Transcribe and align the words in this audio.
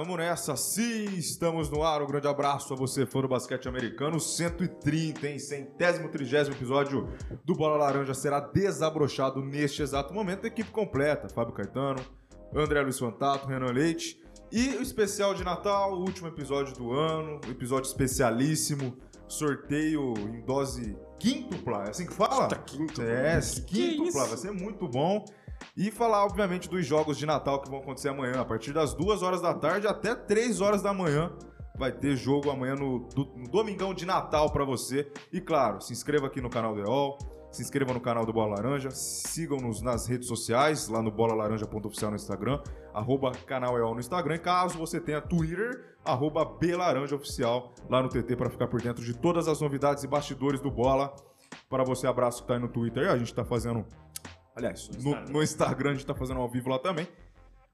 vamos 0.01 0.17
nessa. 0.17 0.55
Sim, 0.55 1.15
estamos 1.15 1.69
no 1.69 1.83
ar. 1.83 2.01
Um 2.01 2.07
grande 2.07 2.27
abraço 2.27 2.73
a 2.73 2.75
você, 2.75 3.05
fã 3.05 3.21
do 3.21 3.27
basquete 3.27 3.67
americano. 3.69 4.19
130, 4.19 5.27
hein? 5.27 5.37
Centésimo, 5.37 6.09
trigésimo 6.09 6.55
episódio 6.55 7.07
do 7.45 7.53
Bola 7.53 7.77
Laranja 7.77 8.15
será 8.15 8.39
desabrochado 8.39 9.43
neste 9.43 9.83
exato 9.83 10.11
momento. 10.11 10.47
Equipe 10.47 10.71
completa: 10.71 11.29
Fábio 11.29 11.53
Caetano, 11.53 12.03
André 12.55 12.81
Luiz 12.81 12.97
Fantato, 12.97 13.47
Renan 13.47 13.71
Leite. 13.71 14.19
E 14.51 14.69
o 14.69 14.81
especial 14.81 15.35
de 15.35 15.43
Natal, 15.43 15.93
o 15.93 15.99
último 15.99 16.27
episódio 16.27 16.73
do 16.75 16.91
ano, 16.91 17.39
episódio 17.47 17.87
especialíssimo, 17.87 18.97
sorteio 19.27 20.13
em 20.17 20.41
dose 20.41 20.97
quíntupla, 21.19 21.85
é 21.85 21.89
assim 21.91 22.07
que 22.07 22.13
fala? 22.13 22.47
Quinto. 22.47 23.01
É, 23.03 23.39
quíntupla, 23.67 24.25
vai 24.25 24.37
ser 24.37 24.51
muito 24.51 24.87
bom. 24.87 25.23
E 25.75 25.91
falar, 25.91 26.25
obviamente, 26.25 26.69
dos 26.69 26.85
jogos 26.85 27.17
de 27.17 27.25
Natal 27.25 27.61
que 27.61 27.69
vão 27.69 27.79
acontecer 27.79 28.09
amanhã. 28.09 28.41
A 28.41 28.45
partir 28.45 28.73
das 28.73 28.93
2 28.93 29.21
horas 29.21 29.41
da 29.41 29.53
tarde 29.53 29.87
até 29.87 30.15
3 30.15 30.61
horas 30.61 30.81
da 30.81 30.93
manhã. 30.93 31.31
Vai 31.77 31.91
ter 31.91 32.15
jogo 32.15 32.51
amanhã 32.51 32.75
no, 32.75 33.07
no 33.15 33.49
Domingão 33.49 33.93
de 33.93 34.05
Natal 34.05 34.51
para 34.51 34.63
você. 34.63 35.11
E 35.31 35.41
claro, 35.41 35.81
se 35.81 35.93
inscreva 35.93 36.27
aqui 36.27 36.41
no 36.41 36.49
canal 36.49 36.75
do 36.75 36.81
EOL. 36.81 37.17
Se 37.51 37.61
inscreva 37.61 37.93
no 37.93 37.99
canal 37.99 38.25
do 38.25 38.31
Bola 38.31 38.55
Laranja, 38.55 38.91
sigam-nos 38.91 39.81
nas 39.81 40.07
redes 40.07 40.25
sociais, 40.29 40.87
lá 40.87 41.01
no 41.01 41.11
bolalaranja.oficial 41.11 42.09
no 42.09 42.15
Instagram, 42.15 42.61
arroba 42.93 43.33
canal 43.45 43.77
EOL 43.77 43.93
no 43.93 43.99
Instagram, 43.99 44.35
e 44.35 44.39
caso 44.39 44.77
você 44.77 45.01
tenha 45.01 45.19
Twitter, 45.19 45.97
arroba 46.05 46.45
belaranjaoficial 46.45 47.73
lá 47.89 48.01
no 48.01 48.07
TT 48.07 48.37
para 48.37 48.49
ficar 48.49 48.67
por 48.67 48.81
dentro 48.81 49.03
de 49.03 49.13
todas 49.13 49.49
as 49.49 49.59
novidades 49.59 50.01
e 50.05 50.07
bastidores 50.07 50.61
do 50.61 50.71
Bola. 50.71 51.13
Para 51.69 51.83
você, 51.83 52.07
abraço 52.07 52.41
que 52.41 52.47
tá 52.47 52.53
aí 52.53 52.59
no 52.61 52.69
Twitter, 52.69 53.09
a 53.09 53.17
gente 53.17 53.33
tá 53.33 53.43
fazendo 53.43 53.85
Aliás, 54.55 54.89
no, 54.89 54.97
Instagram. 54.97 55.31
no 55.31 55.43
Instagram 55.43 55.89
a 55.91 55.93
gente 55.93 56.05
tá 56.05 56.13
fazendo 56.13 56.39
ao 56.39 56.49
vivo 56.49 56.69
lá 56.69 56.77
também. 56.77 57.07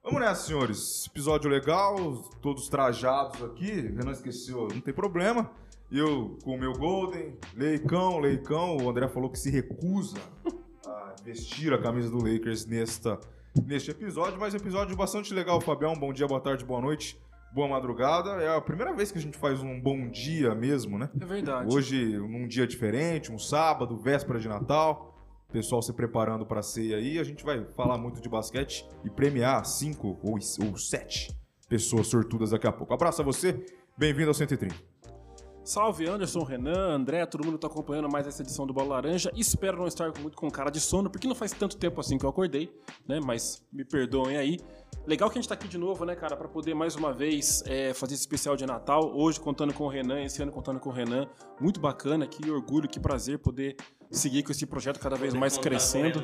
Vamos 0.02 0.20
nessa, 0.20 0.46
senhores. 0.46 1.06
Episódio 1.06 1.50
legal, 1.50 1.96
todos 2.40 2.68
trajados 2.68 3.42
aqui. 3.42 3.72
Renan 3.72 4.12
esqueceu, 4.12 4.68
não 4.72 4.80
tem 4.80 4.94
problema. 4.94 5.50
Eu 5.90 6.38
com 6.44 6.54
o 6.54 6.58
meu 6.58 6.72
Golden, 6.72 7.36
Leicão, 7.54 8.20
Leicão. 8.20 8.76
O 8.76 8.88
André 8.88 9.08
falou 9.08 9.28
que 9.28 9.38
se 9.38 9.50
recusa 9.50 10.18
a 10.86 11.14
vestir 11.24 11.72
a 11.72 11.78
camisa 11.78 12.10
do 12.10 12.18
Lakers 12.18 12.64
nesta, 12.64 13.18
neste 13.66 13.90
episódio. 13.90 14.38
Mas 14.38 14.54
episódio 14.54 14.96
bastante 14.96 15.34
legal, 15.34 15.60
Fabião. 15.60 15.94
Bom 15.94 16.12
dia, 16.12 16.28
boa 16.28 16.40
tarde, 16.40 16.64
boa 16.64 16.80
noite. 16.80 17.20
Boa 17.52 17.66
madrugada. 17.66 18.42
É 18.42 18.54
a 18.54 18.60
primeira 18.60 18.92
vez 18.94 19.10
que 19.10 19.18
a 19.18 19.22
gente 19.22 19.36
faz 19.36 19.62
um 19.62 19.80
bom 19.80 20.08
dia 20.08 20.54
mesmo, 20.54 20.96
né? 20.96 21.10
É 21.20 21.24
verdade. 21.24 21.74
Hoje, 21.74 22.18
num 22.18 22.46
dia 22.46 22.66
diferente, 22.68 23.32
um 23.32 23.38
sábado, 23.38 23.96
véspera 23.96 24.38
de 24.38 24.46
Natal 24.46 25.07
pessoal 25.52 25.80
se 25.80 25.92
preparando 25.94 26.44
para 26.44 26.60
a 26.60 26.62
ceia 26.62 26.96
aí. 26.96 27.18
A 27.18 27.24
gente 27.24 27.42
vai 27.42 27.64
falar 27.74 27.96
muito 27.96 28.20
de 28.20 28.28
basquete 28.28 28.86
e 29.02 29.10
premiar 29.10 29.64
cinco 29.64 30.18
ou, 30.22 30.34
ou 30.34 30.76
sete 30.76 31.34
pessoas 31.68 32.06
sortudas 32.06 32.50
daqui 32.50 32.66
a 32.66 32.72
pouco. 32.72 32.92
Abraço 32.92 33.22
a 33.22 33.24
você, 33.24 33.64
bem-vindo 33.96 34.28
ao 34.28 34.34
130. 34.34 34.74
Salve 35.64 36.08
Anderson, 36.08 36.42
Renan, 36.44 36.94
André, 36.94 37.26
todo 37.26 37.44
mundo 37.44 37.56
está 37.56 37.66
acompanhando 37.66 38.10
mais 38.10 38.26
essa 38.26 38.42
edição 38.42 38.66
do 38.66 38.72
Bola 38.72 38.96
Laranja. 38.96 39.30
Espero 39.36 39.78
não 39.78 39.86
estar 39.86 40.10
muito 40.18 40.36
com 40.36 40.50
cara 40.50 40.70
de 40.70 40.80
sono, 40.80 41.10
porque 41.10 41.28
não 41.28 41.34
faz 41.34 41.52
tanto 41.52 41.76
tempo 41.76 42.00
assim 42.00 42.16
que 42.16 42.24
eu 42.24 42.30
acordei, 42.30 42.72
né? 43.06 43.20
Mas 43.22 43.62
me 43.70 43.84
perdoem 43.84 44.38
aí. 44.38 44.58
Legal 45.08 45.30
que 45.30 45.38
a 45.38 45.40
gente 45.40 45.48
tá 45.48 45.54
aqui 45.54 45.66
de 45.66 45.78
novo, 45.78 46.04
né, 46.04 46.14
cara, 46.14 46.36
para 46.36 46.46
poder 46.46 46.74
mais 46.74 46.94
uma 46.94 47.14
vez 47.14 47.64
é, 47.66 47.94
fazer 47.94 48.12
esse 48.12 48.24
especial 48.24 48.54
de 48.54 48.66
Natal. 48.66 49.10
Hoje 49.16 49.40
contando 49.40 49.72
com 49.72 49.84
o 49.84 49.88
Renan, 49.88 50.22
esse 50.22 50.42
ano 50.42 50.52
contando 50.52 50.78
com 50.78 50.90
o 50.90 50.92
Renan. 50.92 51.26
Muito 51.58 51.80
bacana, 51.80 52.26
que 52.26 52.50
orgulho, 52.50 52.86
que 52.86 53.00
prazer 53.00 53.38
poder 53.38 53.74
seguir 54.10 54.42
com 54.42 54.52
esse 54.52 54.66
projeto 54.66 55.00
cada 55.00 55.16
vez 55.16 55.32
mais 55.32 55.56
crescendo. 55.56 56.22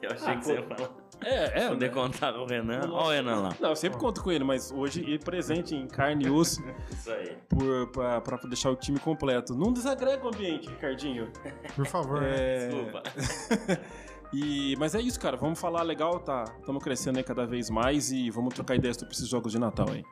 Eu 0.00 0.12
achei 0.12 0.28
ah, 0.28 0.36
que 0.36 0.46
você 0.46 0.52
ia 0.52 0.62
falar. 0.62 0.90
É, 1.24 1.64
é. 1.64 1.68
Poder 1.70 1.88
né? 1.88 1.92
contar 1.92 2.32
com 2.34 2.38
o 2.38 2.46
Renan. 2.46 2.88
Olha 2.88 3.02
o 3.02 3.10
Renan 3.10 3.40
lá. 3.40 3.56
Não, 3.58 3.70
eu 3.70 3.76
sempre 3.76 3.98
conto 3.98 4.22
com 4.22 4.30
ele, 4.30 4.44
mas 4.44 4.70
hoje 4.70 5.00
ele 5.00 5.18
presente 5.18 5.74
em 5.74 5.88
carne 5.88 6.26
e 6.26 6.30
osso. 6.30 6.62
Isso 6.92 7.10
aí. 7.10 7.36
Por, 7.48 7.88
pra, 7.88 8.20
pra 8.20 8.36
deixar 8.44 8.70
o 8.70 8.76
time 8.76 9.00
completo. 9.00 9.56
Não 9.56 9.72
desagrega 9.72 10.24
o 10.24 10.28
ambiente, 10.28 10.68
Ricardinho. 10.68 11.32
Por 11.74 11.84
favor. 11.84 12.22
É... 12.22 12.68
Desculpa. 12.68 13.02
E, 14.32 14.76
mas 14.78 14.94
é 14.94 15.00
isso, 15.00 15.18
cara. 15.18 15.36
Vamos 15.36 15.58
falar 15.58 15.82
legal, 15.82 16.20
tá? 16.20 16.44
Estamos 16.58 16.82
crescendo 16.82 17.18
aí 17.18 17.24
cada 17.24 17.46
vez 17.46 17.70
mais 17.70 18.10
e 18.10 18.30
vamos 18.30 18.54
trocar 18.54 18.76
ideias 18.76 18.96
sobre 18.96 19.14
esses 19.14 19.28
jogos 19.28 19.52
de 19.52 19.58
Natal 19.58 19.88
aí. 19.90 20.04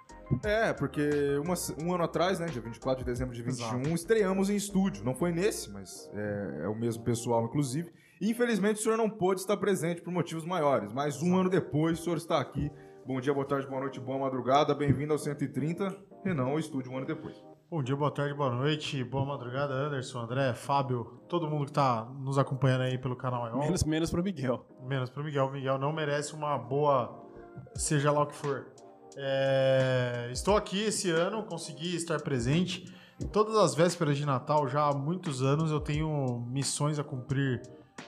É, 0.44 0.72
porque 0.72 1.08
uma, 1.38 1.54
um 1.82 1.94
ano 1.94 2.04
atrás, 2.04 2.40
né, 2.40 2.46
dia 2.46 2.60
24 2.60 3.04
de 3.04 3.10
dezembro 3.10 3.34
de 3.34 3.42
21, 3.42 3.64
Exato. 3.64 3.88
estreamos 3.94 4.50
em 4.50 4.56
estúdio. 4.56 5.04
Não 5.04 5.14
foi 5.14 5.32
nesse, 5.32 5.70
mas 5.70 6.10
é, 6.14 6.62
é, 6.64 6.68
o 6.68 6.74
mesmo 6.74 7.04
pessoal, 7.04 7.44
inclusive. 7.44 7.92
E 8.20 8.30
infelizmente 8.30 8.80
o 8.80 8.82
senhor 8.82 8.96
não 8.96 9.10
pôde 9.10 9.40
estar 9.40 9.56
presente 9.56 10.00
por 10.00 10.12
motivos 10.12 10.44
maiores. 10.44 10.92
Mas 10.92 11.22
um 11.22 11.36
ano 11.36 11.50
depois, 11.50 12.00
o 12.00 12.02
senhor 12.02 12.16
está 12.16 12.40
aqui. 12.40 12.70
Bom 13.06 13.20
dia, 13.20 13.32
boa 13.32 13.46
tarde, 13.46 13.68
boa 13.68 13.80
noite, 13.80 14.00
boa 14.00 14.18
madrugada. 14.18 14.74
Bem-vindo 14.74 15.12
ao 15.12 15.18
130. 15.18 15.96
Renan, 16.24 16.46
ao 16.46 16.58
estúdio 16.58 16.90
um 16.90 16.96
ano 16.96 17.06
depois. 17.06 17.45
Bom 17.68 17.82
dia, 17.82 17.96
boa 17.96 18.12
tarde, 18.12 18.32
boa 18.32 18.48
noite, 18.48 19.02
boa 19.02 19.24
madrugada, 19.24 19.74
Anderson, 19.74 20.20
André, 20.20 20.54
Fábio, 20.54 21.20
todo 21.28 21.48
mundo 21.48 21.64
que 21.64 21.72
está 21.72 22.04
nos 22.20 22.38
acompanhando 22.38 22.82
aí 22.82 22.96
pelo 22.96 23.16
canal 23.16 23.44
EOL. 23.48 23.58
Menos, 23.58 23.82
menos 23.82 24.08
pro 24.08 24.22
Miguel. 24.22 24.64
Menos 24.84 25.10
pro 25.10 25.24
Miguel. 25.24 25.46
O 25.46 25.50
Miguel 25.50 25.76
não 25.76 25.92
merece 25.92 26.32
uma 26.32 26.56
boa, 26.56 27.26
seja 27.74 28.12
lá 28.12 28.22
o 28.22 28.26
que 28.26 28.36
for. 28.36 28.68
É... 29.16 30.28
Estou 30.30 30.56
aqui 30.56 30.80
esse 30.80 31.10
ano, 31.10 31.42
consegui 31.42 31.96
estar 31.96 32.20
presente. 32.20 32.84
Todas 33.32 33.56
as 33.56 33.74
vésperas 33.74 34.16
de 34.16 34.24
Natal, 34.24 34.68
já 34.68 34.88
há 34.88 34.94
muitos 34.94 35.42
anos, 35.42 35.72
eu 35.72 35.80
tenho 35.80 36.46
missões 36.48 37.00
a 37.00 37.02
cumprir 37.02 37.60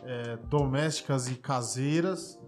é, 0.05 0.37
domésticas 0.37 1.29
e 1.29 1.35
caseiras 1.35 2.39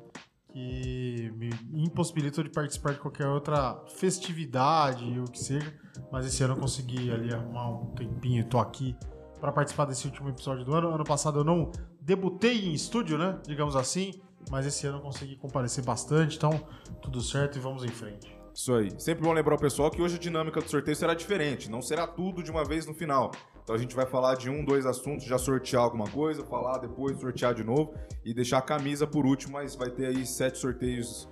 que 0.53 1.33
me 1.37 1.51
impossibilitou 1.85 2.45
de 2.45 2.51
participar 2.51 2.93
de 2.93 2.99
qualquer 2.99 3.27
outra 3.27 3.83
festividade, 3.97 5.05
o 5.19 5.25
que 5.25 5.39
seja. 5.39 5.73
Mas 6.11 6.27
esse 6.27 6.43
ano 6.43 6.55
eu 6.55 6.59
consegui 6.59 7.11
ali 7.11 7.33
arrumar 7.33 7.71
um 7.71 7.87
tempinho, 7.95 8.45
tô 8.45 8.59
aqui 8.59 8.97
para 9.41 9.53
participar 9.53 9.87
desse 9.87 10.07
último 10.07 10.29
episódio 10.29 10.65
do 10.65 10.75
ano. 10.75 10.95
Ano 10.95 11.05
passado 11.05 11.41
eu 11.41 11.45
não 11.45 11.71
debutei 12.01 12.67
em 12.67 12.75
estúdio, 12.75 13.17
né? 13.17 13.39
Digamos 13.47 13.77
assim, 13.77 14.13
mas 14.51 14.67
esse 14.67 14.87
ano 14.87 14.99
eu 14.99 15.03
consegui 15.03 15.37
comparecer 15.37 15.85
bastante, 15.85 16.37
então 16.37 16.67
tudo 17.01 17.21
certo 17.21 17.57
e 17.57 17.61
vamos 17.61 17.85
em 17.85 17.89
frente. 17.89 18.37
Isso 18.53 18.75
aí. 18.75 18.93
Sempre 18.99 19.25
bom 19.25 19.33
lembrar 19.33 19.55
o 19.55 19.59
pessoal 19.59 19.91
que 19.91 20.03
hoje 20.03 20.17
a 20.17 20.19
dinâmica 20.19 20.61
do 20.61 20.69
sorteio 20.69 20.97
será 20.97 21.15
diferente, 21.15 21.71
não 21.71 21.81
será 21.81 22.07
tudo 22.07 22.43
de 22.43 22.51
uma 22.51 22.65
vez 22.65 22.85
no 22.85 22.93
final. 22.93 23.31
Então 23.63 23.75
a 23.75 23.79
gente 23.79 23.95
vai 23.95 24.07
falar 24.07 24.35
de 24.35 24.51
um, 24.51 24.65
dois 24.65 24.87
assuntos, 24.87 25.25
já 25.25 25.39
sortear 25.39 25.83
alguma 25.83 26.09
coisa, 26.09 26.45
falar 26.45 26.79
depois, 26.79 27.19
sortear 27.21 27.55
de 27.55 27.65
novo 27.65 27.95
e 28.25 28.35
deixar 28.35 28.59
a 28.59 28.63
camisa 28.63 29.07
por 29.07 29.27
último, 29.27 29.55
mas 29.55 29.75
vai 29.75 29.91
ter 29.91 30.07
aí 30.07 30.27
sete 30.27 30.59
sorteios 30.59 31.29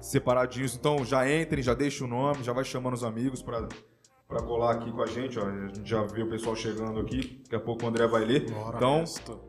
separadinhos. 0.00 0.74
Então 0.74 1.04
já 1.04 1.30
entrem, 1.30 1.62
já 1.62 1.74
deixem 1.74 2.06
o 2.06 2.10
nome, 2.10 2.42
já 2.42 2.52
vai 2.52 2.64
chamando 2.64 2.94
os 2.94 3.04
amigos 3.04 3.42
para 3.42 3.68
para 4.30 4.44
colar 4.44 4.76
aqui 4.76 4.92
com 4.92 5.02
a 5.02 5.06
gente, 5.06 5.38
ó. 5.40 5.44
A 5.44 5.66
gente 5.66 5.88
já 5.88 6.04
viu 6.04 6.26
o 6.26 6.30
pessoal 6.30 6.54
chegando 6.54 7.00
aqui, 7.00 7.40
daqui 7.42 7.56
a 7.56 7.60
pouco 7.60 7.84
o 7.84 7.88
André 7.88 8.06
vai 8.06 8.24
ler. 8.24 8.48
Bora, 8.48 8.76
então, 8.76 9.04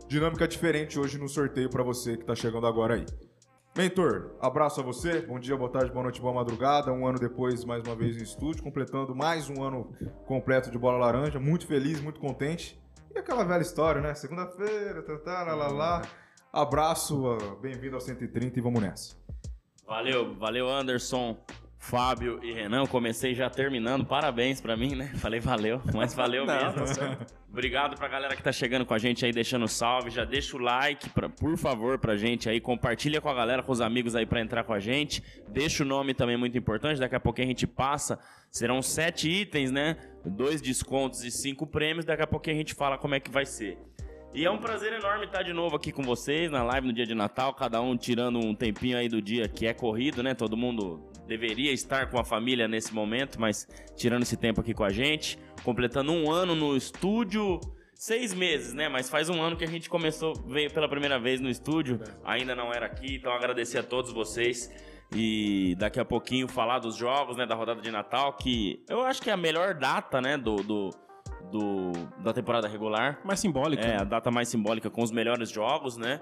dinâmica 0.08 0.48
diferente 0.48 1.00
hoje 1.00 1.20
no 1.20 1.30
sorteio 1.30 1.70
para 1.70 1.84
você 1.84 2.18
que 2.18 2.26
tá 2.26 2.34
chegando 2.34 2.66
agora 2.66 2.96
aí. 2.96 3.06
Mentor, 3.74 4.32
abraço 4.42 4.82
a 4.82 4.84
você. 4.84 5.22
Bom 5.22 5.40
dia, 5.40 5.56
boa 5.56 5.72
tarde, 5.72 5.92
boa 5.92 6.04
noite, 6.04 6.20
boa 6.20 6.34
madrugada. 6.34 6.92
Um 6.92 7.08
ano 7.08 7.18
depois, 7.18 7.64
mais 7.64 7.82
uma 7.84 7.96
vez 7.96 8.18
em 8.18 8.24
estúdio, 8.24 8.62
completando 8.62 9.16
mais 9.16 9.50
um 9.50 9.64
ano 9.64 9.96
completo 10.26 10.70
de 10.70 10.78
bola 10.78 10.98
laranja. 10.98 11.40
Muito 11.40 11.66
feliz, 11.66 12.02
muito 12.02 12.20
contente. 12.20 12.78
E 13.16 13.18
aquela 13.18 13.46
velha 13.46 13.62
história, 13.62 14.02
né? 14.02 14.14
Segunda-feira, 14.14 15.02
tá, 15.04 15.18
tá, 15.20 15.44
lá, 15.44 15.56
lá, 15.56 15.68
lá. 15.70 16.02
Abraço, 16.52 17.38
bem-vindo 17.62 17.96
ao 17.96 18.02
130 18.02 18.60
e 18.60 18.62
vamos 18.62 18.82
nessa. 18.82 19.16
Valeu, 19.88 20.36
valeu, 20.36 20.70
Anderson. 20.70 21.38
Fábio 21.82 22.40
e 22.44 22.54
Renan, 22.54 22.86
comecei 22.86 23.34
já 23.34 23.50
terminando. 23.50 24.06
Parabéns 24.06 24.62
para 24.62 24.78
mim, 24.78 24.94
né? 24.94 25.08
Falei 25.16 25.40
valeu, 25.40 25.82
mas 25.92 26.14
valeu 26.14 26.46
Não, 26.46 26.56
mesmo. 26.56 26.96
Tá 26.96 27.18
Obrigado 27.50 27.98
pra 27.98 28.08
galera 28.08 28.36
que 28.36 28.44
tá 28.44 28.52
chegando 28.52 28.86
com 28.86 28.94
a 28.94 29.00
gente 29.00 29.26
aí, 29.26 29.32
deixando 29.34 29.68
salve. 29.68 30.12
Já 30.12 30.24
deixa 30.24 30.56
o 30.56 30.60
like, 30.60 31.10
pra, 31.10 31.28
por 31.28 31.58
favor, 31.58 31.98
pra 31.98 32.16
gente 32.16 32.48
aí. 32.48 32.62
Compartilha 32.62 33.20
com 33.20 33.28
a 33.28 33.34
galera, 33.34 33.64
com 33.64 33.72
os 33.72 33.82
amigos 33.82 34.16
aí 34.16 34.28
pra 34.28 34.40
entrar 34.40 34.64
com 34.64 34.72
a 34.72 34.80
gente. 34.80 35.24
Deixa 35.50 35.84
o 35.84 35.86
nome 35.86 36.14
também 36.14 36.38
muito 36.38 36.56
importante. 36.56 37.00
Daqui 37.00 37.16
a 37.16 37.20
pouco 37.20 37.42
a 37.42 37.46
gente 37.46 37.66
passa. 37.66 38.20
Serão 38.52 38.82
sete 38.82 39.28
itens, 39.30 39.72
né? 39.72 39.98
Dois 40.24 40.62
descontos 40.62 41.24
e 41.24 41.32
cinco 41.32 41.66
prêmios. 41.66 42.06
Daqui 42.06 42.22
a 42.22 42.28
pouco 42.28 42.50
a 42.50 42.54
gente 42.54 42.76
fala 42.76 42.98
como 42.98 43.16
é 43.16 43.20
que 43.20 43.32
vai 43.32 43.46
ser. 43.46 43.78
E 44.34 44.46
é 44.46 44.50
um 44.50 44.58
prazer 44.58 44.94
enorme 44.94 45.26
estar 45.26 45.44
de 45.44 45.52
novo 45.52 45.76
aqui 45.76 45.92
com 45.92 46.04
vocês 46.04 46.50
na 46.50 46.64
live 46.64 46.88
no 46.88 46.94
dia 46.94 47.06
de 47.06 47.14
Natal, 47.14 47.54
cada 47.54 47.82
um 47.82 47.98
tirando 47.98 48.40
um 48.40 48.56
tempinho 48.56 48.98
aí 48.98 49.10
do 49.10 49.22
dia 49.22 49.50
que 49.50 49.68
é 49.68 49.74
corrido, 49.74 50.24
né? 50.24 50.34
Todo 50.34 50.56
mundo 50.56 51.12
deveria 51.28 51.74
estar 51.74 52.10
com 52.10 52.18
a 52.18 52.24
família 52.24 52.66
nesse 52.66 52.94
momento, 52.94 53.38
mas 53.42 53.68
tirando 53.94 54.22
esse 54.22 54.38
tempo 54.38 54.62
aqui 54.62 54.74
com 54.74 54.86
a 54.86 54.90
gente, 54.90 55.38
completando 55.66 56.14
um 56.14 56.32
ano 56.32 56.56
no 56.56 56.78
estúdio, 56.78 57.60
seis 57.94 58.34
meses, 58.34 58.74
né? 58.74 58.88
Mas 58.88 59.10
faz 59.10 59.30
um 59.30 59.42
ano 59.42 59.58
que 59.58 59.66
a 59.66 59.68
gente 59.68 59.90
começou, 59.90 60.34
veio 60.48 60.72
pela 60.72 60.88
primeira 60.88 61.20
vez 61.20 61.42
no 61.42 61.50
estúdio, 61.50 62.00
ainda 62.24 62.56
não 62.56 62.72
era 62.72 62.86
aqui, 62.86 63.16
então 63.16 63.34
agradecer 63.34 63.80
a 63.80 63.84
todos 63.84 64.14
vocês. 64.14 64.74
E 65.14 65.76
daqui 65.78 66.00
a 66.00 66.06
pouquinho 66.06 66.48
falar 66.48 66.80
dos 66.80 66.96
jogos, 66.96 67.36
né, 67.36 67.46
da 67.46 67.54
rodada 67.54 67.82
de 67.82 67.92
Natal, 67.92 68.32
que 68.38 68.82
eu 68.88 69.02
acho 69.02 69.22
que 69.22 69.30
é 69.30 69.34
a 69.34 69.38
melhor 69.38 69.74
data, 69.74 70.22
né, 70.22 70.38
do, 70.38 70.56
do, 70.56 70.90
do 71.42 71.92
da 72.20 72.34
temporada 72.34 72.68
regular. 72.68 73.20
Mais 73.24 73.40
simbólica. 73.40 73.84
É, 73.84 73.98
a 73.98 74.04
data 74.04 74.30
mais 74.32 74.48
simbólica 74.48 74.90
com 74.90 75.02
os 75.02 75.12
melhores 75.12 75.50
jogos, 75.50 75.98
né? 75.98 76.22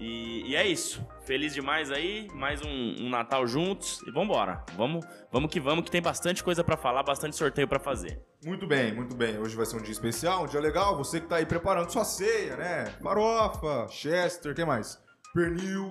E, 0.00 0.50
e 0.50 0.56
é 0.56 0.66
isso. 0.66 1.06
Feliz 1.26 1.52
demais 1.52 1.90
aí, 1.90 2.26
mais 2.34 2.62
um, 2.62 3.04
um, 3.04 3.10
Natal 3.10 3.46
juntos 3.46 4.02
e 4.06 4.10
vambora. 4.10 4.64
Vamos, 4.74 5.04
vamos 5.30 5.50
que 5.50 5.60
vamos, 5.60 5.84
que 5.84 5.90
tem 5.90 6.00
bastante 6.00 6.42
coisa 6.42 6.64
para 6.64 6.76
falar, 6.76 7.02
bastante 7.02 7.36
sorteio 7.36 7.68
para 7.68 7.78
fazer. 7.78 8.18
Muito 8.42 8.66
bem, 8.66 8.94
muito 8.94 9.14
bem. 9.14 9.38
Hoje 9.38 9.54
vai 9.54 9.66
ser 9.66 9.76
um 9.76 9.82
dia 9.82 9.92
especial, 9.92 10.44
um 10.44 10.46
dia 10.46 10.58
legal. 10.58 10.96
Você 10.96 11.20
que 11.20 11.26
tá 11.26 11.36
aí 11.36 11.44
preparando 11.44 11.90
sua 11.90 12.04
ceia, 12.04 12.56
né? 12.56 12.84
Farofa, 13.02 13.86
Chester, 13.88 14.54
que 14.54 14.64
mais? 14.64 14.98
Pernil, 15.32 15.90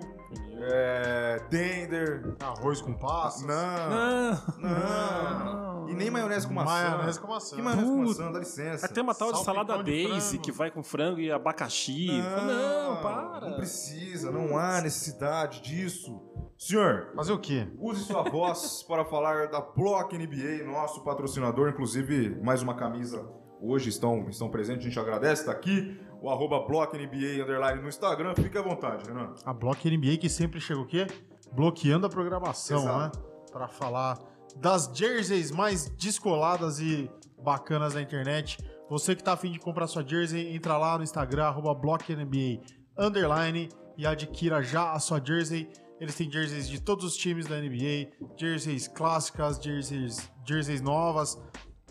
é, 0.61 1.39
tender. 1.49 2.35
Arroz 2.41 2.81
com 2.81 2.93
passas. 2.93 3.43
Não, 3.43 4.59
não, 4.59 5.45
não. 5.45 5.89
E 5.89 5.93
nem 5.93 6.11
maionese 6.11 6.45
com 6.45 6.53
maçã. 6.53 6.89
Maionese 6.89 7.19
com 7.21 7.27
maçã. 7.27 7.55
Que 7.55 7.61
maionese 7.61 7.89
com 7.89 8.05
maçã? 8.05 8.31
Dá 8.33 8.39
licença. 8.39 8.81
Vai 8.85 8.89
ter 8.93 8.99
uma 8.99 9.15
tal 9.15 9.31
de 9.31 9.41
salada 9.41 9.77
base 9.77 10.39
que 10.39 10.51
vai 10.51 10.69
com 10.69 10.83
frango 10.83 11.21
e 11.21 11.31
abacaxi. 11.31 12.07
Não, 12.07 12.95
não, 12.95 13.01
para. 13.01 13.49
Não 13.49 13.55
precisa, 13.55 14.29
não 14.29 14.57
há 14.57 14.81
necessidade 14.81 15.61
disso. 15.61 16.21
Senhor, 16.57 17.13
fazer 17.15 17.31
o 17.31 17.39
quê? 17.39 17.65
Use 17.79 18.03
sua 18.03 18.23
voz 18.23 18.83
para 18.89 19.05
falar 19.05 19.47
da 19.47 19.61
Block 19.61 20.17
NBA, 20.17 20.65
nosso 20.65 21.01
patrocinador. 21.05 21.69
Inclusive, 21.69 22.41
mais 22.43 22.61
uma 22.61 22.75
camisa 22.75 23.25
hoje 23.61 23.87
estão, 23.87 24.27
estão 24.29 24.49
presentes, 24.49 24.85
a 24.85 24.89
gente 24.89 24.99
agradece, 24.99 25.43
está 25.43 25.51
aqui 25.53 25.97
o 26.21 26.29
arroba 26.29 26.59
BlockNBA 26.59 27.41
underline 27.43 27.81
no 27.81 27.89
Instagram. 27.89 28.35
Fique 28.35 28.57
à 28.57 28.61
vontade, 28.61 29.05
Renan. 29.07 29.33
A 29.45 29.53
Block 29.53 29.89
NBA 29.89 30.17
que 30.17 30.29
sempre 30.29 30.59
chega 30.59 30.79
o 30.79 30.85
quê? 30.85 31.07
Bloqueando 31.53 32.05
a 32.05 32.09
programação, 32.09 32.81
Exato. 32.83 33.17
né? 33.17 33.25
Para 33.51 33.67
falar 33.67 34.19
das 34.57 34.91
jerseys 34.93 35.51
mais 35.51 35.89
descoladas 35.89 36.79
e 36.79 37.09
bacanas 37.41 37.93
da 37.93 38.01
internet. 38.01 38.57
Você 38.89 39.15
que 39.15 39.23
tá 39.23 39.33
afim 39.33 39.51
de 39.51 39.59
comprar 39.59 39.87
sua 39.87 40.05
jersey, 40.05 40.55
entra 40.55 40.77
lá 40.77 40.97
no 40.97 41.03
Instagram, 41.03 41.45
arroba 41.45 41.73
BlockNBA 41.73 42.61
underline 42.97 43.69
e 43.97 44.05
adquira 44.05 44.61
já 44.61 44.93
a 44.93 44.99
sua 44.99 45.23
jersey. 45.23 45.69
Eles 45.99 46.15
têm 46.15 46.31
jerseys 46.31 46.67
de 46.67 46.81
todos 46.81 47.05
os 47.05 47.15
times 47.15 47.45
da 47.45 47.57
NBA, 47.59 48.11
jerseys 48.37 48.87
clássicas, 48.87 49.61
jerseys, 49.61 50.29
jerseys 50.45 50.81
novas, 50.81 51.37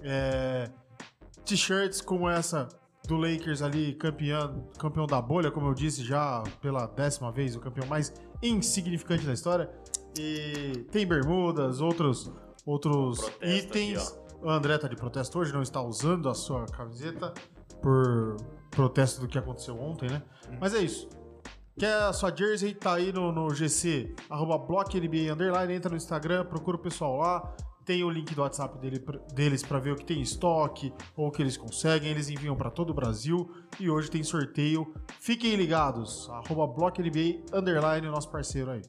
é, 0.02 0.70
t-shirts 1.44 2.00
como 2.00 2.28
essa 2.28 2.68
do 3.08 3.16
Lakers 3.16 3.62
ali, 3.62 3.94
campeão, 3.94 4.68
campeão 4.78 5.06
da 5.06 5.20
bolha, 5.20 5.50
como 5.50 5.66
eu 5.66 5.74
disse 5.74 6.04
já 6.04 6.44
pela 6.60 6.86
décima 6.86 7.32
vez, 7.32 7.56
o 7.56 7.60
campeão 7.60 7.86
mais 7.86 8.12
insignificante 8.42 9.24
da 9.26 9.32
história. 9.32 9.70
E 10.16 10.84
tem 10.92 11.06
bermudas, 11.06 11.80
outros, 11.80 12.30
outros 12.66 13.18
itens. 13.40 14.08
Aqui, 14.08 14.18
o 14.42 14.50
André 14.50 14.76
tá 14.76 14.86
de 14.86 14.94
protesto 14.94 15.38
hoje, 15.38 15.52
não 15.54 15.62
está 15.62 15.80
usando 15.80 16.28
a 16.28 16.34
sua 16.34 16.66
camiseta 16.66 17.32
por 17.80 18.36
protesto 18.70 19.22
do 19.22 19.26
que 19.26 19.38
aconteceu 19.38 19.80
ontem, 19.80 20.10
né? 20.10 20.22
Hum. 20.46 20.58
Mas 20.60 20.74
é 20.74 20.78
isso. 20.78 21.08
Quer 21.78 21.94
a 21.94 22.12
sua 22.12 22.34
jersey? 22.34 22.74
Tá 22.74 22.94
aí 22.94 23.10
no, 23.10 23.32
no 23.32 23.48
GC, 23.54 24.14
arroba 24.28 24.58
BlockNBA 24.58 25.32
Underline, 25.32 25.72
entra 25.72 25.90
no 25.90 25.96
Instagram, 25.96 26.44
procura 26.44 26.76
o 26.76 26.80
pessoal 26.80 27.16
lá 27.16 27.56
tem 27.88 28.04
o 28.04 28.10
link 28.10 28.34
do 28.34 28.42
WhatsApp 28.42 28.78
dele, 28.78 29.02
deles 29.32 29.62
para 29.62 29.78
ver 29.78 29.92
o 29.92 29.96
que 29.96 30.04
tem 30.04 30.18
em 30.18 30.20
estoque 30.20 30.92
ou 31.16 31.28
o 31.28 31.30
que 31.30 31.40
eles 31.40 31.56
conseguem. 31.56 32.10
Eles 32.10 32.28
enviam 32.28 32.54
para 32.54 32.70
todo 32.70 32.90
o 32.90 32.94
Brasil 32.94 33.50
e 33.80 33.88
hoje 33.88 34.10
tem 34.10 34.22
sorteio. 34.22 34.92
Fiquem 35.18 35.56
ligados, 35.56 36.28
arroba 36.28 36.66
BlockNBA, 36.66 37.40
underline, 37.50 38.06
nosso 38.08 38.30
parceiro 38.30 38.72
aí. 38.72 38.82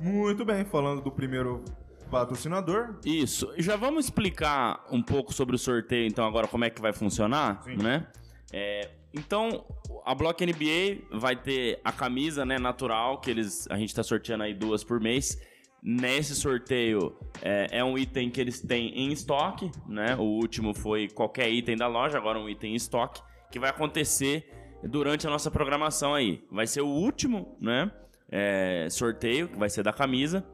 Muito 0.00 0.46
bem, 0.46 0.64
falando 0.64 1.02
do 1.02 1.12
primeiro 1.12 1.62
patrocinador. 2.10 2.98
Isso. 3.04 3.52
Já 3.58 3.76
vamos 3.76 4.06
explicar 4.06 4.82
um 4.90 5.02
pouco 5.02 5.30
sobre 5.34 5.54
o 5.54 5.58
sorteio, 5.58 6.06
então, 6.06 6.24
agora 6.24 6.48
como 6.48 6.64
é 6.64 6.70
que 6.70 6.80
vai 6.80 6.94
funcionar, 6.94 7.62
Sim. 7.64 7.76
né? 7.76 8.06
É, 8.50 8.88
então, 9.12 9.62
a 10.06 10.14
Block 10.14 10.42
NBA 10.42 11.18
vai 11.18 11.36
ter 11.36 11.82
a 11.84 11.92
camisa, 11.92 12.46
né, 12.46 12.58
natural, 12.58 13.20
que 13.20 13.30
eles 13.30 13.66
a 13.68 13.76
gente 13.76 13.90
está 13.90 14.02
sorteando 14.02 14.42
aí 14.44 14.54
duas 14.54 14.82
por 14.82 14.98
mês. 14.98 15.38
Nesse 15.82 16.36
sorteio 16.36 17.18
é, 17.42 17.78
é, 17.78 17.84
um 17.84 17.98
item 17.98 18.30
que 18.30 18.40
eles 18.40 18.60
têm 18.60 18.96
em 18.96 19.10
estoque, 19.10 19.68
né? 19.88 20.14
O 20.14 20.22
último 20.22 20.72
foi 20.72 21.08
qualquer 21.08 21.50
item 21.50 21.76
da 21.76 21.88
loja, 21.88 22.16
agora 22.16 22.38
um 22.38 22.48
item 22.48 22.72
em 22.72 22.76
estoque 22.76 23.20
que 23.50 23.58
vai 23.58 23.70
acontecer 23.70 24.48
durante 24.84 25.26
a 25.26 25.30
nossa 25.30 25.50
programação 25.50 26.14
aí. 26.14 26.44
Vai 26.50 26.68
ser 26.68 26.82
o 26.82 26.86
último, 26.86 27.56
né? 27.60 27.90
É, 28.30 28.86
sorteio, 28.90 29.48
que 29.48 29.58
vai 29.58 29.68
ser 29.68 29.82
da 29.82 29.92
camisa. 29.92 30.46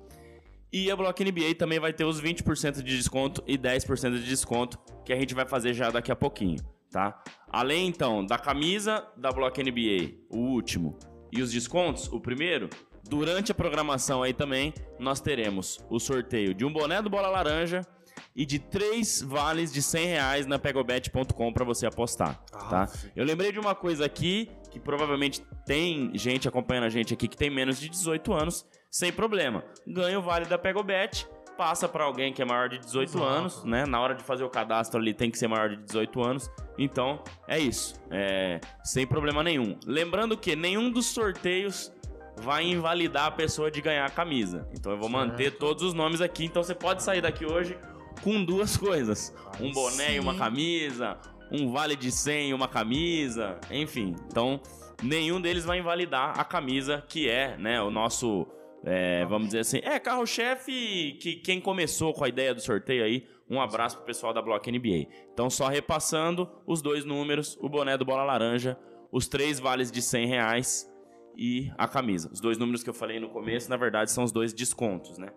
E 0.73 0.91
a 0.91 0.97
Block 0.97 1.23
NBA 1.23 1.55
também 1.59 1.79
vai 1.79 1.93
ter 1.93 2.05
os 2.05 2.21
20% 2.23 2.83
de 2.83 2.97
desconto 2.97 3.43
e 3.47 3.59
10% 3.59 4.13
de 4.13 4.25
desconto 4.25 4.79
que 5.05 5.13
a 5.13 5.17
gente 5.17 5.35
vai 5.35 5.47
fazer 5.47 5.75
já 5.75 5.91
daqui 5.91 6.11
a 6.11 6.17
pouquinho, 6.17 6.59
tá? 6.91 7.23
Além 7.51 7.87
então 7.87 8.25
da 8.25 8.39
camisa 8.39 9.07
da 9.17 9.31
Block 9.31 9.63
NBA, 9.63 10.27
o 10.29 10.39
último, 10.39 10.99
e 11.33 11.41
os 11.41 11.53
descontos, 11.53 12.09
o 12.09 12.21
primeiro, 12.21 12.69
Durante 13.05 13.53
a 13.53 13.55
programação 13.55 14.23
aí 14.23 14.33
também, 14.33 14.73
nós 14.99 15.21
teremos 15.21 15.79
o 15.89 15.99
sorteio 15.99 16.55
de 16.55 16.65
um 16.65 16.73
boné 16.73 17.01
do 17.01 17.09
Bola 17.11 17.29
Laranja 17.29 17.87
e 18.35 18.45
de 18.45 18.59
três 18.59 19.23
vales 19.23 19.73
de 19.73 19.83
100 19.83 20.07
reais 20.07 20.47
na 20.47 20.59
pegobet.com 20.59 21.53
para 21.53 21.65
você 21.65 21.87
apostar, 21.87 22.41
ah, 22.53 22.65
tá? 22.65 22.89
Eu 23.17 23.25
lembrei 23.25 23.51
de 23.53 23.59
uma 23.59 23.75
coisa 23.75 24.05
aqui, 24.05 24.51
que 24.71 24.79
provavelmente 24.79 25.43
tem 25.67 26.11
gente 26.15 26.47
acompanhando 26.47 26.85
a 26.85 26.89
gente 26.89 27.13
aqui 27.15 27.27
que 27.27 27.37
tem 27.37 27.51
menos 27.51 27.81
de 27.81 27.89
18 27.89 28.33
anos, 28.33 28.67
sem 28.91 29.13
problema. 29.13 29.65
Ganha 29.87 30.19
o 30.19 30.23
vale 30.23 30.47
da 30.47 30.59
Pegobet, 30.59 31.27
passa 31.59 31.89
para 31.89 32.05
alguém 32.05 32.33
que 32.33 32.41
é 32.41 32.45
maior 32.45 32.69
de 32.69 32.79
18 32.79 33.11
Exato. 33.11 33.25
anos, 33.25 33.65
né? 33.65 33.85
Na 33.85 34.01
hora 34.01 34.15
de 34.15 34.23
fazer 34.23 34.45
o 34.45 34.49
cadastro 34.49 35.01
ali 35.01 35.13
tem 35.13 35.29
que 35.29 35.37
ser 35.37 35.49
maior 35.49 35.71
de 35.71 35.77
18 35.77 36.23
anos. 36.23 36.51
Então, 36.79 37.21
é 37.49 37.59
isso. 37.59 38.01
É, 38.13 38.61
sem 38.85 39.05
problema 39.05 39.43
nenhum. 39.43 39.77
Lembrando 39.85 40.37
que 40.37 40.55
nenhum 40.55 40.89
dos 40.89 41.07
sorteios 41.07 41.93
vai 42.39 42.65
invalidar 42.65 43.27
a 43.27 43.31
pessoa 43.31 43.71
de 43.71 43.81
ganhar 43.81 44.05
a 44.05 44.11
camisa. 44.11 44.69
Então 44.73 44.93
eu 44.93 44.99
vou 44.99 45.09
manter 45.09 45.59
todos 45.59 45.83
os 45.83 45.95
nomes 45.95 46.21
aqui. 46.21 46.45
Então 46.45 46.63
você 46.63 46.75
pode 46.75 47.03
sair 47.03 47.21
daqui 47.21 47.45
hoje 47.45 47.79
com 48.23 48.45
duas 48.45 48.77
coisas: 48.79 49.35
um 49.61 49.73
boné 49.73 50.17
e 50.17 50.21
uma 50.21 50.37
camisa, 50.37 51.19
um 51.51 51.71
vale 51.71 51.97
de 51.97 52.11
100 52.11 52.51
e 52.51 52.55
uma 52.55 52.69
camisa, 52.69 53.59
enfim. 53.71 54.15
Então 54.27 54.61
nenhum 55.03 55.41
deles 55.41 55.65
vai 55.65 55.79
invalidar 55.79 56.39
a 56.39 56.45
camisa 56.45 57.05
que 57.09 57.29
é, 57.29 57.57
né, 57.57 57.81
o 57.81 57.91
nosso 57.91 58.47
é, 58.85 59.25
vamos 59.27 59.49
dizer 59.49 59.61
assim, 59.61 59.81
é 59.83 59.99
carro-chefe 59.99 61.17
que 61.21 61.37
quem 61.37 61.61
começou 61.61 62.13
com 62.13 62.25
a 62.25 62.29
ideia 62.29 62.55
do 62.55 62.61
sorteio 62.61 63.05
aí. 63.05 63.27
Um 63.51 63.61
abraço 63.61 63.97
pro 63.97 64.05
pessoal 64.05 64.33
da 64.33 64.43
Block 64.43 64.71
NBA. 64.71 65.09
Então, 65.33 65.49
só 65.49 65.69
repassando 65.69 66.49
os 66.67 66.83
dois 66.83 67.05
números: 67.05 67.57
o 67.61 67.69
boné 67.69 67.97
do 67.97 68.05
Bola 68.05 68.23
Laranja, 68.23 68.79
os 69.11 69.27
três 69.27 69.59
vales 69.59 69.91
de 69.91 70.03
100 70.03 70.27
reais 70.27 70.98
e 71.39 71.73
a 71.79 71.87
camisa. 71.87 72.29
Os 72.33 72.41
dois 72.41 72.59
números 72.59 72.83
que 72.83 72.91
eu 72.91 72.95
falei 72.95 73.21
no 73.21 73.31
começo, 73.31 73.71
na 73.71 73.77
verdade, 73.77 74.11
são 74.11 74.25
os 74.25 74.33
dois 74.33 74.53
descontos, 74.53 75.17
né? 75.17 75.29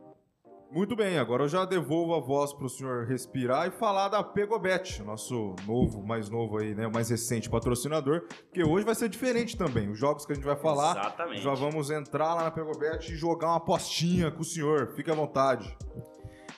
Muito 0.71 0.95
bem, 0.95 1.19
agora 1.19 1.43
eu 1.43 1.49
já 1.49 1.65
devolvo 1.65 2.15
a 2.15 2.19
voz 2.21 2.53
para 2.53 2.65
o 2.65 2.69
senhor 2.69 3.05
respirar 3.05 3.67
e 3.67 3.71
falar 3.71 4.07
da 4.07 4.23
Pegobet, 4.23 5.03
nosso 5.03 5.53
novo, 5.67 6.01
mais 6.01 6.29
novo 6.29 6.57
aí, 6.59 6.73
né, 6.73 6.87
o 6.87 6.91
mais 6.93 7.09
recente 7.09 7.49
patrocinador, 7.49 8.21
porque 8.45 8.63
hoje 8.63 8.85
vai 8.85 8.95
ser 8.95 9.09
diferente 9.09 9.57
também. 9.57 9.89
Os 9.89 9.99
jogos 9.99 10.25
que 10.25 10.31
a 10.31 10.35
gente 10.35 10.45
vai 10.45 10.55
falar, 10.55 10.97
Exatamente. 10.97 11.41
já 11.41 11.53
vamos 11.53 11.91
entrar 11.91 12.35
lá 12.35 12.43
na 12.43 12.51
Pegobet 12.51 13.11
e 13.11 13.17
jogar 13.17 13.47
uma 13.47 13.57
apostinha 13.57 14.31
com 14.31 14.39
o 14.39 14.45
senhor. 14.45 14.93
Fique 14.95 15.11
à 15.11 15.13
vontade. 15.13 15.77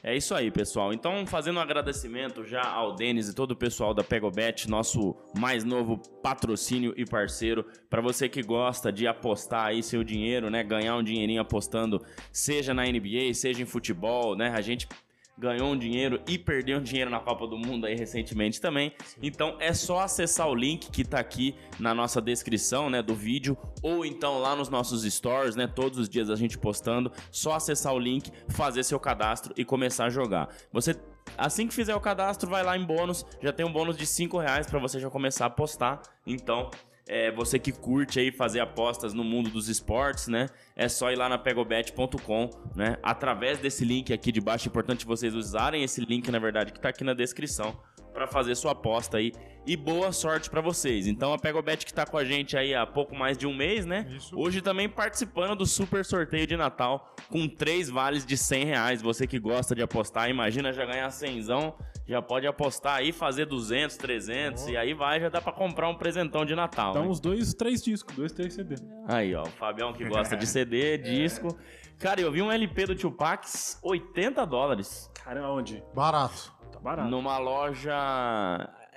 É 0.05 0.13
isso 0.13 0.35
aí, 0.35 0.51
pessoal. 0.51 0.91
Então, 0.91 1.25
fazendo 1.25 1.55
um 1.55 1.61
agradecimento 1.61 2.43
já 2.43 2.61
ao 2.61 2.93
Denis 2.93 3.29
e 3.29 3.33
todo 3.33 3.51
o 3.51 3.55
pessoal 3.55 3.93
da 3.93 4.03
Pegobet, 4.03 4.69
nosso 4.69 5.15
mais 5.33 5.63
novo 5.63 5.97
patrocínio 6.21 6.93
e 6.97 7.05
parceiro. 7.05 7.65
Para 7.89 8.01
você 8.01 8.27
que 8.27 8.41
gosta 8.41 8.91
de 8.91 9.07
apostar 9.07 9.67
aí 9.67 9.81
seu 9.81 10.03
dinheiro, 10.03 10.49
né? 10.49 10.61
Ganhar 10.61 10.97
um 10.97 11.03
dinheirinho 11.03 11.39
apostando, 11.39 12.05
seja 12.33 12.73
na 12.73 12.83
NBA, 12.83 13.33
seja 13.33 13.61
em 13.61 13.65
futebol, 13.65 14.35
né? 14.35 14.49
A 14.49 14.59
gente 14.59 14.89
ganhou 15.37 15.71
um 15.71 15.77
dinheiro 15.77 16.21
e 16.27 16.37
perdeu 16.37 16.77
um 16.77 16.81
dinheiro 16.81 17.09
na 17.09 17.19
Copa 17.19 17.47
do 17.47 17.57
Mundo 17.57 17.85
aí 17.85 17.95
recentemente 17.95 18.61
também. 18.61 18.93
Sim. 19.05 19.19
Então 19.21 19.57
é 19.59 19.73
só 19.73 19.99
acessar 19.99 20.47
o 20.47 20.55
link 20.55 20.91
que 20.91 21.03
tá 21.03 21.19
aqui 21.19 21.55
na 21.79 21.93
nossa 21.93 22.21
descrição, 22.21 22.89
né, 22.89 23.01
do 23.01 23.15
vídeo 23.15 23.57
ou 23.81 24.05
então 24.05 24.39
lá 24.39 24.55
nos 24.55 24.69
nossos 24.69 25.03
stories, 25.03 25.55
né, 25.55 25.67
todos 25.67 25.97
os 25.97 26.07
dias 26.07 26.29
a 26.29 26.35
gente 26.35 26.57
postando, 26.57 27.11
só 27.31 27.53
acessar 27.55 27.93
o 27.93 27.99
link, 27.99 28.31
fazer 28.49 28.83
seu 28.83 28.99
cadastro 28.99 29.53
e 29.57 29.65
começar 29.65 30.05
a 30.05 30.09
jogar. 30.09 30.49
Você 30.71 30.95
Assim 31.37 31.67
que 31.67 31.73
fizer 31.73 31.95
o 31.95 32.01
cadastro, 32.01 32.49
vai 32.49 32.63
lá 32.63 32.77
em 32.77 32.83
bônus, 32.83 33.25
já 33.41 33.51
tem 33.51 33.65
um 33.65 33.71
bônus 33.71 33.97
de 33.97 34.05
5 34.05 34.37
reais 34.37 34.67
para 34.67 34.77
você 34.77 34.99
já 34.99 35.09
começar 35.09 35.45
a 35.45 35.47
apostar. 35.47 36.01
Então, 36.27 36.69
é, 37.07 37.31
você 37.31 37.59
que 37.59 37.71
curte 37.71 38.19
aí 38.19 38.31
fazer 38.31 38.59
apostas 38.59 39.13
no 39.13 39.23
mundo 39.23 39.49
dos 39.49 39.67
esportes, 39.67 40.27
né? 40.27 40.47
É 40.75 40.87
só 40.87 41.11
ir 41.11 41.15
lá 41.15 41.27
na 41.27 41.37
pegobet.com, 41.37 42.49
né? 42.75 42.97
Através 43.03 43.59
desse 43.59 43.83
link 43.83 44.13
aqui 44.13 44.31
de 44.31 44.39
baixo, 44.39 44.67
é 44.67 44.69
importante 44.69 45.05
vocês 45.05 45.35
usarem 45.35 45.83
esse 45.83 46.01
link, 46.01 46.29
na 46.31 46.39
verdade, 46.39 46.71
que 46.71 46.79
está 46.79 46.89
aqui 46.89 47.03
na 47.03 47.13
descrição, 47.13 47.77
para 48.13 48.27
fazer 48.27 48.55
sua 48.55 48.71
aposta 48.71 49.17
aí. 49.17 49.33
E 49.65 49.77
boa 49.77 50.11
sorte 50.11 50.49
para 50.49 50.59
vocês. 50.59 51.07
Então 51.07 51.33
a 51.33 51.39
Pegobet 51.39 51.85
que 51.85 51.93
tá 51.93 52.05
com 52.05 52.17
a 52.17 52.25
gente 52.25 52.57
aí 52.57 52.75
há 52.75 52.85
pouco 52.85 53.15
mais 53.15 53.37
de 53.37 53.47
um 53.47 53.53
mês, 53.53 53.85
né? 53.85 54.05
Isso. 54.13 54.37
Hoje 54.37 54.61
também 54.61 54.89
participando 54.89 55.55
do 55.55 55.65
super 55.65 56.03
sorteio 56.03 56.45
de 56.45 56.57
Natal 56.57 57.15
com 57.29 57.47
três 57.47 57.89
vales 57.89 58.25
de 58.25 58.37
100 58.37 58.65
reais. 58.65 59.01
Você 59.01 59.25
que 59.25 59.39
gosta 59.39 59.73
de 59.73 59.81
apostar, 59.81 60.29
imagina 60.29 60.73
já 60.73 60.85
ganhar 60.85 61.09
100, 61.09 61.43
já 62.07 62.21
pode 62.21 62.45
apostar 62.45 62.95
aí, 62.97 63.11
fazer 63.11 63.45
200, 63.45 63.95
300 63.97 64.67
e 64.67 64.77
aí 64.77 64.93
vai, 64.93 65.19
já 65.19 65.29
dá 65.29 65.41
para 65.41 65.53
comprar 65.53 65.87
um 65.89 65.95
presentão 65.95 66.45
de 66.45 66.55
Natal. 66.55 66.93
Dá 66.93 67.01
né? 67.01 67.07
uns 67.07 67.19
dois, 67.19 67.53
três 67.53 67.81
discos, 67.81 68.15
dois, 68.15 68.31
três 68.31 68.53
CD. 68.53 68.75
Aí, 69.07 69.33
ó, 69.35 69.43
o 69.43 69.49
Fabião 69.51 69.93
que 69.93 70.03
gosta 70.05 70.35
de 70.35 70.45
CD, 70.45 70.97
disco. 70.99 71.57
Cara, 71.99 72.19
eu 72.19 72.31
vi 72.31 72.41
um 72.41 72.51
LP 72.51 72.87
do 72.87 72.95
Tupac, 72.95 73.47
80 73.81 74.45
dólares. 74.45 75.09
Caramba, 75.23 75.49
onde? 75.51 75.81
Barato. 75.93 76.53
Tá 76.71 76.79
barato. 76.79 77.09
Numa 77.09 77.37
loja. 77.37 77.93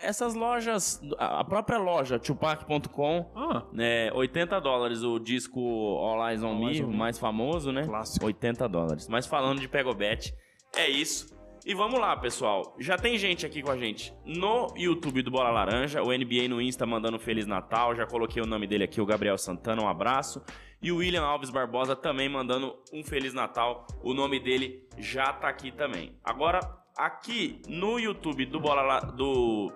Essas 0.02 0.34
lojas, 0.34 1.00
a 1.18 1.42
própria 1.44 1.78
loja, 1.78 2.18
tupac.com, 2.18 3.30
Ah, 3.34 3.62
né, 3.72 4.12
80 4.12 4.60
dólares 4.60 5.02
o 5.02 5.18
disco 5.18 5.58
All 5.60 6.28
Eyes 6.28 6.42
on 6.42 6.48
All 6.48 6.54
Me, 6.56 6.66
Eyes 6.66 6.80
on 6.80 6.84
o 6.84 6.88
Me. 6.88 6.96
mais 6.96 7.18
famoso, 7.18 7.72
né? 7.72 7.82
clássico. 7.84 8.26
80 8.26 8.68
dólares. 8.68 9.08
Mas 9.08 9.26
falando 9.26 9.58
de 9.60 9.68
Pegobet, 9.68 10.34
é 10.74 10.88
isso. 10.88 11.34
E 11.68 11.74
vamos 11.74 11.98
lá, 11.98 12.16
pessoal. 12.16 12.76
Já 12.78 12.96
tem 12.96 13.18
gente 13.18 13.44
aqui 13.44 13.60
com 13.60 13.72
a 13.72 13.76
gente 13.76 14.14
no 14.24 14.68
YouTube 14.76 15.20
do 15.20 15.32
Bola 15.32 15.50
Laranja, 15.50 16.00
o 16.00 16.16
NBA 16.16 16.46
no 16.48 16.62
Insta 16.62 16.86
mandando 16.86 17.18
Feliz 17.18 17.44
Natal. 17.44 17.92
Já 17.96 18.06
coloquei 18.06 18.40
o 18.40 18.46
nome 18.46 18.68
dele 18.68 18.84
aqui, 18.84 19.00
o 19.00 19.06
Gabriel 19.06 19.36
Santana, 19.36 19.82
um 19.82 19.88
abraço. 19.88 20.40
E 20.80 20.92
o 20.92 20.98
William 20.98 21.24
Alves 21.24 21.50
Barbosa 21.50 21.96
também 21.96 22.28
mandando 22.28 22.76
um 22.92 23.02
Feliz 23.02 23.34
Natal. 23.34 23.84
O 24.00 24.14
nome 24.14 24.38
dele 24.38 24.86
já 24.96 25.32
tá 25.32 25.48
aqui 25.48 25.72
também. 25.72 26.16
Agora, 26.22 26.60
aqui 26.96 27.60
no 27.66 27.98
YouTube 27.98 28.46
do 28.46 28.60
Bola 28.60 28.82
La- 28.82 29.00
do, 29.00 29.72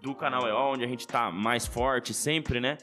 do 0.00 0.14
canal 0.14 0.48
EO, 0.48 0.72
onde 0.72 0.84
a 0.84 0.88
gente 0.88 1.06
tá 1.06 1.30
mais 1.30 1.66
forte 1.66 2.14
sempre, 2.14 2.60
né? 2.60 2.78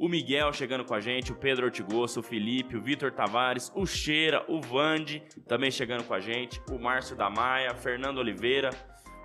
O 0.00 0.08
Miguel 0.08 0.52
chegando 0.52 0.84
com 0.84 0.94
a 0.94 1.00
gente, 1.00 1.32
o 1.32 1.34
Pedro 1.34 1.66
Ortigoso, 1.66 2.20
o 2.20 2.22
Felipe, 2.22 2.76
o 2.76 2.80
Vitor 2.80 3.10
Tavares, 3.10 3.72
o 3.74 3.84
Cheira, 3.84 4.44
o 4.46 4.60
Vande 4.60 5.24
também 5.48 5.72
chegando 5.72 6.04
com 6.04 6.14
a 6.14 6.20
gente, 6.20 6.62
o 6.70 6.78
Márcio 6.78 7.16
da 7.16 7.28
Maia, 7.28 7.74
Fernando 7.74 8.18
Oliveira, 8.18 8.70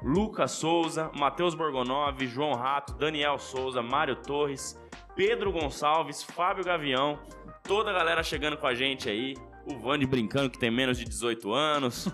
Lucas 0.01 0.49
Souza, 0.49 1.11
Matheus 1.13 1.53
Borgonov, 1.53 2.25
João 2.25 2.53
Rato, 2.53 2.95
Daniel 2.95 3.37
Souza, 3.37 3.83
Mário 3.83 4.15
Torres, 4.15 4.75
Pedro 5.15 5.51
Gonçalves, 5.51 6.23
Fábio 6.23 6.65
Gavião, 6.65 7.19
toda 7.61 7.91
a 7.91 7.93
galera 7.93 8.23
chegando 8.23 8.57
com 8.57 8.65
a 8.65 8.73
gente 8.73 9.07
aí. 9.07 9.35
O 9.65 9.79
Vande 9.79 10.05
brincando 10.05 10.49
que 10.49 10.59
tem 10.59 10.69
menos 10.69 10.97
de 10.97 11.05
18 11.05 11.53
anos. 11.53 12.09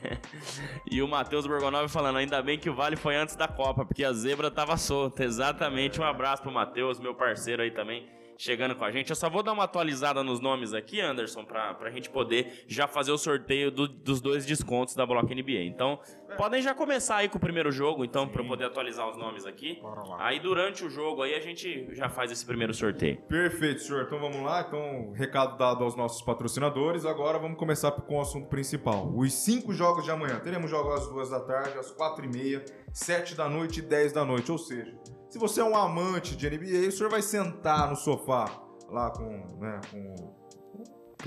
e 0.90 1.00
o 1.00 1.08
Matheus 1.08 1.46
Borgonov 1.46 1.88
falando, 1.88 2.16
ainda 2.16 2.42
bem 2.42 2.58
que 2.58 2.68
o 2.68 2.74
Vale 2.74 2.96
foi 2.96 3.16
antes 3.16 3.34
da 3.34 3.48
Copa, 3.48 3.84
porque 3.84 4.04
a 4.04 4.12
zebra 4.12 4.50
tava 4.50 4.76
solta. 4.76 5.24
Exatamente. 5.24 6.00
Um 6.00 6.04
abraço 6.04 6.42
pro 6.42 6.52
Matheus, 6.52 7.00
meu 7.00 7.14
parceiro 7.14 7.62
aí 7.62 7.70
também, 7.70 8.06
chegando 8.38 8.74
com 8.74 8.84
a 8.84 8.90
gente. 8.90 9.10
Eu 9.10 9.16
só 9.16 9.28
vou 9.30 9.42
dar 9.42 9.52
uma 9.52 9.64
atualizada 9.64 10.22
nos 10.22 10.40
nomes 10.40 10.72
aqui, 10.74 11.00
Anderson, 11.00 11.44
pra, 11.44 11.74
pra 11.74 11.90
gente 11.90 12.10
poder 12.10 12.64
já 12.68 12.86
fazer 12.86 13.12
o 13.12 13.18
sorteio 13.18 13.70
do- 13.70 13.88
dos 13.88 14.20
dois 14.20 14.44
descontos 14.44 14.94
da 14.94 15.06
Block 15.06 15.32
NBA. 15.34 15.62
Então, 15.64 15.98
podem 16.36 16.60
já 16.62 16.74
começar 16.74 17.16
aí 17.16 17.28
com 17.28 17.38
o 17.38 17.40
primeiro 17.40 17.70
jogo, 17.72 18.04
então, 18.04 18.28
pra 18.28 18.42
eu 18.42 18.46
poder 18.48 18.64
atualizar 18.64 19.08
os 19.08 19.16
nomes 19.16 19.46
aqui. 19.46 19.80
Aí, 20.18 20.38
durante 20.40 20.84
o 20.84 20.90
jogo 20.90 21.22
aí, 21.22 21.34
a 21.34 21.40
gente 21.40 21.88
já 21.94 22.08
faz 22.08 22.30
esse 22.30 22.44
primeiro 22.44 22.74
sorteio. 22.74 23.16
Perfeito, 23.28 23.80
senhor. 23.82 24.02
Então 24.04 24.18
vamos 24.18 24.40
lá. 24.42 24.64
Então, 24.66 25.12
recado 25.14 25.56
dado 25.56 25.82
aos 25.84 25.96
nossos 25.96 26.22
patrocinadores. 26.22 27.04
Agora 27.06 27.38
vamos 27.38 27.58
começar 27.58 27.90
com 27.92 28.16
o 28.16 28.20
assunto 28.20 28.48
principal. 28.48 29.12
Os 29.16 29.32
cinco 29.32 29.72
jogos 29.72 30.04
de 30.04 30.10
amanhã. 30.10 30.38
Teremos 30.40 30.70
jogos 30.70 30.94
às 31.02 31.08
duas 31.08 31.30
da 31.30 31.40
tarde, 31.40 31.78
às 31.78 31.90
quatro 31.90 32.24
e 32.24 32.28
meia, 32.28 32.64
sete 32.92 33.34
da 33.34 33.48
noite 33.48 33.78
e 33.78 33.82
dez 33.82 34.12
da 34.12 34.24
noite. 34.24 34.50
Ou 34.52 34.58
seja, 34.58 34.94
se 35.36 35.38
você 35.38 35.60
é 35.60 35.64
um 35.64 35.76
amante 35.76 36.34
de 36.34 36.48
NBA, 36.48 36.88
o 36.88 36.92
senhor 36.92 37.10
vai 37.10 37.20
sentar 37.20 37.90
no 37.90 37.96
sofá 37.96 38.50
lá 38.90 39.10
com, 39.10 39.28
né, 39.60 39.80
com 39.90 40.14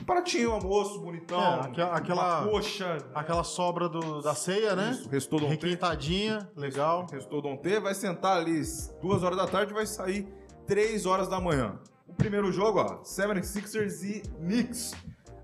um 0.01 0.03
pratinho, 0.03 0.51
almoço, 0.51 0.99
bonitão, 0.99 1.39
É, 1.39 1.59
aquela- 1.67 1.95
aquela- 1.95 2.43
coxa, 2.49 2.97
Aquela 3.13 3.43
sobra 3.43 3.87
do- 3.87 4.19
da 4.21 4.33
ceia, 4.33 4.75
né? 4.75 4.91
isso, 4.91 5.07
restou 5.09 5.39
Dom 5.39 5.45
T. 5.47 5.51
Requentadinha, 5.51 6.49
legal. 6.55 7.05
Restou 7.11 7.39
Dom 7.39 7.55
T, 7.57 7.79
vai 7.79 7.93
sentar 7.93 8.37
ali 8.37 8.59
duas 8.99 9.21
horas 9.21 9.37
da 9.37 9.45
tarde 9.45 9.71
e 9.71 9.75
vai 9.75 9.85
sair 9.85 10.27
três 10.65 11.05
horas 11.05 11.27
da 11.27 11.39
manhã. 11.39 11.77
O 12.07 12.13
primeiro 12.13 12.51
jogo, 12.51 12.79
ó, 12.79 13.03
76ers 13.03 14.01
e 14.03 14.21
Knicks. 14.39 14.93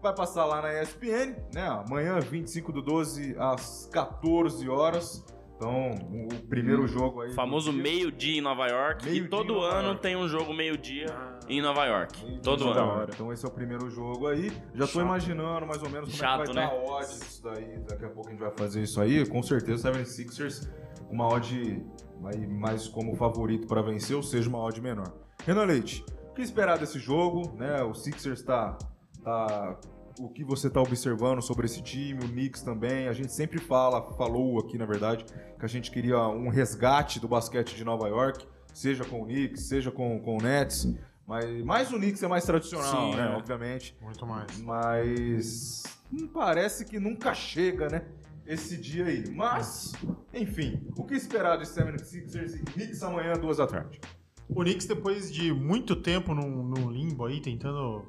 Vai 0.01 0.13
passar 0.15 0.45
lá 0.45 0.62
na 0.62 0.72
ESPN, 0.81 1.36
né? 1.53 1.67
Amanhã, 1.67 2.19
25 2.19 2.72
do 2.72 2.81
12, 2.81 3.36
às 3.38 3.88
14 3.91 4.67
horas. 4.69 5.24
Então, 5.55 5.91
o 6.12 6.47
primeiro 6.47 6.85
jogo 6.85 7.21
aí. 7.21 7.31
O 7.31 7.33
famoso 7.33 7.71
meio-dia 7.71 8.38
em 8.38 8.41
Nova 8.41 8.67
York. 8.67 9.05
Meio-dia 9.05 9.25
e 9.25 9.29
todo 9.29 9.62
ano 9.62 9.89
York. 9.89 10.01
tem 10.01 10.15
um 10.15 10.27
jogo 10.27 10.53
meio-dia 10.53 11.05
em 11.47 11.62
Nova 11.62 11.85
York. 11.85 12.39
Todo 12.41 12.69
ano. 12.69 12.81
hora. 12.81 13.12
Então 13.13 13.31
esse 13.31 13.45
é 13.45 13.47
o 13.47 13.51
primeiro 13.51 13.89
jogo 13.89 14.27
aí. 14.27 14.51
Já 14.74 14.85
tô 14.85 14.93
Chato. 14.93 15.01
imaginando 15.01 15.65
mais 15.65 15.81
ou 15.81 15.89
menos 15.89 16.09
como 16.09 16.17
Chato, 16.17 16.43
é 16.43 16.47
que 16.47 16.53
vai 16.53 16.65
né? 16.65 16.74
estar 16.74 16.91
a 16.91 16.97
odds 16.97 17.19
disso 17.19 17.43
daí. 17.43 17.79
Daqui 17.88 18.05
a 18.05 18.09
pouco 18.09 18.27
a 18.27 18.31
gente 18.31 18.41
vai 18.41 18.51
fazer 18.51 18.83
isso 18.83 19.00
aí. 19.00 19.25
Com 19.27 19.41
certeza 19.41 19.89
o 19.89 19.93
76ers 19.93 20.69
com 21.07 21.13
uma 21.13 21.27
odd 21.27 21.85
mais 22.50 22.88
como 22.88 23.15
favorito 23.15 23.67
para 23.67 23.81
vencer, 23.81 24.15
ou 24.15 24.24
seja, 24.24 24.50
uma 24.50 24.59
odd 24.59 24.81
menor. 24.81 25.13
Renan 25.45 25.65
Leite, 25.65 26.03
o 26.29 26.33
que 26.33 26.41
esperar 26.41 26.77
desse 26.77 27.00
jogo? 27.00 27.55
Né? 27.55 27.81
O 27.83 27.93
Sixers 27.93 28.41
tá, 28.41 28.77
tá 29.24 29.79
o 30.19 30.29
que 30.29 30.43
você 30.43 30.67
está 30.67 30.81
observando 30.81 31.41
sobre 31.41 31.65
esse 31.65 31.81
time, 31.81 32.24
o 32.24 32.27
Knicks 32.27 32.62
também. 32.62 33.07
A 33.07 33.13
gente 33.13 33.31
sempre 33.34 33.60
fala, 33.60 34.01
falou 34.13 34.60
aqui 34.60 34.77
na 34.77 34.86
verdade, 34.86 35.25
que 35.25 35.65
a 35.65 35.67
gente 35.67 35.91
queria 35.91 36.19
um 36.27 36.50
resgate 36.50 37.19
do 37.19 37.27
basquete 37.27 37.75
de 37.75 37.84
Nova 37.84 38.07
York, 38.07 38.45
seja 38.74 39.03
com 39.03 39.22
o 39.22 39.25
Knicks, 39.25 39.63
seja 39.63 39.91
com, 39.91 40.19
com 40.19 40.38
o 40.38 40.41
Nets. 40.41 40.88
Mas 41.27 41.63
mais 41.63 41.91
o 41.91 41.98
Knicks 41.98 42.22
é 42.22 42.27
mais 42.27 42.45
tradicional, 42.45 43.12
Sim, 43.12 43.17
né? 43.17 43.31
é. 43.34 43.36
Obviamente. 43.36 43.98
Muito 44.01 44.25
mais. 44.25 44.60
Mas 44.60 45.84
hum, 46.13 46.27
parece 46.27 46.86
que 46.86 47.00
nunca 47.00 47.34
chega, 47.34 47.89
né? 47.89 48.03
Esse 48.45 48.77
dia 48.77 49.05
aí. 49.05 49.27
Mas, 49.31 49.93
enfim, 50.31 50.79
o 50.95 51.03
que 51.03 51.15
esperar 51.15 51.57
de 51.57 51.65
76ers 51.65 52.55
e 52.55 52.60
Knicks 52.60 53.01
amanhã, 53.01 53.34
duas 53.34 53.57
da 53.57 53.65
tarde? 53.65 54.00
O 54.48 54.62
Knicks, 54.62 54.86
depois 54.86 55.34
de 55.34 55.51
muito 55.51 55.95
tempo 55.95 56.36
num, 56.36 56.63
num 56.63 56.91
limbo 56.91 57.25
aí, 57.25 57.41
tentando 57.41 58.05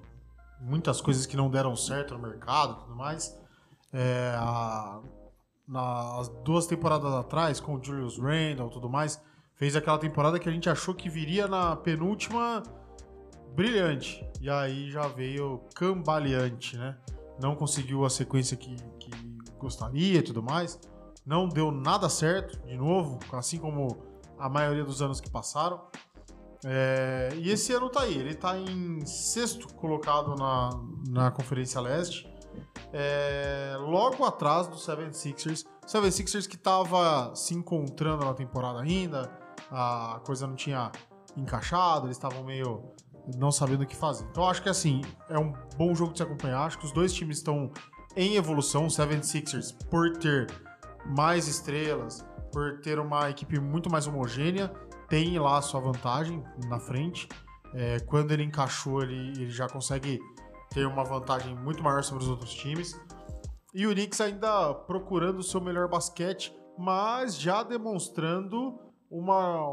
muitas 0.61 1.01
coisas 1.01 1.27
que 1.27 1.37
não 1.37 1.51
deram 1.51 1.77
certo 1.77 2.15
no 2.15 2.21
mercado 2.21 2.75
e 2.75 2.85
tudo 2.85 2.97
mais, 2.97 3.39
é, 3.93 4.35
a- 4.39 5.01
duas 6.45 6.67
temporadas 6.67 7.13
atrás, 7.13 7.59
com 7.61 7.75
o 7.75 7.83
Julius 7.83 8.19
Randle 8.19 8.69
e 8.69 8.71
tudo 8.71 8.89
mais, 8.89 9.21
fez 9.55 9.75
aquela 9.75 9.99
temporada 9.99 10.39
que 10.39 10.49
a 10.49 10.53
gente 10.53 10.69
achou 10.71 10.95
que 10.95 11.09
viria 11.09 11.49
na 11.49 11.75
penúltima 11.77 12.63
brilhante. 13.55 14.25
E 14.41 14.49
aí 14.51 14.91
já 14.91 15.09
veio 15.09 15.63
cambaleante, 15.75 16.77
né? 16.77 16.97
Não 17.41 17.55
conseguiu 17.57 18.05
a 18.05 18.11
sequência 18.11 18.57
que, 18.57 18.77
que 18.99 19.11
gostaria 19.59 20.19
e 20.19 20.23
tudo 20.23 20.43
mais. 20.43 20.79
Não 21.25 21.49
deu 21.49 21.73
nada 21.73 22.09
certo, 22.09 22.59
de 22.67 22.77
novo, 22.77 23.19
assim 23.33 23.59
como 23.59 23.97
a 24.39 24.49
maioria 24.49 24.85
dos 24.85 25.03
anos 25.03 25.21
que 25.21 25.29
passaram. 25.31 25.81
É, 26.69 27.31
e 27.37 27.49
esse 27.49 27.73
ano 27.73 27.89
tá 27.89 28.01
aí, 28.03 28.19
ele 28.19 28.35
tá 28.35 28.59
em 28.59 29.07
sexto 29.07 29.73
colocado 29.75 30.35
na, 30.35 30.71
na 31.09 31.31
Conferência 31.31 31.81
Leste, 31.81 32.29
é, 32.93 33.77
logo 33.79 34.25
atrás 34.25 34.67
do 34.67 34.75
76ers. 34.75 35.65
76ers 35.87 36.49
que 36.49 36.57
tava 36.57 37.33
se 37.37 37.55
encontrando 37.55 38.25
na 38.25 38.35
temporada 38.35 38.81
ainda, 38.81 39.31
a 39.71 40.21
coisa 40.25 40.45
não 40.49 40.57
tinha 40.57 40.91
encaixado, 41.37 42.07
eles 42.07 42.17
estavam 42.17 42.43
meio 42.43 42.83
não 43.37 43.53
sabendo 43.53 43.83
o 43.83 43.87
que 43.87 43.95
fazer. 43.95 44.27
Então 44.31 44.49
acho 44.49 44.61
que 44.61 44.69
assim, 44.69 45.03
é 45.29 45.39
um 45.39 45.53
bom 45.77 45.95
jogo 45.95 46.13
de 46.13 46.19
se 46.19 46.25
acompanhar, 46.25 46.63
acho 46.63 46.79
que 46.79 46.85
os 46.85 46.93
dois 46.93 47.13
times 47.13 47.39
estão 47.39 47.71
em 48.17 48.35
evolução, 48.35 48.87
o 48.87 48.89
76ers 48.89 49.77
por 49.89 50.17
ter 50.17 50.49
mais 51.05 51.47
estrelas, 51.47 52.27
por 52.51 52.81
ter 52.81 52.99
uma 52.99 53.31
equipe 53.31 53.61
muito 53.61 53.89
mais 53.89 54.09
homogênea, 54.09 54.73
tem 55.09 55.39
lá 55.39 55.59
a 55.59 55.63
sua 55.63 55.81
vantagem 55.81 56.43
na 56.69 56.79
frente. 56.79 57.29
É, 57.75 58.01
quando 58.01 58.33
ele 58.33 58.43
encaixou, 58.43 59.03
ele, 59.03 59.33
ele 59.41 59.51
já 59.51 59.69
consegue 59.69 60.21
ter 60.71 60.87
uma 60.87 61.05
vantagem 61.05 61.55
muito 61.57 61.83
maior 61.83 62.03
sobre 62.03 62.25
os 62.25 62.31
outros 62.31 62.53
times. 62.55 62.99
E 63.75 63.87
o 63.87 63.93
Knicks 63.93 64.21
ainda 64.21 64.73
procurando 64.75 65.39
o 65.39 65.43
seu 65.43 65.61
melhor 65.61 65.89
basquete, 65.89 66.57
mas 66.79 67.39
já 67.39 67.63
demonstrando 67.63 68.79
uma, 69.11 69.69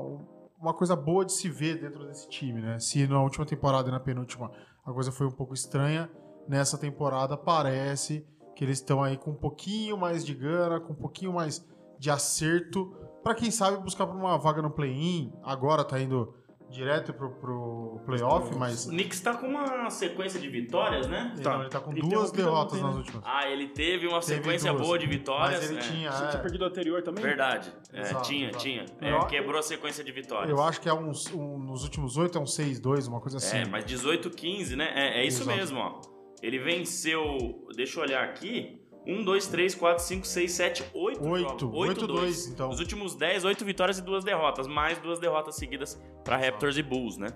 uma 0.59 0.73
coisa 0.73 0.95
boa 0.95 1.25
de 1.25 1.31
se 1.31 1.49
ver 1.49 1.79
dentro 1.79 2.05
desse 2.05 2.27
time, 2.27 2.61
né? 2.61 2.79
Se 2.79 3.07
na 3.07 3.21
última 3.21 3.45
temporada 3.45 3.89
e 3.89 3.91
na 3.91 3.99
penúltima 3.99 4.51
a 4.85 4.91
coisa 4.91 5.11
foi 5.11 5.27
um 5.27 5.31
pouco 5.31 5.53
estranha, 5.53 6.09
nessa 6.47 6.77
temporada 6.77 7.37
parece 7.37 8.27
que 8.55 8.63
eles 8.63 8.79
estão 8.79 9.01
aí 9.01 9.17
com 9.17 9.31
um 9.31 9.35
pouquinho 9.35 9.97
mais 9.97 10.25
de 10.25 10.33
gana, 10.33 10.79
com 10.79 10.93
um 10.93 10.95
pouquinho 10.97 11.33
mais 11.33 11.65
de 11.97 12.09
acerto, 12.09 12.93
para 13.23 13.35
quem 13.35 13.49
sabe 13.51 13.77
buscar 13.81 14.05
por 14.07 14.15
uma 14.15 14.37
vaga 14.37 14.61
no 14.61 14.69
play-in. 14.69 15.31
Agora 15.43 15.83
tá 15.83 15.99
indo 15.99 16.33
direto 16.69 17.13
pro, 17.13 17.29
pro 17.35 18.01
playoff, 18.05 18.55
mas. 18.57 18.87
O 18.87 18.89
Knicks 18.89 19.21
tá 19.21 19.35
com 19.35 19.45
uma 19.47 19.89
sequência 19.91 20.39
de 20.39 20.49
vitórias, 20.49 21.07
né? 21.07 21.35
Não, 21.43 21.61
ele 21.61 21.69
tá 21.69 21.79
com 21.79 21.91
Ele 21.91 22.01
duas 22.01 22.31
derrotas 22.31 22.81
nas 22.81 22.89
ontem, 22.89 22.97
últimas. 22.97 23.23
Ah, 23.27 23.47
ele 23.47 23.67
teve 23.67 24.07
uma 24.07 24.19
Teve 24.21 24.37
sequência 24.41 24.71
duas. 24.71 24.83
boa 24.85 24.97
de 24.97 25.05
vitórias. 25.05 25.59
Mas 25.61 25.69
ele 25.69 25.79
é. 25.79 25.81
tinha. 25.83 26.11
Você 26.11 26.27
tinha 26.29 26.41
perdido 26.41 26.61
o 26.63 26.65
anterior 26.67 27.03
também? 27.03 27.23
Verdade. 27.23 27.71
É, 27.93 28.01
Exato, 28.01 28.27
tinha, 28.27 28.49
exato. 28.49 28.63
tinha. 28.63 28.85
Eu- 29.01 29.17
É, 29.19 29.25
quebrou 29.27 29.59
a 29.59 29.63
sequência 29.63 30.03
de 30.03 30.11
vitórias. 30.11 30.49
eu 30.49 30.63
acho 30.63 30.81
que 30.81 30.89
é 30.89 30.93
uns, 30.93 31.31
um, 31.31 31.59
nos 31.59 31.83
últimos 31.83 32.17
oito 32.17 32.37
é 32.39 32.41
um 32.41 32.45
6-2, 32.45 33.07
uma 33.07 33.21
coisa 33.21 33.37
assim. 33.37 33.57
É, 33.57 33.65
mas 33.65 33.85
18-15, 33.85 34.75
né? 34.75 34.91
É, 34.95 35.21
é 35.21 35.25
isso 35.27 35.43
Exato. 35.43 35.55
mesmo, 35.57 35.79
ó. 35.79 36.01
Ele 36.41 36.57
venceu. 36.59 37.67
Deixa 37.75 37.99
eu 37.99 38.03
olhar 38.03 38.23
aqui. 38.23 38.81
1, 39.05 39.23
2, 39.23 39.47
3, 39.47 39.75
4, 39.75 40.03
5, 40.03 40.25
6, 40.27 40.51
7, 40.51 40.83
8 40.93 41.27
Oito. 41.27 41.59
jogos. 41.59 41.79
Oito, 41.79 42.07
dois, 42.07 42.47
então. 42.47 42.69
Os 42.69 42.79
últimos 42.79 43.15
10, 43.15 43.43
8 43.45 43.65
vitórias 43.65 43.97
e 43.99 44.01
duas 44.01 44.23
derrotas. 44.23 44.65
Mais 44.67 44.97
duas 44.99 45.19
derrotas 45.19 45.55
seguidas 45.55 46.01
pra 46.23 46.37
Raptors 46.37 46.77
e 46.77 46.83
Bulls, 46.83 47.17
né? 47.17 47.27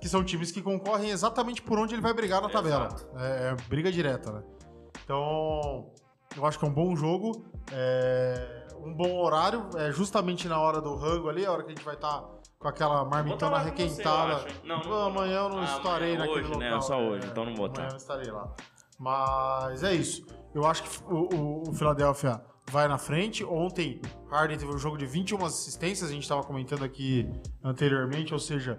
Que 0.00 0.08
são 0.08 0.24
times 0.24 0.50
que 0.50 0.60
concorrem 0.62 1.10
exatamente 1.10 1.60
por 1.62 1.78
onde 1.78 1.94
ele 1.94 2.02
vai 2.02 2.12
brigar 2.14 2.40
na 2.42 2.48
tabela. 2.48 2.88
É, 3.16 3.50
é 3.50 3.56
briga 3.68 3.92
direta, 3.92 4.32
né? 4.32 4.42
Então, 5.04 5.90
eu 6.36 6.44
acho 6.46 6.58
que 6.58 6.64
é 6.64 6.68
um 6.68 6.72
bom 6.72 6.96
jogo. 6.96 7.44
é 7.72 8.66
um 8.82 8.94
bom 8.94 9.14
horário. 9.22 9.68
É 9.76 9.92
justamente 9.92 10.48
na 10.48 10.58
hora 10.58 10.80
do 10.80 10.94
rango 10.96 11.28
ali, 11.28 11.44
a 11.44 11.52
hora 11.52 11.62
que 11.62 11.70
a 11.70 11.74
gente 11.74 11.84
vai 11.84 11.94
estar 11.94 12.24
com 12.58 12.66
aquela 12.68 13.04
tá 13.04 13.10
marmitona 13.10 13.58
com 13.58 13.62
você, 13.64 13.68
eu 13.68 13.86
requentada. 13.86 14.34
acho. 14.36 14.46
Não, 14.64 14.78
não 14.80 14.90
não. 14.90 15.02
amanhã 15.06 15.38
eu 15.40 15.48
não 15.50 15.60
Ah, 15.60 15.64
estarei 15.64 16.16
naquele 16.16 16.40
hoje, 16.40 16.58
né? 16.58 16.66
local. 16.70 16.82
Só 16.82 16.98
hoje, 17.00 17.26
então 17.26 17.44
não 17.44 17.54
vou 17.54 17.66
Amanhã 17.66 17.86
estar. 17.86 17.92
eu 17.92 17.96
estarei 17.96 18.30
lá. 18.32 18.52
Mas 18.98 19.82
é 19.84 19.94
isso. 19.94 20.26
Eu 20.54 20.66
acho 20.66 20.82
que 20.82 21.02
o, 21.04 21.34
o, 21.34 21.70
o 21.70 21.72
Philadelphia 21.72 22.40
vai 22.70 22.86
na 22.88 22.98
frente. 22.98 23.44
Ontem, 23.44 24.00
Harden 24.30 24.58
teve 24.58 24.72
um 24.72 24.78
jogo 24.78 24.96
de 24.96 25.06
21 25.06 25.44
assistências, 25.44 26.10
a 26.10 26.12
gente 26.12 26.22
estava 26.22 26.42
comentando 26.42 26.84
aqui 26.84 27.28
anteriormente, 27.62 28.32
ou 28.32 28.38
seja, 28.38 28.78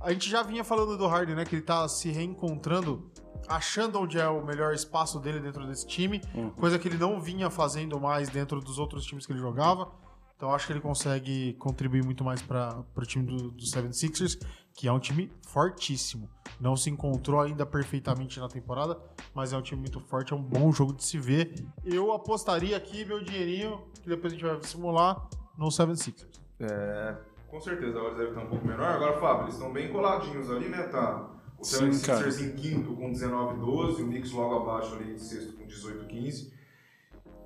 a 0.00 0.12
gente 0.12 0.28
já 0.30 0.42
vinha 0.42 0.64
falando 0.64 0.96
do 0.96 1.06
Harden, 1.06 1.34
né? 1.36 1.44
Que 1.44 1.56
ele 1.56 1.62
tá 1.62 1.86
se 1.88 2.10
reencontrando, 2.10 3.10
achando 3.48 3.98
onde 4.00 4.18
é 4.18 4.28
o 4.28 4.44
melhor 4.44 4.72
espaço 4.74 5.18
dele 5.20 5.40
dentro 5.40 5.66
desse 5.66 5.86
time, 5.86 6.20
Uhum. 6.34 6.50
coisa 6.50 6.78
que 6.78 6.88
ele 6.88 6.98
não 6.98 7.20
vinha 7.20 7.50
fazendo 7.50 8.00
mais 8.00 8.28
dentro 8.28 8.60
dos 8.60 8.78
outros 8.78 9.04
times 9.04 9.26
que 9.26 9.32
ele 9.32 9.40
jogava. 9.40 9.90
Então 10.36 10.54
acho 10.54 10.66
que 10.66 10.72
ele 10.72 10.80
consegue 10.80 11.52
contribuir 11.54 12.02
muito 12.02 12.24
mais 12.24 12.40
para 12.40 12.82
o 12.96 13.02
time 13.02 13.26
do, 13.26 13.50
do 13.50 13.62
76ers, 13.62 14.40
que 14.74 14.88
é 14.88 14.92
um 14.92 14.98
time 14.98 15.30
fortíssimo. 15.46 16.28
Não 16.60 16.76
se 16.76 16.90
encontrou 16.90 17.40
ainda 17.40 17.64
perfeitamente 17.64 18.38
na 18.38 18.48
temporada, 18.48 18.98
mas 19.34 19.52
é 19.52 19.56
um 19.56 19.62
time 19.62 19.80
muito 19.80 20.00
forte, 20.00 20.32
é 20.32 20.36
um 20.36 20.42
bom 20.42 20.72
jogo 20.72 20.92
de 20.92 21.04
se 21.04 21.18
ver. 21.18 21.54
Eu 21.84 22.12
apostaria 22.12 22.76
aqui 22.76 23.04
meu 23.04 23.22
dinheirinho, 23.22 23.82
que 24.02 24.08
depois 24.08 24.32
a 24.32 24.36
gente 24.36 24.44
vai 24.44 24.62
simular, 24.62 25.28
no 25.56 25.68
76ers. 25.68 26.26
É, 26.60 27.16
com 27.48 27.60
certeza, 27.60 27.98
a 27.98 28.02
hora 28.02 28.14
deve 28.14 28.30
estar 28.30 28.42
um 28.42 28.48
pouco 28.48 28.66
menor. 28.66 28.86
Agora, 28.86 29.18
Fábio, 29.18 29.44
eles 29.44 29.54
estão 29.54 29.72
bem 29.72 29.90
coladinhos 29.90 30.50
ali, 30.50 30.68
né? 30.68 30.84
Tá 30.84 31.28
o 31.58 31.64
Sim, 31.64 31.90
76ers 31.90 32.40
em 32.40 32.56
quinto 32.56 32.94
com 32.94 33.12
19-12, 33.12 34.00
o 34.00 34.06
Knicks 34.06 34.32
logo 34.32 34.56
abaixo 34.56 34.94
ali 34.94 35.12
em 35.12 35.18
sexto 35.18 35.52
com 35.52 35.66
18-15. 35.66 36.52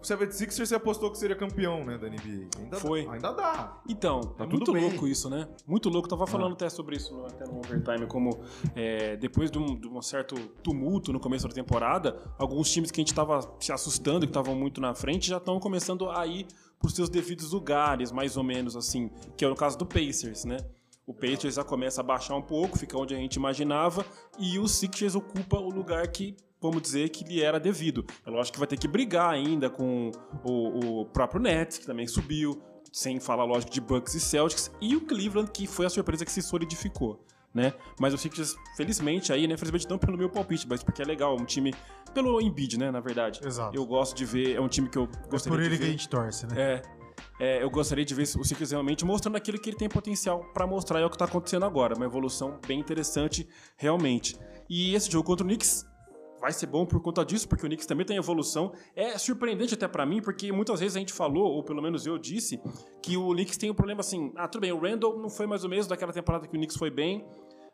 O 0.04 0.06
76ers 0.06 0.66
você 0.66 0.74
apostou 0.74 1.10
que 1.10 1.16
seria 1.16 1.34
campeão, 1.34 1.82
né, 1.82 1.96
da 1.96 2.06
NBA. 2.10 2.48
Ainda, 2.58 2.76
Foi. 2.76 3.08
Ainda 3.08 3.32
dá. 3.32 3.80
Então, 3.88 4.20
Tá 4.20 4.44
é 4.44 4.46
muito 4.46 4.70
bem. 4.70 4.82
louco 4.82 5.08
isso, 5.08 5.30
né? 5.30 5.48
Muito 5.66 5.88
louco. 5.88 6.06
Tava 6.06 6.26
falando 6.26 6.52
até 6.52 6.68
sobre 6.68 6.96
isso 6.96 7.14
no, 7.14 7.24
até 7.24 7.46
no 7.46 7.58
overtime, 7.58 8.06
como 8.06 8.38
é, 8.76 9.16
depois 9.16 9.50
de 9.50 9.58
um, 9.58 9.64
de 9.80 9.88
um 9.88 10.02
certo 10.02 10.34
tumulto 10.62 11.10
no 11.10 11.18
começo 11.18 11.48
da 11.48 11.54
temporada, 11.54 12.20
alguns 12.38 12.70
times 12.70 12.90
que 12.90 13.00
a 13.00 13.02
gente 13.02 13.14
tava 13.14 13.40
se 13.58 13.72
assustando, 13.72 14.20
que 14.26 14.30
estavam 14.30 14.54
muito 14.54 14.78
na 14.78 14.94
frente, 14.94 15.26
já 15.28 15.38
estão 15.38 15.58
começando 15.58 16.10
a 16.10 16.26
ir 16.26 16.46
por 16.78 16.90
seus 16.90 17.08
devidos 17.08 17.52
lugares, 17.52 18.12
mais 18.12 18.36
ou 18.36 18.44
menos 18.44 18.76
assim, 18.76 19.10
que 19.38 19.44
é 19.44 19.48
o 19.48 19.54
caso 19.54 19.78
do 19.78 19.86
Pacers, 19.86 20.44
né? 20.44 20.58
O 21.06 21.14
Pacers 21.14 21.54
já 21.54 21.64
começa 21.64 22.02
a 22.02 22.04
baixar 22.04 22.34
um 22.36 22.42
pouco, 22.42 22.78
fica 22.78 22.98
onde 22.98 23.14
a 23.14 23.18
gente 23.18 23.36
imaginava, 23.36 24.04
e 24.38 24.58
o 24.58 24.68
Sixers 24.68 25.14
ocupa 25.14 25.58
o 25.58 25.70
lugar 25.70 26.06
que, 26.08 26.36
vamos 26.64 26.82
dizer, 26.82 27.08
que 27.10 27.24
lhe 27.24 27.42
era 27.42 27.60
devido. 27.60 28.04
É 28.24 28.30
lógico 28.30 28.54
que 28.54 28.58
vai 28.58 28.68
ter 28.68 28.78
que 28.78 28.88
brigar 28.88 29.30
ainda 29.30 29.68
com 29.68 30.10
o, 30.42 31.00
o 31.00 31.06
próprio 31.06 31.40
Nets, 31.40 31.78
que 31.78 31.86
também 31.86 32.06
subiu, 32.06 32.60
sem 32.92 33.20
falar, 33.20 33.44
lógico, 33.44 33.70
de 33.70 33.80
Bucks 33.80 34.14
e 34.14 34.20
Celtics, 34.20 34.70
e 34.80 34.96
o 34.96 35.00
Cleveland, 35.00 35.50
que 35.50 35.66
foi 35.66 35.86
a 35.86 35.90
surpresa 35.90 36.24
que 36.24 36.32
se 36.32 36.40
solidificou. 36.40 37.24
Né? 37.52 37.72
Mas 38.00 38.12
o 38.12 38.18
Sixers, 38.18 38.56
felizmente, 38.76 39.32
aí, 39.32 39.46
né? 39.46 39.56
Felizmente 39.56 39.88
não 39.88 39.96
pelo 39.96 40.18
meu 40.18 40.28
palpite, 40.28 40.66
mas 40.68 40.82
porque 40.82 41.00
é 41.00 41.04
legal, 41.04 41.36
um 41.38 41.44
time 41.44 41.72
pelo 42.12 42.40
Embiid, 42.40 42.76
né? 42.76 42.90
Na 42.90 42.98
verdade. 42.98 43.40
Exato. 43.46 43.76
Eu 43.76 43.86
gosto 43.86 44.16
de 44.16 44.24
ver, 44.24 44.56
é 44.56 44.60
um 44.60 44.66
time 44.66 44.88
que 44.88 44.98
eu 44.98 45.04
É 45.04 45.28
gostaria 45.28 45.56
por 45.56 45.64
ele 45.64 45.78
que 45.78 45.84
a 45.84 45.86
gente 45.86 46.08
torce, 46.08 46.48
né? 46.48 46.54
É, 46.60 46.82
é, 47.38 47.62
eu 47.62 47.70
gostaria 47.70 48.04
de 48.04 48.12
ver 48.12 48.22
o 48.22 48.44
Sixers 48.44 48.72
realmente 48.72 49.04
mostrando 49.04 49.36
aquilo 49.36 49.58
que 49.60 49.70
ele 49.70 49.76
tem 49.76 49.88
potencial 49.88 50.44
pra 50.52 50.66
mostrar. 50.66 50.98
É 50.98 51.06
o 51.06 51.10
que 51.10 51.16
tá 51.16 51.26
acontecendo 51.26 51.64
agora. 51.64 51.94
Uma 51.94 52.06
evolução 52.06 52.58
bem 52.66 52.80
interessante, 52.80 53.46
realmente. 53.76 54.36
E 54.68 54.94
esse 54.94 55.08
jogo 55.08 55.24
contra 55.24 55.44
o 55.44 55.48
Knicks 55.48 55.86
vai 56.44 56.52
ser 56.52 56.66
bom 56.66 56.84
por 56.84 57.00
conta 57.00 57.24
disso, 57.24 57.48
porque 57.48 57.64
o 57.64 57.68
Knicks 57.68 57.86
também 57.86 58.04
tem 58.04 58.18
evolução. 58.18 58.70
É 58.94 59.16
surpreendente 59.16 59.72
até 59.72 59.88
pra 59.88 60.04
mim, 60.04 60.20
porque 60.20 60.52
muitas 60.52 60.78
vezes 60.78 60.94
a 60.94 60.98
gente 60.98 61.10
falou, 61.10 61.50
ou 61.50 61.64
pelo 61.64 61.80
menos 61.80 62.04
eu 62.04 62.18
disse, 62.18 62.60
que 63.02 63.16
o 63.16 63.30
Knicks 63.30 63.56
tem 63.56 63.70
um 63.70 63.74
problema 63.74 64.00
assim. 64.00 64.30
Ah, 64.36 64.46
tudo 64.46 64.60
bem, 64.60 64.70
o 64.70 64.78
Randall 64.78 65.18
não 65.18 65.30
foi 65.30 65.46
mais 65.46 65.64
ou 65.64 65.70
menos 65.70 65.86
daquela 65.86 66.12
temporada 66.12 66.46
que 66.46 66.54
o 66.54 66.58
Knicks 66.58 66.76
foi 66.76 66.90
bem. 66.90 67.26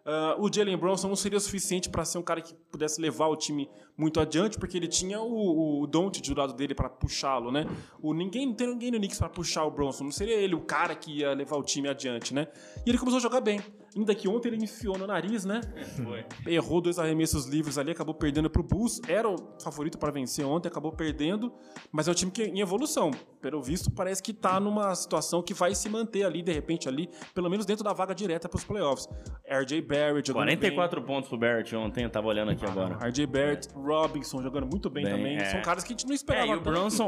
Ah, 0.06 0.36
o 0.38 0.48
Jalen 0.52 0.76
Bronson 0.76 1.08
não 1.08 1.16
seria 1.16 1.40
suficiente 1.40 1.90
para 1.90 2.04
ser 2.04 2.18
um 2.18 2.22
cara 2.22 2.40
que 2.40 2.54
pudesse 2.70 3.00
levar 3.00 3.26
o 3.26 3.34
time 3.34 3.68
muito 3.98 4.20
adiante, 4.20 4.56
porque 4.56 4.76
ele 4.76 4.86
tinha 4.86 5.20
o, 5.20 5.82
o 5.82 5.86
Doncic 5.88 6.28
do 6.28 6.38
lado 6.38 6.52
dele 6.52 6.72
para 6.72 6.88
puxá-lo, 6.88 7.50
né? 7.50 7.66
O 8.00 8.14
ninguém 8.14 8.46
não 8.46 8.54
tem 8.54 8.68
ninguém 8.68 8.92
no 8.92 8.98
Knicks 8.98 9.18
para 9.18 9.28
puxar 9.28 9.64
o 9.64 9.70
Bronson, 9.72 10.04
não 10.04 10.12
seria 10.12 10.36
ele 10.36 10.54
o 10.54 10.60
cara 10.60 10.94
que 10.94 11.18
ia 11.18 11.34
levar 11.34 11.56
o 11.56 11.62
time 11.64 11.88
adiante, 11.88 12.32
né? 12.32 12.46
E 12.86 12.90
ele 12.90 12.98
começou 12.98 13.18
a 13.18 13.20
jogar 13.20 13.40
bem. 13.40 13.60
Ainda 13.96 14.14
que 14.14 14.28
ontem 14.28 14.48
ele 14.48 14.64
enfiou 14.64 14.96
no 14.96 15.06
nariz, 15.06 15.44
né? 15.44 15.60
Foi. 16.04 16.24
Errou 16.46 16.80
dois 16.80 16.98
arremessos 16.98 17.46
livres 17.46 17.76
ali, 17.76 17.90
acabou 17.90 18.14
perdendo 18.14 18.48
pro 18.48 18.62
Bulls. 18.62 19.00
Era 19.08 19.28
o 19.28 19.36
favorito 19.62 19.98
para 19.98 20.12
vencer 20.12 20.44
ontem, 20.46 20.68
acabou 20.68 20.92
perdendo, 20.92 21.52
mas 21.90 22.06
é 22.06 22.10
um 22.10 22.14
time 22.14 22.30
que 22.30 22.44
em 22.44 22.60
evolução. 22.60 23.10
Pelo 23.40 23.60
visto, 23.62 23.90
parece 23.90 24.22
que 24.22 24.32
tá 24.32 24.60
numa 24.60 24.94
situação 24.94 25.42
que 25.42 25.52
vai 25.52 25.74
se 25.74 25.88
manter 25.88 26.24
ali, 26.24 26.42
de 26.42 26.52
repente, 26.52 26.88
ali, 26.88 27.08
pelo 27.34 27.50
menos 27.50 27.66
dentro 27.66 27.82
da 27.82 27.92
vaga 27.92 28.14
direta 28.14 28.48
pros 28.48 28.62
playoffs. 28.64 29.08
RJ 29.48 29.80
Barrett 29.82 30.28
jogando 30.28 30.44
44 30.46 31.02
pontos 31.02 31.28
pro 31.28 31.38
Barrett 31.38 31.74
ontem, 31.74 32.04
eu 32.04 32.10
tava 32.10 32.28
olhando 32.28 32.50
aqui 32.52 32.64
agora. 32.64 32.94
bem. 32.96 33.08
RJ 33.08 33.26
Barrett, 33.26 33.68
Robinson 33.74 34.42
jogando 34.42 34.66
muito 34.66 34.88
bem, 34.88 35.04
Bem, 35.04 35.14
também. 35.16 35.36
é. 35.36 35.44
São 35.46 35.62
caras 35.62 35.82
que 35.82 35.92
a 35.92 35.96
gente 35.96 36.04
não 36.06 36.12
É, 36.12 36.14
esperava. 36.14 36.46
e 36.52 36.54
o 36.54 36.60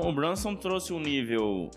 o 0.09 0.13
Brunson 0.13 0.57
trouxe 0.57 0.93
um 0.93 0.99
nível 1.01 1.71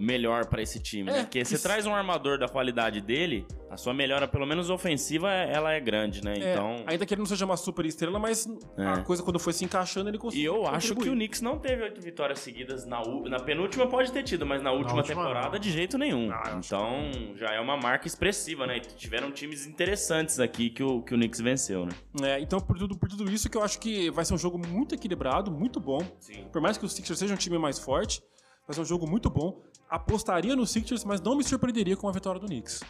melhor 0.00 0.46
pra 0.46 0.62
esse 0.62 0.80
time, 0.80 1.10
É, 1.10 1.12
né? 1.12 1.22
Porque 1.24 1.44
você 1.44 1.54
isso. 1.54 1.62
traz 1.62 1.86
um 1.86 1.94
armador 1.94 2.38
da 2.38 2.48
qualidade 2.48 3.00
dele, 3.00 3.46
a 3.70 3.76
sua 3.76 3.92
melhora, 3.92 4.26
pelo 4.26 4.46
menos 4.46 4.70
ofensiva, 4.70 5.30
ela 5.30 5.72
é 5.72 5.78
grande, 5.80 6.24
né? 6.24 6.34
É, 6.38 6.52
Então. 6.52 6.82
Ainda 6.86 7.04
que 7.06 7.12
ele 7.14 7.20
não 7.20 7.26
seja 7.26 7.44
uma 7.44 7.56
super 7.56 7.84
estrela, 7.84 8.18
mas 8.18 8.48
a 8.76 9.00
É. 9.00 9.02
coisa 9.02 9.22
quando 9.22 9.38
foi 9.38 9.52
se 9.52 9.64
encaixando, 9.64 10.08
ele 10.08 10.16
E 10.16 10.20
conseguiu. 10.20 10.54
eu 10.56 10.66
acho 10.66 10.86
que 10.88 10.92
o 10.92 10.96
contribuir. 10.96 11.16
Knicks 11.18 11.40
não 11.42 11.58
teve 11.58 11.82
oito 11.82 12.00
vitórias 12.00 12.38
seguidas 12.40 12.86
na, 12.86 13.02
u- 13.02 13.28
na 13.28 13.38
penúltima, 13.38 13.86
pode 13.86 14.10
ter 14.10 14.22
tido, 14.22 14.46
mas 14.46 14.62
na 14.62 14.72
última, 14.72 14.96
última, 15.00 15.14
temporada 15.22 15.50
não. 15.52 15.58
de 15.58 15.70
jeito 15.70 15.98
nenhum. 15.98 16.30
Então 16.58 17.10
já 17.36 17.52
é 17.52 17.60
uma 17.60 17.76
marca 17.76 18.06
expressiva, 18.06 18.66
né? 18.66 18.78
E 18.78 18.80
tiveram 18.80 19.30
times 19.30 19.66
interessantes 19.66 20.40
aqui 20.40 20.70
que 20.70 20.82
o, 20.82 21.02
que 21.02 21.14
o 21.14 21.16
Knicks 21.16 21.40
venceu, 21.40 21.84
né? 21.86 21.92
É, 22.22 22.40
então, 22.40 22.58
por 22.58 22.78
tudo, 22.78 22.96
por 22.98 23.08
tudo 23.08 23.30
isso, 23.30 23.48
que 23.50 23.56
eu 23.58 23.62
acho 23.62 23.78
que 23.78 24.10
vai 24.10 24.24
ser 24.24 24.34
um 24.34 24.38
jogo 24.38 24.58
muito 24.58 24.94
equilibrado, 24.94 25.50
muito 25.50 25.78
bom. 25.78 26.00
Sim. 26.18 26.44
Por 26.52 26.60
mais 26.60 26.78
que 26.78 26.84
o 26.84 26.88
Sixers 26.88 27.18
seja 27.18 27.34
um 27.34 27.36
time 27.36 27.58
mais 27.58 27.78
forte, 27.78 28.22
vai 28.70 28.74
ser 28.74 28.80
um 28.82 28.84
jogo 28.84 29.04
muito 29.06 29.28
bom. 29.28 29.60
Apostaria 29.88 30.54
no 30.54 30.64
Sixers, 30.64 31.04
mas 31.04 31.20
não 31.20 31.36
me 31.36 31.42
surpreenderia 31.42 31.96
com 31.96 32.08
a 32.08 32.12
vitória 32.12 32.40
do 32.40 32.46
Knicks. 32.46 32.80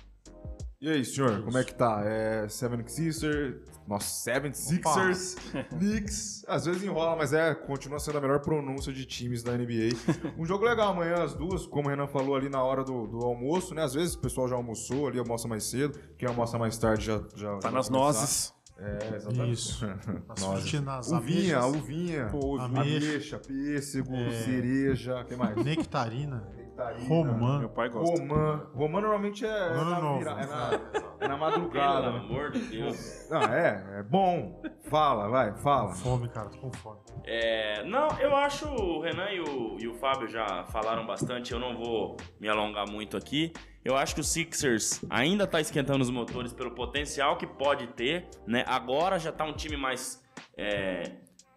E 0.79 0.89
aí, 0.89 1.05
senhor, 1.05 1.43
como 1.43 1.57
é 1.59 1.65
que 1.65 1.75
tá? 1.75 2.03
É 2.05 2.47
76ers, 2.47 3.61
nossa, 3.87 4.31
76ers, 4.31 5.37
Knicks, 5.79 6.43
às 6.49 6.65
vezes 6.65 6.83
enrola, 6.83 7.17
mas 7.17 7.33
é, 7.35 7.55
continua 7.55 7.99
sendo 7.99 8.17
a 8.17 8.21
melhor 8.21 8.41
pronúncia 8.41 8.91
de 8.93 9.05
times 9.05 9.43
da 9.43 9.53
NBA. 9.57 9.91
Um 10.39 10.45
jogo 10.47 10.65
legal 10.65 10.91
amanhã 10.93 11.23
às 11.23 11.35
duas, 11.35 11.67
como 11.67 11.89
o 11.89 11.91
Renan 11.91 12.07
falou 12.07 12.35
ali 12.35 12.49
na 12.49 12.63
hora 12.63 12.83
do, 12.83 13.07
do 13.07 13.19
almoço, 13.19 13.75
né? 13.75 13.83
Às 13.83 13.93
vezes 13.95 14.15
o 14.15 14.21
pessoal 14.21 14.49
já 14.49 14.57
almoçou 14.57 15.07
ali, 15.09 15.19
almoça 15.19 15.47
mais 15.49 15.65
cedo, 15.65 15.99
quem 16.17 16.27
almoça 16.29 16.59
mais 16.59 16.79
tarde 16.79 17.05
já... 17.07 17.23
já 17.37 17.57
Tá 17.59 17.69
já 17.69 17.71
nas 17.71 17.89
começar. 17.89 17.91
nozes. 17.91 18.55
É, 18.83 19.15
exatamente. 19.17 19.53
Isso. 19.53 19.87
As 20.29 20.43
frutinas, 20.45 21.13
Uvinha, 21.13 21.59
ameixas, 21.59 21.83
uvinha, 21.83 22.27
Pô, 22.31 22.59
ameixa. 22.59 22.81
ameixa, 23.07 23.39
pêssego, 23.39 24.15
É. 24.15 24.31
cereja, 24.31 25.21
o 25.21 25.25
que 25.25 25.37
mais? 25.37 25.57
nectarina, 25.57 26.49
Nectarina. 26.57 27.09
romã. 27.09 27.59
Meu 27.59 27.69
pai 27.69 27.89
gosta. 27.91 28.19
Romã. 28.19 28.67
Romã 28.75 29.01
normalmente 29.03 29.45
é, 29.45 29.49
é 29.49 29.53
Ano 29.73 29.91
na, 29.91 30.01
novo. 30.01 30.19
vira- 30.21 30.31
é 30.33 30.47
na, 30.47 30.71
é 30.73 31.29
na 31.29 31.37
Pelo 31.37 31.39
madrugada. 31.39 32.11
né? 32.13 32.19
amor 32.21 32.51
de 32.53 32.61
Deus. 32.61 33.29
Não, 33.31 33.43
é, 33.43 33.99
é 33.99 34.03
bom. 34.03 34.63
Fala, 34.89 35.29
vai, 35.29 35.55
fala. 35.59 35.93
Fome, 35.93 36.29
cara, 36.31 36.49
tô 36.49 36.59
com 36.59 36.73
fome. 36.73 36.99
É, 37.27 37.85
não, 37.85 38.09
eu 38.19 38.35
acho 38.35 38.67
o 38.67 39.03
Renan 39.03 39.31
e 39.31 39.41
o, 39.41 39.77
e 39.79 39.87
o 39.89 39.95
Fábio 39.95 40.27
já 40.27 40.65
falaram 40.73 41.07
bastante, 41.07 41.53
eu 41.53 41.59
não 41.61 41.77
vou 41.77 42.17
me 42.41 42.49
alongar 42.49 42.89
muito 42.91 43.15
aqui. 43.17 43.53
Eu 43.85 43.97
acho 43.97 44.15
que 44.15 44.21
o 44.21 44.25
Sixers 44.25 45.01
ainda 45.09 45.47
tá 45.47 45.61
esquentando 45.61 46.03
os 46.03 46.11
motores 46.11 46.53
pelo 46.53 46.73
potencial 46.73 47.37
que 47.37 47.47
pode 47.47 47.87
ter, 47.89 48.29
né? 48.47 48.63
Agora 48.67 49.19
já 49.19 49.33
tá 49.33 49.45
um 49.45 49.55
time 49.55 49.77
mais 49.77 50.23
é, 50.57 51.13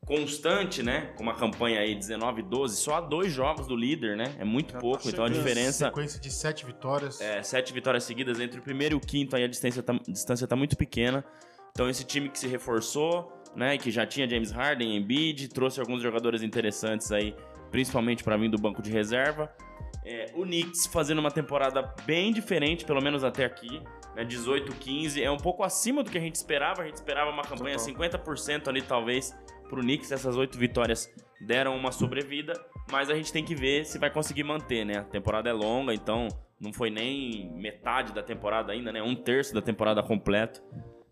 constante, 0.05 0.81
né? 0.81 1.13
Com 1.17 1.23
uma 1.23 1.35
campanha 1.35 1.81
aí 1.81 1.95
19-12, 1.95 2.69
só 2.69 2.95
há 2.95 3.01
dois 3.01 3.31
jogos 3.31 3.67
do 3.67 3.75
líder, 3.75 4.15
né? 4.15 4.35
É 4.39 4.45
muito 4.45 4.71
Já 4.71 4.73
tá 4.75 4.79
pouco, 4.79 5.09
então 5.09 5.25
a 5.25 5.29
diferença. 5.29 5.87
Sequência 5.87 6.19
de 6.19 6.31
sete 6.31 6.65
vitórias. 6.65 7.19
É, 7.19 7.43
sete 7.43 7.73
vitórias 7.73 8.05
seguidas 8.05 8.39
entre 8.39 8.59
o 8.59 8.63
primeiro 8.63 8.95
e 8.95 8.97
o 8.97 9.01
quinto, 9.01 9.35
aí 9.35 9.43
a 9.43 9.47
distância 9.47 9.83
tá, 9.83 9.93
a 9.93 10.11
distância 10.11 10.47
tá 10.47 10.55
muito 10.55 10.77
pequena. 10.77 11.25
Então 11.71 11.89
esse 11.89 12.05
time 12.05 12.29
que 12.29 12.39
se 12.39 12.47
reforçou, 12.47 13.33
né, 13.55 13.77
que 13.77 13.91
já 13.91 14.05
tinha 14.05 14.29
James 14.29 14.51
Harden, 14.51 14.95
Embiid, 14.95 15.49
trouxe 15.49 15.79
alguns 15.79 16.01
jogadores 16.01 16.41
interessantes 16.41 17.11
aí, 17.11 17.35
principalmente 17.71 18.23
para 18.23 18.37
vir 18.37 18.49
do 18.49 18.57
banco 18.57 18.81
de 18.81 18.91
reserva. 18.91 19.51
É, 20.05 20.31
o 20.35 20.43
Knicks 20.43 20.85
fazendo 20.87 21.19
uma 21.19 21.31
temporada 21.31 21.81
bem 22.05 22.33
diferente, 22.33 22.83
pelo 22.85 23.01
menos 23.01 23.23
até 23.23 23.45
aqui, 23.45 23.81
né, 24.15 24.25
18-15, 24.25 25.21
é 25.21 25.31
um 25.31 25.37
pouco 25.37 25.63
acima 25.63 26.03
do 26.03 26.11
que 26.11 26.17
a 26.17 26.21
gente 26.21 26.35
esperava. 26.35 26.81
A 26.81 26.85
gente 26.85 26.95
esperava 26.95 27.31
uma 27.31 27.43
campanha 27.43 27.77
50% 27.77 28.67
ali 28.67 28.81
talvez 28.81 29.33
pro 29.69 29.81
Knicks, 29.81 30.11
essas 30.11 30.35
oito 30.35 30.57
vitórias 30.57 31.11
deram 31.41 31.75
uma 31.75 31.91
sobrevida, 31.91 32.53
mas 32.91 33.09
a 33.09 33.15
gente 33.15 33.31
tem 33.31 33.43
que 33.43 33.55
ver 33.55 33.85
se 33.85 33.97
vai 33.97 34.09
conseguir 34.09 34.43
manter, 34.43 34.85
né? 34.85 34.99
A 34.99 35.03
temporada 35.03 35.49
é 35.49 35.53
longa, 35.53 35.93
então 35.93 36.27
não 36.59 36.71
foi 36.71 36.89
nem 36.89 37.51
metade 37.53 38.13
da 38.13 38.23
temporada 38.23 38.71
ainda, 38.71 38.91
né? 38.91 39.01
Um 39.01 39.15
terço 39.15 39.53
da 39.53 39.61
temporada 39.61 40.01
completo. 40.01 40.61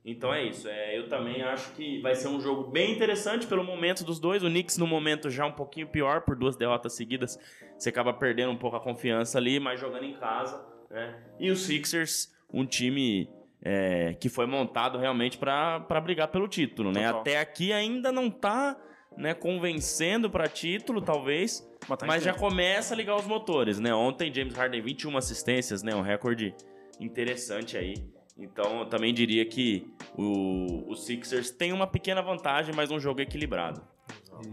Então 0.03 0.33
é 0.33 0.43
isso. 0.43 0.67
É, 0.67 0.97
eu 0.97 1.07
também 1.07 1.41
acho 1.43 1.71
que 1.73 2.01
vai 2.01 2.15
ser 2.15 2.27
um 2.27 2.41
jogo 2.41 2.69
bem 2.71 2.91
interessante 2.91 3.45
pelo 3.45 3.63
momento 3.63 4.03
dos 4.03 4.19
dois. 4.19 4.43
O 4.43 4.47
Knicks 4.47 4.77
no 4.77 4.87
momento 4.87 5.29
já 5.29 5.45
um 5.45 5.51
pouquinho 5.51 5.87
pior 5.87 6.21
por 6.21 6.35
duas 6.35 6.55
derrotas 6.55 6.93
seguidas. 6.93 7.37
Você 7.77 7.89
acaba 7.89 8.11
perdendo 8.13 8.51
um 8.51 8.57
pouco 8.57 8.75
a 8.75 8.79
confiança 8.79 9.37
ali, 9.37 9.59
mas 9.59 9.79
jogando 9.79 10.05
em 10.05 10.13
casa. 10.13 10.65
Né? 10.89 11.15
E 11.39 11.51
os 11.51 11.65
Sixers, 11.65 12.33
um 12.51 12.65
time 12.65 13.29
é, 13.61 14.13
que 14.15 14.27
foi 14.27 14.47
montado 14.47 14.97
realmente 14.97 15.37
para 15.37 16.01
brigar 16.03 16.29
pelo 16.29 16.47
título. 16.47 16.91
Né? 16.91 17.05
Total. 17.05 17.21
Até 17.21 17.39
aqui 17.39 17.71
ainda 17.71 18.11
não 18.11 18.29
tá 18.29 18.75
né, 19.15 19.33
convencendo 19.35 20.29
para 20.29 20.47
título, 20.47 21.01
talvez. 21.01 21.67
Mas 21.87 21.99
tá 21.99 22.05
Mas 22.07 22.23
já 22.23 22.33
começa 22.33 22.93
a 22.95 22.97
ligar 22.97 23.15
os 23.15 23.27
motores, 23.27 23.79
né? 23.79 23.93
Ontem 23.93 24.33
James 24.33 24.55
Harden 24.55 24.81
21 24.81 25.17
assistências, 25.17 25.83
né? 25.83 25.93
Um 25.95 26.01
recorde 26.01 26.55
interessante 26.99 27.77
aí. 27.77 27.95
Então 28.41 28.79
eu 28.79 28.85
também 28.87 29.13
diria 29.13 29.45
que 29.45 29.93
o, 30.17 30.91
o 30.91 30.95
Sixers 30.95 31.51
tem 31.51 31.71
uma 31.71 31.85
pequena 31.87 32.21
vantagem, 32.21 32.73
mas 32.75 32.89
um 32.91 32.99
jogo 32.99 33.21
equilibrado. 33.21 33.81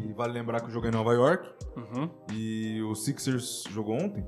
E 0.05 0.13
vale 0.13 0.33
lembrar 0.35 0.61
que 0.61 0.67
eu 0.67 0.71
joguei 0.71 0.91
em 0.91 0.95
Nova 0.95 1.13
York 1.15 1.49
Uhum. 1.77 2.11
e 2.33 2.83
o 2.83 2.95
Sixers 2.95 3.65
jogou 3.71 3.95
ontem. 3.97 4.25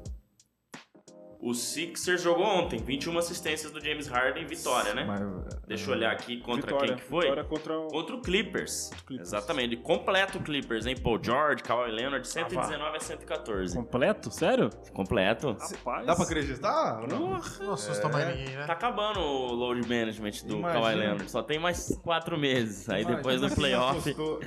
O 1.43 1.55
Sixers 1.55 2.21
jogou 2.21 2.45
ontem, 2.45 2.79
21 2.79 3.17
assistências 3.17 3.73
do 3.73 3.83
James 3.83 4.07
Harden, 4.07 4.45
vitória, 4.47 4.93
né? 4.93 5.05
Mas, 5.05 5.21
é, 5.23 5.59
Deixa 5.67 5.91
eu 5.91 5.95
olhar 5.95 6.13
aqui 6.13 6.37
contra 6.43 6.67
Vitória. 6.67 6.89
quem 6.89 6.97
que 6.97 7.03
foi. 7.03 7.23
Vitória 7.23 7.45
contra 7.45 7.79
o... 7.79 7.89
Contra 7.89 8.17
o 8.17 8.21
Clippers. 8.21 8.91
Clippers. 9.07 9.29
Exatamente. 9.29 9.77
Completo 9.79 10.37
o 10.37 10.43
Clippers, 10.43 10.85
hein? 10.85 10.97
Paul 11.03 11.19
George, 11.23 11.63
Kawhi 11.63 11.91
Leonard, 11.93 12.29
119 12.29 12.95
a 12.97 13.01
114. 13.01 13.75
Completo? 13.75 14.31
Sério? 14.31 14.69
Completo. 14.93 15.57
Rapaz. 15.59 16.07
Dá 16.07 16.15
pra 16.15 16.25
acreditar? 16.25 17.01
ou 17.01 17.09
não? 17.09 17.31
Não 17.31 17.73
assusta 17.73 18.07
mais 18.11 18.37
ninguém, 18.37 18.57
né? 18.57 18.67
Tá 18.67 18.75
acabando 18.75 19.21
o 19.21 19.55
load 19.55 19.81
management 19.89 20.33
do 20.45 20.57
Imagina. 20.57 20.83
Kawhi 20.83 20.95
Leonard. 20.95 21.31
Só 21.31 21.43
tem 21.43 21.59
mais 21.59 21.99
quatro 22.03 22.39
meses. 22.39 22.87
Aí 22.91 23.01
Imagina 23.01 23.17
depois 23.17 23.41
do 23.41 23.51
playoff. 23.55 24.11
apostou- 24.11 24.41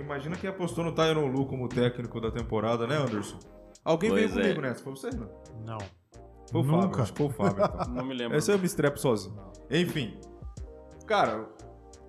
imagina 0.00 0.36
quem 0.36 0.48
apostou 0.48 0.84
no 0.84 0.92
Tyron 0.94 1.26
Lu 1.26 1.44
como 1.46 1.68
técnico 1.68 2.20
da 2.20 2.30
temporada, 2.30 2.86
né, 2.86 2.96
Anderson? 2.98 3.38
Alguém 3.84 4.10
Pois 4.10 4.32
veio 4.32 4.44
comigo 4.54 4.60
é. 4.64 4.68
nessa, 4.68 4.82
foi 4.84 4.92
você, 4.92 5.10
não? 5.10 5.28
Não. 5.64 5.78
Foi 6.50 6.60
o 6.60 6.64
Fábio, 6.64 6.80
Nunca. 6.82 7.02
acho 7.02 7.12
que 7.12 7.18
foi 7.18 7.26
o 7.26 7.30
Fábio. 7.30 7.64
então. 7.64 7.94
Não 7.94 8.04
me 8.04 8.14
lembro. 8.14 8.36
Esse 8.36 8.52
eu 8.52 8.58
me 8.58 8.66
estrepo 8.66 8.98
sozinho. 8.98 9.36
Enfim. 9.70 10.18
Cara, 11.06 11.46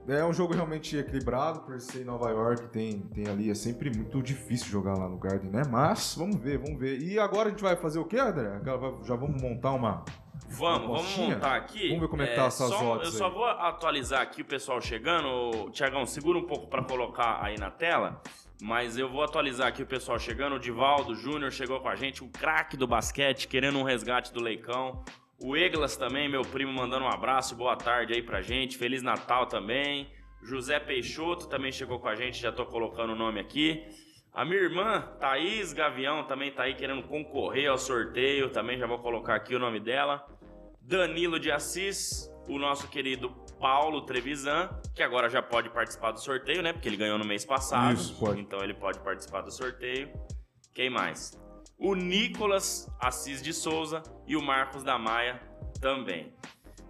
é 0.07 0.23
um 0.23 0.33
jogo 0.33 0.53
realmente 0.53 0.95
equilibrado, 0.97 1.61
por 1.61 1.79
ser 1.81 2.01
em 2.01 2.05
Nova 2.05 2.29
York, 2.29 2.67
tem, 2.69 2.99
tem 2.99 3.27
ali, 3.27 3.49
é 3.51 3.55
sempre 3.55 3.89
muito 3.95 4.21
difícil 4.21 4.67
jogar 4.67 4.93
lá 4.97 5.07
no 5.09 5.17
Garden, 5.17 5.49
né? 5.51 5.63
Mas, 5.69 6.15
vamos 6.17 6.37
ver, 6.37 6.57
vamos 6.57 6.79
ver. 6.79 7.01
E 7.01 7.19
agora 7.19 7.47
a 7.47 7.51
gente 7.51 7.61
vai 7.61 7.75
fazer 7.75 7.99
o 7.99 8.05
quê, 8.05 8.17
André? 8.19 8.61
Já 9.03 9.15
vamos 9.15 9.41
montar 9.41 9.71
uma... 9.73 10.03
Vamos, 10.49 10.81
vamos 10.87 11.01
Postinha? 11.01 11.35
montar 11.35 11.55
aqui. 11.57 11.87
Vamos 11.89 12.01
ver 12.03 12.07
como 12.07 12.21
é 12.21 12.27
que 12.27 12.35
tá 12.35 12.45
essas 12.45 12.69
só- 12.69 12.93
odds 12.93 13.07
Eu 13.11 13.17
só 13.17 13.25
aí. 13.27 13.33
vou 13.33 13.43
atualizar 13.45 14.21
aqui 14.21 14.43
o 14.43 14.45
pessoal 14.45 14.79
chegando. 14.79 15.69
Tiagão, 15.71 16.05
segura 16.05 16.37
um 16.39 16.45
pouco 16.47 16.67
pra 16.67 16.81
colocar 16.83 17.39
aí 17.43 17.57
na 17.59 17.69
tela. 17.69 18.21
Mas 18.61 18.97
eu 18.97 19.07
vou 19.07 19.23
atualizar 19.23 19.67
aqui 19.67 19.83
o 19.83 19.87
pessoal 19.87 20.17
chegando. 20.17 20.55
O 20.55 20.59
Divaldo 20.59 21.13
Júnior 21.13 21.51
chegou 21.51 21.79
com 21.79 21.89
a 21.89 21.95
gente, 21.95 22.23
o 22.23 22.27
craque 22.27 22.75
do 22.75 22.87
basquete, 22.87 23.47
querendo 23.47 23.77
um 23.77 23.83
resgate 23.83 24.33
do 24.33 24.41
Leicão. 24.41 25.03
O 25.39 25.55
Eglas 25.55 25.95
também, 25.95 26.27
meu 26.27 26.41
primo, 26.41 26.73
mandando 26.73 27.05
um 27.05 27.09
abraço, 27.09 27.55
boa 27.55 27.75
tarde 27.75 28.13
aí 28.13 28.23
pra 28.23 28.41
gente. 28.41 28.77
Feliz 28.77 29.03
Natal 29.03 29.45
também. 29.45 30.09
José 30.41 30.79
Peixoto 30.79 31.47
também 31.47 31.71
chegou 31.71 31.99
com 31.99 32.07
a 32.07 32.15
gente, 32.15 32.39
já 32.39 32.51
tô 32.51 32.65
colocando 32.65 33.13
o 33.13 33.15
nome 33.15 33.39
aqui. 33.39 33.85
A 34.33 34.43
minha 34.43 34.61
irmã, 34.61 35.01
Thaís 35.19 35.73
Gavião, 35.73 36.23
também 36.23 36.51
tá 36.51 36.63
aí 36.63 36.73
querendo 36.73 37.03
concorrer 37.03 37.69
ao 37.69 37.77
sorteio. 37.77 38.49
Também 38.49 38.77
já 38.77 38.87
vou 38.87 38.99
colocar 38.99 39.35
aqui 39.35 39.55
o 39.55 39.59
nome 39.59 39.79
dela. 39.79 40.27
Danilo 40.81 41.39
de 41.39 41.51
Assis, 41.51 42.31
o 42.47 42.57
nosso 42.57 42.87
querido 42.87 43.35
Paulo 43.59 44.01
Trevisan, 44.05 44.69
que 44.95 45.03
agora 45.03 45.29
já 45.29 45.41
pode 45.41 45.69
participar 45.69 46.11
do 46.11 46.19
sorteio, 46.19 46.61
né? 46.61 46.73
Porque 46.73 46.87
ele 46.87 46.97
ganhou 46.97 47.17
no 47.17 47.25
mês 47.25 47.45
passado. 47.45 47.93
Isso, 47.93 48.17
pode. 48.19 48.39
Então 48.39 48.59
ele 48.59 48.73
pode 48.73 48.99
participar 48.99 49.41
do 49.41 49.51
sorteio. 49.51 50.11
Quem 50.73 50.89
mais? 50.89 51.31
O 51.77 51.93
Nicolas 51.93 52.91
Assis 52.99 53.41
de 53.41 53.53
Souza 53.53 54.01
e 54.25 54.35
o 54.35 54.41
Marcos 54.41 54.83
da 54.83 54.97
Maia 54.97 55.41
também. 55.79 56.33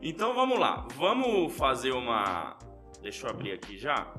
Então 0.02 0.34
vamos 0.34 0.60
lá, 0.60 0.88
vamos 0.96 1.56
fazer 1.56 1.92
uma. 1.92 2.58
Deixa 3.02 3.28
eu 3.28 3.32
abrir 3.32 3.52
aqui 3.54 3.78
já. 3.78 4.14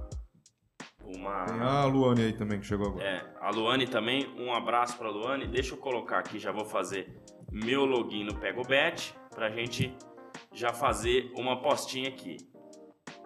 Uma. 1.05 1.47
Tem 1.47 1.61
a 1.61 1.85
Luane 1.85 2.23
aí 2.23 2.33
também 2.33 2.61
que 2.61 2.67
chegou 2.67 2.89
agora. 2.89 3.05
É, 3.05 3.35
a 3.41 3.51
Luane 3.51 3.87
também, 3.87 4.29
um 4.39 4.53
abraço 4.53 4.99
pra 4.99 5.09
Luane. 5.09 5.47
Deixa 5.47 5.75
eu 5.75 5.79
colocar 5.79 6.19
aqui, 6.19 6.39
já 6.39 6.53
vou 6.53 6.65
fazer 6.65 7.23
meu 7.51 7.85
login 7.87 8.25
no 8.25 8.35
PegoBet 8.35 9.15
pra 9.35 9.51
gente 9.51 9.97
já 10.59 10.73
fazer 10.73 11.33
uma 11.37 11.55
apostinha 11.55 12.09
aqui. 12.09 12.37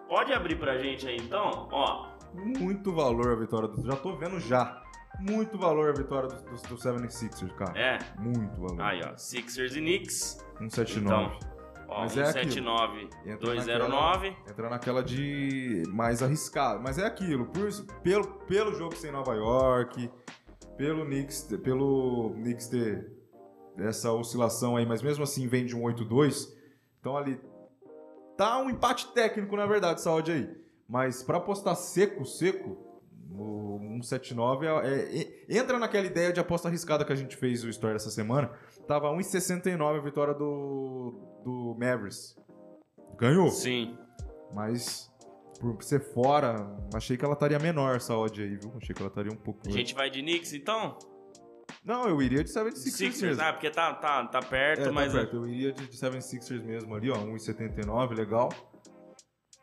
Pode 0.07 0.31
abrir 0.33 0.57
pra 0.57 0.77
gente 0.77 1.07
aí 1.07 1.17
então? 1.17 1.67
Ó, 1.71 2.07
Muito 2.33 2.91
valor 2.93 3.31
a 3.31 3.35
vitória 3.35 3.67
do... 3.67 3.83
Já 3.85 3.95
tô 3.95 4.15
vendo 4.15 4.39
já. 4.39 4.81
Muito 5.19 5.57
valor 5.57 5.89
a 5.89 5.93
vitória 5.93 6.27
do, 6.29 6.35
do, 6.43 6.61
do 6.69 6.75
76ers, 6.75 7.53
cara. 7.55 7.79
é. 7.79 7.99
Muito 8.19 8.59
valor. 8.59 8.81
Aí, 8.81 9.01
ó, 9.03 9.15
Sixers 9.17 9.75
e 9.75 9.79
Knicks. 9.79 10.43
179. 10.57 11.35
Então, 11.35 11.39
ó, 11.87 12.01
Mas 12.01 12.17
é 12.17 12.25
179 12.25 13.09
Entra 13.25 13.37
209. 13.37 14.29
naquela- 14.29 14.51
Entra 14.51 14.69
naquela 14.69 15.03
de 15.03 15.83
mais 15.89 16.21
arriscado. 16.23 16.81
Mas 16.83 16.97
é 16.97 17.05
aquilo, 17.05 17.45
por 17.47 17.69
pelo, 18.03 18.27
pelo 18.45 18.73
jogo 18.75 18.95
ser 18.95 19.09
em 19.09 19.11
Nova 19.11 19.33
York, 19.35 20.09
pelo 20.77 21.05
Knicks, 21.05 21.43
pelo 21.63 22.31
Knicks 22.35 22.67
ter 22.67 23.11
essa 23.77 24.11
oscilação 24.11 24.75
aí, 24.75 24.85
mas 24.85 25.01
mesmo 25.01 25.23
assim 25.23 25.47
vem 25.47 25.65
de 25.65 25.75
um 25.75 25.81
8-2. 25.83 26.53
Então 27.03 27.17
ali 27.17 27.37
tá 28.37 28.59
um 28.59 28.69
empate 28.69 29.11
técnico, 29.11 29.57
na 29.57 29.65
verdade, 29.65 29.99
essa 29.99 30.09
odd 30.09 30.31
aí. 30.31 30.49
Mas 30.87 31.21
pra 31.21 31.35
apostar 31.37 31.75
seco, 31.75 32.23
seco, 32.25 32.77
o 33.29 33.77
179 34.01 34.65
é, 34.65 34.69
é- 34.69 35.21
é- 35.21 35.57
entra 35.57 35.77
naquela 35.77 36.05
ideia 36.07 36.31
de 36.31 36.39
aposta 36.39 36.69
arriscada 36.69 37.03
que 37.03 37.11
a 37.11 37.15
gente 37.15 37.35
fez 37.35 37.61
o 37.65 37.67
Story 37.69 37.97
essa 37.97 38.09
semana. 38.09 38.51
Tava 38.87 39.11
1,69 39.11 39.97
a 39.97 40.01
vitória 40.01 40.33
do, 40.33 41.41
do 41.43 41.75
Mavericks. 41.77 42.37
Ganhou. 43.17 43.49
Sim. 43.49 43.97
Mas 44.53 45.11
por 45.59 45.83
ser 45.83 45.99
fora, 46.13 46.73
achei 46.93 47.17
que 47.17 47.25
ela 47.25 47.33
estaria 47.33 47.59
menor 47.59 47.97
essa 47.97 48.15
odd 48.15 48.41
aí, 48.41 48.55
viu? 48.55 48.71
Achei 48.77 48.95
que 48.95 49.01
ela 49.01 49.09
estaria 49.09 49.31
um 49.31 49.35
pouco. 49.35 49.59
A 49.67 49.71
gente 49.71 49.93
vai 49.93 50.09
de 50.09 50.21
Knicks 50.21 50.53
então? 50.53 50.97
Não, 51.83 52.07
eu 52.07 52.21
iria 52.21 52.43
de 52.43 52.49
76ers 52.49 52.75
Sixers, 52.75 53.21
mesmo. 53.21 53.41
ah, 53.43 53.53
porque 53.53 53.69
tá, 53.69 53.93
tá, 53.93 54.25
tá 54.27 54.39
perto, 54.41 54.81
É, 54.81 54.85
tá 54.85 54.91
mas. 54.91 55.11
perto. 55.13 55.35
Eu 55.37 55.47
iria 55.47 55.71
de, 55.71 55.87
de 55.87 55.97
76ers 55.97 56.63
mesmo 56.63 56.93
ali, 56.95 57.09
ó. 57.11 57.15
1,79, 57.15 58.15
legal. 58.15 58.49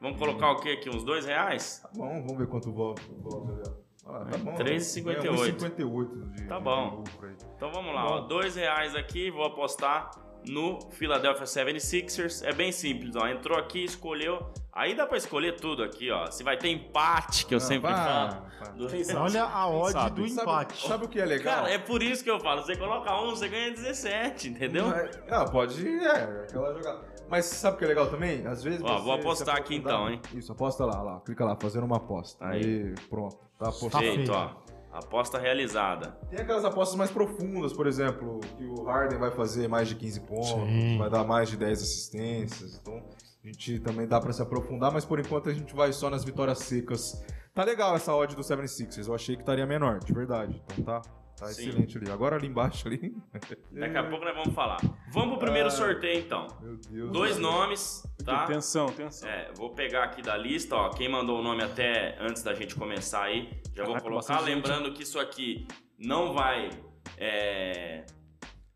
Vamos 0.01 0.19
colocar 0.19 0.53
o 0.53 0.57
quê 0.61 0.71
aqui? 0.71 0.89
Uns 0.89 1.05
dois 1.05 1.27
reais? 1.27 1.81
Tá 1.83 1.91
bom, 1.95 2.23
vamos 2.23 2.39
ver 2.39 2.47
quanto 2.47 2.73
volta. 2.73 3.03
volta 3.19 3.53
ali, 3.53 3.63
ó. 3.67 3.81
Ah, 4.13 4.25
tá 4.25 4.39
bom. 4.39 4.55
3,58. 4.55 5.25
É, 5.25 5.31
1,58 5.31 6.31
de- 6.33 6.45
Tá 6.49 6.59
de 6.59 6.65
bom. 6.65 6.97
lucro 6.97 7.29
aí. 7.29 7.37
Então 7.57 7.71
vamos 7.71 7.95
lá, 7.95 8.07
ó. 8.07 8.21
Dois 8.21 8.57
reais 8.57 8.95
aqui, 8.97 9.31
vou 9.31 9.45
apostar 9.45 10.11
no 10.49 10.79
Philadelphia 10.93 11.45
76ers. 11.47 12.43
É 12.43 12.53
bem 12.53 12.73
simples, 12.73 13.15
ó. 13.15 13.27
Entrou 13.29 13.59
aqui, 13.59 13.85
escolheu. 13.85 14.39
Aí 14.73 14.95
dá 14.95 15.05
pra 15.07 15.17
escolher 15.19 15.57
tudo 15.57 15.83
aqui, 15.83 16.11
ó. 16.11 16.31
Se 16.31 16.45
vai 16.45 16.57
ter 16.57 16.69
empate, 16.69 17.45
que 17.45 17.55
eu 17.55 17.59
Não, 17.59 17.67
sempre 17.67 17.91
falo. 17.91 18.31
sabe? 18.31 19.15
Olha 19.17 19.45
a 19.45 19.69
odd 19.69 19.93
sabe? 19.93 20.23
do 20.23 20.29
Sabe, 20.29 20.43
empate. 20.43 20.87
sabe 20.89 21.05
o 21.05 21.09
que 21.09 21.21
é 21.21 21.25
legal? 21.27 21.55
Cara, 21.57 21.71
é 21.73 21.79
por 21.79 22.03
isso 22.03 22.23
que 22.23 22.31
eu 22.31 22.39
falo. 22.39 22.63
Você 22.63 22.77
coloca 22.77 23.13
um, 23.21 23.31
você 23.31 23.49
ganha 23.49 23.71
17, 23.73 24.49
entendeu? 24.49 24.87
Não, 24.89 24.97
é- 25.43 25.51
pode. 25.51 25.87
É, 25.87 26.45
aquela 26.45 26.73
jogada. 26.73 27.11
Mas 27.29 27.47
sabe 27.47 27.77
o 27.77 27.79
que 27.79 27.85
é 27.85 27.89
legal 27.89 28.09
também? 28.09 28.47
Às 28.47 28.63
vezes. 28.63 28.81
Ó, 28.83 28.97
você 28.99 29.05
vou 29.05 29.13
apostar 29.13 29.57
aqui 29.57 29.75
então, 29.77 30.09
hein? 30.11 30.21
Isso, 30.35 30.53
aposta 30.53 30.85
lá, 30.85 31.01
lá. 31.03 31.21
Clica 31.21 31.45
lá, 31.45 31.57
fazendo 31.61 31.85
uma 31.85 31.97
aposta. 31.97 32.45
Aí. 32.45 32.61
Aí, 32.65 32.95
pronto. 33.09 33.37
Tá 33.59 33.69
apostado. 33.69 33.99
Feito, 34.05 34.17
feito. 34.17 34.33
ó. 34.33 34.51
Aposta 34.93 35.39
realizada. 35.39 36.19
Tem 36.29 36.41
aquelas 36.41 36.65
apostas 36.65 36.97
mais 36.97 37.11
profundas, 37.13 37.73
por 37.73 37.87
exemplo, 37.87 38.41
que 38.59 38.65
o 38.65 38.83
Harden 38.85 39.19
vai 39.21 39.31
fazer 39.31 39.69
mais 39.69 39.87
de 39.89 39.95
15 39.95 40.21
pontos, 40.23 40.49
Sim. 40.51 40.99
vai 40.99 41.09
dar 41.09 41.23
mais 41.23 41.49
de 41.49 41.57
10 41.57 41.81
assistências. 41.81 42.81
Então, 42.83 43.01
a 43.43 43.47
gente 43.47 43.79
também 43.81 44.07
dá 44.07 44.21
pra 44.21 44.33
se 44.33 44.43
aprofundar, 44.43 44.93
mas 44.93 45.05
por 45.05 45.19
enquanto 45.19 45.49
a 45.49 45.55
gente 45.55 45.75
vai 45.75 45.93
só 45.93 46.11
nas 46.11 46.25
vitórias 46.25 46.59
secas 46.59 47.25
Tá 47.53 47.65
legal 47.65 47.97
essa 47.97 48.15
odd 48.15 48.37
do 48.37 48.43
76ers. 48.43 49.09
Eu 49.09 49.15
achei 49.15 49.35
que 49.35 49.43
estaria 49.43 49.67
menor, 49.67 49.99
de 49.99 50.13
verdade. 50.13 50.63
Então 50.67 50.85
tá, 50.85 51.01
tá 51.37 51.47
Sim. 51.49 51.69
excelente 51.69 51.99
ali. 51.99 52.09
Agora 52.09 52.37
ali 52.37 52.47
embaixo 52.47 52.87
ali. 52.87 53.13
Daqui 53.73 53.97
a 53.97 54.09
pouco 54.09 54.25
nós 54.25 54.35
vamos 54.37 54.55
falar. 54.55 54.79
Vamos 55.13 55.31
pro 55.31 55.39
primeiro 55.41 55.67
Ah. 55.67 55.71
sorteio, 55.73 56.21
então. 56.21 56.47
Meu 56.63 56.77
Deus. 56.77 57.11
Dois 57.11 57.39
nomes, 57.39 58.05
tá? 58.25 58.45
Atenção, 58.45 58.87
atenção. 58.87 59.29
É, 59.29 59.51
vou 59.57 59.71
pegar 59.75 60.05
aqui 60.05 60.23
da 60.23 60.37
lista, 60.37 60.77
ó. 60.77 60.91
Quem 60.91 61.09
mandou 61.09 61.41
o 61.41 61.43
nome 61.43 61.61
até 61.65 62.17
antes 62.21 62.45
da 62.45 62.55
gente 62.55 62.77
começar 62.77 63.25
aí, 63.25 63.51
já 63.75 63.83
vou 63.83 63.95
Caraca, 63.95 64.01
colocar. 64.03 64.35
bastante 64.35 64.45
gente. 64.45 64.55
Lembrando 64.55 64.93
que 64.95 65.03
isso 65.03 65.19
aqui 65.19 65.67
não 65.99 66.33
vai. 66.33 66.71
é, 67.19 68.05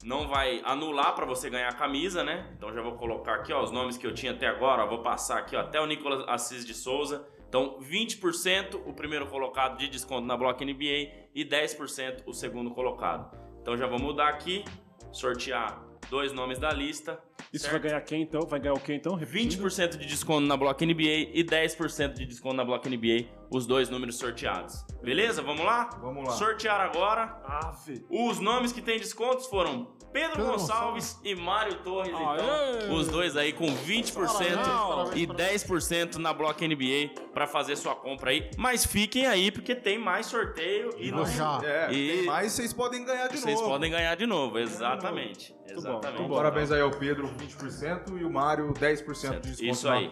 não 0.05 0.29
vai 0.29 0.61
anular 0.64 1.14
pra 1.14 1.25
você 1.25 1.49
ganhar 1.49 1.69
a 1.69 1.73
camisa, 1.73 2.23
né? 2.23 2.53
Então 2.57 2.73
já 2.73 2.83
vou 2.83 2.93
colocar 2.93 3.37
aqui, 3.37 3.53
ó, 3.53 3.62
os 3.62 3.71
nomes 3.71 3.97
que 3.97 4.07
eu 4.07 4.12
tinha 4.12 4.33
até 4.33 4.47
agora. 4.47 4.85
vou 4.85 4.99
passar 4.99 5.38
aqui, 5.38 5.57
ó, 5.57 5.61
até 5.61 5.81
o 5.81 5.87
Nicolas 5.87 6.23
Assis 6.29 6.64
de 6.64 6.75
Souza. 6.75 7.27
Então, 7.49 7.79
20% 7.81 8.83
o 8.85 8.93
primeiro 8.93 9.27
colocado 9.27 9.79
de 9.79 9.88
desconto 9.88 10.27
na 10.27 10.37
Block 10.37 10.62
NBA 10.62 11.29
e 11.35 11.45
10% 11.45 12.25
o 12.27 12.35
segundo 12.35 12.71
colocado. 12.73 13.35
Então 13.62 13.77
já 13.77 13.87
vou 13.87 13.99
mudar 13.99 14.29
aqui, 14.29 14.64
sortear 15.11 15.83
dois 16.14 16.33
nomes 16.33 16.61
da 16.61 16.70
lista. 16.72 17.18
Isso 17.53 17.64
certo? 17.64 17.72
vai 17.72 17.90
ganhar 17.90 18.00
quem 18.03 18.22
então? 18.22 18.42
Vai 18.42 18.61
ganhar 18.61 18.74
o 18.74 18.79
quem 18.81 18.94
então? 18.96 19.16
Repetindo. 19.16 19.64
20% 19.64 19.96
de 19.98 20.07
desconto 20.07 20.46
na 20.46 20.57
Block 20.57 20.85
NBA 20.87 21.31
e 21.35 21.42
10% 21.44 22.12
de 22.14 22.24
desconto 22.24 22.55
na 22.55 22.64
Block 22.64 22.88
NBA, 22.88 23.27
os 23.50 23.66
dois 23.66 23.90
números 23.90 24.16
sorteados. 24.16 24.85
Beleza? 25.03 25.42
Vamos 25.42 25.64
lá? 25.64 25.90
Vamos 26.00 26.24
lá. 26.24 26.31
Sortear 26.37 26.81
agora. 26.81 27.37
Ave. 27.44 28.07
Os 28.09 28.38
nomes 28.38 28.72
que 28.72 28.81
têm 28.81 28.98
descontos 28.98 29.46
foram 29.46 29.92
Pedro, 30.12 30.37
Pedro 30.37 30.53
Gonçalves 30.53 31.18
e 31.24 31.35
Mário 31.35 31.74
Torres. 31.83 32.14
Aê! 32.14 32.85
Então, 32.85 32.94
os 32.94 33.09
dois 33.09 33.37
aí 33.37 33.53
com 33.53 33.66
20% 33.66 34.12
Parabéns, 34.14 35.16
e 35.16 35.27
parabéns, 35.27 35.64
10% 35.64 36.14
na 36.16 36.33
Block 36.33 36.64
NBA 36.66 37.20
pra 37.33 37.48
fazer 37.48 37.74
sua 37.74 37.96
compra 37.96 38.31
aí. 38.31 38.48
Mas 38.57 38.87
fiquem 38.87 39.27
aí 39.27 39.50
porque 39.50 39.74
tem 39.74 39.98
mais 39.98 40.27
sorteio 40.27 40.90
e 40.98 41.11
Vou 41.11 41.20
não- 41.20 41.27
já. 41.27 41.61
É, 41.64 41.92
E- 41.92 42.12
tem 42.18 42.27
mais 42.27 42.53
vocês 42.53 42.72
podem 42.72 43.05
ganhar 43.05 43.27
de 43.27 43.38
vocês 43.38 43.57
novo. 43.59 43.68
podem 43.70 43.90
ganhar 43.90 44.14
de 44.14 44.27
novo. 44.27 44.57
Exatamente. 44.61 45.53
Bom, 45.82 45.88
Exatamente. 45.90 46.18
muito 46.18 46.28
bom. 46.30 46.37
Parabéns 46.37 46.70
aí 46.72 46.80
ao 46.80 46.90
Pedro, 46.90 47.28
20%, 47.28 48.18
e 48.20 48.24
o 48.24 48.30
Mário, 48.30 48.72
10% 48.72 49.40
de 49.40 49.50
desconto. 49.50 49.64
Isso 49.64 49.88
aí. 49.88 50.10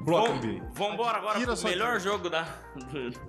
Block 0.00 0.28
Vamos 0.30 0.44
NBA. 0.44 0.70
vambora 0.72 1.18
agora 1.18 1.38
Tira 1.38 1.54
pro 1.54 1.64
melhor 1.64 2.00
jogo 2.00 2.28
da. 2.28 2.44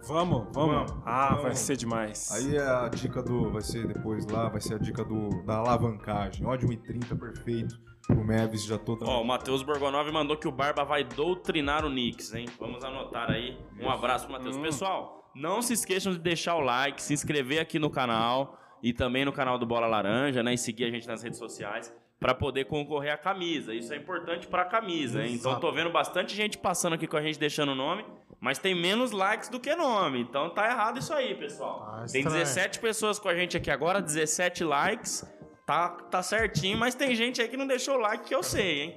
Vamos, 0.07 0.47
vamos. 0.51 0.51
Vamos, 0.53 0.91
Ah, 1.05 1.33
vai 1.35 1.41
vamos. 1.43 1.59
ser 1.59 1.75
demais. 1.77 2.31
Aí 2.31 2.57
é 2.57 2.61
a 2.67 2.87
dica 2.89 3.21
do. 3.21 3.51
Vai 3.51 3.61
ser 3.61 3.85
depois 3.87 4.25
lá, 4.25 4.49
vai 4.49 4.59
ser 4.59 4.75
a 4.75 4.77
dica 4.79 5.03
do, 5.03 5.43
da 5.43 5.57
alavancagem. 5.57 6.45
Ó, 6.47 6.55
de 6.55 6.65
1,30 6.65 7.17
perfeito. 7.19 7.75
O 8.09 8.23
Mavis 8.25 8.65
já 8.65 8.77
tô 8.77 8.95
dando. 8.95 9.07
Ó, 9.09 9.21
o 9.21 9.25
Matheus 9.25 9.61
Borgonov 9.63 10.11
mandou 10.11 10.35
que 10.35 10.47
o 10.47 10.51
Barba 10.51 10.83
vai 10.83 11.03
doutrinar 11.03 11.85
o 11.85 11.89
Knicks, 11.89 12.33
hein? 12.33 12.47
Vamos 12.59 12.83
anotar 12.83 13.29
aí. 13.29 13.57
Um 13.79 13.89
abraço 13.89 14.25
pro 14.25 14.33
Matheus. 14.33 14.57
Hum. 14.57 14.61
Pessoal, 14.63 15.31
não 15.35 15.61
se 15.61 15.73
esqueçam 15.73 16.11
de 16.11 16.17
deixar 16.19 16.55
o 16.55 16.61
like, 16.61 17.01
se 17.01 17.13
inscrever 17.13 17.61
aqui 17.61 17.77
no 17.79 17.89
canal 17.89 18.57
e 18.83 18.91
também 18.91 19.23
no 19.23 19.31
canal 19.31 19.57
do 19.57 19.65
Bola 19.65 19.87
Laranja, 19.87 20.43
né? 20.43 20.53
E 20.53 20.57
seguir 20.57 20.83
a 20.83 20.91
gente 20.91 21.07
nas 21.07 21.23
redes 21.23 21.39
sociais 21.39 21.91
pra 22.19 22.33
poder 22.33 22.65
concorrer 22.65 23.13
à 23.13 23.17
camisa. 23.17 23.73
Isso 23.73 23.93
é 23.93 23.97
importante 23.97 24.45
pra 24.45 24.65
camisa, 24.65 25.23
hein? 25.23 25.33
Então 25.33 25.57
tô 25.59 25.71
vendo 25.71 25.89
bastante 25.89 26.35
gente 26.35 26.57
passando 26.57 26.93
aqui 26.93 27.07
com 27.07 27.15
a 27.17 27.21
gente 27.21 27.39
deixando 27.39 27.71
o 27.71 27.75
nome, 27.75 28.05
mas 28.41 28.59
tem 28.59 28.75
menos 28.75 29.11
likes 29.11 29.47
do 29.47 29.59
que 29.59 29.73
nome. 29.73 30.19
Então 30.19 30.49
tá 30.49 30.69
errado 30.69 30.99
isso 30.99 31.13
aí, 31.13 31.33
pessoal. 31.35 31.85
Ah, 31.87 32.05
tem 32.11 32.21
estranho. 32.21 32.39
17 32.39 32.79
pessoas 32.79 33.17
com 33.19 33.29
a 33.29 33.35
gente 33.35 33.55
aqui 33.55 33.71
agora, 33.71 34.01
17 34.01 34.63
likes. 34.65 35.25
Tá, 35.65 35.89
tá 35.89 36.21
certinho, 36.21 36.77
mas 36.77 36.93
tem 36.93 37.15
gente 37.15 37.41
aí 37.41 37.47
que 37.47 37.55
não 37.55 37.65
deixou 37.65 37.95
o 37.95 37.99
like 37.99 38.25
que 38.25 38.35
eu 38.35 38.43
sei, 38.43 38.81
hein? 38.81 38.95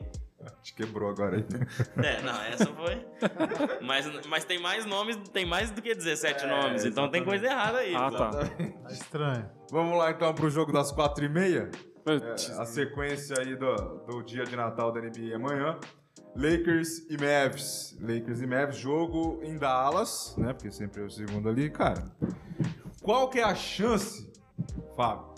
Te 0.63 0.75
quebrou 0.75 1.11
agora 1.11 1.37
aí. 1.37 1.45
É, 2.05 2.23
não, 2.23 2.43
essa 2.43 2.67
foi. 2.67 3.07
mas, 3.83 4.27
mas 4.27 4.45
tem 4.45 4.59
mais 4.61 4.85
nomes, 4.87 5.17
tem 5.33 5.45
mais 5.47 5.71
do 5.71 5.81
que 5.83 5.95
17 5.95 6.45
É, 6.45 6.49
nomes, 6.49 6.85
então 6.85 7.11
tem 7.11 7.25
coisa 7.25 7.47
errada 7.47 7.79
aí. 7.79 7.95
Ah, 7.95 8.11
tá. 8.11 8.31
Tá 8.31 8.91
estranho. 8.91 9.49
Vamos 9.71 9.97
lá 9.99 10.11
então 10.11 10.35
pro 10.35 10.49
jogo 10.51 10.73
das 10.73 10.93
4h30. 10.93 11.71
Putz, 12.05 12.51
É, 12.51 12.61
a 12.61 12.65
sequência 12.65 13.37
aí 13.41 13.57
do, 13.57 13.75
do 14.07 14.23
dia 14.23 14.45
de 14.45 14.55
Natal 14.55 14.93
da 14.93 15.01
NBA 15.01 15.35
amanhã. 15.37 15.79
Lakers 16.37 16.99
e 17.09 17.17
Mavs. 17.17 17.97
Lakers 18.01 18.43
e 18.43 18.47
Mavs, 18.47 18.77
jogo 18.77 19.41
em 19.43 19.57
Dallas, 19.57 20.35
né? 20.37 20.53
Porque 20.53 20.71
sempre 20.71 21.03
é 21.03 21.05
o 21.05 21.11
segundo 21.11 21.49
ali. 21.49 21.71
Cara, 21.71 22.05
qual 23.03 23.29
que 23.31 23.39
é 23.39 23.43
a 23.45 23.55
chance, 23.55 24.31
Fábio, 24.95 25.35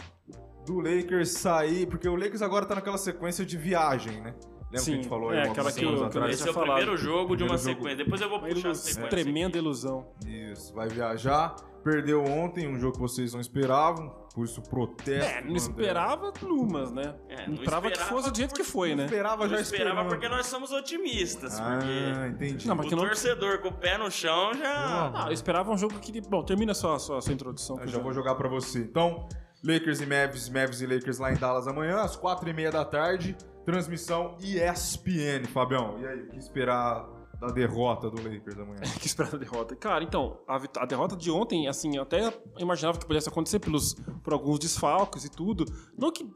do 0.66 0.80
Lakers 0.80 1.30
sair? 1.30 1.86
Porque 1.86 2.08
o 2.08 2.16
Lakers 2.16 2.42
agora 2.42 2.66
tá 2.66 2.74
naquela 2.74 2.98
sequência 2.98 3.46
de 3.46 3.56
viagem, 3.56 4.20
né? 4.20 4.34
Lembra 4.70 4.84
que 4.84 4.90
a 4.90 4.94
gente 4.94 5.02
Sim, 5.04 5.08
falou 5.08 5.32
é, 5.32 5.42
aí 5.44 5.48
aquela 5.48 5.72
que 5.72 5.84
o 5.86 6.04
atrás? 6.04 6.34
Esse 6.34 6.46
é 6.46 6.50
o 6.50 6.54
falado. 6.54 6.76
primeiro 6.76 6.96
jogo 6.98 7.36
de 7.36 7.42
uma 7.42 7.56
jogo. 7.56 7.58
sequência. 7.76 7.96
Depois 8.04 8.20
eu 8.20 8.28
vou 8.28 8.38
uma 8.38 8.48
puxar 8.48 8.58
a 8.58 8.70
ilus- 8.70 8.78
sequência. 8.78 9.08
tremenda 9.10 9.56
ilusão. 9.58 10.06
Isso, 10.26 10.74
vai 10.74 10.88
viajar. 10.88 11.56
Perdeu 11.82 12.22
ontem, 12.22 12.68
um 12.68 12.78
jogo 12.78 12.94
que 12.94 13.00
vocês 13.00 13.32
não 13.32 13.40
esperavam, 13.40 14.10
por 14.34 14.44
isso 14.44 14.60
protesto. 14.60 15.30
É, 15.30 15.42
não 15.42 15.54
esperava 15.56 16.32
numas, 16.42 16.90
né? 16.92 17.14
É, 17.30 17.42
não 17.42 17.46
não 17.46 17.54
esperava 17.54 17.90
que 17.90 17.98
fosse 17.98 18.30
do 18.30 18.36
jeito 18.36 18.54
que 18.54 18.64
foi, 18.64 18.90
Não 18.90 18.96
né? 18.98 19.04
esperava 19.06 19.44
Não 19.44 19.50
já 19.54 19.60
esperava 19.60 19.90
esperando. 20.00 20.08
porque 20.08 20.28
nós 20.28 20.46
somos 20.46 20.70
otimistas. 20.72 21.58
porque 21.58 21.86
Ah, 22.18 22.28
entendi. 22.28 22.68
Não, 22.68 22.74
mas 22.74 22.86
o 22.86 22.88
que 22.90 22.94
não- 22.96 23.04
torcedor 23.06 23.60
com 23.60 23.68
o 23.68 23.72
pé 23.72 23.96
no 23.96 24.10
chão 24.10 24.52
já. 24.54 25.12
Ah, 25.14 25.26
eu 25.28 25.32
esperava 25.32 25.70
um 25.72 25.78
jogo 25.78 25.94
que. 25.98 26.20
Bom, 26.20 26.42
termina 26.42 26.72
a 26.72 26.74
sua, 26.74 26.98
sua, 26.98 27.22
sua 27.22 27.32
introdução. 27.32 27.76
Eu 27.78 27.84
eu 27.84 27.88
já 27.88 27.98
vou 28.00 28.12
jogar 28.12 28.34
pra 28.34 28.48
você. 28.50 28.80
Então, 28.80 29.26
Lakers 29.62 30.00
e 30.00 30.06
Mavs, 30.06 30.48
Mavs 30.48 30.80
e 30.80 30.86
Lakers 30.86 31.18
lá 31.18 31.32
em 31.32 31.36
Dallas 31.36 31.66
amanhã, 31.66 32.00
às 32.00 32.16
quatro 32.16 32.48
e 32.48 32.52
meia 32.52 32.70
da 32.70 32.84
tarde. 32.84 33.36
Transmissão 33.64 34.36
ESPN, 34.40 35.46
Fabião. 35.52 35.98
E 36.00 36.06
aí, 36.06 36.22
o 36.22 36.28
que 36.28 36.38
esperar 36.38 37.06
da 37.40 37.48
derrota 37.48 38.10
do 38.10 38.16
Lakers 38.16 38.58
amanhã? 38.58 38.80
que 38.98 39.06
esperar 39.06 39.34
a 39.34 39.38
derrota. 39.38 39.76
Cara, 39.76 40.02
então, 40.02 40.38
a, 40.46 40.56
a 40.78 40.86
derrota 40.86 41.16
de 41.16 41.30
ontem, 41.30 41.68
assim, 41.68 41.96
eu 41.96 42.02
até 42.02 42.32
imaginava 42.58 42.98
que 42.98 43.06
pudesse 43.06 43.28
acontecer 43.28 43.58
pelos, 43.58 43.94
por 44.22 44.32
alguns 44.32 44.58
desfalques 44.58 45.24
e 45.24 45.30
tudo. 45.30 45.64
Não 45.96 46.10
que 46.10 46.30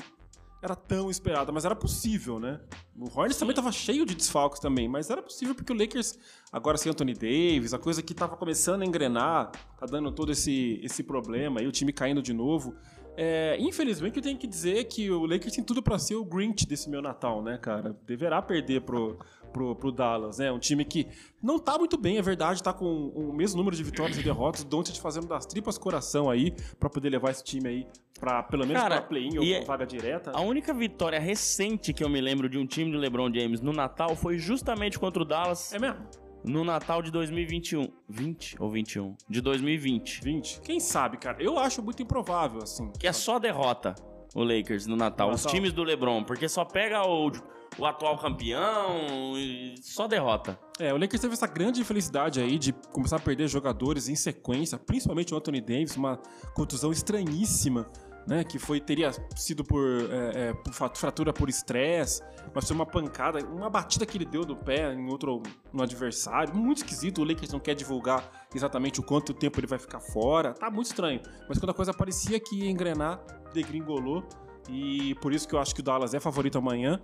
era 0.63 0.77
tão 0.77 1.11
esperada, 1.11 1.51
mas 1.51 1.65
era 1.65 1.75
possível, 1.75 2.39
né? 2.39 2.61
O 2.97 3.07
Hornets 3.07 3.37
também 3.37 3.55
tava 3.55 3.73
cheio 3.73 4.07
de 4.07 4.15
desfalques 4.15 4.61
também, 4.61 4.89
mas 4.89 5.11
era 5.11 5.21
possível 5.21 5.57
porque 5.57 5.73
o 5.73 5.77
Lakers, 5.77 6.17
agora 6.53 6.79
sem 6.79 6.91
Anthony 6.91 7.15
Davis, 7.15 7.75
a 7.75 7.79
coisa 7.79 8.01
que 8.01 8.15
tava 8.15 8.37
começando 8.37 8.83
a 8.83 8.87
engrenar, 8.87 9.51
tá 9.77 9.87
dando 9.87 10.13
todo 10.13 10.31
esse, 10.31 10.81
esse 10.85 11.03
problema, 11.03 11.61
aí 11.61 11.67
o 11.67 11.73
time 11.73 11.93
caindo 11.93 12.23
de 12.23 12.33
novo. 12.33 12.77
É, 13.17 13.57
infelizmente, 13.61 14.17
eu 14.17 14.23
tenho 14.23 14.39
que 14.39 14.47
dizer 14.47 14.85
que 14.85 15.11
o 15.11 15.27
Lakers 15.27 15.55
tem 15.55 15.63
tudo 15.65 15.83
pra 15.83 15.99
ser 15.99 16.15
o 16.15 16.25
Grinch 16.25 16.67
desse 16.67 16.89
meu 16.89 17.03
Natal, 17.03 17.43
né, 17.43 17.59
cara? 17.59 17.95
Deverá 18.07 18.41
perder 18.41 18.81
pro, 18.83 19.19
pro, 19.53 19.77
pro 19.77 19.93
Dallas, 19.93 20.39
né? 20.39 20.51
Um 20.51 20.59
time 20.59 20.85
que 20.85 21.07
não 21.43 21.59
tá 21.59 21.77
muito 21.79 21.99
bem, 21.99 22.17
é 22.17 22.23
verdade, 22.23 22.63
tá 22.63 22.73
com 22.73 23.09
o 23.09 23.33
mesmo 23.33 23.59
número 23.59 23.77
de 23.77 23.83
vitórias 23.83 24.17
e 24.19 24.23
derrotas, 24.23 24.63
o 24.63 24.67
Doncic 24.67 24.99
fazendo 24.99 25.27
das 25.27 25.45
tripas 25.45 25.77
coração 25.77 26.31
aí 26.31 26.55
pra 26.81 26.89
poder 26.89 27.11
levar 27.11 27.31
esse 27.31 27.45
time 27.45 27.69
aí 27.69 27.87
pra 28.19 28.43
pelo 28.43 28.67
menos 28.67 28.83
pra 28.83 29.03
play-in 29.03 29.37
ou 29.39 29.45
pra 29.45 29.57
é- 29.57 29.65
vaga 29.65 29.87
direta. 29.87 30.31
A 30.33 30.41
única 30.41 30.73
vitória 30.73 31.19
recente 31.19 31.93
que 31.93 32.03
eu 32.03 32.09
me 32.09 32.21
lembro 32.21 32.49
de 32.49 32.57
um 32.57 32.67
time 32.67 32.91
do 32.91 32.97
LeBron 32.99 33.33
James 33.35 33.61
no 33.61 33.73
Natal 33.73 34.17
foi 34.17 34.39
justamente 34.39 34.99
contra 34.99 35.23
o 35.23 35.25
Dallas 35.25 35.73
É 35.73 35.79
mesmo? 35.79 35.99
No 36.45 36.65
Natal 36.65 37.03
de 37.03 37.11
2021. 37.11 37.89
20 38.09 38.57
ou 38.61 38.71
21? 38.71 39.17
De 39.29 39.41
2020. 39.41 40.23
20. 40.23 40.61
Quem 40.61 40.81
sabe, 40.81 41.17
cara? 41.17 41.43
Eu 41.43 41.59
acho 41.59 41.83
muito 41.83 42.03
improvável, 42.03 42.63
assim. 42.63 42.91
Que 42.99 43.07
é 43.07 43.13
só 43.13 43.39
derrota 43.39 43.95
o 44.35 44.43
Lakers 44.43 44.87
no 44.87 44.97
Natal. 44.97 45.29
No 45.29 45.35
Os 45.35 45.43
Natal. 45.45 45.55
times 45.55 45.73
do 45.73 45.83
LeBron, 45.83 46.25
porque 46.25 46.49
só 46.49 46.65
pega 46.65 47.07
o, 47.07 47.31
o 47.79 47.87
atual 47.87 48.19
campeão 48.19 49.35
e 49.37 49.75
só 49.83 50.09
derrota. 50.09 50.59
É, 50.79 50.93
o 50.93 50.97
Lakers 50.97 51.21
teve 51.21 51.35
essa 51.35 51.47
grande 51.47 51.81
infelicidade 51.81 52.41
aí 52.41 52.59
de 52.59 52.73
começar 52.93 53.17
a 53.17 53.21
perder 53.21 53.49
jogadores 53.49 54.09
em 54.09 54.17
sequência, 54.17 54.79
principalmente 54.79 55.35
o 55.35 55.37
Anthony 55.37 55.61
Davis, 55.61 55.97
uma 55.97 56.19
contusão 56.55 56.91
estranhíssima, 56.91 57.89
né? 58.27 58.45
Que 58.45 58.59
foi, 58.59 58.81
teria 58.81 59.11
sido 59.37 59.65
por, 59.65 59.83
é, 60.11 60.49
é, 60.49 60.55
por 60.55 60.73
fratura 60.73 61.33
por 61.33 61.49
estresse, 61.49 62.23
mas 62.55 62.67
foi 62.67 62.75
uma 62.75 62.87
pancada, 62.87 63.45
uma 63.47 63.71
batida 63.71 64.05
que 64.07 64.17
ele 64.17 64.25
deu 64.25 64.45
do 64.45 64.57
pé 64.57 64.93
em 64.93 65.09
outro 65.11 65.43
no 65.73 65.83
adversário. 65.83 66.55
Muito 66.55 66.79
esquisito, 66.79 67.23
o 67.23 67.25
Lakers 67.25 67.53
não 67.53 67.61
quer 67.61 67.75
divulgar 67.75 68.47
exatamente 68.55 69.01
o 69.01 69.03
quanto 69.03 69.33
tempo 69.33 69.59
ele 69.61 69.67
vai 69.67 69.79
ficar 69.79 70.01
fora. 70.01 70.53
Tá 70.53 70.71
muito 70.71 70.87
estranho. 70.87 71.21
Mas 71.49 71.59
quando 71.59 71.71
a 71.71 71.75
coisa 71.75 71.93
parecia 71.93 72.39
que 72.39 72.61
ia 72.61 72.71
engrenar, 72.71 73.21
degringolou. 73.53 74.25
E 74.69 75.15
por 75.17 75.33
isso 75.33 75.49
que 75.49 75.55
eu 75.55 75.59
acho 75.59 75.75
que 75.75 75.81
o 75.81 75.85
Dallas 75.85 76.15
é 76.15 76.21
favorito 76.21 76.57
amanhã 76.57 77.01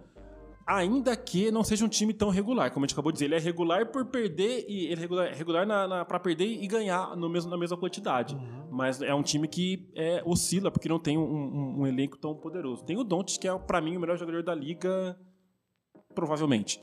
ainda 0.68 1.16
que 1.16 1.50
não 1.50 1.64
seja 1.64 1.84
um 1.84 1.88
time 1.88 2.12
tão 2.12 2.28
regular, 2.28 2.70
como 2.70 2.84
a 2.84 2.86
gente 2.86 2.94
acabou 2.94 3.10
de 3.10 3.16
dizer, 3.16 3.24
ele 3.24 3.36
é 3.36 3.38
regular 3.38 3.86
por 3.90 4.04
perder 4.04 4.66
e 4.68 4.84
ele 4.86 4.94
é 4.94 5.00
regular, 5.00 5.34
regular 5.34 5.66
na, 5.66 5.88
na, 5.88 6.04
para 6.04 6.20
perder 6.20 6.44
e 6.46 6.66
ganhar 6.66 7.16
no 7.16 7.28
mesmo, 7.28 7.50
na 7.50 7.56
mesma 7.56 7.76
quantidade. 7.76 8.36
Mas 8.70 9.00
é 9.00 9.14
um 9.14 9.22
time 9.22 9.48
que 9.48 9.90
é, 9.96 10.22
oscila 10.26 10.70
porque 10.70 10.88
não 10.88 10.98
tem 11.00 11.16
um, 11.16 11.22
um- 11.22 11.80
um 11.80 11.86
elenco 11.86 12.18
tão 12.18 12.34
poderoso. 12.34 12.84
Tem 12.84 12.96
o 12.98 13.02
Doncic 13.02 13.40
que 13.40 13.48
é 13.48 13.58
para 13.58 13.80
mim 13.80 13.96
o 13.96 14.00
melhor 14.00 14.18
jogador 14.18 14.42
da 14.42 14.54
liga, 14.54 15.18
provavelmente. 16.14 16.80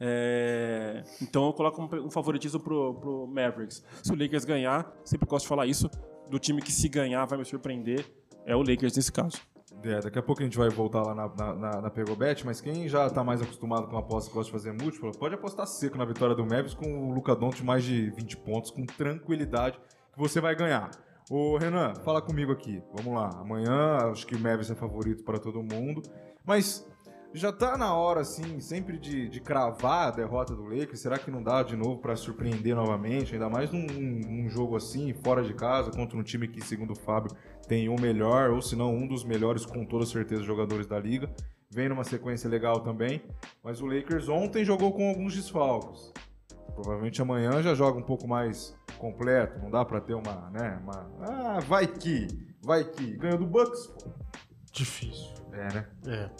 É, 0.00 1.02
então 1.22 1.46
eu 1.46 1.52
coloco 1.52 1.80
um, 1.82 2.06
um 2.06 2.10
favoritismo 2.10 2.60
pro, 2.60 2.94
pro 2.94 3.26
Mavericks. 3.26 3.84
Se 4.02 4.12
o 4.12 4.16
Lakers 4.20 4.44
ganhar, 4.44 4.92
sempre 5.04 5.26
gosto 5.28 5.44
de 5.44 5.48
falar 5.48 5.66
isso, 5.66 5.90
do 6.30 6.38
time 6.38 6.60
que 6.62 6.70
se 6.72 6.88
ganhar 6.88 7.24
vai 7.24 7.38
me 7.38 7.44
surpreender, 7.44 8.04
é 8.46 8.54
o 8.54 8.60
Lakers 8.60 8.96
nesse 8.96 9.12
caso. 9.12 9.38
É, 9.84 10.00
daqui 10.00 10.18
a 10.18 10.22
pouco 10.22 10.42
a 10.42 10.44
gente 10.44 10.58
vai 10.58 10.68
voltar 10.68 11.02
lá 11.02 11.14
na, 11.14 11.28
na, 11.28 11.54
na, 11.54 11.80
na 11.82 11.90
Pegobet, 11.90 12.44
mas 12.44 12.60
quem 12.60 12.88
já 12.88 13.08
tá 13.08 13.22
mais 13.22 13.40
acostumado 13.40 13.86
com 13.86 13.96
aposta 13.96 14.30
e 14.30 14.34
gosta 14.34 14.46
de 14.46 14.58
fazer 14.58 14.72
múltiplo, 14.72 15.12
pode 15.12 15.34
apostar 15.34 15.66
seco 15.66 15.96
na 15.96 16.04
vitória 16.04 16.34
do 16.34 16.44
Mavis 16.44 16.74
com 16.74 17.08
o 17.08 17.12
Luca 17.12 17.34
Doncic 17.36 17.64
mais 17.64 17.84
de 17.84 18.10
20 18.10 18.36
pontos, 18.38 18.70
com 18.70 18.84
tranquilidade, 18.84 19.78
que 20.12 20.18
você 20.18 20.40
vai 20.40 20.56
ganhar. 20.56 20.90
Ô 21.30 21.58
Renan, 21.58 21.94
fala 22.04 22.22
comigo 22.22 22.50
aqui. 22.50 22.82
Vamos 22.94 23.14
lá. 23.14 23.28
Amanhã 23.40 24.10
acho 24.10 24.26
que 24.26 24.34
o 24.34 24.40
Mavis 24.40 24.70
é 24.70 24.74
favorito 24.74 25.22
para 25.24 25.38
todo 25.38 25.62
mundo. 25.62 26.02
Mas 26.44 26.88
já 27.32 27.52
tá 27.52 27.76
na 27.76 27.94
hora, 27.94 28.20
assim, 28.20 28.58
sempre 28.60 28.98
de, 28.98 29.28
de 29.28 29.40
cravar 29.40 30.08
a 30.08 30.10
derrota 30.10 30.54
do 30.54 30.64
Lakers. 30.64 31.00
Será 31.00 31.18
que 31.18 31.30
não 31.30 31.42
dá 31.42 31.62
de 31.62 31.76
novo 31.76 31.98
para 31.98 32.16
surpreender 32.16 32.74
novamente? 32.74 33.34
Ainda 33.34 33.48
mais 33.48 33.70
num, 33.70 33.86
num, 33.86 34.48
jogo 34.48 34.76
assim, 34.76 35.12
fora 35.12 35.42
de 35.42 35.52
casa, 35.54 35.90
contra 35.90 36.16
um 36.16 36.22
time 36.22 36.48
que, 36.48 36.60
segundo 36.64 36.92
o 36.92 36.96
Fábio, 36.96 37.30
tem 37.66 37.88
o 37.88 38.00
melhor, 38.00 38.50
ou 38.50 38.62
se 38.62 38.74
não, 38.74 38.94
um 38.94 39.06
dos 39.06 39.24
melhores, 39.24 39.66
com 39.66 39.84
toda 39.84 40.06
certeza, 40.06 40.42
jogadores 40.42 40.86
da 40.86 40.98
liga. 40.98 41.30
Vem 41.70 41.88
numa 41.88 42.04
sequência 42.04 42.48
legal 42.48 42.80
também. 42.80 43.22
Mas 43.62 43.80
o 43.80 43.86
Lakers 43.86 44.28
ontem 44.28 44.64
jogou 44.64 44.92
com 44.92 45.08
alguns 45.08 45.34
desfalques. 45.34 46.12
Provavelmente 46.74 47.20
amanhã 47.20 47.62
já 47.62 47.74
joga 47.74 47.98
um 47.98 48.02
pouco 48.02 48.26
mais 48.26 48.74
completo. 48.96 49.58
Não 49.58 49.70
dá 49.70 49.84
para 49.84 50.00
ter 50.00 50.14
uma, 50.14 50.48
né? 50.50 50.80
Uma, 50.82 51.10
ah, 51.20 51.60
vai 51.60 51.86
que, 51.86 52.26
vai 52.62 52.84
que. 52.84 53.16
Ganhou 53.16 53.38
do 53.38 53.46
Bucks, 53.46 53.86
pô. 53.88 54.10
Difícil. 54.72 55.37
É, 55.58 55.74
né? 55.74 55.88
É. 56.06 56.30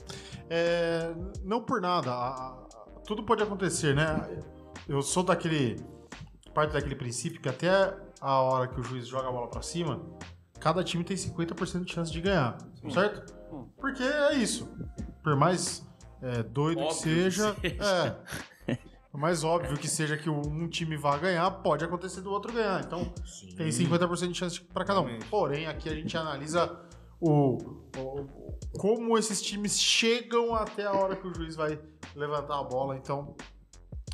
é 0.48 1.14
não 1.44 1.62
por 1.62 1.80
nada. 1.80 2.12
A, 2.12 2.28
a, 2.28 2.68
tudo 3.06 3.22
pode 3.22 3.42
acontecer, 3.42 3.94
né? 3.94 4.42
Eu 4.88 5.02
sou 5.02 5.22
daquele. 5.22 5.76
Parte 6.54 6.72
daquele 6.72 6.96
princípio 6.96 7.40
que 7.40 7.48
até 7.48 7.94
a 8.20 8.40
hora 8.40 8.68
que 8.68 8.80
o 8.80 8.82
juiz 8.82 9.06
joga 9.06 9.28
a 9.28 9.32
bola 9.32 9.48
para 9.48 9.62
cima, 9.62 10.00
cada 10.58 10.82
time 10.82 11.04
tem 11.04 11.16
50% 11.16 11.84
de 11.84 11.92
chance 11.92 12.10
de 12.10 12.20
ganhar. 12.20 12.58
Sim. 12.80 12.90
Certo? 12.90 13.34
Hum. 13.52 13.68
Porque 13.78 14.02
é 14.02 14.34
isso. 14.34 14.68
Por 15.22 15.36
mais 15.36 15.86
é, 16.22 16.42
doido 16.42 16.80
Óbvio 16.80 16.96
que 16.96 17.02
seja. 17.02 17.54
Que 17.54 17.70
seja. 17.70 18.20
É. 18.66 18.78
Por 19.10 19.18
mais 19.18 19.42
óbvio 19.42 19.76
que 19.76 19.88
seja 19.88 20.16
que 20.16 20.28
um 20.28 20.68
time 20.68 20.96
vá 20.96 21.16
ganhar, 21.16 21.50
pode 21.50 21.84
acontecer 21.84 22.20
do 22.20 22.30
outro 22.30 22.52
ganhar. 22.52 22.84
Então, 22.84 23.12
Sim. 23.24 23.54
tem 23.56 23.68
50% 23.68 24.28
de 24.28 24.38
chance 24.38 24.60
para 24.60 24.84
cada 24.84 25.00
um. 25.00 25.18
Porém, 25.30 25.66
aqui 25.66 25.88
a 25.88 25.94
gente 25.94 26.16
analisa 26.16 26.78
o, 27.20 27.58
o, 27.96 28.26
como 28.78 29.16
esses 29.18 29.42
times 29.42 29.80
chegam 29.80 30.54
até 30.54 30.86
a 30.86 30.92
hora 30.92 31.16
que 31.16 31.26
o 31.26 31.34
juiz 31.34 31.56
vai 31.56 31.78
levantar 32.14 32.58
a 32.58 32.62
bola. 32.62 32.96
Então, 32.96 33.34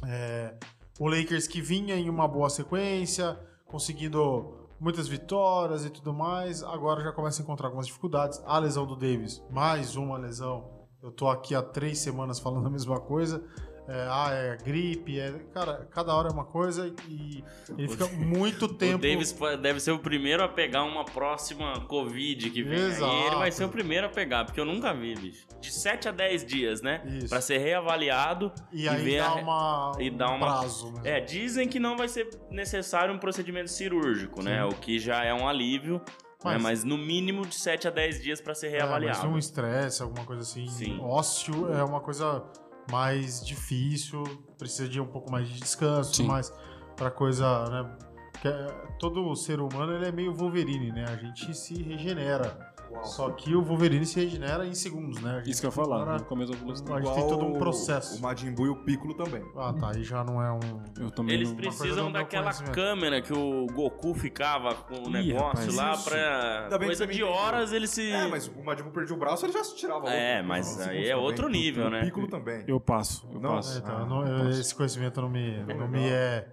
é, 0.07 0.55
o 0.99 1.09
Lakers 1.09 1.47
que 1.47 1.61
vinha 1.61 1.97
em 1.97 2.09
uma 2.09 2.27
boa 2.27 2.49
sequência, 2.49 3.39
conseguindo 3.67 4.69
muitas 4.79 5.09
vitórias 5.09 5.85
e 5.85 5.91
tudo 5.91 6.13
mais, 6.13 6.63
agora 6.63 7.03
já 7.03 7.13
começa 7.13 7.41
a 7.41 7.43
encontrar 7.43 7.69
algumas 7.69 7.87
dificuldades. 7.87 8.41
A 8.45 8.59
lesão 8.59 8.87
do 8.87 8.97
Davis, 8.97 9.43
mais 9.51 9.97
uma 9.97 10.19
lesão. 10.19 10.73
Eu 11.03 11.13
tô 11.13 11.29
aqui 11.29 11.55
há 11.55 11.63
três 11.63 11.99
semanas 11.99 12.39
falando 12.39 12.67
a 12.67 12.71
mesma 12.71 12.99
coisa 12.99 13.45
é, 13.87 14.07
ah, 14.09 14.31
é 14.31 14.57
gripe, 14.57 15.21
é, 15.21 15.31
cara, 15.53 15.87
cada 15.91 16.15
hora 16.15 16.29
é 16.29 16.33
uma 16.33 16.45
coisa 16.45 16.93
e 17.07 17.45
ele 17.77 17.89
fica 17.89 18.07
muito 18.09 18.67
tempo. 18.73 18.97
O 18.97 18.99
Davis 18.99 19.37
deve 19.61 19.79
ser 19.79 19.91
o 19.91 19.99
primeiro 19.99 20.43
a 20.43 20.49
pegar 20.49 20.85
uma 20.85 21.05
próxima 21.05 21.81
Covid 21.83 22.49
que 22.51 22.63
vem 22.63 22.79
Exato. 22.79 23.05
aí. 23.05 23.27
Ele 23.27 23.37
vai 23.37 23.53
ser 23.53 23.65
o 23.65 23.69
primeiro 23.69 24.07
a 24.07 24.09
pegar, 24.09 24.47
porque 24.47 24.59
eu 24.59 24.65
nunca 24.65 24.95
vi, 24.95 25.15
bicho. 25.15 25.47
De 25.61 25.71
7 25.71 26.09
a 26.09 26.13
10 26.13 26.47
dias, 26.47 26.81
né? 26.81 27.03
Isso. 27.05 27.29
Pra 27.29 27.43
ser 27.43 27.59
reavaliado 27.59 28.51
e, 28.73 28.85
e 28.85 28.89
aí 28.89 29.05
ver 29.05 29.19
dá 29.19 29.29
a... 29.29 29.35
uma, 29.35 29.93
e 29.99 30.11
dá 30.11 30.31
um 30.31 30.37
uma... 30.37 30.47
prazo. 30.47 30.93
Mesmo. 30.93 31.07
É, 31.07 31.21
dizem 31.21 31.69
que 31.69 31.79
não 31.79 31.97
vai 31.97 32.09
ser 32.09 32.31
necessário 32.51 33.13
um 33.13 33.19
procedimento 33.19 33.71
cirúrgico, 33.71 34.43
né? 34.43 34.51
Sim. 34.51 34.57
né? 34.57 34.65
O 34.65 34.71
que 34.71 34.99
já 34.99 35.23
é 35.25 35.35
um 35.35 35.47
alívio. 35.47 36.01
Mas, 36.43 36.57
né? 36.57 36.63
mas 36.63 36.85
no 36.85 36.99
mínimo 36.99 37.47
de 37.47 37.55
7 37.55 37.89
a 37.89 37.91
10 37.91 38.23
dias 38.23 38.41
para 38.41 38.55
ser 38.55 38.69
reavaliado. 38.69 39.19
É, 39.19 39.23
mas 39.23 39.33
um 39.33 39.39
estresse, 39.39 40.03
alguma 40.03 40.27
coisa 40.27 40.43
assim. 40.43 40.67
Sim. 40.69 41.01
Ócio 41.01 41.73
é 41.73 41.83
uma 41.83 42.01
coisa 42.01 42.45
mais 42.91 43.45
difícil, 43.45 44.23
precisa 44.59 44.89
de 44.89 45.01
um 45.01 45.07
pouco 45.07 45.31
mais 45.31 45.49
de 45.49 45.61
descanso, 45.61 46.15
Sim. 46.15 46.27
mais 46.27 46.53
para 46.97 47.11
coisa, 47.11 47.65
né? 47.69 47.97
Que 48.41 48.49
é, 48.49 48.67
todo 48.99 49.35
ser 49.37 49.61
humano 49.61 49.95
ele 49.95 50.07
é 50.07 50.13
meio 50.13 50.33
Wolverine, 50.35 50.93
né? 50.93 51.05
A 51.09 51.17
gente 51.17 51.55
se 51.55 51.83
regenera. 51.83 52.74
Uau. 52.95 53.05
Só 53.05 53.31
que 53.31 53.55
o 53.55 53.63
Wolverine 53.63 54.07
se 54.07 54.21
regenera 54.21 54.65
em 54.65 54.75
segundos, 54.75 55.21
né? 55.21 55.43
Isso 55.47 55.61
que 55.61 55.67
eu 55.67 55.71
ia 55.71 55.75
falar, 55.75 56.05
para... 56.05 56.19
no 56.19 56.25
começo 56.25 56.53
da 56.53 56.59
velocidade. 56.59 57.01
A 57.01 57.05
gente 57.05 57.15
tem 57.15 57.29
todo 57.29 57.45
um 57.45 57.59
processo. 57.59 58.19
O 58.19 58.23
Majin 58.23 58.53
Buu 58.53 58.67
e 58.67 58.69
o 58.69 58.77
Piccolo 58.77 59.15
também. 59.15 59.45
Ah, 59.57 59.73
tá. 59.73 59.91
Aí 59.91 60.05
já 60.05 60.23
não 60.23 60.41
é 60.41 60.53
um... 60.53 61.29
Eles 61.29 61.51
não... 61.51 61.57
precisam 61.57 62.13
daquela 62.13 62.53
câmera 62.53 63.21
que 63.21 63.33
o 63.33 63.67
Goku 63.67 64.15
ficava 64.15 64.75
com 64.75 65.09
o 65.09 65.11
negócio 65.11 65.71
Ih, 65.71 65.77
lá 65.77 65.97
pra... 65.97 66.79
Coisa 66.79 67.07
de 67.07 67.23
horas 67.23 67.73
ele 67.73 67.87
se... 67.87 68.11
É, 68.11 68.29
mas 68.29 68.47
o 68.47 68.63
Majin 68.63 68.85
Buu 68.85 68.93
perdia 68.93 69.17
o 69.17 69.19
braço, 69.19 69.45
ele 69.45 69.53
já 69.53 69.65
se 69.65 69.77
tirava. 69.77 70.09
É, 70.09 70.41
mas 70.43 70.81
aí 70.87 71.09
é 71.09 71.17
outro 71.17 71.49
nível, 71.49 71.91
né? 71.91 72.03
O 72.03 72.05
Piccolo 72.05 72.29
também. 72.29 72.65
Eu 72.69 72.79
passo. 72.79 73.29
Eu 73.33 73.41
não? 73.41 73.57
passo. 73.57 73.77
É, 73.77 73.81
então, 73.81 73.97
ah, 73.97 74.07
não, 74.07 74.27
eu, 74.27 74.51
esse 74.51 74.75
conhecimento 74.75 75.21
não 75.21 75.29
me, 75.29 75.65
não 75.75 75.89
me 75.89 76.09
é 76.09 76.47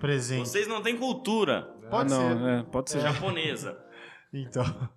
presente. 0.00 0.48
Vocês 0.48 0.68
não 0.68 0.82
têm 0.82 0.96
cultura. 0.96 1.62
Pode 1.90 2.12
ah, 2.12 2.16
ser. 2.16 2.48
É, 2.48 2.62
pode 2.64 2.90
ser. 2.90 3.00
Japonesa. 3.00 3.78
então... 4.32 4.64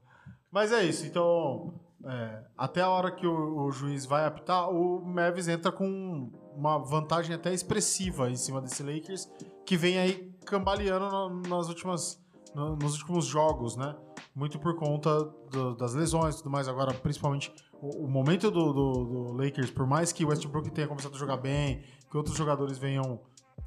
Mas 0.52 0.72
é 0.72 0.84
isso. 0.84 1.06
Então, 1.06 1.74
é, 2.04 2.44
até 2.58 2.82
a 2.82 2.90
hora 2.90 3.12
que 3.12 3.28
o, 3.28 3.66
o, 3.66 3.72
juiz 3.72 4.06
vai 4.06 4.26
apitar, 4.26 4.70
o 4.70 5.02
Mavis 5.06 5.48
entra 5.48 5.72
com 5.72 6.32
uma 6.56 6.78
vantagem 6.78 7.36
até 7.36 7.54
expressiva 7.54 8.30
em 8.30 8.36
cima 8.36 8.62
desse 8.62 8.82
Lakers, 8.84 9.30
que 9.66 9.78
vem 9.78 9.98
aí 9.98 10.34
cambaleando 10.46 11.42
nas 11.48 11.68
últimas, 11.68 12.22
nos 12.56 13.00
últimos 13.00 13.26
jogos, 13.26 13.76
né? 13.76 13.96
Muito 14.36 14.58
por 14.60 14.76
conta 14.76 15.24
do, 15.52 15.76
das 15.76 15.94
lesões 15.94 16.36
e 16.36 16.38
tudo 16.40 16.50
mais. 16.50 16.68
Agora, 16.68 16.94
principalmente, 16.94 17.54
o, 17.82 18.06
o 18.06 18.08
momento 18.08 18.50
do, 18.50 18.74
do, 18.74 18.94
do, 19.06 19.34
Lakers, 19.34 19.72
por 19.72 19.86
mais 19.86 20.12
que 20.12 20.24
o 20.24 20.30
Westbrook 20.30 20.72
tenha 20.72 20.88
começado 20.88 21.16
a 21.16 21.18
jogar 21.18 21.38
bem, 21.38 21.84
que 22.10 22.18
outros 22.18 22.36
jogadores 22.36 22.78
venham 22.78 23.20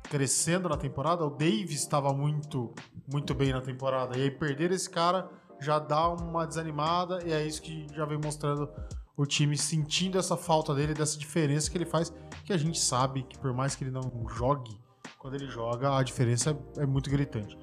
crescendo 0.05 0.69
na 0.69 0.77
temporada, 0.77 1.25
o 1.25 1.31
Davis 1.31 1.81
estava 1.81 2.13
muito, 2.13 2.75
muito 3.11 3.35
bem 3.35 3.53
na 3.53 3.61
temporada. 3.61 4.19
E 4.19 4.23
aí 4.23 4.31
perder 4.31 4.73
esse 4.73 4.89
cara 4.89 5.31
já 5.63 5.79
dá 5.79 6.09
uma 6.09 6.47
desanimada 6.47 7.21
e 7.25 7.33
é 7.33 7.47
isso 7.47 7.63
que 7.63 7.87
já 7.95 8.05
vem 8.05 8.19
mostrando 8.19 8.69
o 9.17 9.27
time 9.27 9.57
sentindo 9.57 10.19
essa 10.19 10.37
falta 10.37 10.75
dele, 10.75 10.95
dessa 10.95 11.19
diferença 11.19 11.71
que 11.71 11.77
ele 11.77 11.85
faz, 11.85 12.13
que 12.45 12.53
a 12.53 12.57
gente 12.57 12.79
sabe 12.79 13.23
que 13.23 13.39
por 13.39 13.53
mais 13.53 13.75
que 13.75 13.85
ele 13.85 13.91
não 13.91 14.27
jogue, 14.29 14.79
quando 15.19 15.35
ele 15.35 15.47
joga 15.49 15.97
a 15.97 16.03
diferença 16.03 16.59
é, 16.77 16.85
muito 16.85 17.09
gritante. 17.09 17.57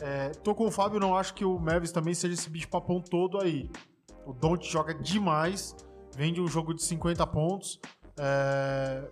É, 0.00 0.30
tô 0.30 0.54
com 0.54 0.66
o 0.66 0.70
Fábio, 0.70 1.00
não 1.00 1.16
acho 1.16 1.34
que 1.34 1.44
o 1.44 1.58
Mavis 1.58 1.92
também 1.92 2.14
seja 2.14 2.34
esse 2.34 2.48
bicho 2.48 2.68
papão 2.68 3.00
todo 3.00 3.40
aí. 3.40 3.70
O 4.24 4.32
Don't 4.32 4.66
joga 4.66 4.94
demais, 4.94 5.74
vem 6.16 6.32
de 6.32 6.40
um 6.40 6.46
jogo 6.46 6.72
de 6.72 6.82
50 6.82 7.26
pontos, 7.26 7.80
é, 8.18 9.10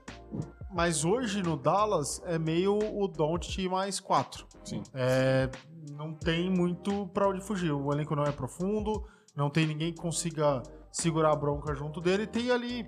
mas 0.70 1.04
hoje 1.04 1.42
no 1.42 1.56
Dallas 1.56 2.22
é 2.26 2.38
meio 2.38 2.78
o 2.78 3.08
Don't 3.08 3.68
mais 3.68 4.00
4. 4.00 4.46
Sim. 4.64 4.82
É, 4.94 5.50
não 5.92 6.14
tem 6.14 6.50
muito 6.50 7.06
para 7.08 7.28
onde 7.28 7.40
fugir. 7.40 7.72
O 7.72 7.92
elenco 7.92 8.14
não 8.14 8.24
é 8.24 8.32
profundo, 8.32 9.06
não 9.34 9.50
tem 9.50 9.66
ninguém 9.66 9.92
que 9.92 10.00
consiga 10.00 10.62
segurar 10.90 11.32
a 11.32 11.36
bronca 11.36 11.74
junto 11.74 12.00
dele. 12.00 12.26
Tem 12.26 12.50
ali 12.50 12.86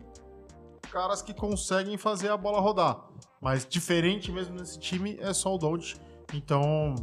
caras 0.91 1.23
que 1.23 1.33
conseguem 1.33 1.97
fazer 1.97 2.31
a 2.31 2.37
bola 2.37 2.61
rodar. 2.61 3.09
Mas 3.41 3.67
diferente 3.67 4.31
mesmo 4.31 4.57
nesse 4.57 4.79
time 4.79 5.17
é 5.21 5.33
só 5.33 5.55
o 5.55 5.59
Don't. 5.59 5.97
Então 6.35 6.95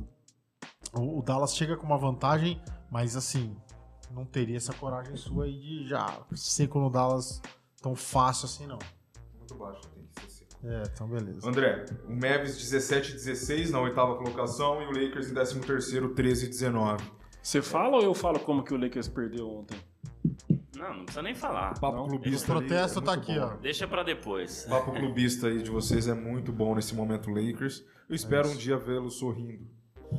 o, 0.93 1.21
Dallas 1.21 1.55
chega 1.55 1.75
com 1.75 1.85
uma 1.85 1.97
vantagem, 1.97 2.61
mas 2.91 3.15
assim, 3.15 3.55
não 4.11 4.25
teria 4.25 4.57
essa 4.57 4.73
coragem 4.73 5.15
sua 5.15 5.45
aí 5.45 5.59
de 5.59 5.87
já 5.87 6.21
seco 6.35 6.79
no 6.79 6.89
Dallas 6.89 7.41
tão 7.81 7.95
fácil 7.95 8.45
assim, 8.45 8.67
não. 8.67 8.79
Muito 9.37 9.55
baixo, 9.55 9.81
É, 10.63 10.83
então 10.93 11.07
beleza. 11.07 11.47
André, 11.47 11.85
o 12.07 12.13
Mavis 12.13 12.57
17 12.57 13.13
16 13.13 13.71
na 13.71 13.79
oitava 13.79 14.15
colocação 14.15 14.81
e 14.81 14.85
o 14.85 14.91
Lakers 14.91 15.29
em 15.29 15.33
13 15.33 15.59
terceiro 15.61 16.09
13 16.09 16.47
19. 16.47 17.03
Você 17.41 17.61
fala 17.61 17.97
ou 17.97 18.03
eu 18.03 18.13
falo 18.13 18.39
como 18.39 18.63
que 18.63 18.73
o 18.73 18.77
Lakers 18.77 19.07
perdeu 19.07 19.47
ontem? 19.49 19.77
Não, 20.75 20.93
não 20.93 21.03
precisa 21.05 21.21
nem 21.21 21.33
falar. 21.33 21.73
O 21.75 21.79
papo 21.79 21.97
não, 21.97 22.07
clubista. 22.07 22.51
O 22.51 22.59
protesto 22.59 22.99
é 22.99 23.01
tá 23.01 23.13
aqui, 23.13 23.35
bom. 23.35 23.45
ó. 23.45 23.55
Deixa 23.55 23.87
para 23.87 24.03
depois. 24.03 24.65
O 24.65 24.69
papo 24.69 24.91
clubista 24.91 25.47
aí 25.47 25.61
de 25.61 25.71
vocês 25.71 26.07
é 26.07 26.13
muito 26.13 26.51
bom 26.51 26.75
nesse 26.75 26.93
momento, 26.93 27.29
Lakers. 27.31 27.85
Eu 28.09 28.15
espero 28.15 28.47
é 28.47 28.51
um 28.51 28.55
dia 28.55 28.77
vê-lo 28.77 29.09
sorrindo. 29.09 29.67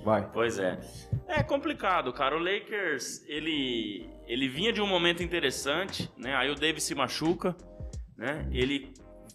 Vai. 0.04 0.30
Pois 0.30 0.58
é. 0.58 0.78
É 1.26 1.42
complicado, 1.42 2.12
cara. 2.12 2.36
O 2.36 2.38
Lakers, 2.38 3.24
ele, 3.26 4.08
ele 4.26 4.48
vinha 4.48 4.72
de 4.72 4.80
um 4.80 4.86
momento 4.86 5.22
interessante, 5.22 6.10
né? 6.16 6.34
Aí 6.34 6.50
o 6.50 6.54
Davis 6.54 6.82
se 6.84 6.94
machuca, 6.94 7.56
né? 8.16 8.46
Ele 8.52 8.92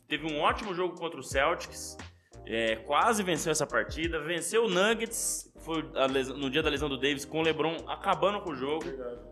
teve 0.07 0.31
um 0.31 0.39
ótimo 0.39 0.73
jogo 0.73 0.97
contra 0.97 1.19
o 1.19 1.23
Celtics, 1.23 1.97
é, 2.45 2.75
quase 2.77 3.23
venceu 3.23 3.51
essa 3.51 3.65
partida, 3.65 4.19
venceu 4.19 4.65
o 4.65 4.69
Nuggets, 4.69 5.51
foi 5.59 5.83
lesão, 6.11 6.37
no 6.37 6.49
dia 6.49 6.61
da 6.61 6.69
lesão 6.69 6.89
do 6.89 6.97
Davis, 6.97 7.23
com 7.23 7.39
o 7.39 7.41
LeBron 7.41 7.77
acabando 7.87 8.41
com 8.41 8.51
o 8.51 8.55
jogo. 8.55 8.85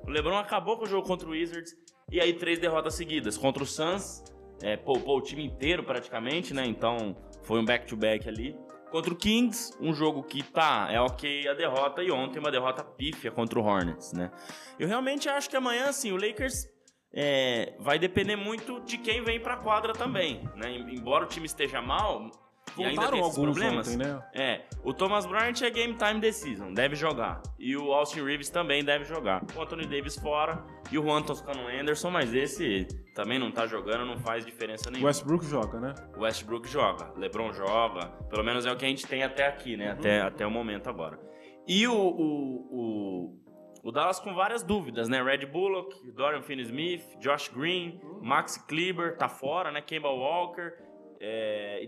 O 0.04 0.10
LeBron 0.10 0.38
acabou 0.38 0.78
com 0.78 0.86
o 0.86 0.88
jogo 0.88 1.06
contra 1.06 1.28
o 1.28 1.32
Wizards, 1.32 1.76
e 2.10 2.20
aí 2.20 2.34
três 2.34 2.60
derrotas 2.60 2.96
seguidas. 2.96 3.38
Contra 3.38 3.64
o 3.64 3.66
Suns, 3.66 4.24
é, 4.62 4.78
poupou 4.78 5.18
o 5.18 5.22
time 5.22 5.44
inteiro 5.44 5.84
praticamente, 5.84 6.54
né? 6.54 6.66
Então 6.66 7.16
foi 7.44 7.60
um 7.60 7.66
back-to-back 7.66 8.26
-back 8.26 8.30
ali. 8.30 8.56
Contra 8.90 9.14
o 9.14 9.16
Kings, 9.16 9.74
um 9.80 9.94
jogo 9.94 10.22
que 10.22 10.44
tá, 10.44 10.90
é 10.92 11.00
ok 11.00 11.48
a 11.48 11.54
derrota, 11.54 12.04
e 12.04 12.12
ontem 12.12 12.40
uma 12.40 12.52
derrota 12.52 12.84
pífia 12.84 13.32
contra 13.32 13.58
o 13.58 13.64
Hornets, 13.64 14.12
né? 14.12 14.30
Eu 14.78 14.88
realmente 14.88 15.30
acho 15.30 15.50
que 15.50 15.56
amanhã, 15.56 15.88
assim, 15.88 16.12
o 16.12 16.18
Lakers 16.18 16.68
é, 17.14 17.74
vai 17.80 18.00
depender 18.00 18.36
muito 18.36 18.80
de 18.82 18.98
quem 18.98 19.24
vem 19.24 19.40
pra 19.40 19.58
quadra 19.58 19.94
também, 19.94 20.48
né? 20.56 20.72
Embora 20.72 21.26
o 21.26 21.28
time 21.28 21.46
esteja 21.46 21.82
mal, 21.82 22.30
e 22.78 22.86
ainda 22.86 23.02
Voltaram 23.02 23.12
tem 23.12 23.28
esses 23.28 23.38
alguns 23.38 23.58
problemas. 23.58 23.88
ontem, 23.88 23.98
né? 23.98 24.24
É, 24.34 24.62
o 24.84 24.94
Thomas 24.94 25.26
Bryant 25.26 25.62
é 25.62 25.70
game 25.70 25.94
time 25.96 26.22
decision, 26.22 26.74
deve 26.74 26.96
jogar. 26.96 27.42
E 27.60 27.76
o 27.76 27.92
Austin 27.92 28.24
Reeves 28.24 28.50
também 28.50 28.84
deve 28.84 29.04
jogar. 29.04 29.44
O 29.56 29.62
Anthony 29.62 29.86
Davis 29.86 30.16
fora 30.18 30.64
e 30.90 30.98
o 30.98 31.04
Juan 31.04 31.22
Toscano 31.22 31.68
Anderson, 31.68 32.10
mas 32.10 32.34
esse 32.34 32.88
também 33.14 33.38
não 33.38 33.52
tá 33.52 33.68
jogando, 33.68 34.06
não 34.06 34.18
faz 34.20 34.46
diferença 34.46 34.88
O 34.88 34.92
nenhuma. 34.92 35.08
Westbrook 35.10 35.46
joga, 35.46 35.80
né? 35.82 35.94
Westbrook 36.18 36.70
joga, 36.70 37.12
LeBron 37.18 37.52
joga, 37.52 38.08
pelo 38.30 38.44
menos 38.44 38.66
é 38.66 38.72
o 38.72 38.78
que 38.78 38.86
a 38.86 38.88
gente 38.88 39.06
tem 39.06 39.24
até 39.24 39.48
aqui, 39.48 39.76
né? 39.76 39.92
Até, 39.92 40.22
até 40.22 40.48
o 40.48 40.52
momento 40.52 40.90
agora. 40.90 41.20
E 41.68 41.86
o, 41.88 41.94
o, 41.94 42.68
o, 42.72 43.41
o 43.84 43.92
Dallas 43.92 44.20
com 44.20 44.34
várias 44.34 44.64
dúvidas, 44.64 45.10
né? 45.10 45.22
Red 45.24 45.46
Bullock, 45.48 46.12
Dorian 46.12 46.42
Finney-Smith, 46.42 47.18
Josh 47.20 47.48
Green, 47.50 48.00
Max 48.22 48.58
Kleber 48.58 49.18
tá 49.18 49.28
fora, 49.28 49.72
né? 49.72 49.82
Kemba 49.82 50.10
Walker, 50.10 50.74
é, 51.20 51.88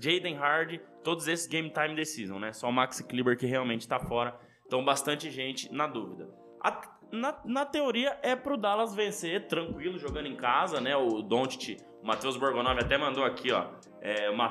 Jaden 0.00 0.36
Hardy, 0.38 0.80
todos 1.02 1.28
esses 1.28 1.46
game 1.46 1.70
time 1.70 1.94
decision, 1.94 2.38
né? 2.38 2.52
Só 2.52 2.68
o 2.68 2.72
Max 2.72 3.00
Kleber 3.00 3.36
que 3.36 3.46
realmente 3.46 3.86
tá 3.88 3.98
fora. 3.98 4.38
Então 4.66 4.84
bastante 4.84 5.30
gente 5.30 5.72
na 5.72 5.86
dúvida. 5.86 6.28
A- 6.62 6.94
na, 7.12 7.38
na 7.44 7.64
teoria 7.64 8.18
é 8.22 8.34
pro 8.34 8.56
Dallas 8.56 8.94
vencer 8.94 9.46
tranquilo, 9.46 9.98
jogando 9.98 10.26
em 10.26 10.36
casa, 10.36 10.80
né? 10.80 10.96
O 10.96 11.22
Doncic, 11.22 11.76
o 12.02 12.06
Matheus 12.06 12.36
Borgonov 12.36 12.78
até 12.78 12.96
mandou 12.98 13.24
aqui, 13.24 13.52
ó. 13.52 13.66
É, 14.00 14.28
uma, 14.30 14.48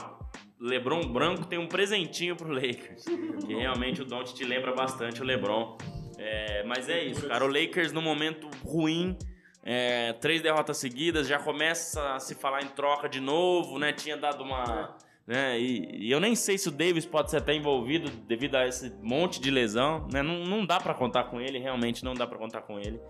LeBron 0.59 1.01
branco 1.11 1.45
tem 1.45 1.59
um 1.59 1.67
presentinho 1.67 2.35
pro 2.35 2.51
Lakers. 2.53 3.03
que 3.45 3.53
realmente 3.53 4.01
o 4.01 4.05
Doncic 4.05 4.45
lembra 4.47 4.73
bastante 4.73 5.21
o 5.21 5.25
LeBron. 5.25 5.77
É, 6.25 6.63
mas 6.63 6.87
é 6.87 7.03
isso, 7.03 7.27
cara. 7.27 7.43
O 7.43 7.47
Lakers 7.47 7.91
no 7.91 8.01
momento 8.01 8.49
ruim, 8.63 9.17
é, 9.61 10.13
três 10.13 10.41
derrotas 10.41 10.77
seguidas, 10.77 11.27
já 11.27 11.37
começa 11.37 12.15
a 12.15 12.19
se 12.19 12.33
falar 12.33 12.63
em 12.63 12.67
troca 12.67 13.09
de 13.09 13.19
novo, 13.19 13.77
né? 13.77 13.91
Tinha 13.91 14.15
dado 14.15 14.41
uma. 14.41 14.95
Né? 15.27 15.59
E, 15.59 16.07
e 16.07 16.11
eu 16.11 16.21
nem 16.21 16.33
sei 16.33 16.57
se 16.57 16.69
o 16.69 16.71
Davis 16.71 17.05
pode 17.05 17.29
ser 17.29 17.37
até 17.37 17.53
envolvido 17.53 18.09
devido 18.25 18.55
a 18.55 18.65
esse 18.65 18.89
monte 19.01 19.41
de 19.41 19.51
lesão, 19.51 20.07
né? 20.13 20.21
Não, 20.21 20.45
não 20.45 20.65
dá 20.65 20.79
pra 20.79 20.93
contar 20.93 21.25
com 21.25 21.41
ele, 21.41 21.59
realmente 21.59 22.05
não 22.05 22.13
dá 22.13 22.25
pra 22.25 22.37
contar 22.37 22.61
com 22.61 22.79
ele. 22.79 23.01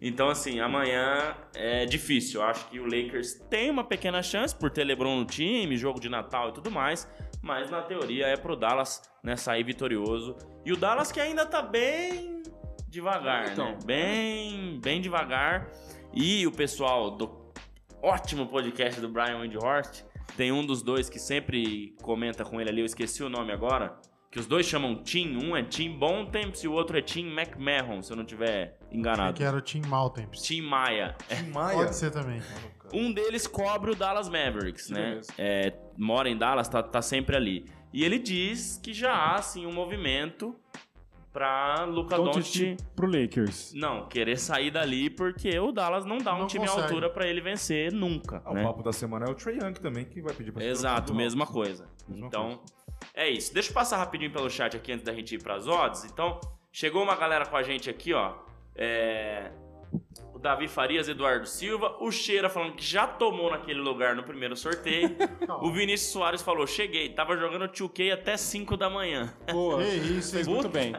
Então, 0.00 0.28
assim, 0.28 0.60
amanhã 0.60 1.36
é 1.54 1.84
difícil. 1.86 2.40
Eu 2.40 2.46
acho 2.46 2.68
que 2.68 2.78
o 2.78 2.84
Lakers 2.84 3.34
tem 3.50 3.68
uma 3.68 3.82
pequena 3.82 4.22
chance 4.22 4.54
por 4.54 4.70
ter 4.70 4.84
LeBron 4.84 5.16
no 5.16 5.24
time, 5.24 5.76
jogo 5.76 5.98
de 5.98 6.08
Natal 6.08 6.50
e 6.50 6.52
tudo 6.52 6.70
mais, 6.70 7.08
mas 7.44 7.70
na 7.70 7.82
teoria 7.82 8.26
é 8.26 8.36
pro 8.36 8.56
Dallas 8.56 9.02
né, 9.22 9.36
sair 9.36 9.62
vitorioso. 9.62 10.34
E 10.64 10.72
o 10.72 10.76
Dallas 10.76 11.12
que 11.12 11.20
ainda 11.20 11.44
tá 11.44 11.60
bem 11.60 12.42
devagar, 12.88 13.52
Então, 13.52 13.66
né? 13.66 13.78
Bem, 13.84 14.80
bem 14.80 15.00
devagar. 15.00 15.70
E 16.14 16.46
o 16.46 16.52
pessoal 16.52 17.10
do 17.10 17.52
ótimo 18.02 18.46
podcast 18.46 18.98
do 18.98 19.08
Brian 19.08 19.40
Windhorst, 19.40 20.04
tem 20.36 20.52
um 20.52 20.64
dos 20.64 20.82
dois 20.82 21.10
que 21.10 21.18
sempre 21.18 21.94
comenta 22.02 22.44
com 22.44 22.60
ele 22.60 22.70
ali, 22.70 22.80
eu 22.80 22.86
esqueci 22.86 23.22
o 23.22 23.28
nome 23.28 23.52
agora, 23.52 23.94
que 24.34 24.40
os 24.40 24.46
dois 24.48 24.66
chamam 24.66 24.96
Tim, 24.96 25.36
um 25.36 25.56
é 25.56 25.62
Tim 25.62 25.96
Bontemps 25.96 26.64
e 26.64 26.66
o 26.66 26.72
outro 26.72 26.98
é 26.98 27.00
Tim 27.00 27.32
McMahon, 27.32 28.02
se 28.02 28.12
eu 28.12 28.16
não 28.16 28.24
tiver 28.24 28.76
enganado. 28.90 29.36
Que 29.36 29.44
era 29.44 29.56
o 29.56 29.60
Tim 29.60 29.80
Maltemps. 29.86 30.42
Tim 30.42 30.60
Maia. 30.60 31.14
Tim 31.28 31.50
Maia. 31.50 31.76
Pode 31.76 31.94
ser 31.94 32.10
também. 32.10 32.42
Um 32.92 33.12
deles 33.12 33.46
cobre 33.46 33.92
o 33.92 33.94
Dallas 33.94 34.28
Mavericks, 34.28 34.88
Que 34.88 34.92
né? 34.92 35.20
É, 35.38 35.72
mora 35.96 36.28
em 36.28 36.36
Dallas, 36.36 36.68
tá, 36.68 36.82
tá 36.82 37.00
sempre 37.00 37.36
ali. 37.36 37.64
E 37.92 38.02
ele 38.04 38.18
diz 38.18 38.76
que 38.82 38.92
já 38.92 39.12
há, 39.12 39.36
assim, 39.36 39.66
um 39.66 39.72
movimento 39.72 40.56
pra 41.34 41.84
Luca 41.84 42.16
Doncic... 42.16 42.78
Pro 42.94 43.06
Lakers. 43.10 43.74
Não, 43.74 44.06
querer 44.08 44.38
sair 44.38 44.70
dali 44.70 45.10
porque 45.10 45.58
o 45.58 45.72
Dallas 45.72 46.06
não 46.06 46.18
dá 46.18 46.32
um 46.34 46.38
Não 46.38 46.46
time 46.46 46.64
à 46.64 46.68
consegue. 46.68 46.86
altura 46.86 47.10
pra 47.10 47.26
ele 47.26 47.40
vencer 47.40 47.92
nunca, 47.92 48.40
Ah, 48.46 48.54
né? 48.54 48.62
O 48.62 48.64
papo 48.68 48.82
da 48.84 48.92
semana 48.92 49.26
é 49.26 49.30
o 49.30 49.34
Trae 49.34 49.56
Young 49.56 49.72
também, 49.74 50.04
que 50.04 50.22
vai 50.22 50.32
pedir 50.32 50.52
pra 50.52 50.64
Exato, 50.64 51.12
mesma 51.12 51.44
coisa. 51.46 51.88
Mesma 52.08 52.28
então, 52.28 52.60
é 53.12 53.28
isso. 53.28 53.52
Deixa 53.52 53.70
eu 53.70 53.74
passar 53.74 53.96
rapidinho 53.98 54.30
pelo 54.30 54.48
chat 54.48 54.76
aqui 54.76 54.92
antes 54.92 55.04
da 55.04 55.12
gente 55.12 55.34
ir 55.34 55.42
pras 55.42 55.66
odds. 55.66 56.04
Então, 56.04 56.40
chegou 56.72 57.02
uma 57.02 57.16
galera 57.16 57.44
com 57.44 57.56
a 57.56 57.62
gente 57.64 57.90
aqui, 57.90 58.14
ó. 58.14 58.34
É, 58.76 59.50
Davi 60.44 60.68
Farias, 60.68 61.08
Eduardo 61.08 61.46
Silva. 61.46 61.96
O 62.00 62.12
Cheira 62.12 62.50
falando 62.50 62.74
que 62.74 62.84
já 62.84 63.06
tomou 63.06 63.50
naquele 63.50 63.80
lugar 63.80 64.14
no 64.14 64.22
primeiro 64.22 64.54
sorteio. 64.54 65.16
o 65.62 65.72
Vinícius 65.72 66.12
Soares 66.12 66.42
falou: 66.42 66.66
cheguei, 66.66 67.08
tava 67.08 67.34
jogando 67.34 67.66
2K 67.66 68.12
até 68.12 68.36
5 68.36 68.76
da 68.76 68.90
manhã. 68.90 69.34
Pô, 69.50 69.78
Que 69.78 69.84
isso, 69.84 70.32
fez 70.32 70.46
muito 70.46 70.68
bem. 70.68 70.94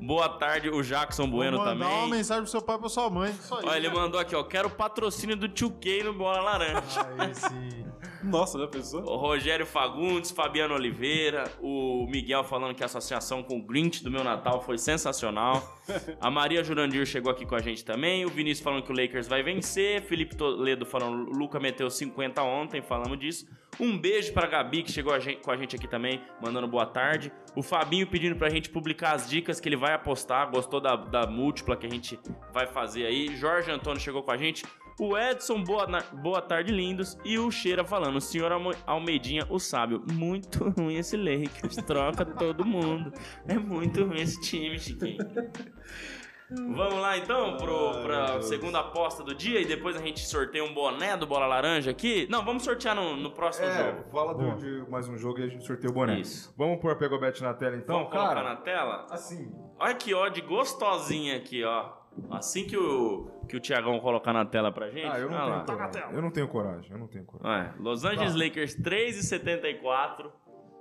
Boa 0.00 0.30
tarde, 0.30 0.70
o 0.70 0.82
Jackson 0.82 1.28
Bueno 1.28 1.58
Vou 1.58 1.66
mandar 1.66 1.84
também. 1.84 1.98
uma 1.98 2.16
mensagem 2.16 2.44
pro 2.44 2.50
seu 2.50 2.62
pai 2.62 2.76
e 2.76 2.78
pra 2.78 2.88
sua 2.88 3.10
mãe. 3.10 3.30
Isso. 3.30 3.52
Olha, 3.52 3.76
ele 3.76 3.90
mandou 3.90 4.18
aqui, 4.18 4.34
ó. 4.34 4.42
Quero 4.42 4.70
patrocínio 4.70 5.36
do 5.36 5.50
2K 5.50 6.04
no 6.04 6.14
Bola 6.14 6.40
Laranja. 6.40 6.80
Aí 7.18 7.34
sim. 7.34 7.84
Nossa, 8.22 8.58
já 8.58 8.66
pensou? 8.68 9.02
O 9.02 9.16
Rogério 9.16 9.66
Fagundes, 9.66 10.30
Fabiano 10.30 10.74
Oliveira, 10.74 11.44
o 11.60 12.06
Miguel 12.08 12.42
falando 12.42 12.74
que 12.74 12.82
a 12.82 12.86
associação 12.86 13.42
com 13.42 13.58
o 13.58 13.62
Grinch 13.62 14.02
do 14.02 14.10
meu 14.10 14.24
Natal 14.24 14.62
foi 14.62 14.78
sensacional. 14.78 15.77
A 16.20 16.30
Maria 16.30 16.62
Jurandir 16.62 17.04
chegou 17.06 17.30
aqui 17.30 17.44
com 17.46 17.54
a 17.54 17.60
gente 17.60 17.84
também. 17.84 18.24
O 18.24 18.28
Vinícius 18.28 18.62
falando 18.64 18.82
que 18.82 18.92
o 18.92 18.94
Lakers 18.96 19.26
vai 19.28 19.42
vencer. 19.42 20.02
Felipe 20.02 20.36
Toledo 20.36 20.84
falando 20.86 21.28
o 21.30 21.32
Luca 21.32 21.58
meteu 21.60 21.88
50 21.90 22.42
ontem, 22.42 22.82
falamos 22.82 23.18
disso. 23.18 23.46
Um 23.80 23.96
beijo 23.96 24.32
pra 24.32 24.46
Gabi, 24.46 24.82
que 24.82 24.90
chegou 24.92 25.12
a 25.14 25.18
gente- 25.18 25.40
com 25.40 25.50
a 25.50 25.56
gente 25.56 25.76
aqui 25.76 25.86
também, 25.86 26.20
mandando 26.42 26.66
boa 26.66 26.86
tarde. 26.86 27.32
O 27.54 27.62
Fabinho 27.62 28.06
pedindo 28.06 28.34
pra 28.36 28.48
gente 28.48 28.68
publicar 28.70 29.12
as 29.12 29.28
dicas 29.28 29.60
que 29.60 29.68
ele 29.68 29.76
vai 29.76 29.92
apostar. 29.94 30.50
Gostou 30.50 30.80
da, 30.80 30.96
da 30.96 31.26
múltipla 31.26 31.76
que 31.76 31.86
a 31.86 31.90
gente 31.90 32.18
vai 32.52 32.66
fazer 32.66 33.06
aí. 33.06 33.36
Jorge 33.36 33.70
Antônio 33.70 34.00
chegou 34.00 34.22
com 34.22 34.30
a 34.32 34.36
gente. 34.36 34.64
O 35.00 35.16
Edson, 35.16 35.62
boa, 35.62 35.86
boa 36.14 36.42
tarde, 36.42 36.72
lindos. 36.72 37.16
E 37.24 37.38
o 37.38 37.50
Cheira 37.50 37.84
falando, 37.84 38.16
o 38.16 38.20
senhor 38.20 38.50
Almeidinha, 38.86 39.46
o 39.48 39.58
sábio. 39.58 40.02
Muito 40.12 40.64
ruim 40.76 40.96
esse 40.96 41.16
Lakers, 41.16 41.76
troca 41.86 42.24
todo 42.24 42.64
mundo. 42.64 43.12
É 43.46 43.54
muito 43.58 44.04
ruim 44.04 44.20
esse 44.20 44.40
time, 44.40 44.78
Chiquinho. 44.78 45.18
Vamos 46.50 46.94
lá 46.98 47.18
então 47.18 47.58
pro, 47.58 48.00
pra 48.02 48.40
segunda 48.40 48.80
aposta 48.80 49.22
do 49.22 49.34
dia 49.34 49.60
e 49.60 49.66
depois 49.66 49.94
a 49.96 49.98
gente 50.00 50.20
sorteia 50.26 50.64
um 50.64 50.72
boné 50.72 51.14
do 51.14 51.26
Bola 51.26 51.44
Laranja 51.46 51.90
aqui. 51.90 52.26
Não, 52.30 52.42
vamos 52.42 52.62
sortear 52.64 52.96
no, 52.96 53.14
no 53.16 53.30
próximo 53.32 53.66
É, 53.66 53.76
jogo. 53.92 54.04
fala 54.10 54.32
do- 54.32 54.56
de 54.56 54.90
mais 54.90 55.06
um 55.10 55.18
jogo 55.18 55.40
e 55.40 55.42
a 55.42 55.46
gente 55.46 55.66
sorteia 55.66 55.90
o 55.90 55.92
boné. 55.92 56.20
Isso. 56.20 56.54
Vamos 56.56 56.80
pôr 56.80 56.90
a 56.92 56.96
Pegobet 56.96 57.42
na 57.42 57.52
tela 57.52 57.76
então, 57.76 57.96
vamos 57.96 58.10
colocar 58.10 58.34
cara? 58.34 58.42
na 58.48 58.56
tela? 58.56 59.06
Assim, 59.10 59.52
Olha 59.78 59.94
que 59.94 60.14
ódio 60.14 60.42
gostosinha 60.46 61.36
aqui, 61.36 61.62
ó. 61.64 61.90
Assim 62.30 62.66
que 62.66 62.76
o, 62.76 63.30
que 63.48 63.56
o 63.56 63.60
Thiagão 63.60 63.98
colocar 64.00 64.32
na 64.32 64.44
tela 64.44 64.70
pra 64.72 64.90
gente. 64.90 65.06
ah, 65.06 65.18
eu 65.18 65.30
não, 65.30 65.36
lá. 65.48 65.64
tenho 65.64 65.78
coragem. 65.78 66.12
eu 66.12 66.22
não 66.22 66.30
tenho 66.30 66.48
coragem, 66.48 66.90
eu 66.92 66.98
não 66.98 67.06
tenho 67.06 67.24
coragem. 67.24 67.70
É, 67.70 67.74
Los 67.82 68.04
Angeles 68.04 68.32
Tá. 68.32 68.38
Lakers 68.38 68.76
3,74 68.80 70.30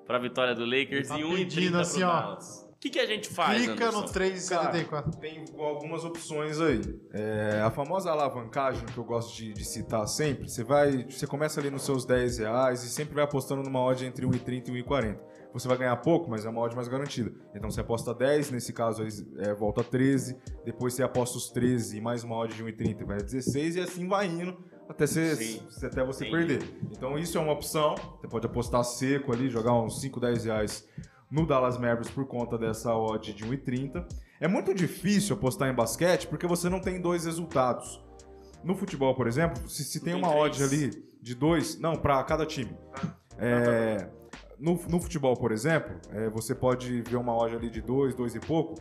pra 0.06 0.18
vitória 0.20 0.56
do 0.56 0.66
Lakers 0.66 1.08
Tá 1.10 1.20
e 1.20 1.24
1,30 1.24 1.38
pedindo 1.38 1.72
pro 1.72 1.82
assim, 1.82 2.04
ó. 2.04 2.08
Dallas. 2.22 2.68
O 2.78 2.80
que, 2.80 2.92
que 2.92 3.00
a 3.00 3.08
gente 3.08 3.28
faz, 3.30 3.66
Clica 3.66 3.88
Anderson? 3.88 4.02
no 4.02 4.08
3,74. 4.08 5.16
Tem 5.20 5.44
algumas 5.58 6.06
opções 6.06 6.62
aí. 6.62 6.80
É, 7.12 7.60
a 7.66 7.72
famosa 7.72 8.12
alavancagem 8.12 8.86
que 8.86 8.98
eu 8.98 9.04
gosto 9.04 9.36
de, 9.36 9.52
de 9.52 9.66
citar 9.66 10.08
sempre, 10.08 10.48
você 10.48 10.64
vai, 10.64 11.04
você 11.10 11.26
começa 11.26 11.60
ali 11.60 11.72
nos 11.72 11.82
seus 11.82 12.06
10 12.06 12.38
reais 12.38 12.84
e 12.84 12.90
sempre 12.90 13.16
vai 13.16 13.24
apostando 13.24 13.64
numa 13.64 13.82
odd 13.84 14.06
entre 14.06 14.28
1,30 14.28 14.68
e 14.70 14.84
1,40. 14.84 15.18
Você 15.60 15.68
vai 15.68 15.78
ganhar 15.78 15.96
pouco, 15.98 16.30
mas 16.30 16.46
é 16.46 16.50
uma 16.50 16.62
odd 16.62 16.76
mais 16.76 16.88
garantida. 16.88 17.32
Então 17.56 17.72
você 17.72 17.82
aposta 17.82 18.14
10, 18.14 18.52
nesse 18.52 18.72
caso 18.72 19.02
aí 19.02 19.10
é, 19.40 19.54
volta 19.54 19.84
13, 19.84 20.38
depois 20.64 20.94
você 20.94 21.02
aposta 21.02 21.38
os 21.38 21.50
13 21.50 21.98
e 21.98 22.02
mais 22.02 22.24
uma 22.24 22.36
odd 22.36 22.54
de 22.56 22.64
1,30 22.64 23.06
vai 23.06 23.18
a 23.18 23.22
16 23.22 23.76
e 23.76 23.80
assim 23.80 24.08
vai 24.08 24.28
indo 24.28 24.56
até 24.88 25.08
você, 25.08 25.36
Sim. 25.36 25.62
até 25.84 26.04
você 26.04 26.28
Entendi. 26.28 26.48
perder. 26.48 26.80
Então 26.92 27.18
isso 27.18 27.38
é 27.38 27.42
uma 27.42 27.54
opção, 27.54 27.96
você 28.20 28.28
pode 28.28 28.46
apostar 28.46 28.84
seco 28.84 29.34
ali, 29.34 29.50
jogar 29.50 29.74
uns 29.74 30.00
5, 30.00 30.20
10 30.20 30.46
reais 30.46 30.88
no 31.30 31.46
Dallas 31.46 31.78
Mavericks 31.78 32.12
por 32.12 32.26
conta 32.26 32.58
dessa 32.58 32.96
odd 32.96 33.34
de 33.34 33.44
1,30. 33.44 34.06
É 34.40 34.48
muito 34.48 34.74
difícil 34.74 35.36
apostar 35.36 35.70
em 35.70 35.74
basquete 35.74 36.28
porque 36.28 36.46
você 36.46 36.70
não 36.70 36.80
tem 36.80 37.02
dois 37.02 37.26
resultados. 37.26 38.00
No 38.64 38.76
futebol, 38.76 39.16
por 39.16 39.28
exemplo, 39.28 39.68
se, 39.70 39.84
se 39.84 40.00
tem 40.00 40.14
Tem 40.14 40.24
uma 40.24 40.36
odd 40.36 40.64
ali 40.64 41.04
de 41.22 41.36
dois, 41.36 41.80
não, 41.80 41.96
para 41.96 42.24
cada 42.24 42.46
time. 42.46 42.76
É, 43.38 44.08
no, 44.60 44.74
no 44.90 45.00
futebol, 45.00 45.36
por 45.36 45.52
exemplo, 45.52 45.96
é, 46.12 46.30
você 46.30 46.56
pode 46.56 47.02
ver 47.02 47.18
uma 47.18 47.36
odd 47.36 47.56
ali 47.56 47.70
de 47.70 47.82
dois, 47.82 48.16
dois 48.16 48.36
e 48.36 48.40
pouco, 48.40 48.76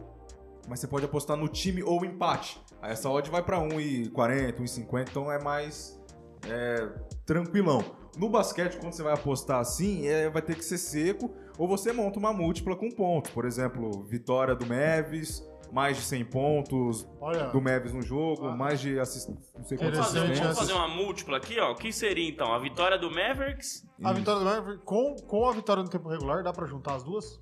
mas 0.69 0.81
você 0.81 0.87
pode 0.87 1.05
apostar 1.05 1.37
no 1.37 1.49
time 1.49 1.83
ou 1.83 2.05
empate. 2.05 2.61
Aí 2.81 2.93
essa 2.93 3.09
odd 3.09 3.31
vai 3.31 3.43
para 3.43 3.59
1,40, 3.59 4.59
1,50, 4.59 5.07
então 5.11 5.31
é 5.31 5.43
mais 5.43 6.01
é, 6.49 6.89
tranquilão. 7.25 7.85
No 8.17 8.31
basquete, 8.31 8.79
quando 8.79 8.95
você 8.95 9.03
vai 9.03 9.13
apostar 9.13 9.61
assim, 9.61 10.07
é, 10.07 10.31
vai 10.31 10.41
ter 10.41 10.57
que 10.57 10.65
ser 10.65 10.79
seco, 10.79 11.31
ou 11.59 11.69
você 11.69 11.93
monta 11.93 12.19
uma 12.19 12.33
múltipla 12.33 12.75
com 12.75 12.91
pontos. 12.91 13.31
Por 13.31 13.45
exemplo, 13.45 14.03
vitória 14.05 14.55
do 14.55 14.65
Mavis, 14.67 15.47
mais 15.73 15.97
de 15.97 16.03
100 16.05 16.25
pontos 16.27 17.07
Olha, 17.21 17.49
do 17.49 17.61
Mavis 17.61 17.93
no 17.93 18.03
jogo, 18.03 18.51
mais 18.57 18.81
de 18.81 18.99
assist... 18.99 19.29
não 19.57 19.65
sei 19.65 19.77
quantas 19.79 19.99
fazer, 19.99 20.19
Interessante 20.21 20.43
vamos 20.43 20.59
fazer 20.59 20.73
uma 20.73 20.89
múltipla 20.89 21.37
aqui, 21.37 21.59
ó. 21.59 21.73
O 21.73 21.75
que 21.75 21.93
seria 21.93 22.29
então? 22.29 22.53
A 22.53 22.59
vitória 22.59 22.99
do 22.99 23.11
Mavericks 23.11 23.87
a 24.03 24.13
vitória 24.13 24.41
do 24.41 24.45
Mavericks, 24.45 24.85
com, 24.85 25.17
com 25.17 25.49
a 25.49 25.53
vitória 25.53 25.83
no 25.83 25.89
tempo 25.89 26.09
regular, 26.09 26.43
dá 26.43 26.53
pra 26.53 26.67
juntar 26.67 26.95
as 26.95 27.03
duas? 27.03 27.41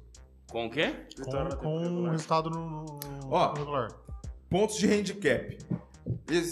com 0.51 0.67
o 0.67 0.71
quê? 0.71 0.95
Com, 1.25 1.33
no 1.45 1.57
com 1.57 1.77
o 1.79 2.11
resultado 2.11 2.49
no, 2.49 2.61
no- 2.69 2.85
no 2.85 3.33
Ó. 3.33 3.49
tempo 3.49 3.59
regular. 3.61 3.89
Pontos 4.49 4.77
de 4.77 4.87
handicap. 4.93 5.59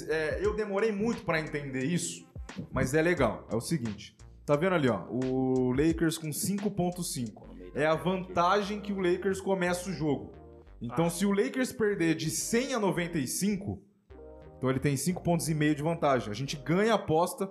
É, 0.08 0.44
eu 0.44 0.56
demorei 0.56 0.90
muito 0.90 1.22
pra 1.22 1.38
entender 1.38 1.84
isso, 1.84 2.26
mas 2.72 2.94
é 2.94 3.02
legal. 3.02 3.46
É 3.50 3.54
o 3.54 3.60
seguinte. 3.60 4.16
Tá 4.44 4.56
vendo 4.56 4.74
ali, 4.74 4.88
ó? 4.88 5.04
O 5.08 5.72
Lakers 5.72 6.18
com 6.18 6.30
5.5. 6.30 7.52
É 7.74 7.86
a 7.86 7.94
vantagem 7.94 8.80
que 8.80 8.92
o 8.92 8.98
Lakers 9.00 9.40
começa 9.40 9.88
o 9.88 9.92
jogo. 9.92 10.32
Então, 10.82 11.08
se 11.08 11.24
o 11.24 11.32
Lakers 11.32 11.72
perder 11.72 12.14
de 12.16 12.28
100 12.28 12.74
a 12.74 12.78
95, 12.80 13.80
então 14.58 14.68
ele 14.68 14.80
tem 14.80 14.96
5 14.96 15.22
pontos 15.22 15.48
e 15.48 15.54
meio 15.54 15.74
de 15.74 15.82
vantagem. 15.82 16.30
A 16.30 16.34
gente 16.34 16.56
ganha 16.56 16.92
a 16.92 16.96
aposta 16.96 17.48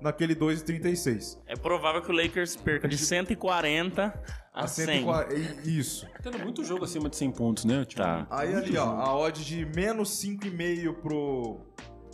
naquele 0.00 0.34
2,36. 0.34 1.38
É 1.46 1.56
provável 1.56 2.02
que 2.02 2.10
o 2.10 2.14
Lakers 2.14 2.56
perca 2.56 2.86
de 2.86 2.98
140 2.98 4.22
a 4.52 4.66
100. 4.66 4.86
140 4.86 5.68
Isso. 5.68 6.06
Tá 6.22 6.30
tendo 6.30 6.38
muito 6.40 6.62
jogo 6.62 6.84
acima 6.84 7.08
de 7.08 7.16
100 7.16 7.32
pontos, 7.32 7.64
né? 7.64 7.84
Tipo, 7.86 8.02
Tá. 8.02 8.26
Aí 8.30 8.54
ali, 8.54 8.76
ó, 8.76 8.84
a 8.84 9.16
odd 9.16 9.42
de 9.44 9.64
menos 9.64 10.10
5,5 10.22 10.94
pro, 11.00 11.60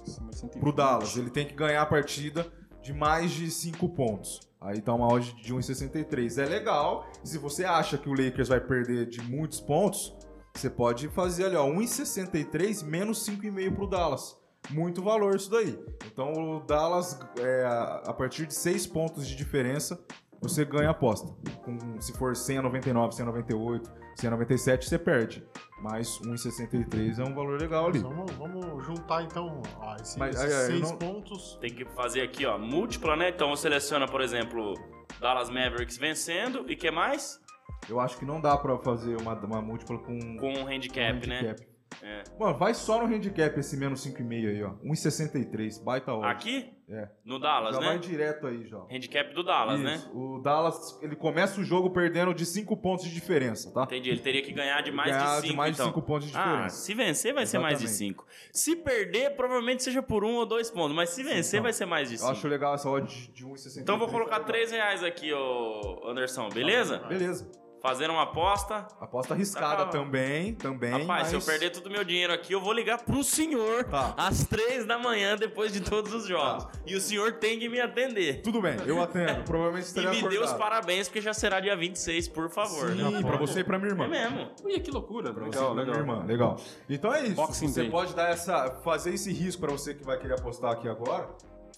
acima 0.06 0.30
de 0.30 0.36
120. 0.36 0.60
pro 0.60 0.72
Dallas. 0.72 1.16
Ele 1.16 1.30
tem 1.30 1.46
que 1.46 1.54
ganhar 1.54 1.82
a 1.82 1.86
partida 1.86 2.46
de 2.80 2.92
mais 2.92 3.32
de 3.32 3.50
5 3.50 3.88
pontos. 3.88 4.40
Aí 4.60 4.80
tá 4.80 4.94
uma 4.94 5.06
odd 5.12 5.34
de 5.42 5.54
1,63. 5.54 6.42
É 6.42 6.46
legal. 6.46 7.10
Se 7.24 7.38
você 7.38 7.64
acha 7.64 7.98
que 7.98 8.08
o 8.08 8.12
Lakers 8.12 8.48
vai 8.48 8.60
perder 8.60 9.06
de 9.06 9.20
muitos 9.22 9.60
pontos, 9.60 10.14
você 10.61 10.70
pode 10.70 11.08
fazer 11.08 11.46
ali, 11.46 11.56
ó, 11.56 11.66
1,63 11.66 12.82
menos 12.84 13.24
5,5 13.26 13.74
pro 13.74 13.86
Dallas. 13.86 14.38
Muito 14.70 15.02
valor 15.02 15.34
isso 15.36 15.50
daí. 15.50 15.78
Então 16.12 16.32
o 16.32 16.61
Dallas, 16.61 17.18
é, 17.38 17.64
a 18.06 18.12
partir 18.12 18.46
de 18.46 18.54
6 18.54 18.86
pontos 18.86 19.26
de 19.26 19.34
diferença, 19.34 19.98
você 20.40 20.64
ganha 20.64 20.88
a 20.88 20.90
aposta. 20.92 21.28
Com- 21.64 22.00
se 22.00 22.12
for 22.12 22.36
100 22.36 22.58
a 22.58 22.62
99, 22.62 23.14
100 23.14 23.22
a 23.22 23.26
98, 23.26 23.90
100 24.16 24.28
a 24.28 24.30
97, 24.32 24.88
você 24.88 24.98
perde. 24.98 25.44
Mas 25.82 26.18
1,63 26.20 27.18
é 27.18 27.24
um 27.24 27.34
valor 27.34 27.58
legal 27.61 27.86
ali. 27.86 28.00
Vamos, 28.00 28.30
vamos 28.32 28.84
juntar 28.86 29.22
então 29.22 29.62
ó, 29.80 29.96
esses, 29.96 30.16
Mas, 30.16 30.36
esses 30.36 30.46
aí, 30.46 30.52
aí, 30.54 30.61
eu 30.62 30.66
seis 30.66 30.90
não- 30.90 30.98
pontos. 30.98 31.58
Tem 31.61 31.70
que 31.74 31.84
fazer 31.86 32.20
aqui, 32.20 32.44
ó, 32.44 32.58
múltipla, 32.58 33.16
né? 33.16 33.30
Então 33.30 33.48
você 33.50 33.62
seleciona, 33.62 34.06
por 34.06 34.20
exemplo, 34.20 34.74
Dallas 35.20 35.48
Mavericks 35.48 35.96
vencendo 35.96 36.70
e 36.70 36.76
que 36.76 36.90
mais? 36.90 37.40
Eu 37.88 37.98
acho 38.00 38.18
que 38.18 38.24
não 38.24 38.40
dá 38.40 38.56
pra 38.56 38.78
fazer 38.78 39.16
uma, 39.16 39.34
uma 39.34 39.60
múltipla 39.62 39.98
com 39.98 40.36
Com 40.36 40.52
um 40.52 40.66
handicap, 40.66 41.26
né? 41.26 41.38
handicap. 41.40 41.70
É. 42.02 42.22
Mano, 42.38 42.56
vai 42.56 42.72
só 42.72 43.04
no 43.04 43.12
handicap 43.12 43.58
esse 43.58 43.76
menos 43.76 44.06
5,5 44.06 44.48
aí, 44.48 44.62
ó. 44.62 44.74
1,63, 44.84 45.82
baita 45.82 46.14
odd. 46.14 46.24
Aqui? 46.26 46.72
É. 46.88 47.08
No 47.24 47.38
Dallas, 47.38 47.74
já 47.74 47.80
né? 47.80 47.86
vai 47.88 47.98
direto 47.98 48.46
aí, 48.46 48.64
já. 48.64 48.78
Handicap 48.90 49.34
do 49.34 49.42
Dallas, 49.42 49.80
né? 49.80 49.94
Isso. 49.96 50.10
O 50.16 50.40
Dallas, 50.40 50.98
ele 51.02 51.16
começa 51.16 51.60
o 51.60 51.64
jogo 51.64 51.90
perdendo 51.90 52.32
de 52.32 52.46
5 52.46 52.76
pontos 52.76 53.04
de 53.04 53.12
diferença, 53.12 53.72
tá? 53.72 53.82
Entendi. 53.82 54.08
Ele 54.10 54.20
teria 54.20 54.40
que 54.40 54.52
ganhar 54.52 54.80
de 54.82 54.92
mais 54.92 55.10
Ganhar 55.10 55.34
de 55.36 55.40
5. 55.42 55.46
de 55.48 55.56
mais 55.56 55.74
de 55.76 55.82
então. 55.82 55.92
5 55.92 56.02
pontos 56.02 56.28
de 56.30 56.36
Ah, 56.36 56.42
diferença. 56.44 56.76
se 56.76 56.94
vencer 56.94 57.34
vai 57.34 57.44
ser 57.46 57.58
mais 57.58 57.78
de 57.78 57.84
Exatamente. 57.84 58.14
5. 58.14 58.26
Se 58.52 58.76
perder, 58.76 59.36
provavelmente 59.36 59.82
seja 59.82 60.00
por 60.02 60.24
um 60.24 60.36
ou 60.36 60.46
dois 60.46 60.70
pontos. 60.70 60.94
Mas 60.94 61.10
se 61.10 61.22
vencer, 61.24 61.58
então. 61.58 61.64
vai 61.64 61.72
ser 61.72 61.86
mais 61.86 62.08
de 62.08 62.14
Eu 62.14 62.20
5. 62.20 62.30
acho 62.30 62.48
legal 62.48 62.74
essa 62.74 62.88
odd 62.88 63.06
de- 63.08 63.32
de 63.32 63.44
1,63. 63.44 63.82
Então 63.82 63.98
vou 63.98 64.08
colocar 64.08 64.36
Legal. 64.38 64.46
3 64.46 64.70
reais 64.70 65.02
aqui, 65.02 65.32
ô 65.32 66.08
Anderson, 66.08 66.48
beleza? 66.50 66.98
Beleza. 67.08 67.50
Fazendo 67.82 68.10
uma 68.12 68.24
aposta. 68.24 68.86
Aposta 69.00 69.32
arriscada 69.34 69.84
Tá. 69.86 69.90
também, 69.90 70.54
também. 70.54 70.90
Rapaz, 70.90 71.28
se 71.28 71.34
eu 71.34 71.38
mas- 71.38 71.46
perder 71.46 71.70
todo 71.70 71.86
o 71.86 71.90
meu 71.90 72.04
dinheiro 72.04 72.32
aqui, 72.32 72.52
eu 72.52 72.60
vou 72.60 72.72
ligar 72.72 72.98
pro 73.02 73.24
senhor 73.24 73.84
Tá. 73.84 74.12
às 74.16 74.44
3 74.46 74.84
da 74.84 74.98
manhã 74.98 75.34
depois 75.36 75.72
de 75.72 75.80
todos 75.80 76.12
os 76.12 76.26
jogos. 76.26 76.66
E 76.86 76.94
o 76.94 77.00
senhor 77.00 77.32
tem 77.34 77.58
que 77.58 77.68
me 77.68 77.80
atender. 77.80 78.42
Tudo 78.42 78.60
bem, 78.60 78.76
eu 78.86 79.02
atendo. 79.02 79.44
Provavelmente 79.44 79.84
E 79.86 79.88
estarei 79.88 80.10
me 80.22 80.28
dê 80.28 80.36
os 80.38 80.50
acordado. 80.50 80.58
parabéns, 80.58 81.08
porque 81.08 81.20
já 81.22 81.32
será 81.32 81.58
dia 81.60 81.74
26, 81.74 82.28
por 82.28 82.50
favor. 82.50 82.90
né? 82.94 83.10
Sim, 83.18 83.22
pra 83.22 83.36
você 83.38 83.60
e 83.60 83.64
pra 83.64 83.78
minha 83.78 83.90
irmã. 83.90 84.04
É 84.04 84.08
mesmo. 84.08 84.50
Ui, 84.64 84.78
que 84.80 84.90
loucura. 84.90 85.32
Pra 85.32 85.44
você 85.46 85.58
Legal, 85.58 85.70
e 85.70 85.74
pra 85.74 85.82
legal. 85.84 86.02
minha 86.04 86.14
irmã. 86.16 86.26
Legal. 86.26 86.56
Então 86.88 87.14
é 87.14 87.22
isso. 87.22 87.34
Boxing 87.36 87.68
você 87.68 87.80
Day. 87.82 87.90
pode 87.90 88.14
dar 88.14 88.30
essa, 88.30 88.70
fazer 88.84 89.14
esse 89.14 89.32
risco 89.32 89.60
pra 89.62 89.70
você 89.72 89.94
que 89.94 90.04
vai 90.04 90.18
querer 90.18 90.34
apostar 90.34 90.72
aqui 90.72 90.88
agora. 90.88 91.28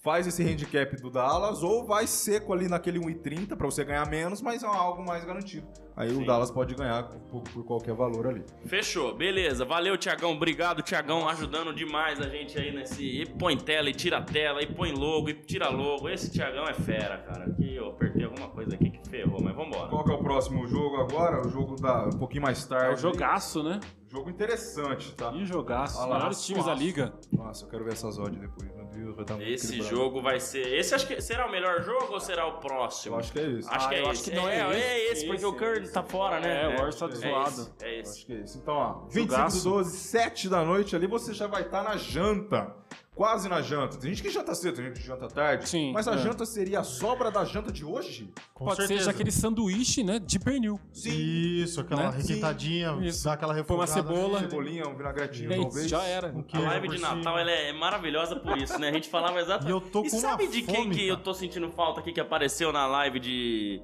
Faz 0.02 0.26
esse 0.26 0.42
handicap 0.42 0.96
do 0.96 1.08
Dallas 1.08 1.62
ou 1.62 1.86
vai 1.86 2.08
seco 2.08 2.52
ali 2.52 2.68
naquele 2.68 2.98
1,30 2.98 3.56
pra 3.56 3.66
você 3.66 3.84
ganhar 3.84 4.04
menos, 4.10 4.42
mas 4.42 4.64
é 4.64 4.66
algo 4.66 5.04
mais 5.06 5.24
garantido. 5.24 5.64
Aí 5.96 6.12
o 6.12 6.26
Dallas 6.26 6.50
pode 6.50 6.74
ganhar 6.74 7.04
por, 7.04 7.42
por 7.42 7.64
qualquer 7.64 7.94
valor 7.94 8.26
ali. 8.26 8.44
Fechou, 8.66 9.14
beleza. 9.14 9.64
Valeu, 9.64 9.96
Tiagão. 9.96 10.32
Obrigado, 10.32 10.82
Tiagão, 10.82 11.28
ajudando 11.28 11.72
demais 11.72 12.20
a 12.20 12.28
gente 12.28 12.58
aí 12.58 12.74
nesse. 12.74 13.00
E 13.04 13.26
põe 13.26 13.56
tela, 13.56 13.88
e 13.90 13.94
tira 13.94 14.20
tela, 14.20 14.60
e 14.60 14.66
põe 14.66 14.90
logo, 14.90 15.30
e 15.30 15.34
tira 15.34 15.68
logo. 15.68 16.08
Esse 16.08 16.32
Tiagão 16.32 16.64
é 16.64 16.74
fera, 16.74 17.18
cara. 17.18 17.44
Aqui 17.44 17.76
eu 17.76 17.90
apertei 17.90 18.24
alguma 18.24 18.48
coisa 18.48 18.74
aqui 18.74 18.90
que 18.90 19.08
ferrou, 19.08 19.40
mas 19.40 19.54
vambora. 19.54 19.88
Qual 19.88 20.02
que 20.02 20.10
é 20.10 20.14
o 20.14 20.18
próximo 20.18 20.66
jogo 20.66 20.96
agora? 20.96 21.46
O 21.46 21.48
jogo 21.48 21.76
da 21.76 22.06
um 22.06 22.18
pouquinho 22.18 22.42
mais 22.42 22.64
tarde. 22.66 22.86
É 22.86 22.94
o 22.94 22.96
jogaço, 22.96 23.62
né? 23.62 23.78
Jogo 24.12 24.28
interessante, 24.28 25.14
tá? 25.14 25.32
E 25.32 25.46
jogaço. 25.46 25.98
Olha 25.98 26.06
lá, 26.10 26.14
Melhores 26.16 26.44
times 26.44 26.66
da 26.66 26.74
liga. 26.74 27.14
Nossa, 27.32 27.64
eu 27.64 27.68
quero 27.70 27.82
ver 27.82 27.94
essas 27.94 28.18
odds 28.18 28.38
depois. 28.38 28.70
Meu 28.74 28.84
Deus, 28.84 29.14
vai 29.14 29.24
estar 29.24 29.34
muito 29.36 29.48
Esse 29.48 29.66
equilibrado. 29.68 29.96
jogo 29.96 30.20
vai 30.20 30.38
ser. 30.38 30.66
Esse 30.74 30.94
acho 30.94 31.06
que 31.06 31.18
será 31.22 31.46
o 31.46 31.50
melhor 31.50 31.82
jogo 31.82 32.12
ou 32.12 32.20
será 32.20 32.46
o 32.46 32.58
próximo? 32.58 33.14
Eu 33.14 33.20
acho 33.20 33.32
que 33.32 33.40
é 33.40 33.50
esse. 33.52 33.68
Acho 33.70 33.86
Ah, 33.86 33.88
que 33.88 33.94
é 33.94 33.98
eu 34.00 34.02
esse. 34.02 34.10
acho 34.10 34.24
que 34.30 34.36
não 34.36 34.48
é 34.50 34.56
é, 34.58 34.68
esse. 34.68 34.76
é 34.82 35.12
esse, 35.12 35.20
porque 35.24 35.36
Esse, 35.36 35.46
o 35.46 35.52
Curry 35.54 35.82
esse. 35.84 35.92
tá 35.94 36.02
fora, 36.02 36.40
né? 36.40 36.62
É, 36.64 36.66
o 36.68 36.70
Warriors 36.72 36.96
tá 36.98 37.06
é 37.06 37.10
zoado. 37.12 37.48
esse, 37.48 37.72
É 37.80 37.96
Eu 37.96 38.00
esse. 38.02 38.10
Acho 38.18 38.26
que 38.26 38.32
é 38.34 38.36
isso. 38.36 38.58
Então, 38.58 38.74
ó, 38.74 38.92
25 39.08 39.30
Jogaço. 39.32 39.56
do 39.64 39.70
12, 39.70 39.96
7 39.96 40.48
da 40.50 40.62
noite 40.62 40.94
ali, 40.94 41.06
você 41.06 41.32
já 41.32 41.46
vai 41.46 41.62
estar 41.62 41.82
na 41.82 41.96
janta. 41.96 42.76
Quase 43.14 43.46
na 43.46 43.60
janta. 43.60 43.98
Tem 43.98 44.08
gente 44.10 44.22
que 44.22 44.30
janta 44.30 44.54
cedo, 44.54 44.76
tem 44.76 44.86
gente 44.86 45.00
que 45.00 45.06
janta 45.06 45.28
tarde. 45.28 45.68
Sim, 45.68 45.92
Mas 45.92 46.08
a 46.08 46.14
é. 46.14 46.18
janta 46.18 46.46
seria 46.46 46.80
a 46.80 46.82
sobra 46.82 47.30
da 47.30 47.44
janta 47.44 47.70
de 47.70 47.84
hoje? 47.84 48.32
Com 48.54 48.64
Pode 48.64 48.78
certeza. 48.78 49.04
ser 49.04 49.10
aquele 49.10 49.30
sanduíche, 49.30 50.02
né? 50.02 50.18
De 50.18 50.38
pernil. 50.38 50.80
Isso, 50.94 51.78
aquela 51.82 52.10
Né? 52.10 52.16
requentadinha, 52.16 52.98
Isso. 53.02 53.24
dá 53.24 53.34
aquela 53.34 53.52
Põe 53.64 53.76
uma 53.76 53.84
refogada. 53.84 53.92
cebola. 54.16 54.38
nele. 54.40 54.50
Cebolinha, 54.50 54.88
um 54.88 54.96
vinagretinho, 54.96 55.52
E 55.52 55.56
talvez. 55.60 55.88
já 55.90 56.02
era. 56.04 56.32
Um 56.32 56.44
A 56.54 56.58
live 56.60 56.88
de. 56.88 56.98
Natal 56.98 57.38
ela 57.38 57.50
é 57.50 57.72
maravilhosa 57.74 58.34
por 58.36 58.56
isso, 58.56 58.78
né? 58.78 58.88
A 58.88 58.92
gente 58.92 59.10
falava 59.10 59.38
exatamente. 59.40 59.68
E 59.68 59.72
eu 59.72 59.80
tô 59.82 60.04
e 60.04 60.10
com 60.10 60.18
sabe 60.18 60.44
uma 60.44 60.52
de 60.52 60.62
quem 60.62 60.74
fome, 60.74 60.94
que 60.96 61.06
eu 61.06 61.16
tô 61.18 61.34
sentindo 61.34 61.68
falta 61.70 62.00
aqui 62.00 62.12
que 62.12 62.20
apareceu 62.20 62.72
na 62.72 62.86
live 62.86 63.20
de, 63.20 63.82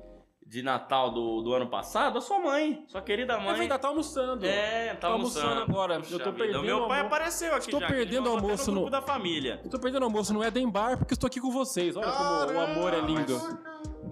de 0.48 0.62
Natal 0.62 1.10
do, 1.10 1.42
do 1.42 1.52
ano 1.52 1.66
passado? 1.68 2.16
A 2.16 2.20
sua 2.22 2.38
mãe, 2.38 2.82
sua 2.88 3.02
querida 3.02 3.36
Mas 3.36 3.44
mãe. 3.44 3.60
ainda 3.62 3.78
tá 3.78 3.88
almoçando. 3.88 4.46
É, 4.46 4.94
tá 4.94 5.06
Tô 5.08 5.12
almoçando 5.12 5.46
almoçando 5.46 5.70
agora. 5.70 6.00
Puxa 6.00 6.14
Eu 6.14 6.18
tô 6.20 6.24
vida, 6.32 6.38
perdendo 6.44 6.60
O 6.60 6.62
meu 6.64 6.88
pai 6.88 7.00
apareceu 7.00 7.50
aqui 7.54 7.66
Estou 7.66 7.80
já. 7.80 7.86
perdendo 7.86 8.28
almoço 8.30 8.70
no 8.70 8.80
grupo 8.80 8.84
no- 8.86 8.90
da 8.90 9.02
família. 9.02 9.60
Eu 9.62 9.70
tô 9.70 9.78
perdendo 9.78 10.04
almoço 10.04 10.32
no 10.32 10.42
Eden 10.42 10.70
Bar 10.70 10.96
porque 10.96 11.12
estou 11.12 11.26
aqui 11.28 11.38
com 11.40 11.50
vocês. 11.50 11.96
Olha 11.96 12.10
como 12.10 12.58
o 12.58 12.60
amor 12.60 12.94
é 12.94 13.00
lindo. 13.00 13.58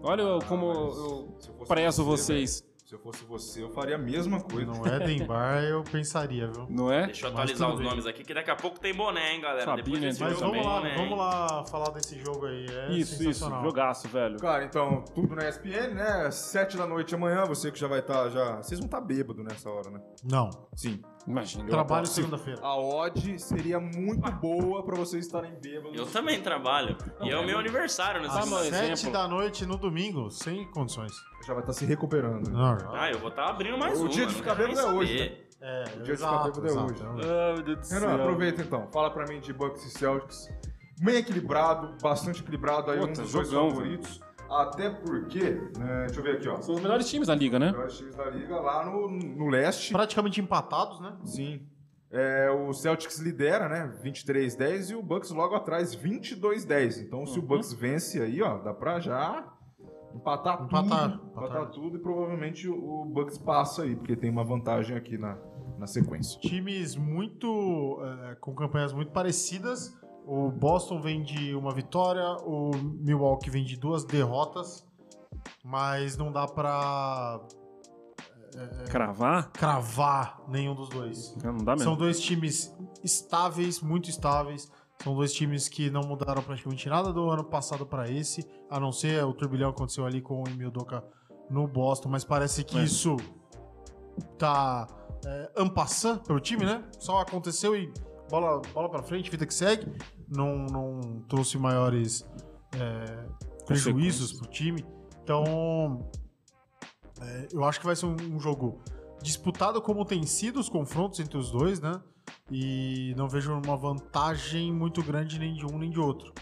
Olha 0.03 0.25
como 0.47 0.67
eu 0.73 1.67
prezo 1.67 2.05
você, 2.05 2.23
vocês. 2.35 2.61
velho, 2.61 2.76
Se 2.87 2.95
eu 2.95 3.01
fosse 3.01 3.25
você, 3.25 3.65
eu 3.65 3.69
faria 3.69 3.97
a 3.97 3.99
mesma 3.99 4.41
coisa. 4.41 4.71
No 4.71 4.87
Eden 4.87 5.27
Bar 5.27 5.61
eu 5.65 5.83
pensaria, 5.83 6.47
viu? 6.47 6.69
Não 6.71 6.93
é? 6.93 7.07
Deixa 7.07 7.27
eu 7.27 7.33
Mas 7.33 7.41
atualizar 7.41 7.71
os 7.71 7.81
bem. 7.81 7.89
nomes 7.89 8.07
aqui, 8.07 8.23
que 8.23 8.33
daqui 8.33 8.49
a 8.49 8.55
pouco 8.55 8.79
tem 8.79 8.95
boné, 8.95 9.35
hein, 9.35 9.41
galera. 9.41 9.65
Sabia, 9.65 9.83
Depois 9.83 10.01
né? 10.01 10.09
desse 10.09 10.21
Mas 10.21 10.39
jogo 10.39 10.53
vamos 10.53 10.65
lá, 10.65 10.77
boné, 10.77 10.91
hein? 10.91 10.97
vamos 10.97 11.19
lá 11.19 11.65
falar 11.65 11.91
desse 11.91 12.17
jogo 12.21 12.47
aí. 12.47 12.65
É 12.71 12.93
Isso, 12.93 13.29
isso. 13.29 13.51
Jogaço, 13.51 14.07
velho. 14.07 14.39
Cara, 14.39 14.65
então, 14.65 15.03
tudo 15.13 15.35
na 15.35 15.49
ESPN, 15.49 15.95
né? 15.95 16.31
7 16.31 16.77
da 16.77 16.87
noite 16.87 17.13
amanhã, 17.13 17.45
você 17.45 17.73
que 17.73 17.79
já 17.81 17.89
vai 17.89 17.99
estar 17.99 18.29
já. 18.29 18.59
Vocês 18.59 18.79
vão 18.79 18.87
estar 18.87 19.01
bêbado 19.01 19.43
nessa 19.43 19.69
hora, 19.69 19.91
né? 19.91 20.01
Não, 20.23 20.49
Sim. 20.77 21.03
Imagina. 21.27 21.65
eu 21.65 21.71
trabalho 21.71 22.07
segunda-feira. 22.07 22.61
A 22.63 22.77
odd 22.77 23.39
seria 23.41 23.81
muito 23.81 24.31
boa 24.33 24.85
pra 24.85 24.95
vocês 24.97 25.27
estarem 25.27 25.53
bêbados. 25.61 25.99
Eu 25.99 26.07
também 26.07 26.41
trabalho. 26.41 26.97
E 27.21 27.31
é 27.31 27.37
o 27.39 27.45
meu 27.45 27.59
aniversário 27.59 28.21
nesse 28.23 28.35
Tá, 28.35 28.41
Às 28.41 28.49
sete 28.49 28.93
exemplo. 28.93 29.13
da 29.13 29.27
noite 29.29 29.67
no 29.67 29.77
domingo, 29.77 30.31
sem 30.31 30.65
condições. 30.71 31.13
Já 31.47 31.53
vai 31.55 31.63
estar 31.63 31.73
se 31.73 31.85
recuperando. 31.85 32.49
né? 32.49 32.57
Não, 32.57 32.95
Ah, 32.95 33.11
eu 33.11 33.19
vou 33.19 33.31
estar 33.31 33.47
abrindo 33.49 33.77
mais 33.77 33.99
O 33.99 34.03
uma. 34.03 34.09
dia 34.11 34.27
de 34.27 34.33
não 34.33 34.39
ficar 34.39 34.55
quero 34.57 34.69
nem 34.69 34.77
bêbado 34.77 34.95
é 34.95 34.99
hoje, 34.99 35.19
né? 35.19 35.37
é, 35.61 35.83
O 35.83 35.87
dia 35.97 36.03
de 36.05 36.13
exato, 36.13 36.45
ficar 36.55 36.61
bêbado 36.61 36.69
é 36.69 36.85
hoje. 36.93 37.03
Ah, 37.03 37.53
meu 37.55 37.63
Deus 37.65 37.79
do 37.79 37.85
céu. 37.87 38.01
Renan, 38.01 38.15
aproveita 38.15 38.63
então. 38.63 38.89
Fala 38.93 39.11
pra 39.11 39.27
mim 39.27 39.41
de 39.41 39.53
Bucks 39.53 39.85
e 39.85 39.91
Celtics. 39.91 40.49
Bem 41.01 41.17
equilibrado, 41.17 41.95
bastante 42.01 42.41
equilibrado 42.41 42.91
aí, 42.91 42.99
Puta, 43.01 43.21
um 43.21 43.25
dos 43.25 43.33
dois 43.33 43.51
jogão, 43.51 43.69
favoritos. 43.71 44.21
Até 44.51 44.91
porque, 44.91 45.43
né, 45.79 46.05
deixa 46.07 46.21
eu 46.21 46.23
ver 46.25 46.37
aqui, 46.37 46.49
ó. 46.49 46.61
São 46.61 46.75
os 46.77 46.81
melhores 46.81 47.09
times 47.11 47.29
da 47.29 47.35
liga, 47.35 47.59
né? 47.59 47.73
Melhores 47.73 47.97
times 47.99 48.15
da 48.17 48.31
liga 48.31 48.61
lá 48.61 48.85
no, 48.85 49.09
no 49.11 49.49
leste. 49.49 49.93
Praticamente 49.93 50.41
empatados, 50.41 51.01
né? 51.01 51.17
Sim. 51.25 51.67
É, 52.11 52.49
o 52.51 52.73
Celtics 52.73 53.19
lidera, 53.19 53.69
né? 53.69 53.93
23-10 54.05 54.91
e 54.91 54.95
o 54.95 55.03
Bucks 55.03 55.31
logo 55.31 55.55
atrás, 55.55 55.95
22-10. 55.97 57.03
Então, 57.03 57.27
se 57.27 57.39
o 57.39 57.43
Uhum. 57.43 57.49
Bucks 57.49 57.73
vence 57.73 58.21
aí, 58.23 58.41
ó, 58.41 58.59
dá 58.59 58.73
pra 58.73 59.01
já 59.01 59.45
empatar, 60.15 60.55
Empatar, 60.55 60.59
tudo. 60.59 60.65
empatar. 60.87 61.21
Empatar 61.33 61.71
tudo 61.73 61.97
e 61.99 62.01
provavelmente 62.01 62.69
o 62.69 63.05
Bucks 63.05 63.37
passa 63.39 63.83
aí, 63.83 63.97
porque 63.97 64.17
tem 64.17 64.31
uma 64.31 64.45
vantagem 64.45 64.97
aqui 64.97 65.19
na, 65.19 65.37
na 65.79 65.87
sequência. 65.87 66.41
Times 66.41 66.95
muito. 66.97 68.01
é, 68.31 68.37
com 68.37 68.55
campanhas 68.55 68.93
muito 68.93 69.11
parecidas. 69.11 69.93
O 70.27 70.51
Boston 70.51 71.01
vem 71.01 71.23
de 71.23 71.55
uma 71.55 71.73
vitória, 71.73 72.27
o 72.45 72.73
Milwaukee 72.77 73.49
vem 73.49 73.65
de 73.65 73.77
duas 73.77 74.05
derrotas, 74.05 74.85
mas 75.65 76.17
não 76.17 76.33
dá 76.33 76.47
pra 76.49 77.41
Cravar? 78.89 79.51
cravar 79.53 80.41
nenhum 80.49 80.75
dos 80.75 80.89
dois. 80.89 81.37
Não 81.45 81.59
dá 81.59 81.73
mesmo. 81.73 81.85
São 81.85 81.97
dois 81.97 82.21
times 82.21 82.75
estáveis, 83.05 83.81
muito 83.81 84.11
estáveis. 84.11 84.71
São 85.03 85.15
dois 85.15 85.33
times 85.33 85.69
que 85.69 85.91
não 85.91 86.01
mudaram 86.01 86.43
praticamente 86.43 86.89
nada 86.89 87.13
do 87.13 87.31
ano 87.31 87.45
passado 87.45 87.85
para 87.87 88.11
esse, 88.11 88.45
a 88.71 88.81
não 88.81 88.91
ser 88.91 89.23
o 89.25 89.33
turbilhão 89.35 89.71
que 89.71 89.77
aconteceu 89.77 90.07
ali 90.07 90.23
com 90.23 90.43
o 90.43 90.49
Emil 90.49 90.71
Doca 90.71 91.05
no 91.51 91.69
Boston, 91.69 92.09
mas 92.09 92.25
parece 92.25 92.65
que 92.65 92.79
É. 92.79 92.83
isso 92.83 93.17
tá 94.39 94.87
é, 95.25 95.53
ampassando 95.57 96.21
pelo 96.21 96.41
time, 96.41 96.65
né? 96.65 96.83
Só 96.99 97.19
aconteceu 97.21 97.77
e 97.77 97.93
bola, 98.31 98.61
bola 98.73 98.89
pra 98.89 99.03
frente, 99.03 99.31
vida 99.31 99.45
que 99.47 99.55
segue. 99.55 99.87
Não, 100.29 100.67
não 100.67 101.23
trouxe 101.29 101.57
maiores 101.59 102.29
é, 102.75 103.27
prejuízos 103.65 104.33
pro 104.33 104.49
time. 104.49 104.85
Então, 105.23 106.09
é, 107.21 107.49
eu 107.53 107.65
acho 107.65 107.81
que 107.81 107.87
vai 107.87 107.97
ser 107.97 108.07
um, 108.07 108.17
um 108.35 108.41
jogo 108.41 108.81
disputado 109.23 109.81
como 109.81 110.05
tem 110.05 110.25
sido 110.25 110.61
os 110.61 110.69
confrontos 110.69 111.21
entre 111.21 111.37
os 111.37 111.51
dois, 111.51 111.81
né? 111.81 112.01
E 112.51 113.15
não 113.17 113.29
vejo 113.29 113.53
uma 113.53 113.77
vantagem 113.77 114.73
muito 114.73 115.03
grande 115.03 115.39
nem 115.39 115.55
de 115.55 115.67
um 115.67 115.79
nem 115.79 115.91
de 115.91 115.99
outro. 115.99 116.33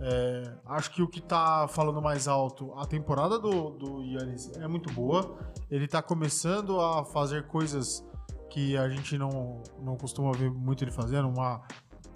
É, 0.00 0.54
acho 0.66 0.90
que 0.90 1.02
o 1.02 1.08
que 1.08 1.20
tá 1.20 1.68
falando 1.68 2.00
mais 2.00 2.26
alto, 2.26 2.72
a 2.76 2.86
temporada 2.86 3.38
do, 3.38 3.70
do 3.70 4.02
Yannis 4.02 4.50
é 4.56 4.66
muito 4.66 4.92
boa. 4.92 5.38
Ele 5.70 5.86
tá 5.86 6.02
começando 6.02 6.80
a 6.80 7.04
fazer 7.04 7.46
coisas 7.46 8.04
que 8.50 8.76
a 8.76 8.88
gente 8.88 9.16
não, 9.16 9.62
não 9.80 9.96
costuma 9.96 10.32
ver 10.32 10.50
muito 10.50 10.84
ele 10.84 10.90
fazendo, 10.90 11.28
uma, 11.28 11.62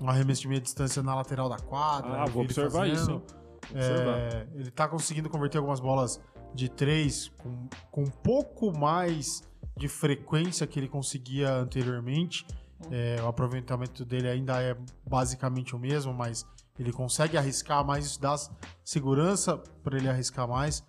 um 0.01 0.09
arremesso 0.09 0.43
de 0.43 0.49
meia 0.49 0.61
distância 0.61 1.03
na 1.03 1.15
lateral 1.15 1.49
da 1.49 1.59
quadra. 1.59 2.23
Ah, 2.23 2.27
vou 2.27 2.43
observar 2.43 2.89
fazendo. 2.89 2.95
isso. 2.95 3.23
Observar. 3.71 4.19
É, 4.19 4.47
ele 4.55 4.71
tá 4.71 4.89
conseguindo 4.89 5.29
converter 5.29 5.59
algumas 5.59 5.81
bolas 5.81 6.21
de 6.55 6.69
três 6.69 7.29
com, 7.39 7.69
com 7.91 8.03
um 8.03 8.11
pouco 8.11 8.77
mais 8.77 9.43
de 9.77 9.89
frequência 9.89 10.67
que 10.67 10.79
ele 10.79 10.89
conseguia 10.89 11.53
anteriormente. 11.53 12.47
É, 12.91 13.21
o 13.23 13.27
aproveitamento 13.27 14.05
dele 14.05 14.29
ainda 14.29 14.63
é 14.63 14.77
basicamente 15.07 15.75
o 15.75 15.79
mesmo, 15.79 16.13
mas 16.13 16.47
ele 16.79 16.93
consegue 16.93 17.37
arriscar 17.37 17.85
mais, 17.85 18.05
isso 18.05 18.21
dá 18.21 18.35
segurança 18.85 19.57
para 19.83 19.97
ele 19.97 20.09
arriscar 20.09 20.47
mais. 20.47 20.85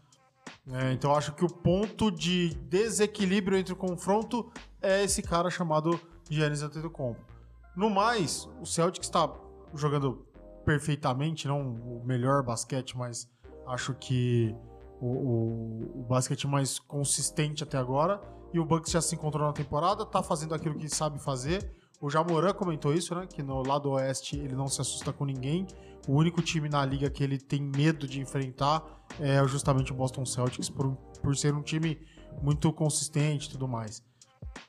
É, 0.70 0.92
então 0.92 1.12
eu 1.12 1.18
acho 1.18 1.34
que 1.34 1.46
o 1.46 1.50
ponto 1.50 2.12
de 2.12 2.54
desequilíbrio 2.70 3.58
entre 3.58 3.74
o 3.74 3.76
confronto 3.76 4.52
é 4.82 5.04
esse 5.04 5.22
cara 5.22 5.50
chamado 5.50 6.00
Giannis 6.30 6.62
Antetokounmpo. 6.62 7.37
No 7.78 7.90
mais, 7.90 8.50
o 8.60 8.66
Celtics 8.66 9.08
está 9.08 9.32
jogando 9.76 10.26
perfeitamente, 10.66 11.48
não 11.48 11.62
o 11.62 12.04
melhor 12.04 12.44
basquete, 12.44 12.98
mas 12.98 13.30
acho 13.68 13.94
que 13.94 14.54
o, 15.00 15.06
o- 15.08 15.92
o 16.02 16.04
basquete 16.10 16.48
mais 16.48 16.80
consistente 16.80 17.64
até 17.64 17.78
agora. 17.78 18.20
E 18.54 18.60
o 18.60 18.66
Bucks 18.66 18.92
já 18.92 19.00
se 19.02 19.14
encontrou 19.14 19.46
na 19.46 19.54
temporada, 19.54 20.06
tá 20.06 20.24
fazendo 20.24 20.56
aquilo 20.56 20.76
que 20.76 20.90
sabe 20.90 21.20
fazer. 21.22 21.72
O 22.02 22.10
Jamoran 22.10 22.54
comentou 22.54 22.94
isso, 22.94 23.14
né? 23.14 23.28
Que 23.28 23.44
no 23.44 23.62
lado 23.62 23.92
oeste 23.92 24.38
ele 24.38 24.56
não 24.56 24.68
se 24.68 24.82
assusta 24.82 25.14
com 25.14 25.26
ninguém. 25.26 25.68
O 26.08 26.14
único 26.14 26.42
time 26.42 26.70
na 26.70 26.86
liga 26.86 27.10
que 27.10 27.24
ele 27.24 27.38
tem 27.38 27.62
medo 27.62 28.08
de 28.08 28.20
enfrentar 28.22 28.84
é 29.20 29.46
justamente 29.48 29.92
o 29.92 29.96
Boston 29.96 30.26
Celtics, 30.26 30.70
por, 30.70 30.96
por 31.22 31.36
ser 31.36 31.54
um 31.54 31.62
time 31.62 32.00
muito 32.42 32.72
consistente 32.74 33.48
e 33.48 33.52
tudo 33.52 33.68
mais. 33.68 34.02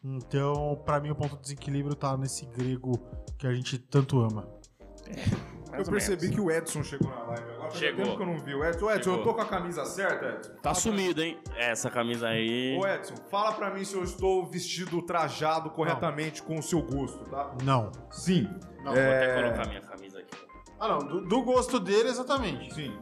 Então, 0.05 0.81
pra 0.85 1.01
mim, 1.01 1.11
o 1.11 1.15
ponto 1.15 1.37
de 1.37 1.43
desequilíbrio 1.43 1.95
tá 1.95 2.17
nesse 2.17 2.47
grego 2.47 2.93
que 3.37 3.47
a 3.47 3.53
gente 3.55 3.79
tanto 3.79 4.21
ama. 4.21 4.49
Eu 5.73 5.85
percebi 5.85 6.31
que 6.31 6.41
o 6.41 6.51
Edson 6.51 6.83
chegou 6.83 7.11
na 7.11 7.23
live 7.25 7.51
agora. 7.53 7.71
Chegou. 7.71 8.05
tempo 8.05 8.17
que 8.17 8.23
eu 8.23 8.27
não 8.27 8.39
vi 8.39 8.55
o 8.55 8.65
Edson. 8.65 8.87
Ô, 8.87 8.91
Edson, 8.91 9.11
Chegou. 9.11 9.19
eu 9.19 9.25
tô 9.25 9.35
com 9.35 9.41
a 9.41 9.45
camisa 9.47 9.85
certa, 9.85 10.27
Edson? 10.27 10.53
Tá 10.63 10.75
sumido, 10.75 11.23
hein? 11.23 11.39
Essa 11.57 11.91
camisa 11.91 12.29
aí. 12.29 12.77
Ô, 12.81 12.87
Edson, 12.87 13.15
fala 13.31 13.53
pra 13.53 13.73
mim 13.73 13.85
se 13.85 13.95
eu 13.95 14.03
estou 14.03 14.47
vestido, 14.47 15.01
trajado 15.03 15.71
corretamente 15.71 16.43
com 16.43 16.59
o 16.59 16.63
seu 16.63 16.83
gosto, 16.83 17.25
tá? 17.31 17.55
Não. 17.63 17.93
Sim. 18.11 18.49
Não, 18.83 18.93
Vou 18.93 18.97
É. 18.97 19.17
até 19.35 19.43
colocar 19.43 19.69
minha 19.69 19.81
camisa 19.83 20.19
aqui. 20.21 20.37
Ah, 20.81 20.89
não. 20.89 20.99
Do, 20.99 21.21
do 21.23 21.43
gosto 21.43 21.79
dele, 21.81 22.09
exatamente. 22.09 22.73
Sim. 22.75 22.97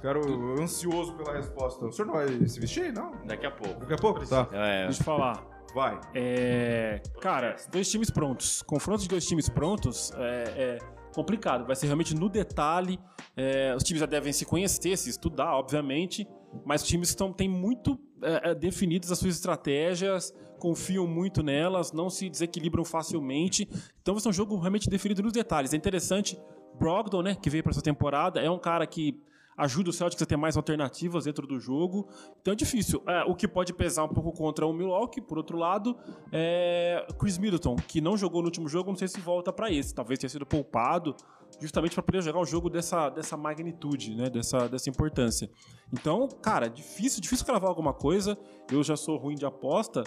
Quero 0.00 0.60
ansioso 0.60 1.14
pela 1.14 1.34
resposta. 1.34 1.86
O 1.86 1.92
senhor 1.92 2.06
não 2.06 2.14
vai 2.14 2.28
se 2.48 2.58
vestir, 2.58 2.92
não? 2.92 3.12
Daqui 3.26 3.46
a 3.46 3.50
pouco. 3.50 3.80
Daqui 3.80 3.94
a 3.94 3.98
pouco? 3.98 4.26
Tá. 4.26 4.48
É, 4.52 4.84
Deixa 4.84 5.00
eu 5.00 5.04
falar. 5.04 5.44
Vai. 5.74 6.00
É, 6.14 7.00
cara, 7.20 7.56
dois 7.70 7.90
times 7.90 8.10
prontos. 8.10 8.62
Confronto 8.62 9.02
de 9.02 9.08
dois 9.08 9.26
times 9.26 9.48
prontos 9.48 10.12
é, 10.16 10.44
é 10.56 10.78
complicado. 11.14 11.66
Vai 11.66 11.76
ser 11.76 11.86
realmente 11.86 12.14
no 12.14 12.28
detalhe. 12.28 12.98
É, 13.36 13.74
os 13.76 13.82
times 13.82 14.00
já 14.00 14.06
devem 14.06 14.32
se 14.32 14.44
conhecer, 14.44 14.96
se 14.96 15.10
estudar, 15.10 15.54
obviamente. 15.54 16.26
Mas 16.64 16.82
os 16.82 16.88
times 16.88 17.10
estão, 17.10 17.32
têm 17.32 17.48
muito 17.48 17.98
é, 18.22 18.50
é, 18.50 18.54
definidas 18.54 19.12
as 19.12 19.18
suas 19.18 19.34
estratégias, 19.34 20.34
confiam 20.58 21.06
muito 21.06 21.42
nelas, 21.42 21.92
não 21.92 22.08
se 22.08 22.28
desequilibram 22.28 22.84
facilmente. 22.84 23.68
Então 24.00 24.14
vai 24.14 24.22
ser 24.22 24.28
um 24.28 24.32
jogo 24.32 24.56
realmente 24.58 24.88
definido 24.88 25.22
nos 25.22 25.32
detalhes. 25.32 25.72
É 25.72 25.76
interessante. 25.76 26.38
Brogdon, 26.78 27.22
né, 27.22 27.34
que 27.34 27.50
veio 27.50 27.62
para 27.62 27.72
essa 27.72 27.82
temporada, 27.82 28.40
é 28.40 28.48
um 28.48 28.58
cara 28.58 28.86
que 28.86 29.20
ajuda 29.58 29.90
o 29.90 29.92
Celtics 29.92 30.22
a 30.22 30.26
ter 30.26 30.36
mais 30.36 30.56
alternativas 30.56 31.24
dentro 31.24 31.46
do 31.46 31.58
jogo. 31.58 32.08
Então 32.40 32.52
é 32.52 32.56
difícil. 32.56 33.02
É, 33.06 33.24
o 33.24 33.34
que 33.34 33.48
pode 33.48 33.74
pesar 33.74 34.04
um 34.04 34.08
pouco 34.08 34.32
contra 34.32 34.64
o 34.64 34.72
Milwaukee, 34.72 35.20
por 35.20 35.36
outro 35.36 35.58
lado, 35.58 35.96
é 36.32 37.04
Chris 37.18 37.36
Middleton, 37.36 37.74
que 37.76 38.00
não 38.00 38.16
jogou 38.16 38.40
no 38.40 38.46
último 38.46 38.68
jogo, 38.68 38.90
não 38.90 38.96
sei 38.96 39.08
se 39.08 39.20
volta 39.20 39.52
para 39.52 39.70
esse. 39.70 39.92
Talvez 39.92 40.20
tenha 40.20 40.30
sido 40.30 40.46
poupado, 40.46 41.16
justamente 41.60 41.94
para 41.94 42.02
poder 42.04 42.22
jogar 42.22 42.38
um 42.38 42.46
jogo 42.46 42.70
dessa, 42.70 43.10
dessa 43.10 43.36
magnitude, 43.36 44.14
né? 44.14 44.30
dessa, 44.30 44.68
dessa 44.68 44.88
importância. 44.88 45.50
Então, 45.92 46.28
cara, 46.40 46.68
difícil, 46.68 47.20
difícil 47.20 47.44
cravar 47.44 47.68
alguma 47.68 47.92
coisa. 47.92 48.38
Eu 48.70 48.82
já 48.84 48.96
sou 48.96 49.16
ruim 49.16 49.34
de 49.34 49.44
aposta. 49.44 50.04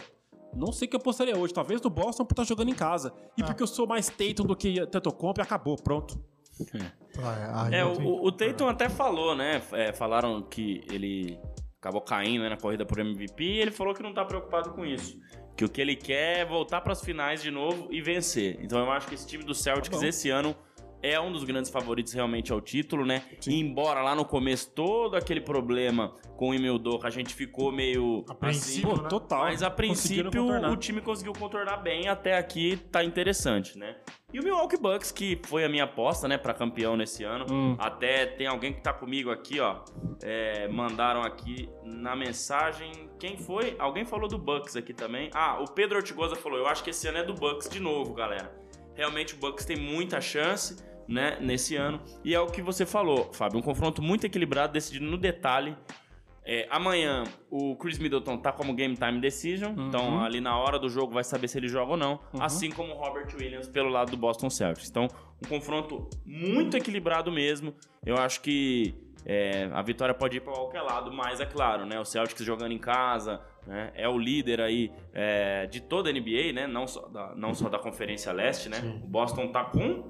Não 0.54 0.72
sei 0.72 0.86
o 0.86 0.90
que 0.90 0.96
eu 0.96 1.00
apostaria 1.00 1.38
hoje. 1.38 1.54
Talvez 1.54 1.82
no 1.82 1.90
Boston 1.90 2.24
por 2.24 2.34
estar 2.34 2.44
jogando 2.46 2.70
em 2.70 2.76
casa. 2.76 3.14
E 3.38 3.44
porque 3.44 3.64
eu 3.64 3.68
sou 3.68 3.86
mais 3.86 4.08
Tatum 4.08 4.44
do 4.44 4.56
que 4.56 4.86
Tetocomp 4.88 5.38
e 5.38 5.42
acabou, 5.42 5.76
pronto. 5.76 6.32
Ah, 7.20 7.66
aí 7.66 7.76
É, 7.76 7.82
eu 7.82 7.94
o, 7.94 8.26
o 8.26 8.32
Tatum 8.32 8.68
até 8.68 8.90
falou, 8.90 9.36
né? 9.36 9.62
É, 9.74 9.92
falaram 9.92 10.42
que 10.42 10.84
ele 10.92 11.40
acabou 11.80 12.02
caindo 12.02 12.44
né, 12.44 12.50
na 12.50 12.58
corrida 12.58 12.86
por 12.86 13.00
MVP 13.00 13.44
e 13.44 13.60
ele 13.60 13.72
falou 13.72 13.94
que 13.94 14.04
não 14.04 14.14
tá 14.14 14.24
preocupado 14.24 14.72
com 14.72 14.86
isso. 14.86 15.20
Que 15.58 15.66
o 15.66 15.70
que 15.70 15.82
ele 15.82 15.96
quer 15.96 16.40
é 16.40 16.46
voltar 16.46 16.82
pras 16.82 17.02
finais 17.02 17.42
de 17.42 17.52
novo 17.52 17.88
e 17.92 18.02
vencer. 18.02 18.58
Então 18.62 18.80
eu 18.80 18.92
acho 18.92 19.08
que 19.08 19.16
esse 19.16 19.28
time 19.28 19.44
do 19.44 19.54
Celtics 19.54 20.00
Tá 20.00 20.08
esse 20.08 20.30
ano 20.30 20.56
é 21.02 21.20
um 21.20 21.32
dos 21.32 21.44
grandes 21.44 21.72
favoritos 21.72 22.14
realmente 22.14 22.52
ao 22.52 22.62
título, 22.62 23.06
né? 23.06 23.24
E 23.48 23.60
embora 23.60 24.02
lá 24.02 24.16
no 24.16 24.26
começo 24.26 24.70
todo 24.72 25.16
aquele 25.16 25.42
problema 25.42 26.16
com 26.38 26.50
o 26.50 27.00
que 27.00 27.08
a 27.08 27.10
gente 27.10 27.36
ficou 27.36 27.72
meio 27.72 28.26
Apreensivo, 28.28 28.94
assim, 28.94 29.04
né? 29.04 29.10
total. 29.10 29.44
mas 29.44 29.62
a 29.62 29.70
princípio 29.70 30.44
o 30.72 30.76
time 30.76 31.00
conseguiu 31.00 31.34
contornar 31.34 31.78
bem, 31.78 32.08
até 32.08 32.36
aqui 32.36 32.78
tá 32.92 33.04
interessante, 33.04 33.78
né? 33.78 33.98
E 34.34 34.40
o 34.40 34.44
Milwaukee 34.44 34.78
Bucks, 34.78 35.12
que 35.12 35.40
foi 35.46 35.64
a 35.66 35.70
minha 35.70 35.84
aposta, 35.84 36.28
né, 36.28 36.38
pra 36.38 36.54
campeão 36.54 36.96
nesse 36.96 37.24
ano. 37.24 37.46
Hum. 37.52 37.76
Até 37.78 38.26
tem 38.26 38.48
alguém 38.48 38.72
que 38.74 38.82
tá 38.82 38.94
comigo 38.94 39.30
aqui, 39.30 39.60
ó. 39.60 39.82
é, 40.24 40.68
mandaram 40.70 41.22
aqui 41.22 41.70
na 41.84 42.16
mensagem. 42.16 43.10
Quem 43.20 43.38
foi? 43.38 43.76
Alguém 43.78 44.06
falou 44.06 44.28
do 44.28 44.38
Bucks 44.38 44.76
aqui 44.76 44.94
também. 44.94 45.30
Ah, 45.34 45.60
o 45.62 45.66
Pedro 45.66 45.98
Ortigosa 45.98 46.36
falou: 46.36 46.58
Eu 46.58 46.68
acho 46.68 46.84
que 46.84 46.90
esse 46.92 47.08
ano 47.08 47.20
é 47.20 47.24
do 47.24 47.34
Bucks 47.34 47.70
de 47.70 47.80
novo, 47.80 48.14
galera. 48.14 48.52
Realmente 48.96 49.34
o 49.34 49.38
Bucks 49.38 49.66
tem 49.66 49.78
muita 49.78 50.20
chance, 50.22 50.78
né, 51.12 51.38
nesse 51.42 51.76
ano. 51.76 52.00
E 52.24 52.34
é 52.34 52.40
o 52.40 52.48
que 52.48 52.62
você 52.62 52.86
falou, 52.86 53.32
Fábio. 53.34 53.60
Um 53.60 53.62
confronto 53.62 54.02
muito 54.02 54.26
equilibrado, 54.26 54.74
decidido 54.74 55.06
no 55.06 55.18
detalhe. 55.18 55.76
É, 56.44 56.68
amanhã 56.72 57.24
o 57.52 57.76
Chris 57.76 58.00
Middleton 58.00 58.36
tá 58.38 58.52
como 58.52 58.74
game 58.74 58.96
time 58.96 59.20
decision, 59.22 59.78
Uhum. 59.78 59.88
então 59.90 60.24
ali 60.24 60.42
na 60.42 60.58
hora 60.58 60.80
do 60.80 60.90
jogo 60.90 61.14
vai 61.14 61.24
saber 61.24 61.48
se 61.48 61.56
ele 61.60 61.68
joga 61.68 61.92
ou 61.92 61.98
não, 61.98 62.20
assim 62.40 62.72
como 62.72 62.94
o 62.94 62.98
Robert 62.98 63.28
Williams 63.40 63.68
pelo 63.68 63.90
lado 63.90 64.10
do 64.10 64.18
Boston 64.18 64.50
Celtics. 64.50 64.90
Então, 64.90 65.08
um 65.46 65.48
confronto 65.48 66.10
muito 66.26 66.76
equilibrado 66.76 67.32
mesmo. 67.32 67.76
Eu 68.04 68.18
acho 68.18 68.42
que 68.42 68.96
é, 69.24 69.70
a 69.72 69.84
vitória 69.84 70.16
pode 70.16 70.38
ir 70.38 70.40
para 70.40 70.52
qualquer 70.54 70.82
lado, 70.82 71.14
mas 71.14 71.40
é 71.40 71.46
claro, 71.46 71.86
né? 71.86 72.00
O 72.00 72.06
Celtics 72.06 72.44
jogando 72.44 72.72
em 72.72 72.80
casa, 72.80 73.40
né? 73.68 73.92
É 73.94 74.10
o 74.10 74.18
líder 74.18 74.62
aí 74.62 74.92
é, 75.14 75.68
de 75.68 75.80
toda 75.80 76.10
a 76.10 76.12
NBA, 76.14 76.54
né? 76.56 76.66
Não 76.66 76.88
só 76.88 77.08
da, 77.08 77.36
não 77.36 77.54
só 77.54 77.70
da 77.70 77.78
Conferência 77.78 78.34
Leste, 78.34 78.68
né? 78.68 78.80
O 79.04 79.08
Boston 79.08 79.50
tá 79.50 79.64
com 79.64 80.04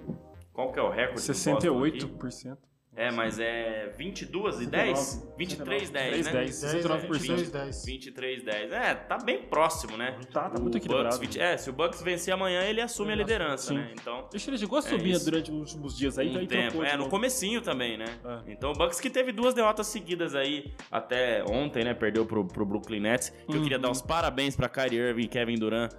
qual 0.54 0.72
que 0.72 0.80
é 0.80 0.82
o 0.82 0.89
recorde? 0.89 1.22
do 1.26 1.34
Boston 1.34 1.54
aqui? 1.56 1.68
68%. 1.68 2.58
É, 2.93 3.10
mas 3.10 3.39
é 3.39 3.88
22 3.97 4.60
e 4.60 4.66
10? 4.66 5.34
23 5.38 5.89
e 5.89 5.91
10, 5.93 6.26
né? 6.26 6.32
10, 6.34 6.56
69%. 6.56 7.08
23, 7.10 7.49
10. 7.49 7.86
23 7.86 8.43
10. 8.43 8.72
É, 8.74 8.93
tá 8.95 9.18
bem 9.18 9.43
próximo, 9.43 9.95
né? 9.95 10.20
Tá, 10.30 10.49
tá 10.49 10.60
O 10.60 10.62
muito 10.64 10.78
equilibrado. 10.78 11.16
Bucks, 11.16 11.20
20 11.20 11.39
é, 11.39 11.56
se 11.56 11.70
o 11.70 11.74
Bucks 11.74 12.02
vencer 12.02 12.34
amanhã, 12.34 12.64
ele 12.64 12.82
assume 12.82 13.14
a 13.14 13.16
liderança, 13.16 13.70
Sim. 13.70 13.76
né? 13.76 13.91
Então, 13.93 14.28
Deixa 14.30 14.49
ele 14.49 14.58
chegou 14.58 14.78
a 14.78 14.82
subir 14.82 15.12
isso. 15.12 15.24
durante 15.24 15.49
os 15.49 15.58
últimos 15.58 15.97
dias 15.97 16.20
aí, 16.20 16.36
um 16.36 16.41
então 16.41 16.47
tempo. 16.47 16.84
É, 16.84 16.97
no 16.97 17.08
comecinho 17.08 17.62
também, 17.62 17.97
né? 17.97 18.06
É. 18.26 18.52
Então 18.52 18.72
o 18.72 18.74
Bucks 18.74 18.99
que 18.99 19.10
teve 19.10 19.32
duas 19.32 19.54
derrotas 19.54 19.88
seguidas 19.88 20.36
aí 20.36 20.74
até 20.91 21.45
ontem, 21.49 21.86
né? 21.86 21.93
Perdeu 21.93 22.26
pro, 22.26 22.43
pro 22.43 22.66
Brooklyn 22.66 22.99
Nets. 22.99 23.30
Que 23.30 23.56
Eu 23.56 23.62
queria 23.64 23.78
Uhum. 23.78 23.84
dar 23.84 23.91
os 23.91 24.02
parabéns 24.02 24.58
pra 24.58 24.68
Kyrie 24.68 24.99
Irving 24.99 25.24
e 25.24 25.28
Kevin 25.30 25.56
Durant 25.56 25.93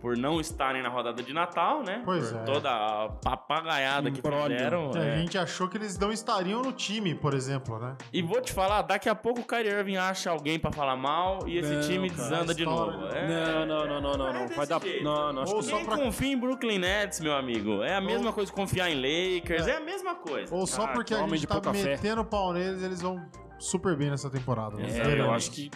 por 0.00 0.16
não 0.16 0.40
estarem 0.40 0.82
na 0.82 0.88
rodada 0.88 1.22
de 1.22 1.32
Natal, 1.32 1.82
né? 1.82 2.02
Pois 2.04 2.30
por 2.30 2.40
é. 2.40 2.44
toda 2.44 2.70
a 2.70 3.08
papagaiada 3.08 4.10
que 4.10 4.20
fizeram. 4.22 4.90
É. 4.94 5.14
A 5.14 5.16
gente 5.18 5.36
achou 5.36 5.68
que 5.68 5.76
eles 5.76 5.98
não 5.98 6.12
estariam 6.12 6.62
no 6.62 6.72
time, 6.72 7.14
por 7.14 7.34
exemplo, 7.34 7.78
né? 7.78 7.96
E 8.12 8.22
vou 8.22 8.40
te 8.40 8.52
falar, 8.52 8.82
daqui 8.82 9.08
a 9.08 9.14
pouco 9.14 9.40
o 9.40 9.44
Kyrie 9.44 9.70
Irving 9.70 9.96
acha 9.96 10.30
alguém 10.30 10.58
pra 10.58 10.70
falar 10.70 10.96
mal 10.96 11.40
e 11.48 11.58
esse 11.58 11.72
Não, 11.72 11.80
time 11.82 12.10
cara. 12.10 12.22
desanda 12.22 12.54
de 12.54 12.64
novo. 12.64 12.92
né? 12.98 13.10
É. 13.14 13.28
Não, 13.28 13.66
não, 13.66 13.86
não, 13.86 14.00
não, 14.00 14.16
não, 14.18 14.28
É 14.28 14.32
não. 14.48 14.48
Vai 14.56 14.66
dar. 14.66 14.80
jeito. 14.80 15.02
Não, 15.04 15.32
não, 15.32 15.42
acho 15.42 15.52
Ou 15.54 15.60
que 15.60 15.66
só 15.66 15.76
Quem 15.76 15.84
pra- 15.86 15.96
confia 15.98 16.32
em 16.32 16.38
Brooklyn 16.38 16.78
Nets, 16.78 17.20
meu 17.20 17.34
amigo? 17.34 17.82
É 17.82 17.94
a 17.96 18.00
mesma 18.00 18.32
coisa 18.32 18.50
que 18.52 18.56
confiar 18.56 18.90
em 18.90 18.94
Lakers, 18.94 19.66
é, 19.66 19.76
a 19.76 19.80
mesma 19.80 20.14
coisa. 20.14 20.54
Ou 20.54 20.66
só 20.66 20.84
Ah, 20.84 20.88
porque 20.88 21.14
a 21.14 21.26
gente 21.26 21.46
tá 21.46 21.54
pouca 21.54 21.74
fé. 21.74 21.84
metendo 21.90 22.24
pau 22.24 22.52
neles, 22.52 22.82
eles 22.82 23.00
vão 23.02 23.20
super 23.58 23.96
bem 23.96 24.10
nessa 24.10 24.30
temporada. 24.30 24.76
né? 24.76 24.86
É, 24.88 25.14
É, 25.16 25.20
eu 25.20 25.32
acho 25.32 25.50
que. 25.50 25.70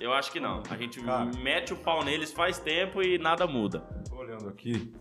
Eu 0.00 0.12
acho 0.12 0.30
que 0.32 0.40
não. 0.40 0.62
A 0.70 0.76
gente 0.76 1.00
Cara. 1.02 1.30
mete 1.42 1.72
o 1.72 1.76
pau 1.76 2.04
neles 2.04 2.32
faz 2.32 2.58
tempo 2.58 3.02
e 3.02 3.18
nada 3.18 3.46
muda. 3.46 3.80
Tô 4.08 4.16
olhando 4.16 4.48
aqui. 4.48 4.92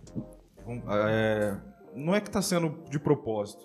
Vamos- 0.65 0.84
é, 0.89 1.57
não 1.95 2.15
é 2.15 2.21
que 2.21 2.29
tá 2.29 2.41
sendo 2.41 2.84
de 2.89 2.99
propósito, 2.99 3.63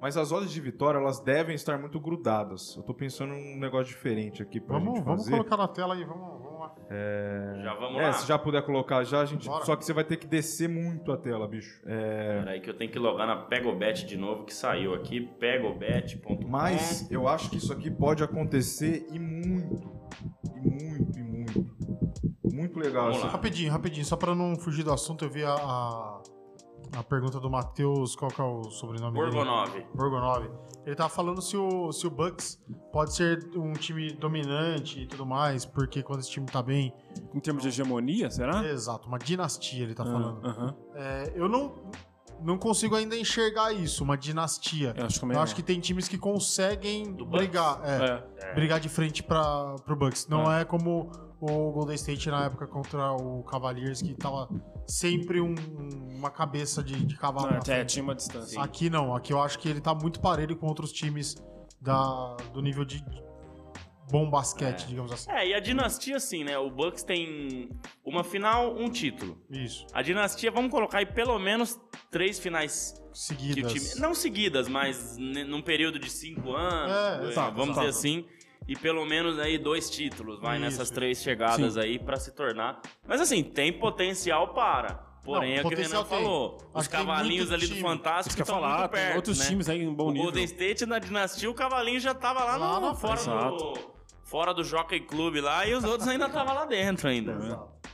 mas 0.00 0.16
as 0.16 0.32
odds 0.32 0.50
de 0.52 0.60
vitória 0.60 0.98
elas 0.98 1.20
devem 1.20 1.54
estar 1.54 1.78
muito 1.78 2.00
grudadas. 2.00 2.74
Eu 2.76 2.82
tô 2.82 2.92
pensando 2.94 3.34
em 3.34 3.56
um 3.56 3.60
negócio 3.60 3.86
diferente 3.92 4.42
aqui 4.42 4.60
pra 4.60 4.78
Vamos, 4.78 4.96
gente 4.96 5.04
vamos 5.04 5.20
fazer. 5.24 5.30
colocar 5.36 5.56
na 5.56 5.68
tela 5.68 5.94
aí, 5.94 6.04
vamos, 6.04 6.42
vamos 6.42 6.60
lá. 6.60 6.74
Já 7.62 7.74
vamos 7.74 8.00
É, 8.00 8.06
lá. 8.06 8.12
se 8.12 8.26
já 8.26 8.38
puder 8.38 8.62
colocar 8.66 9.02
já, 9.04 9.20
a 9.20 9.24
gente. 9.24 9.46
Bora. 9.46 9.64
Só 9.64 9.74
que 9.76 9.84
você 9.84 9.92
vai 9.92 10.04
ter 10.04 10.16
que 10.16 10.26
descer 10.26 10.68
muito 10.68 11.10
a 11.12 11.16
tela, 11.16 11.46
bicho. 11.48 11.80
É, 11.86 12.38
Peraí 12.40 12.60
que 12.60 12.68
eu 12.70 12.74
tenho 12.74 12.90
que 12.90 12.98
logar 12.98 13.26
na 13.26 13.36
Pegobet 13.36 14.04
de 14.04 14.16
novo, 14.16 14.44
que 14.44 14.52
saiu 14.54 14.94
aqui, 14.94 15.20
pegobet.com. 15.38 16.46
mas 16.48 17.10
eu 17.10 17.26
acho 17.28 17.48
que 17.50 17.56
isso 17.56 17.72
aqui 17.72 17.90
pode 17.90 18.22
acontecer 18.22 19.06
e 19.12 19.18
muito. 19.18 20.01
E 20.54 20.60
muito, 20.60 21.18
e 21.18 21.22
muito. 21.22 21.72
Muito 22.52 22.78
legal. 22.78 23.08
Assim. 23.10 23.26
Rapidinho, 23.26 23.72
rapidinho, 23.72 24.04
só 24.04 24.16
pra 24.16 24.34
não 24.34 24.56
fugir 24.56 24.82
do 24.84 24.92
assunto, 24.92 25.24
eu 25.24 25.30
vi 25.30 25.42
a, 25.44 25.54
a, 25.54 26.22
a 26.98 27.02
pergunta 27.02 27.40
do 27.40 27.50
Matheus, 27.50 28.14
qual 28.14 28.30
que 28.30 28.40
é 28.40 28.44
o 28.44 28.64
sobrenome 28.64 29.18
dele? 29.18 29.30
Borgonov. 29.32 29.70
Borgonov. 29.94 30.50
Ele 30.84 30.96
tava 30.96 31.08
falando 31.08 31.40
se 31.40 31.56
o, 31.56 31.92
se 31.92 32.06
o 32.06 32.10
Bucks 32.10 32.60
pode 32.92 33.14
ser 33.14 33.38
um 33.56 33.72
time 33.72 34.12
dominante 34.12 35.00
e 35.02 35.06
tudo 35.06 35.24
mais, 35.24 35.64
porque 35.64 36.02
quando 36.02 36.20
esse 36.20 36.30
time 36.30 36.46
tá 36.46 36.60
bem. 36.62 36.92
Em 37.34 37.40
termos 37.40 37.62
de 37.62 37.68
hegemonia, 37.68 38.30
será? 38.30 38.64
Exato, 38.68 39.06
uma 39.08 39.18
dinastia 39.18 39.84
ele 39.84 39.94
tá 39.94 40.02
Ah, 40.02 40.06
falando. 40.06 40.44
aham. 40.46 40.76
É, 40.94 41.32
eu 41.36 41.48
não, 41.48 41.74
não 42.44 42.58
consigo 42.58 42.94
ainda 42.96 43.16
enxergar 43.16 43.72
isso, 43.72 44.02
uma 44.04 44.16
dinastia. 44.16 44.94
Eu 44.96 45.06
acho 45.06 45.20
também 45.20 45.36
Eu 45.36 45.42
acho 45.42 45.54
que 45.54 45.62
tem 45.62 45.78
times 45.80 46.08
que 46.08 46.18
conseguem 46.18 47.12
brigar. 47.12 47.80
é, 47.84 48.24
É. 48.50 48.54
brigar 48.54 48.80
de 48.80 48.88
frente 48.88 49.22
para 49.22 49.76
pro 49.84 49.96
Bucks. 49.96 50.26
Não 50.28 50.50
é. 50.52 50.64
como 50.64 51.10
o 51.40 51.72
Golden 51.72 51.94
State 51.96 52.30
na 52.30 52.44
época 52.44 52.66
contra 52.68 53.12
o 53.12 53.42
Cavaliers, 53.42 54.00
que 54.00 54.14
tava 54.14 54.48
sempre 54.86 55.40
um- 55.40 55.54
uma 56.16 56.30
cabeça 56.30 56.82
de, 56.84 57.04
de 57.04 57.16
cavalo. 57.16 57.46
Não, 57.50 57.58
na 57.66 57.74
é, 57.74 57.84
tinha 57.84 58.02
uma 58.02 58.14
distância. 58.14 58.60
Aqui 58.62 58.88
não, 58.88 59.14
aqui 59.14 59.32
eu 59.32 59.42
acho 59.42 59.58
que 59.58 59.68
ele 59.68 59.80
tá 59.80 59.92
muito 59.94 60.20
parelho 60.20 60.56
com 60.56 60.66
outros 60.68 60.92
times 60.92 61.34
da, 61.80 62.36
do 62.52 62.62
nível 62.62 62.84
de 62.84 63.04
bom 64.12 64.28
basquete, 64.30 64.82
É. 64.84 64.86
digamos 64.86 65.10
assim. 65.10 65.30
É, 65.32 65.48
e 65.48 65.54
a 65.54 65.58
dinastia, 65.60 66.16
assim, 66.16 66.44
né? 66.44 66.56
O 66.58 66.70
Bucks 66.70 67.02
tem 67.02 67.70
uma 68.04 68.22
final, 68.22 68.76
um 68.76 68.88
título. 68.90 69.38
Isso. 69.50 69.86
A 69.92 70.02
dinastia, 70.02 70.50
vamos 70.50 70.70
colocar 70.70 70.98
aí 70.98 71.06
pelo 71.06 71.38
menos 71.38 71.80
três 72.10 72.38
finais 72.38 72.92
que 72.96 73.02
o 73.10 73.16
Seguidas. 73.16 73.72
time. 73.72 74.00
Não 74.00 74.14
seguidas, 74.14 74.68
mas 74.68 75.16
num 75.18 75.62
período 75.62 75.98
de 75.98 76.10
cinco 76.10 76.52
anos. 76.54 76.92
É, 76.92 77.24
eh, 77.24 77.28
exato, 77.30 77.52
vamos 77.56 77.70
exato. 77.76 77.86
dizer 77.88 77.98
assim. 77.98 78.24
E 78.68 78.76
pelo 78.76 79.04
menos 79.04 79.38
aí 79.40 79.58
dois 79.58 79.90
títulos, 79.90 80.38
vai, 80.40 80.54
Isso, 80.56 80.64
nessas 80.64 80.88
três 80.90 81.20
chegadas 81.20 81.76
aí 81.76 81.98
pra 81.98 82.16
se 82.16 82.30
tornar. 82.32 82.80
Mas 83.08 83.20
assim, 83.20 83.42
tem 83.42 83.72
potencial 83.72 84.54
para. 84.54 85.10
Porém, 85.24 85.50
Não, 85.52 85.56
é 85.58 85.64
o 85.64 85.68
que 85.68 85.74
o 85.74 85.78
Renan 85.78 86.02
tem. 86.02 86.04
falou. 86.04 86.58
Acho 86.74 86.78
Os 86.82 86.88
cavalinhos 86.88 87.52
ali 87.52 87.66
do 87.66 87.74
time. 87.74 87.80
Fantástico 87.80 88.34
eu 88.34 88.38
ia 88.38 88.42
estão 88.42 88.56
falar, 88.56 88.78
muito 88.78 88.90
tem 88.90 89.00
perto, 89.02 89.16
outros 89.16 89.38
né? 89.38 89.46
times 89.46 89.68
aí 89.68 89.82
em 89.82 89.92
bom 89.94 90.06
o 90.08 90.10
nível. 90.10 90.24
Golden 90.24 90.44
State 90.44 90.84
na 90.86 90.98
dinastia, 90.98 91.48
o 91.50 91.54
cavalinho 91.54 92.00
já 92.00 92.12
tava 92.14 92.42
lá, 92.44 92.56
Lá 92.56 92.80
no, 92.80 92.86
na 92.88 92.94
fora, 92.94 93.20
do, 93.22 93.74
fora 94.32 94.54
do 94.54 94.64
Jockey 94.64 94.98
Club 95.00 95.36
lá 95.42 95.66
e 95.66 95.74
os 95.74 95.84
outros 95.84 96.08
ainda 96.08 96.24
estavam 96.26 96.54
lá 96.54 96.64
dentro 96.64 97.06
ainda. 97.06 97.32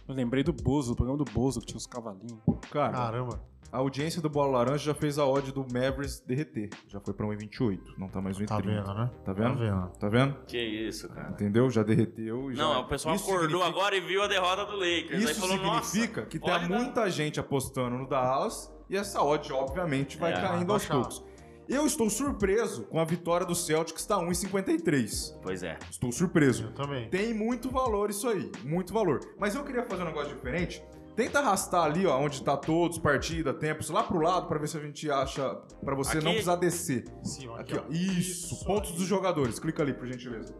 Eu 0.08 0.14
lembrei 0.14 0.44
do 0.44 0.52
Bozo, 0.52 0.92
do 0.92 0.96
programa 0.96 1.18
do 1.22 1.24
Bozo, 1.30 1.58
que 1.60 1.66
tinha 1.66 1.76
os 1.76 1.86
cavalinhos. 1.86 2.38
Cara, 2.70 2.92
Caramba. 2.92 3.42
a 3.72 3.78
audiência 3.78 4.22
do 4.22 4.30
Bola 4.30 4.58
Laranja 4.58 4.84
já 4.84 4.94
fez 4.94 5.18
a 5.18 5.26
odd 5.26 5.50
do 5.52 5.62
Mavericks 5.70 6.20
derreter. 6.20 6.70
Já 6.86 7.00
foi 7.00 7.12
pra 7.12 7.26
1,28. 7.26 7.80
Não 7.98 8.08
tá 8.08 8.20
mais 8.22 8.38
1,30. 8.38 8.46
Tá 8.46 8.58
vendo, 8.60 8.94
né? 8.94 9.10
Tá 9.24 9.32
vendo? 9.32 9.58
Tá 9.58 9.64
vendo. 9.64 9.88
Tá 9.98 10.08
vendo? 10.08 10.36
Que 10.46 10.58
isso, 10.58 11.08
cara. 11.08 11.30
Entendeu? 11.30 11.68
Já 11.68 11.82
derreteu. 11.82 12.50
e 12.52 12.54
já- 12.54 12.62
Não, 12.62 12.80
o 12.82 12.84
pessoal 12.86 13.16
Isso 13.16 13.24
acordou 13.24 13.48
significa- 13.60 13.68
agora 13.80 13.96
e 13.96 14.00
viu 14.00 14.22
a 14.22 14.28
derrota 14.28 14.64
do 14.64 14.76
Lakers. 14.76 15.10
aí 15.12 15.24
Isso 15.24 15.40
falou, 15.40 15.56
significa 15.82 16.20
Nossa, 16.20 16.30
que 16.30 16.38
tem 16.38 16.48
dar- 16.50 16.68
muita 16.68 17.10
gente 17.10 17.38
apostando 17.40 17.98
no 17.98 18.08
Dallas 18.08 18.72
e 18.88 18.96
essa 18.96 19.20
odd, 19.22 19.52
obviamente, 19.52 20.16
vai 20.16 20.32
É, 20.32 20.36
caindo 20.40 20.72
aos 20.72 20.86
baixar. 20.86 20.94
poucos. 20.94 21.22
Eu 21.68 21.84
estou 21.84 22.08
surpreso 22.08 22.84
com 22.84 22.98
a 22.98 23.04
vitória 23.04 23.44
do 23.44 23.54
Celtics, 23.54 24.00
está 24.02 24.16
1,53. 24.16 25.38
Pois 25.42 25.62
é. 25.62 25.78
Estou 25.90 26.10
surpreso. 26.10 26.64
Eu 26.64 26.72
também. 26.72 27.10
Tem 27.10 27.34
muito 27.34 27.68
valor 27.70 28.08
isso 28.08 28.26
aí, 28.28 28.50
muito 28.64 28.92
valor. 28.92 29.20
Mas 29.38 29.54
eu 29.54 29.62
queria 29.64 29.84
fazer 29.84 30.02
um 30.02 30.06
negócio 30.06 30.34
diferente. 30.34 30.82
Tenta 31.14 31.40
arrastar 31.40 31.84
ali, 31.84 32.06
ó, 32.06 32.16
onde 32.18 32.42
tá 32.44 32.56
todos, 32.56 32.96
partida, 32.98 33.52
tempos, 33.52 33.90
lá 33.90 34.04
pro 34.04 34.20
lado, 34.20 34.46
pra 34.46 34.56
ver 34.58 34.68
se 34.68 34.78
a 34.78 34.80
gente 34.80 35.10
acha, 35.10 35.56
Pra 35.84 35.94
você 35.94 36.16
Aqui? 36.18 36.24
não 36.24 36.30
precisar 36.32 36.56
descer. 36.56 37.04
Sim, 37.24 37.48
Aqui, 37.56 37.74
ó. 37.76 37.82
Isso, 37.90 38.64
pontos 38.64 38.92
dos 38.92 39.04
jogadores. 39.06 39.58
Clica 39.58 39.82
ali, 39.82 39.92
por 39.92 40.06
gentileza. 40.06 40.54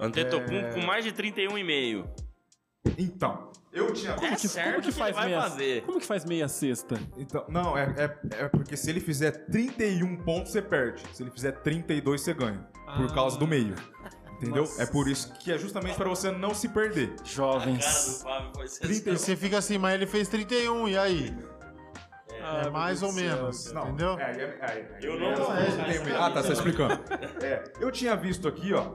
Antetokounmpo 0.00 0.52
É. 0.66 0.74
com 0.74 0.80
mais 0.84 1.04
de 1.04 1.12
31,5. 1.12 2.04
Então, 2.98 3.50
eu 3.74 3.92
tinha 3.92 4.12
É 4.12 4.30
visto. 4.30 4.48
certo 4.48 4.70
Como 4.70 4.82
que 4.82 4.92
que 4.92 4.98
faz 4.98 5.08
ele 5.10 5.16
vai 5.18 5.26
meia 5.28 5.40
fazer. 5.42 5.82
Como 5.82 6.00
que 6.00 6.06
faz 6.06 6.24
meia 6.24 6.48
cesta? 6.48 6.98
Então, 7.16 7.44
não, 7.48 7.76
é, 7.76 7.84
é, 7.98 8.44
é 8.44 8.48
porque 8.48 8.76
se 8.76 8.88
ele 8.90 9.00
fizer 9.00 9.30
31 9.46 10.16
pontos, 10.18 10.52
você 10.52 10.62
perde. 10.62 11.02
Se 11.12 11.22
ele 11.22 11.30
fizer 11.30 11.52
32, 11.52 12.20
você 12.20 12.32
ganha. 12.34 12.66
Por 12.96 13.10
Ah. 13.10 13.14
causa 13.14 13.38
do 13.38 13.46
meio. 13.46 13.74
Entendeu? 14.36 14.62
Nossa. 14.64 14.82
É 14.82 14.86
por 14.86 15.08
isso 15.08 15.32
que 15.34 15.50
é 15.52 15.56
justamente 15.58 15.96
pra 15.96 16.08
você 16.08 16.30
não 16.30 16.52
se 16.54 16.68
perder. 16.68 17.04
A 17.04 17.08
cara 17.08 17.20
do 17.22 17.28
Jovens. 17.28 18.24
Foi 18.54 18.64
E 18.90 19.00
você 19.16 19.36
fica 19.36 19.58
assim, 19.58 19.78
mas 19.78 19.94
ele 19.94 20.06
fez 20.06 20.28
31, 20.28 20.88
e 20.88 20.98
aí? 20.98 21.34
Ah, 22.42 22.58
É 22.58 22.62
meu 22.64 22.72
mais 22.72 23.02
ou 23.02 23.12
menos, 23.12 23.68
cara. 23.68 23.86
entendeu? 23.86 24.18
É, 24.18 24.30
é, 24.32 24.42
é, 24.42 24.98
Eu 25.02 25.18
não 25.18 25.28
é, 25.56 25.62
é, 25.62 25.98
vendo. 25.98 26.08
é, 26.10 26.16
Ah, 26.16 26.30
tá, 26.30 26.42
você 26.42 26.48
tá 26.48 26.52
explicando. 26.54 27.00
É, 27.42 27.64
eu 27.80 27.90
tinha 27.90 28.14
visto 28.16 28.46
aqui, 28.46 28.74
ó, 28.74 28.92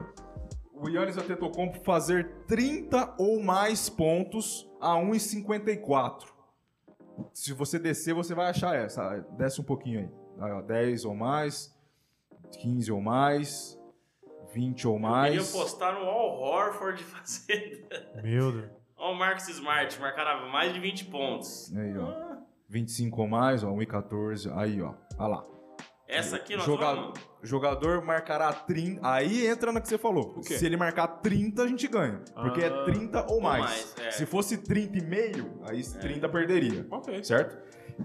o 0.82 0.88
Yannis 0.88 1.16
Antetokounmpo 1.16 1.80
fazer 1.84 2.44
30 2.46 3.14
ou 3.18 3.42
mais 3.42 3.88
pontos 3.88 4.68
a 4.80 4.94
1,54. 4.96 6.26
Se 7.34 7.52
você 7.52 7.78
descer, 7.78 8.14
você 8.14 8.34
vai 8.34 8.48
achar 8.48 8.74
essa. 8.74 9.18
Desce 9.36 9.60
um 9.60 9.64
pouquinho 9.64 10.00
aí. 10.00 10.10
Aí, 10.40 10.52
ó, 10.52 10.62
10 10.62 11.04
ou 11.04 11.14
mais, 11.14 11.74
15 12.60 12.90
ou 12.90 13.00
mais, 13.00 13.78
20 14.54 14.88
ou 14.88 14.94
Eu 14.94 15.00
mais. 15.00 15.32
queria 15.52 15.62
postar 15.64 15.92
no 15.92 16.06
All 16.06 16.40
Horford 16.40 17.02
fazer. 17.04 17.86
Meu 18.22 18.50
Deus. 18.52 18.70
Ó, 18.96 19.12
o 19.12 19.14
Marcus 19.14 19.48
Smart 19.48 19.98
marcará 20.00 20.46
mais 20.50 20.72
de 20.72 20.80
20 20.80 21.06
pontos. 21.06 21.74
Aí, 21.76 21.96
ó. 21.98 22.30
25 22.68 23.20
ou 23.22 23.28
mais, 23.28 23.62
ó, 23.64 23.70
1,14. 23.70 24.50
Aí, 24.56 24.80
ó. 24.80 24.94
Olha 25.18 25.26
lá. 25.28 25.46
Essa 26.08 26.36
aqui 26.36 26.56
nós 26.56 26.64
Joga- 26.64 26.94
vamos. 26.94 27.18
Jogador 27.42 28.04
marcará 28.04 28.52
30. 28.52 29.00
Aí 29.02 29.46
entra 29.46 29.72
no 29.72 29.80
que 29.80 29.88
você 29.88 29.96
falou. 29.96 30.42
Se 30.42 30.64
ele 30.66 30.76
marcar 30.76 31.06
30, 31.08 31.62
a 31.62 31.66
gente 31.66 31.88
ganha. 31.88 32.20
Porque 32.34 32.62
Ah. 32.62 32.66
é 32.66 32.84
30 32.84 33.26
ou 33.32 33.40
mais. 33.40 33.64
mais, 33.64 33.94
é. 33.98 34.10
Se 34.10 34.26
fosse 34.26 34.58
30 34.58 34.98
e 34.98 35.02
meio, 35.04 35.58
aí 35.68 35.82
30 35.82 36.28
perderia. 36.28 36.86
Ok. 36.90 37.24
Certo? 37.24 37.56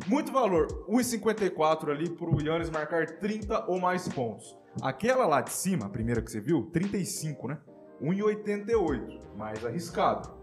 Muito 0.07 0.31
valor. 0.31 0.67
1,54 0.89 1.91
ali 1.91 2.09
pro 2.09 2.41
Yannis 2.41 2.69
marcar 2.69 3.05
30 3.19 3.65
ou 3.67 3.79
mais 3.79 4.07
pontos. 4.07 4.57
Aquela 4.81 5.25
lá 5.25 5.41
de 5.41 5.51
cima, 5.51 5.85
a 5.85 5.89
primeira 5.89 6.21
que 6.21 6.29
você 6.31 6.39
viu, 6.41 6.69
35, 6.73 7.47
né? 7.47 7.57
1,88. 8.01 9.19
Mais 9.37 9.65
arriscado. 9.65 10.34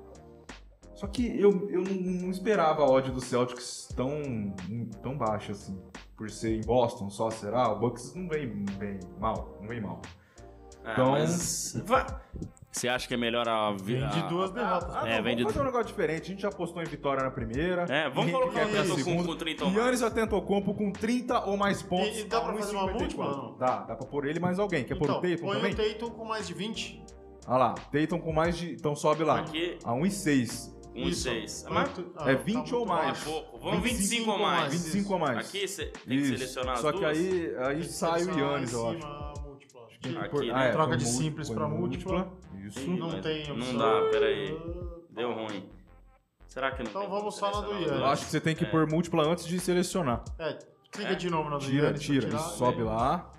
Só 1.02 1.08
que 1.08 1.36
eu, 1.36 1.68
eu 1.68 1.82
não, 1.82 2.30
esperava 2.30 2.82
a 2.82 2.88
odd 2.88 3.10
do 3.10 3.20
Celtics 3.20 3.88
tão, 3.96 4.54
tão 5.02 5.18
baixa 5.18 5.50
assim. 5.50 5.76
Por 6.16 6.30
ser 6.30 6.56
em 6.58 6.60
Boston 6.60 7.10
só, 7.10 7.28
será? 7.28 7.72
O 7.72 7.80
Bucks 7.80 8.14
não 8.14 8.28
vem 8.28 8.46
bem 8.78 9.00
mal. 9.18 9.58
Não 9.60 9.66
vem 9.66 9.80
mal. 9.80 10.00
Ah, 10.84 10.92
Então- 10.92 11.10
mas... 11.10 11.82
vai- 11.84 12.06
Você 12.70 12.86
acha 12.88 13.08
que 13.08 13.14
é 13.14 13.16
melhor 13.16 13.48
a... 13.48 13.72
Vem 13.72 14.08
de 14.10 14.22
duas 14.28 14.52
derrotas. 14.52 14.94
Ah, 14.94 15.08
É, 15.08 15.16
não, 15.16 15.24
vem 15.24 15.34
de- 15.34 15.42
fazer 15.42 15.60
um 15.60 15.64
negócio 15.64 15.86
diferente. 15.88 16.22
A 16.22 16.24
gente 16.26 16.42
já 16.42 16.48
apostou 16.50 16.80
em 16.80 16.86
vitória 16.86 17.24
na 17.24 17.32
primeira. 17.32 17.82
É, 17.88 18.08
vamos 18.08 18.30
colocar 18.30 18.60
o 18.60 18.62
Antetokounmpo 18.68 18.94
segunda. 19.02 19.26
com 19.26 19.36
30 19.36 19.64
ou 19.64 19.70
mais. 19.72 19.84
Yannis 19.84 20.02
Antetokounmpo 20.02 20.74
com 20.74 20.92
30 20.92 21.44
ou 21.46 21.56
mais 21.56 21.82
pontos. 21.82 22.16
E- 22.16 22.20
e 22.20 22.24
dá 22.26 22.40
pra 22.40 22.52
fazer 22.54 22.76
uma 22.76 22.84
1,54. 22.84 23.00
múltipla, 23.00 23.30
não? 23.36 23.58
Dá, 23.58 23.80
dá 23.80 23.96
pra 23.96 24.06
pôr 24.06 24.24
ele 24.26 24.38
mais 24.38 24.60
alguém. 24.60 24.84
Quer 24.84 24.94
pôr 24.94 25.10
o 25.10 25.14
Tatum 25.14 25.36
põe 25.46 25.56
também? 25.56 25.72
o 25.72 25.76
Tatum 25.76 26.10
com 26.10 26.24
mais 26.24 26.46
de 26.46 26.54
20. 26.54 27.02
Olha 27.48 27.56
lá, 27.58 27.74
Tatum 27.90 28.20
com 28.20 28.32
mais 28.32 28.56
de... 28.56 28.72
Então 28.74 28.94
sobe 28.94 29.24
lá. 29.24 29.40
Aqui, 29.40 29.76
A 29.82 29.92
1,6. 29.92 30.70
1 30.94 30.98
e 30.98 31.08
Isso. 31.10 31.22
6. 31.22 31.64
Quanto- 31.68 32.12
ah, 32.16 32.30
É 32.30 32.36
tá 32.36 32.42
20 32.42 32.54
muito 32.56 32.76
ou 32.76 32.86
baixo. 32.86 33.04
mais. 33.06 33.20
É 33.20 33.24
pouco. 33.24 33.58
Vamos 33.58 33.82
25 33.82 34.30
ou 34.30 34.38
mais. 34.38 34.72
25 34.72 35.12
ou 35.12 35.18
mais. 35.18 35.38
Aqui 35.38 35.66
você 35.68 35.86
tem 35.86 35.92
que 36.04 36.14
Isso. 36.16 36.38
selecionar 36.38 36.74
as 36.74 36.80
Só 36.80 36.92
duas. 36.92 37.00
que 37.00 37.06
aí, 37.24 37.56
aí 37.58 37.76
que 37.80 37.84
sai 37.88 38.24
o 38.24 38.38
Yannis, 38.38 38.72
eu 38.72 38.88
acho. 38.90 38.98
múltipla, 39.46 39.80
acho. 39.86 39.98
Que 40.00 40.16
Aqui, 40.18 40.46
né? 40.48 40.52
ah, 40.54 40.64
é, 40.64 40.72
Troca 40.72 40.96
de 40.96 41.04
simples 41.08 41.48
põe 41.48 41.56
pra 41.56 41.68
múltipla. 41.68 42.32
Isso. 42.64 42.80
Sim. 42.80 42.96
Não 42.98 43.08
mas 43.10 43.20
tem 43.22 43.46
não 43.48 43.56
opção. 43.56 43.78
dá, 43.78 44.08
peraí. 44.10 44.58
Deu 45.10 45.32
ruim. 45.32 45.68
Será 46.46 46.70
que 46.72 46.82
não 46.82 46.90
Então 46.90 47.02
tem 47.02 47.10
vamos 47.10 47.34
só 47.36 47.50
na 47.50 47.60
do 47.66 47.72
Yannis. 47.72 47.88
Eu 47.90 48.06
acho 48.06 48.24
que 48.26 48.30
você 48.30 48.40
tem 48.40 48.54
que 48.54 48.64
É. 48.64 48.68
pôr 48.68 48.86
múltipla 48.86 49.26
antes 49.26 49.46
de 49.46 49.58
selecionar. 49.58 50.22
É, 50.38 50.58
clica 50.90 51.12
É. 51.12 51.14
de 51.14 51.30
novo 51.30 51.48
na 51.48 51.56
do 51.58 51.64
Tira, 51.64 51.86
Yannis 51.86 52.02
tira. 52.02 52.26
tirar. 52.28 52.38
Isso, 52.40 52.58
sobe 52.58 52.82
lá. 52.82 53.31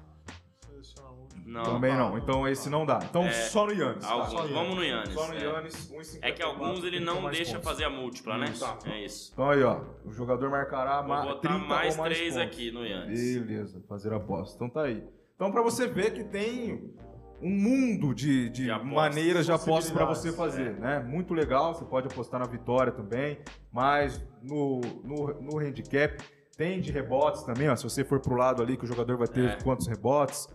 A. 1.61 1.63
Não. 1.63 1.73
Também 1.75 1.95
não. 1.95 2.17
Então 2.17 2.47
esse 2.47 2.69
não 2.69 2.85
dá. 2.85 2.99
Então 3.03 3.23
É, 3.25 3.31
só 3.31 3.65
no 3.65 3.73
Yannis. 3.73 4.03
tá? 4.05 4.11
Alguns. 4.11 4.33
Yannis. 4.33 4.51
Vamos 4.53 4.75
no 4.75 4.83
Yannis. 4.83 5.13
Só 5.13 5.27
no 5.27 5.33
é. 5.33 5.43
Yannis, 5.43 5.91
1,54, 5.91 6.19
É 6.21 6.31
que 6.31 6.41
alguns 6.43 6.79
ele 6.79 6.97
30 6.97 7.05
não 7.05 7.29
deixa 7.29 7.51
pontos. 7.53 7.69
fazer 7.69 7.83
a 7.85 7.89
múltipla, 7.89 8.37
né? 8.37 8.45
É 8.85 9.05
isso. 9.05 9.31
Então 9.33 9.49
aí, 9.49 9.61
ó. 9.63 9.81
O 10.05 10.11
jogador 10.11 10.49
marcará 10.49 10.99
Vou 11.01 11.09
ma- 11.09 11.21
botar 11.25 11.49
30 11.49 11.57
mais 11.65 11.97
mais 11.97 12.17
3 12.17 12.33
pontos. 12.35 12.47
aqui 12.47 12.71
no 12.71 12.85
Yannis. 12.85 13.37
Beleza, 13.39 13.83
fazer 13.87 14.13
aposta. 14.13 14.55
Então 14.55 14.69
tá 14.69 14.83
aí. 14.83 15.03
Então 15.35 15.51
pra 15.51 15.61
você 15.61 15.87
ver 15.87 16.11
que 16.13 16.23
tem 16.23 16.93
um 17.41 17.49
mundo 17.49 18.13
de, 18.15 18.49
de 18.49 18.63
De 18.65 18.71
apostas, 18.71 18.93
maneiras 18.95 19.45
de 19.45 19.51
apostas 19.51 19.91
pra 19.91 20.05
você 20.05 20.31
fazer, 20.31 20.73
né? 20.79 20.99
Muito 20.99 21.33
legal, 21.33 21.73
você 21.75 21.83
pode 21.83 22.07
apostar 22.07 22.39
na 22.39 22.45
vitória 22.47 22.91
também, 22.91 23.39
mas 23.71 24.23
no, 24.41 24.79
no, 25.03 25.41
no 25.41 25.59
handicap 25.59 26.23
Tem 26.55 26.79
de 26.79 26.91
rebotes 26.91 27.41
também, 27.43 27.67
ó. 27.67 27.75
Se 27.75 27.83
você 27.83 28.03
for 28.05 28.19
pro 28.19 28.35
lado 28.35 28.61
ali, 28.61 28.77
que 28.77 28.85
o 28.85 28.87
jogador 28.87 29.17
vai 29.17 29.27
ter 29.27 29.49
É. 29.49 29.57
quantos 29.63 29.87
rebotes. 29.87 30.47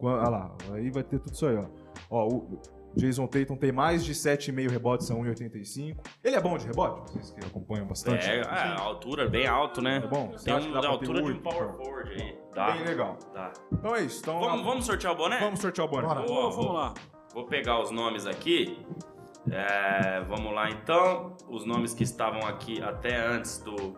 Olha 0.00 0.28
lá, 0.28 0.56
aí 0.72 0.90
vai 0.90 1.02
ter 1.02 1.18
tudo 1.18 1.34
isso 1.34 1.46
aí, 1.46 1.56
ó. 1.56 1.64
Ó, 2.10 2.26
o 2.28 2.60
Jason 2.96 3.26
Tatum 3.26 3.56
tem 3.56 3.72
mais 3.72 4.04
de 4.04 4.12
7,5 4.14 4.70
rebotes 4.70 5.10
a 5.10 5.14
1,85. 5.14 5.96
Ele 6.22 6.36
é 6.36 6.40
bom 6.40 6.56
de 6.56 6.66
rebote? 6.66 7.12
Vocês 7.12 7.30
que 7.32 7.44
acompanham 7.44 7.86
bastante. 7.86 8.28
É, 8.28 8.40
é, 8.40 8.42
a 8.42 8.80
altura 8.80 9.28
bem 9.28 9.46
alto, 9.46 9.80
né? 9.82 10.00
É 10.04 10.06
bom? 10.06 10.30
Você 10.32 10.44
Tem 10.46 10.54
acha 10.54 10.66
que 10.68 10.76
um 10.76 10.80
dá 10.80 10.88
altura 10.88 11.22
de 11.22 11.32
um 11.32 11.40
power 11.40 11.72
forward 11.74 12.10
aí. 12.12 12.38
Dá. 12.54 12.70
Bem 12.72 12.84
legal. 12.84 13.18
Dá. 13.34 13.52
Então 13.72 13.94
é 13.94 14.02
isso. 14.02 14.20
Então, 14.20 14.40
Vamos, 14.40 14.64
vamos 14.64 14.86
sortear 14.86 15.12
o 15.12 15.16
boné? 15.16 15.38
vamos 15.38 15.60
sortear 15.60 15.86
o 15.86 15.90
boné. 15.90 16.06
Bora. 16.08 16.20
Ô, 16.30 16.50
vamos 16.50 16.74
lá. 16.74 16.94
Vou 17.34 17.44
pegar 17.46 17.80
os 17.80 17.90
nomes 17.90 18.26
aqui. 18.26 18.84
É, 19.50 20.20
vamos 20.22 20.52
lá 20.52 20.70
então. 20.70 21.36
Os 21.48 21.64
nomes 21.64 21.94
que 21.94 22.02
estavam 22.02 22.40
aqui 22.46 22.82
até 22.82 23.16
antes 23.16 23.58
do. 23.58 23.96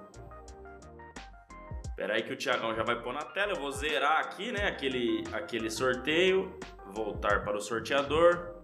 Espera 2.01 2.15
aí 2.15 2.23
que 2.23 2.33
o 2.33 2.37
Thiagão 2.37 2.75
já 2.75 2.83
vai 2.83 2.99
pôr 2.99 3.13
na 3.13 3.21
tela. 3.21 3.53
Eu 3.53 3.61
vou 3.61 3.71
zerar 3.71 4.21
aqui, 4.21 4.51
né? 4.51 4.67
Aquele, 4.67 5.23
aquele 5.35 5.71
sorteio. 5.71 6.51
Voltar 6.95 7.45
para 7.45 7.59
o 7.59 7.61
sorteador. 7.61 8.55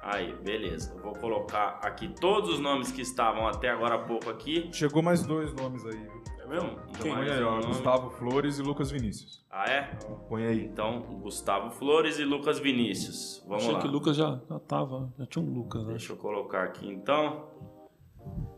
Aí, 0.00 0.32
beleza. 0.44 0.94
Eu 0.94 1.02
vou 1.02 1.12
colocar 1.14 1.80
aqui 1.82 2.06
todos 2.06 2.50
os 2.50 2.60
nomes 2.60 2.92
que 2.92 3.02
estavam 3.02 3.48
até 3.48 3.68
agora 3.68 3.96
há 3.96 3.98
pouco 3.98 4.30
aqui. 4.30 4.70
Chegou 4.72 5.02
mais 5.02 5.26
dois 5.26 5.52
nomes 5.54 5.84
aí, 5.84 5.96
viu? 5.96 6.22
É 6.38 6.46
mesmo? 6.46 6.76
Quem? 7.02 7.12
Põe 7.12 7.28
aí, 7.28 7.42
ó. 7.42 7.56
Nome. 7.56 7.66
Gustavo 7.66 8.10
Flores 8.10 8.60
e 8.60 8.62
Lucas 8.62 8.92
Vinícius. 8.92 9.44
Ah, 9.50 9.68
é? 9.68 9.82
Põe 10.28 10.46
aí. 10.46 10.64
Então, 10.66 11.00
Gustavo 11.20 11.72
Flores 11.72 12.20
e 12.20 12.24
Lucas 12.24 12.60
Vinícius. 12.60 13.44
Vamos 13.48 13.64
Achei 13.64 13.74
lá. 13.74 13.80
que 13.80 13.88
o 13.88 13.90
Lucas 13.90 14.16
já, 14.16 14.40
já 14.48 14.58
tava. 14.60 15.12
Já 15.18 15.26
tinha 15.26 15.44
um 15.44 15.52
Lucas, 15.52 15.82
né? 15.82 15.90
Deixa 15.94 16.12
eu 16.12 16.16
colocar 16.16 16.62
aqui 16.62 16.88
então. 16.88 17.48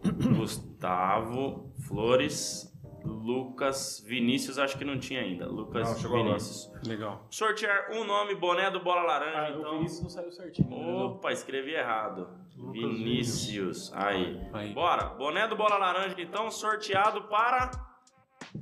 Gustavo 0.37 1.73
Flores, 1.89 2.70
Lucas 3.05 4.05
Vinícius, 4.07 4.59
acho 4.59 4.77
que 4.79 4.85
não 4.85 4.99
tinha 4.99 5.21
ainda. 5.21 5.47
Lucas 5.47 5.89
Não, 5.89 5.97
chegou 5.99 6.17
agora. 6.19 6.39
Vinícius. 6.39 6.71
Legal. 6.87 7.27
Sortear 7.31 7.91
um 7.93 8.05
nome, 8.05 8.35
boné 8.35 8.71
do 8.71 8.81
Bola 8.81 9.03
Laranja, 9.03 9.39
Ah, 9.39 9.57
o 9.57 9.61
então. 9.61 9.73
Vinícius 9.79 10.03
não 10.03 10.11
saiu 10.11 10.33
certinho. 10.33 10.69
né? 10.71 11.03
Opa, 11.05 11.33
escrevi 11.33 11.73
errado. 11.73 12.29
Lucas 12.57 12.73
Vinícius. 12.83 13.93
Aí. 13.95 14.41
Aí. 14.53 14.73
Bora. 14.75 15.05
Boné 15.11 15.47
do 15.49 15.57
Bola 15.57 15.77
Laranja, 15.79 16.15
então, 16.19 16.51
sorteado 16.51 17.23
para. 17.25 17.71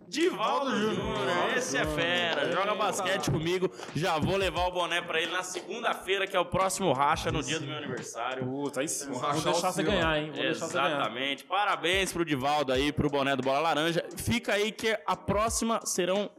Divaldo 0.07 0.77
Júnior, 0.77 1.57
esse 1.57 1.77
é 1.77 1.85
fera, 1.85 2.51
joga 2.53 2.75
basquete 2.75 3.31
comigo. 3.31 3.71
Já 3.95 4.19
vou 4.19 4.37
levar 4.37 4.67
o 4.67 4.71
boné 4.73 5.01
pra 5.03 5.21
ele 5.21 5.31
na 5.33 5.43
segunda-feira, 5.43 6.27
que 6.27 6.37
é 6.37 6.41
o 6.41 6.45
próximo 6.45 6.93
racha 6.93 7.31
no 7.31 7.43
dia 7.43 7.59
do 7.61 7.67
meu 7.67 7.77
aniversário. 7.77 8.45
Puta, 8.45 8.81
aí 8.81 8.89
sim. 8.89 9.11
Vou 9.11 9.21
deixar 9.33 9.51
o 9.51 9.73
você 9.73 9.83
ganhar, 9.83 10.19
hein? 10.19 10.31
Vou 10.33 10.43
deixar 10.43 10.67
você 10.67 10.73
ganhar. 10.75 10.91
Exatamente. 10.97 11.45
Parabéns 11.45 12.13
pro 12.13 12.25
Divaldo 12.25 12.73
aí, 12.73 12.93
pro 12.93 13.09
boné 13.11 13.37
do 13.37 13.43
Bola 13.43 13.61
Laranja. 13.61 14.05
Fica 14.17 14.55
aí 14.55 14.73
que 14.73 14.99
a 15.07 15.17
próxima 15.17 15.81
serão 15.85 16.31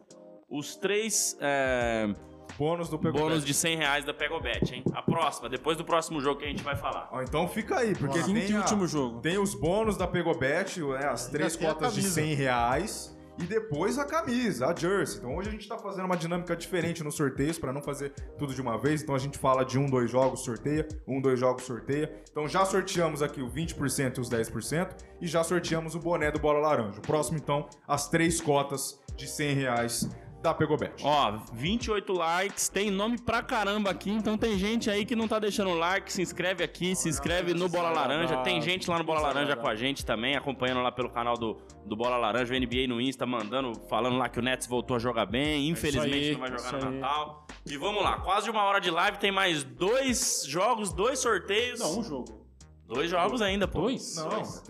os 0.49 0.75
três 0.75 1.37
é, 1.39 2.09
Bônus 2.57 2.89
do 2.89 2.97
Pego 2.99 3.19
bônus 3.19 3.45
de 3.45 3.53
100 3.53 3.77
reais 3.77 4.03
da 4.05 4.13
Pegobet, 4.13 4.73
hein? 4.73 4.83
A 4.93 5.01
próxima, 5.01 5.47
depois 5.47 5.77
do 5.77 5.85
próximo 5.85 6.19
jogo 6.19 6.39
que 6.39 6.45
a 6.45 6.49
gente 6.49 6.63
vai 6.63 6.75
falar. 6.75 7.07
Ó, 7.11 7.21
então 7.21 7.47
fica 7.47 7.77
aí, 7.77 7.95
porque 7.95 8.21
Quinto 8.23 8.33
tem, 8.33 8.49
e 8.51 8.55
a- 8.55 8.59
último 8.59 8.87
jogo. 8.87 9.21
tem 9.21 9.37
os 9.37 9.53
bônus 9.53 9.95
da 9.95 10.07
Pegobet, 10.07 10.81
né, 10.81 11.05
as 11.05 11.27
três 11.27 11.55
cotas 11.55 11.93
de 11.93 12.01
camisa. 12.01 12.15
100 12.21 12.33
reais. 12.33 13.18
E 13.39 13.43
depois 13.45 13.97
a 13.97 14.03
camisa, 14.03 14.67
a 14.67 14.75
jersey. 14.75 15.19
Então 15.19 15.35
hoje 15.35 15.47
a 15.47 15.51
gente 15.51 15.67
tá 15.67 15.77
fazendo 15.77 16.05
uma 16.05 16.17
dinâmica 16.17 16.55
diferente 16.57 17.01
nos 17.03 17.15
sorteios, 17.15 17.57
para 17.57 17.71
não 17.71 17.81
fazer 17.81 18.09
tudo 18.37 18.53
de 18.53 18.61
uma 18.61 18.77
vez. 18.77 19.01
Então 19.01 19.15
a 19.15 19.19
gente 19.19 19.37
fala 19.37 19.63
de 19.63 19.79
um, 19.79 19.85
dois 19.85 20.11
jogos, 20.11 20.41
sorteia. 20.41 20.85
Um, 21.07 21.21
dois 21.21 21.39
jogos, 21.39 21.63
sorteia. 21.63 22.11
Então 22.29 22.49
já 22.49 22.65
sorteamos 22.65 23.21
aqui 23.21 23.41
o 23.41 23.49
20% 23.49 24.17
e 24.17 24.19
os 24.19 24.29
10%. 24.29 24.89
E 25.21 25.27
já 25.27 25.41
sorteamos 25.41 25.95
o 25.95 25.99
boné 25.99 26.29
do 26.31 26.39
Bola 26.39 26.59
Laranja. 26.59 26.99
O 26.99 27.01
próximo, 27.01 27.37
então, 27.37 27.69
as 27.87 28.09
três 28.09 28.41
cotas 28.41 28.99
de 29.15 29.27
100 29.27 29.53
reais 29.53 30.09
da 30.41 30.53
Pegobet. 30.53 31.03
Ó, 31.03 31.39
28 31.53 32.13
likes, 32.13 32.69
tem 32.69 32.89
nome 32.89 33.17
pra 33.19 33.41
caramba 33.41 33.89
aqui, 33.89 34.09
então 34.09 34.37
tem 34.37 34.57
gente 34.57 34.89
aí 34.89 35.05
que 35.05 35.15
não 35.15 35.27
tá 35.27 35.37
deixando 35.37 35.73
like, 35.73 36.11
se 36.11 36.21
inscreve 36.21 36.63
aqui, 36.63 36.95
se 36.95 37.09
inscreve 37.09 37.53
no 37.53 37.67
Bola 37.67 37.89
Laranja, 37.89 38.37
tem 38.37 38.61
gente 38.61 38.89
lá 38.89 38.97
no 38.97 39.03
Bola 39.03 39.19
Laranja 39.19 39.55
com 39.55 39.67
a 39.67 39.75
gente 39.75 40.05
também, 40.05 40.35
acompanhando 40.35 40.81
lá 40.81 40.91
pelo 40.91 41.09
canal 41.09 41.37
do, 41.37 41.57
do 41.85 41.95
Bola 41.95 42.17
Laranja, 42.17 42.53
o 42.53 42.57
NBA 42.57 42.87
no 42.87 43.01
Insta, 43.01 43.25
mandando, 43.25 43.73
falando 43.89 44.17
lá 44.17 44.29
que 44.29 44.39
o 44.39 44.41
Nets 44.41 44.65
voltou 44.67 44.95
a 44.95 44.99
jogar 44.99 45.25
bem, 45.25 45.67
infelizmente 45.69 46.15
aí, 46.15 46.31
não 46.31 46.39
vai 46.39 46.51
jogar 46.51 46.71
no 46.71 46.87
aí. 46.87 46.99
Natal. 46.99 47.47
E 47.65 47.77
vamos 47.77 48.01
lá, 48.01 48.19
quase 48.21 48.49
uma 48.49 48.63
hora 48.63 48.79
de 48.79 48.89
live, 48.89 49.17
tem 49.17 49.31
mais 49.31 49.63
dois 49.63 50.43
jogos, 50.47 50.93
dois 50.93 51.19
sorteios. 51.19 51.79
Não, 51.79 51.99
um 51.99 52.03
jogo. 52.03 52.39
Dois 52.87 53.09
jogos 53.11 53.41
ainda, 53.41 53.67
pô. 53.67 53.81
Dois? 53.81 54.15
Não, 54.15 54.29
Dois. 54.29 54.63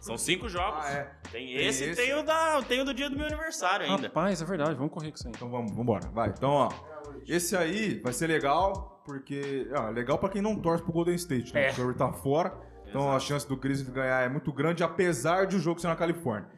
São 0.00 0.16
cinco 0.18 0.48
jogos. 0.48 0.84
Ah, 0.84 0.90
é. 0.90 1.10
Tem 1.30 1.46
Tem 1.56 1.66
esse 1.66 1.84
e 1.84 1.88
esse. 1.90 2.02
tem 2.02 2.14
o, 2.14 2.22
da, 2.22 2.62
tem 2.62 2.80
o 2.80 2.84
do 2.84 2.92
dia 2.94 3.08
do 3.10 3.16
meu 3.16 3.26
aniversário 3.26 3.86
ainda. 3.86 4.08
Rapaz, 4.08 4.40
é 4.40 4.44
verdade. 4.44 4.74
Vamos 4.74 4.92
correr 4.92 5.10
com 5.10 5.16
isso 5.16 5.26
aí. 5.26 5.32
Então 5.34 5.50
vamos, 5.50 5.72
vambora. 5.72 6.08
Vai. 6.10 6.28
Então, 6.30 6.50
ó. 6.50 6.68
Esse 7.26 7.56
aí 7.56 7.98
vai 8.00 8.12
ser 8.12 8.26
legal, 8.26 9.02
porque. 9.04 9.68
Ah, 9.74 9.90
legal 9.90 10.18
pra 10.18 10.28
quem 10.28 10.40
não 10.42 10.56
torce 10.56 10.82
pro 10.82 10.92
Golden 10.92 11.14
State, 11.14 11.52
né? 11.54 11.68
É. 11.68 11.70
O 11.72 11.74
Curry 11.76 11.94
tá 11.94 12.12
fora. 12.12 12.52
Então 12.86 13.12
a 13.14 13.20
chance 13.20 13.46
do 13.48 13.56
Grizzlies 13.56 13.92
ganhar 13.94 14.20
é 14.24 14.28
muito 14.28 14.52
grande, 14.52 14.82
apesar 14.82 15.46
de 15.46 15.56
o 15.56 15.60
jogo 15.60 15.80
ser 15.80 15.86
na 15.88 15.94
Califórnia. 15.96 16.48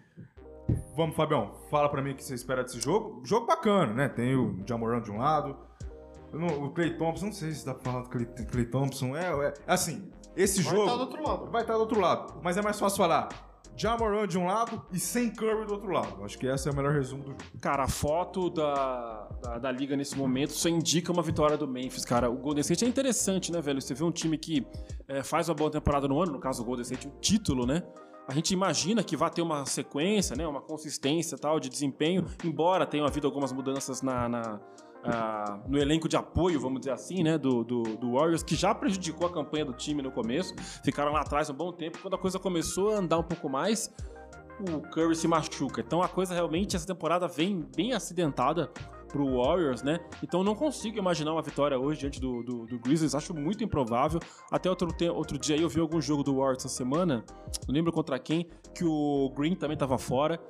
Vamos, 0.96 1.14
Fabião, 1.16 1.54
fala 1.70 1.88
pra 1.88 2.00
mim 2.00 2.12
o 2.12 2.14
que 2.14 2.24
você 2.24 2.34
espera 2.34 2.62
desse 2.62 2.80
jogo. 2.80 3.20
Jogo 3.24 3.46
bacana, 3.46 3.92
né? 3.92 4.08
Tem 4.08 4.34
o 4.34 4.58
Jamoran 4.66 5.00
de 5.02 5.10
um 5.10 5.18
lado. 5.18 5.56
não- 6.32 6.64
o 6.64 6.70
Clay 6.70 6.96
Thompson, 6.96 7.26
não 7.26 7.32
sei 7.32 7.52
se 7.52 7.66
dá 7.66 7.74
pra 7.74 7.92
falar 7.92 8.04
do 8.04 8.08
Clay, 8.08 8.24
Clay 8.50 8.64
Thompson. 8.64 9.14
É, 9.14 9.26
é 9.48 9.54
assim, 9.66 10.10
esse 10.36 10.62
Vai 10.62 10.72
jogo. 10.74 10.84
estar 10.86 10.96
do 10.96 11.00
outro 11.02 11.22
lado. 11.22 11.50
Vai 11.50 11.60
estar 11.62 11.74
do 11.74 11.80
outro 11.80 12.00
lado. 12.00 12.40
Mas 12.42 12.56
é 12.56 12.62
mais 12.62 12.78
fácil 12.78 12.98
falar. 12.98 13.28
Jamoran 13.74 14.26
de 14.28 14.36
um 14.38 14.44
lado 14.46 14.84
e 14.92 14.98
sem 14.98 15.30
Curry 15.30 15.64
do 15.66 15.72
outro 15.72 15.90
lado. 15.90 16.22
Acho 16.24 16.38
que 16.38 16.46
esse 16.46 16.68
é 16.68 16.70
o 16.72 16.76
melhor 16.76 16.92
resumo 16.92 17.22
do 17.22 17.30
jogo. 17.30 17.42
Cara, 17.60 17.84
a 17.84 17.88
foto 17.88 18.50
da, 18.50 19.28
da, 19.42 19.58
da 19.58 19.72
liga 19.72 19.96
nesse 19.96 20.16
momento 20.16 20.52
só 20.52 20.68
indica 20.68 21.10
uma 21.10 21.22
vitória 21.22 21.56
do 21.56 21.66
Memphis, 21.66 22.04
cara. 22.04 22.30
O 22.30 22.36
Golden 22.36 22.60
State 22.60 22.84
é 22.84 22.88
interessante, 22.88 23.50
né, 23.50 23.62
velho? 23.62 23.80
Você 23.80 23.94
vê 23.94 24.04
um 24.04 24.12
time 24.12 24.36
que 24.36 24.66
é, 25.08 25.22
faz 25.22 25.48
uma 25.48 25.54
boa 25.54 25.70
temporada 25.70 26.06
no 26.06 26.20
ano, 26.20 26.32
no 26.32 26.38
caso 26.38 26.62
o 26.62 26.66
Golden 26.66 26.82
State, 26.82 27.08
um 27.08 27.18
título, 27.18 27.64
né? 27.64 27.82
A 28.28 28.34
gente 28.34 28.52
imagina 28.52 29.02
que 29.02 29.16
vai 29.16 29.30
ter 29.30 29.40
uma 29.42 29.64
sequência, 29.64 30.36
né? 30.36 30.46
Uma 30.46 30.60
consistência 30.60 31.36
tal 31.38 31.58
de 31.58 31.70
desempenho, 31.70 32.26
embora 32.44 32.84
tenha 32.86 33.04
havido 33.06 33.26
algumas 33.26 33.52
mudanças 33.52 34.02
na, 34.02 34.28
na- 34.28 34.60
ah, 35.04 35.58
no 35.68 35.78
elenco 35.78 36.08
de 36.08 36.16
apoio, 36.16 36.60
vamos 36.60 36.80
dizer 36.80 36.92
assim, 36.92 37.22
né? 37.22 37.36
Do, 37.36 37.64
do, 37.64 37.82
do 37.96 38.12
Warriors, 38.12 38.42
que 38.42 38.54
já 38.54 38.74
prejudicou 38.74 39.26
a 39.26 39.32
campanha 39.32 39.64
do 39.64 39.72
time 39.72 40.02
no 40.02 40.10
começo. 40.10 40.54
Ficaram 40.84 41.12
lá 41.12 41.20
atrás 41.20 41.50
um 41.50 41.54
bom 41.54 41.72
tempo. 41.72 41.98
Quando 42.00 42.14
a 42.14 42.18
coisa 42.18 42.38
começou 42.38 42.92
a 42.92 42.98
andar 42.98 43.18
um 43.18 43.22
pouco 43.22 43.48
mais, 43.48 43.92
o 44.60 44.80
Curry 44.80 45.14
se 45.14 45.26
machuca. 45.26 45.80
Então 45.80 46.02
a 46.02 46.08
coisa 46.08 46.34
realmente, 46.34 46.76
essa 46.76 46.86
temporada 46.86 47.26
vem 47.26 47.66
bem 47.74 47.92
acidentada 47.92 48.70
pro 49.08 49.42
Warriors, 49.42 49.82
né? 49.82 50.00
Então 50.22 50.42
não 50.42 50.54
consigo 50.54 50.98
imaginar 50.98 51.32
uma 51.32 51.42
vitória 51.42 51.78
hoje 51.78 52.00
diante 52.00 52.18
do, 52.18 52.42
do, 52.42 52.66
do 52.66 52.78
Grizzlies, 52.78 53.14
acho 53.14 53.34
muito 53.34 53.62
improvável. 53.62 54.18
Até 54.50 54.70
outro, 54.70 54.88
outro 55.14 55.38
dia 55.38 55.56
eu 55.56 55.68
vi 55.68 55.80
algum 55.80 56.00
jogo 56.00 56.22
do 56.22 56.36
Warriors 56.36 56.64
essa 56.64 56.74
semana, 56.74 57.22
não 57.68 57.74
lembro 57.74 57.92
contra 57.92 58.18
quem, 58.18 58.48
que 58.74 58.84
o 58.84 59.30
Green 59.36 59.54
também 59.54 59.76
tava 59.76 59.98
fora. 59.98 60.40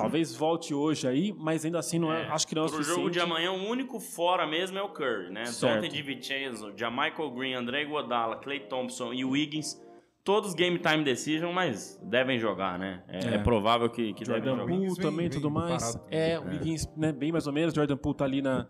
Talvez 0.00 0.34
volte 0.34 0.74
hoje 0.74 1.06
aí, 1.06 1.34
mas 1.36 1.64
ainda 1.64 1.78
assim 1.78 1.98
não 1.98 2.12
é, 2.12 2.26
acho 2.28 2.46
que 2.46 2.54
não 2.54 2.62
é 2.62 2.66
o 2.66 2.68
suficiente. 2.68 2.96
jogo 2.96 3.10
de 3.10 3.20
amanhã, 3.20 3.52
o 3.52 3.68
único 3.68 3.98
fora 4.00 4.46
mesmo 4.46 4.78
é 4.78 4.82
o 4.82 4.88
Curry, 4.88 5.30
né? 5.30 5.44
Certo. 5.46 5.82
Dante 5.82 5.92
DiVincenzo, 5.94 6.72
Jamichael 6.76 7.30
Green, 7.30 7.54
André 7.54 7.82
Iguodala, 7.82 8.36
Clay 8.36 8.60
Thompson 8.60 9.12
e 9.12 9.24
Wiggins, 9.24 9.80
todos 10.24 10.54
game 10.54 10.78
time 10.78 11.02
decision, 11.04 11.52
mas 11.52 11.98
devem 12.02 12.38
jogar, 12.38 12.78
né? 12.78 13.02
É, 13.08 13.18
É. 13.18 13.34
é 13.34 13.38
provável 13.38 13.88
que, 13.88 14.12
que 14.14 14.24
devem 14.24 14.42
Jordan 14.42 14.62
jogar. 14.62 14.76
Poole 14.76 14.96
também, 14.96 15.28
vem 15.28 15.30
tudo 15.30 15.50
mais. 15.50 15.82
parado. 15.96 16.04
É, 16.10 16.38
o 16.38 16.44
Wiggins, 16.44 16.88
né, 16.96 17.12
bem 17.12 17.32
mais 17.32 17.46
ou 17.46 17.52
menos. 17.52 17.74
Jordan 17.74 17.96
Poole 17.96 18.16
tá 18.16 18.24
ali 18.24 18.42
na, 18.42 18.66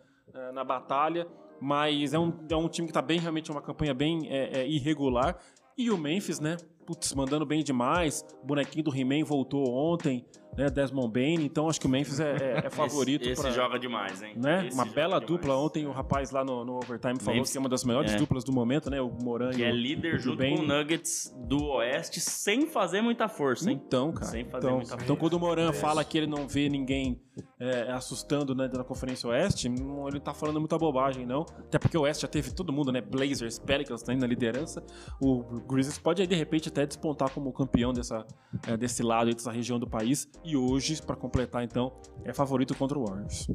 na 0.53 0.65
batalha. 0.65 1.27
Mas 1.63 2.15
é 2.15 2.19
um, 2.19 2.33
é 2.49 2.57
um 2.57 2.69
time 2.69 2.87
que 2.89 2.95
tá 2.95 3.03
bem, 3.03 3.21
realmente, 3.21 3.51
uma 3.51 3.61
campanha 3.61 3.93
bem 3.93 4.27
é, 4.31 4.61
é, 4.61 4.67
irregular. 4.67 5.37
E 5.77 5.91
o 5.91 5.99
Memphis, 5.99 6.41
né? 6.41 6.57
Putz, 6.87 7.13
mandando 7.15 7.45
bem 7.45 7.63
demais. 7.63 8.25
O 8.43 8.47
bonequinho 8.47 8.83
do 8.85 8.97
He-Man 8.97 9.25
voltou 9.25 9.71
ontem, 9.71 10.25
né? 10.57 10.69
Desmond 10.71 11.13
Bain. 11.13 11.45
Então 11.45 11.69
acho 11.69 11.81
que 11.81 11.87
o 11.87 11.89
Memphis 11.91 12.21
é, 12.21 12.37
é- 12.37 12.67
é 12.67 12.71
favorito 12.71 13.23
Esse, 13.23 13.33
esse 13.33 13.43
pra- 13.43 13.51
joga 13.51 13.79
demais, 13.79 14.23
hein? 14.23 14.35
Né? 14.37 14.67
Esse 14.67 14.75
uma 14.75 14.85
bela 14.85 15.19
demais. 15.21 15.27
dupla. 15.27 15.57
Ontem 15.57 15.87
o 15.87 15.93
rapaz 15.93 16.31
lá 16.31 16.45
no, 16.45 16.65
no 16.65 16.77
Overtime 16.77 17.19
falou 17.19 17.35
Memphis- 17.37 17.53
que 17.53 17.59
é 17.59 17.61
uma 17.61 17.69
das 17.69 17.85
melhores 17.85 18.13
é. 18.13 18.17
duplas 18.17 18.45
do 18.45 18.53
momento, 18.53 18.91
né? 18.91 19.01
O 19.01 19.11
Moran 19.11 19.51
Que 19.51 19.61
e 19.61 19.65
é 19.65 19.71
o, 19.71 19.75
líder 19.75 20.19
junto 20.21 20.39
Bane. 20.39 20.57
com 20.57 20.63
o 20.63 20.67
Nuggets 20.67 21.35
do 21.49 21.65
Oeste, 21.65 22.21
sem 22.21 22.67
fazer 22.67 23.01
muita 23.03 23.29
força, 23.29 23.71
hein? 23.71 23.81
Então, 23.87 24.13
cara. 24.13 24.27
Sem 24.31 24.45
fazer 24.45 24.67
então, 24.67 24.77
muita 24.79 24.95
então, 24.95 25.07
força. 25.07 25.17
quando 25.21 25.35
o 25.35 25.41
Moran 25.41 25.73
fala 25.73 26.05
que 26.05 26.19
ele 26.19 26.27
não 26.27 26.47
vê 26.49 26.69
ninguém 26.69 27.21
é, 27.59 27.91
assustando 27.93 28.55
né, 28.55 28.69
na 28.73 28.85
Conferência 28.85 29.29
Oeste, 29.29 29.69
não- 29.69 30.07
ele 30.09 30.21
tá 30.21 30.35
falando 30.35 30.59
muita 30.61 30.77
bobagem, 30.77 31.25
não. 31.25 31.43
Até 31.59 31.79
porque 31.79 31.97
o 31.97 32.03
Oeste 32.03 32.23
já 32.23 32.29
teve 32.29 32.53
todo 32.53 32.73
mundo, 32.73 32.93
né? 32.93 33.01
Blazers, 33.01 33.59
Pelicans 33.59 34.03
tá 34.03 34.13
aí 34.13 34.19
na 34.19 34.27
liderança. 34.27 34.83
O 35.21 35.43
Grizzlies 35.67 35.99
pode 35.99 36.21
aí, 36.21 36.29
de 36.29 36.35
repente, 36.35 36.69
até 36.69 36.85
despontar 36.85 37.31
como 37.31 37.51
campeão 37.53 37.93
dessa, 37.93 38.27
é, 38.67 38.77
desse 38.77 39.03
lado, 39.03 39.33
dessa 39.33 39.51
região 39.51 39.79
do 39.79 39.89
país. 39.89 40.29
E 40.43 40.57
hoje, 40.57 41.01
pra 41.03 41.15
completar, 41.17 41.63
então, 41.63 41.93
é 42.25 42.33
favorito 42.33 42.75
contra 42.75 42.99
o 42.99 43.05
Warriors. 43.07 43.49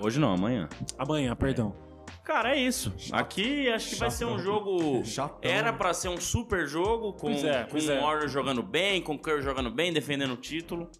Hoje 0.00 0.20
não, 0.20 0.32
amanhã. 0.32 0.68
Amanhã, 0.98 1.34
perdão. 1.34 1.74
Cara, 2.22 2.56
é 2.56 2.60
isso. 2.60 2.92
Aqui 3.12 3.68
acho 3.68 3.90
que 3.90 3.94
vai 3.96 4.10
ser 4.10 4.24
um 4.24 4.38
jogo. 4.38 5.04
Chatão. 5.04 5.38
Era 5.48 5.72
pra 5.72 5.94
ser 5.94 6.08
um 6.08 6.20
super 6.20 6.66
jogo 6.66 7.12
com, 7.12 7.28
Pois 7.28 7.44
é, 7.44 7.64
com 7.64 7.70
pois 7.70 7.88
o 7.88 7.92
é. 7.92 8.00
Warriors 8.00 8.32
jogando 8.32 8.62
bem, 8.62 9.00
com 9.00 9.14
o 9.14 9.18
Curry 9.18 9.42
jogando 9.42 9.70
bem, 9.70 9.92
defendendo 9.92 10.32
o 10.34 10.36
título. 10.36 10.90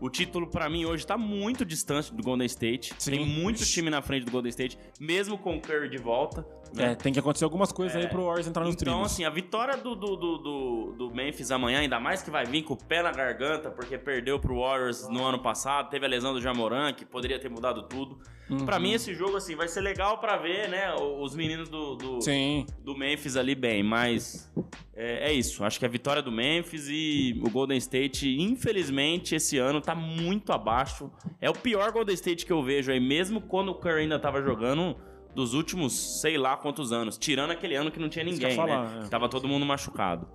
O 0.00 0.08
título, 0.10 0.46
pra 0.46 0.68
mim, 0.68 0.84
hoje 0.84 1.06
tá 1.06 1.16
muito 1.18 1.64
distante 1.64 2.12
do 2.14 2.22
Golden 2.22 2.46
State. 2.46 2.94
Sim. 2.98 3.10
Tem 3.12 3.26
muito 3.26 3.64
time 3.64 3.90
na 3.90 4.00
frente 4.02 4.24
do 4.24 4.30
Golden 4.30 4.50
State, 4.50 4.78
mesmo 5.00 5.36
com 5.38 5.56
o 5.56 5.60
Curry 5.60 5.88
de 5.88 5.98
volta. 5.98 6.46
né? 6.74 6.92
É, 6.92 6.94
tem 6.94 7.12
que 7.12 7.18
acontecer 7.18 7.44
algumas 7.44 7.70
coisas 7.72 7.96
aí 7.96 8.08
pro 8.08 8.24
Warriors 8.24 8.46
entrar 8.46 8.64
nos 8.64 8.74
Então, 8.74 8.92
trilhos. 8.94 9.12
assim, 9.12 9.24
a 9.24 9.30
vitória 9.30 9.76
do, 9.76 9.94
do, 9.94 10.16
do, 10.16 10.38
do, 10.38 10.92
do 10.96 11.10
Memphis 11.14 11.50
amanhã, 11.50 11.80
ainda 11.80 12.00
mais 12.00 12.22
que 12.22 12.30
vai 12.30 12.44
vir 12.46 12.62
com 12.62 12.74
o 12.74 12.76
pé 12.76 13.02
na 13.02 13.10
garganta, 13.12 13.70
porque 13.70 13.98
perdeu 13.98 14.38
pro 14.38 14.60
Warriors 14.60 15.06
no 15.08 15.24
ano 15.24 15.38
passado, 15.40 15.90
teve 15.90 16.06
a 16.06 16.08
lesão 16.08 16.32
do 16.32 16.40
Jamoran, 16.40 16.92
que 16.92 17.04
poderia 17.04 17.38
ter 17.38 17.48
mudado 17.50 17.82
tudo. 17.82 18.18
Uhum. 18.52 18.66
Pra 18.66 18.78
mim, 18.78 18.92
esse 18.92 19.14
jogo, 19.14 19.36
assim, 19.36 19.56
vai 19.56 19.68
ser 19.68 19.80
legal 19.80 20.18
pra 20.18 20.36
ver, 20.36 20.68
né, 20.68 20.94
os 20.94 21.34
meninos 21.34 21.68
do, 21.68 21.96
do, 21.96 22.20
Sim. 22.20 22.66
do 22.80 22.96
Memphis 22.96 23.36
ali 23.36 23.54
bem, 23.54 23.82
mas 23.82 24.52
é, 24.94 25.30
é 25.30 25.32
isso. 25.32 25.64
Acho 25.64 25.78
que 25.78 25.86
a 25.86 25.88
vitória 25.88 26.22
do 26.22 26.30
Memphis 26.30 26.86
e 26.88 27.40
o 27.44 27.50
Golden 27.50 27.78
State, 27.78 28.28
infelizmente, 28.40 29.34
esse 29.34 29.58
ano 29.58 29.80
tá 29.80 29.94
muito 29.94 30.52
abaixo. 30.52 31.10
É 31.40 31.48
o 31.48 31.54
pior 31.54 31.90
Golden 31.92 32.14
State 32.14 32.44
que 32.44 32.52
eu 32.52 32.62
vejo 32.62 32.92
aí, 32.92 33.00
mesmo 33.00 33.40
quando 33.40 33.70
o 33.70 33.74
Curry 33.74 34.02
ainda 34.02 34.18
tava 34.18 34.42
jogando 34.42 34.96
dos 35.34 35.54
últimos, 35.54 36.20
sei 36.20 36.36
lá 36.36 36.56
quantos 36.56 36.92
anos. 36.92 37.16
Tirando 37.16 37.52
aquele 37.52 37.74
ano 37.74 37.90
que 37.90 37.98
não 37.98 38.08
tinha 38.08 38.24
ninguém, 38.24 38.50
ia 38.50 38.56
falar, 38.56 38.88
né? 38.88 39.02
é. 39.06 39.08
Tava 39.08 39.28
todo 39.28 39.48
mundo 39.48 39.64
machucado. 39.64 40.28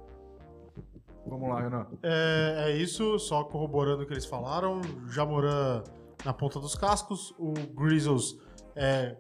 Vamos 1.28 1.50
lá, 1.50 1.62
Renan. 1.62 1.86
É, 2.02 2.70
é 2.70 2.78
isso, 2.78 3.20
só 3.20 3.44
corroborando 3.44 4.04
o 4.04 4.06
que 4.06 4.14
eles 4.14 4.26
falaram. 4.26 4.82
Jamoran 5.10 5.84
na 6.28 6.34
ponta 6.34 6.60
dos 6.60 6.76
cascos, 6.76 7.34
o 7.40 7.54
Grizzles 7.74 8.38
é, 8.76 9.16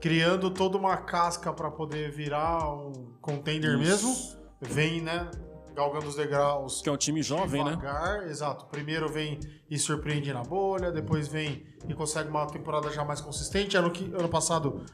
criando 0.00 0.52
toda 0.52 0.78
uma 0.78 0.96
casca 0.96 1.52
para 1.52 1.68
poder 1.68 2.12
virar 2.12 2.72
um 2.72 2.92
contender 3.20 3.76
mesmo. 3.76 4.14
Vem, 4.60 5.00
né? 5.00 5.28
Galgando 5.74 6.06
os 6.06 6.14
degraus. 6.14 6.80
Que 6.80 6.88
é 6.88 6.92
um 6.92 6.96
time 6.96 7.24
jovem, 7.24 7.64
né? 7.64 7.70
devagar, 7.70 8.28
exato. 8.28 8.66
Primeiro 8.66 9.08
vem 9.08 9.40
e 9.68 9.76
surpreende 9.76 10.32
na 10.32 10.42
bolha, 10.42 10.92
depois 10.92 11.26
vem 11.26 11.66
e 11.88 11.92
consegue 11.92 12.28
uma 12.28 12.46
temporada 12.46 12.88
já 12.92 13.04
mais 13.04 13.20
consistente. 13.20 13.76
Ano, 13.76 13.90
que, 13.90 14.04
ano 14.14 14.28
passado 14.28 14.84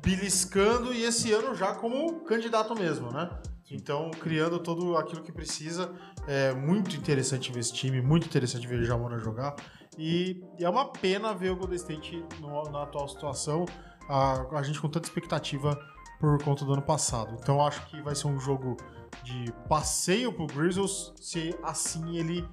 beliscando 0.00 0.94
e 0.94 1.02
esse 1.02 1.32
ano 1.32 1.52
já 1.56 1.74
como 1.74 2.20
candidato 2.20 2.76
mesmo, 2.76 3.10
né? 3.10 3.28
Então, 3.68 4.10
criando 4.12 4.60
todo 4.60 4.96
aquilo 4.96 5.22
que 5.22 5.32
precisa. 5.32 5.90
É 6.28 6.54
muito 6.54 6.94
interessante 6.94 7.50
ver 7.50 7.58
esse 7.58 7.72
time, 7.72 8.00
muito 8.00 8.24
interessante 8.24 8.68
ver 8.68 8.78
o 8.78 8.84
Jamora 8.84 9.18
jogar. 9.18 9.56
E, 9.98 10.42
e 10.58 10.64
é 10.64 10.68
uma 10.70 10.86
pena 10.88 11.34
ver 11.34 11.50
o 11.50 11.56
Golden 11.56 11.76
State 11.76 12.24
no- 12.40 12.62
na 12.70 12.82
atual 12.82 13.06
situação, 13.08 13.66
a, 14.08 14.58
a 14.58 14.62
gente 14.62 14.80
com 14.80 14.88
tanta 14.88 15.06
expectativa 15.06 15.78
por 16.18 16.42
conta 16.42 16.64
do 16.64 16.72
ano 16.72 16.82
passado. 16.82 17.36
Então, 17.40 17.64
acho 17.64 17.84
que 17.86 18.00
vai 18.02 18.14
ser 18.14 18.26
um 18.28 18.38
jogo 18.38 18.76
de 19.22 19.52
passeio 19.68 20.32
pro 20.32 20.46
Grizzlies, 20.46 21.12
se 21.20 21.54
assim 21.62 22.16
ele 22.16 22.48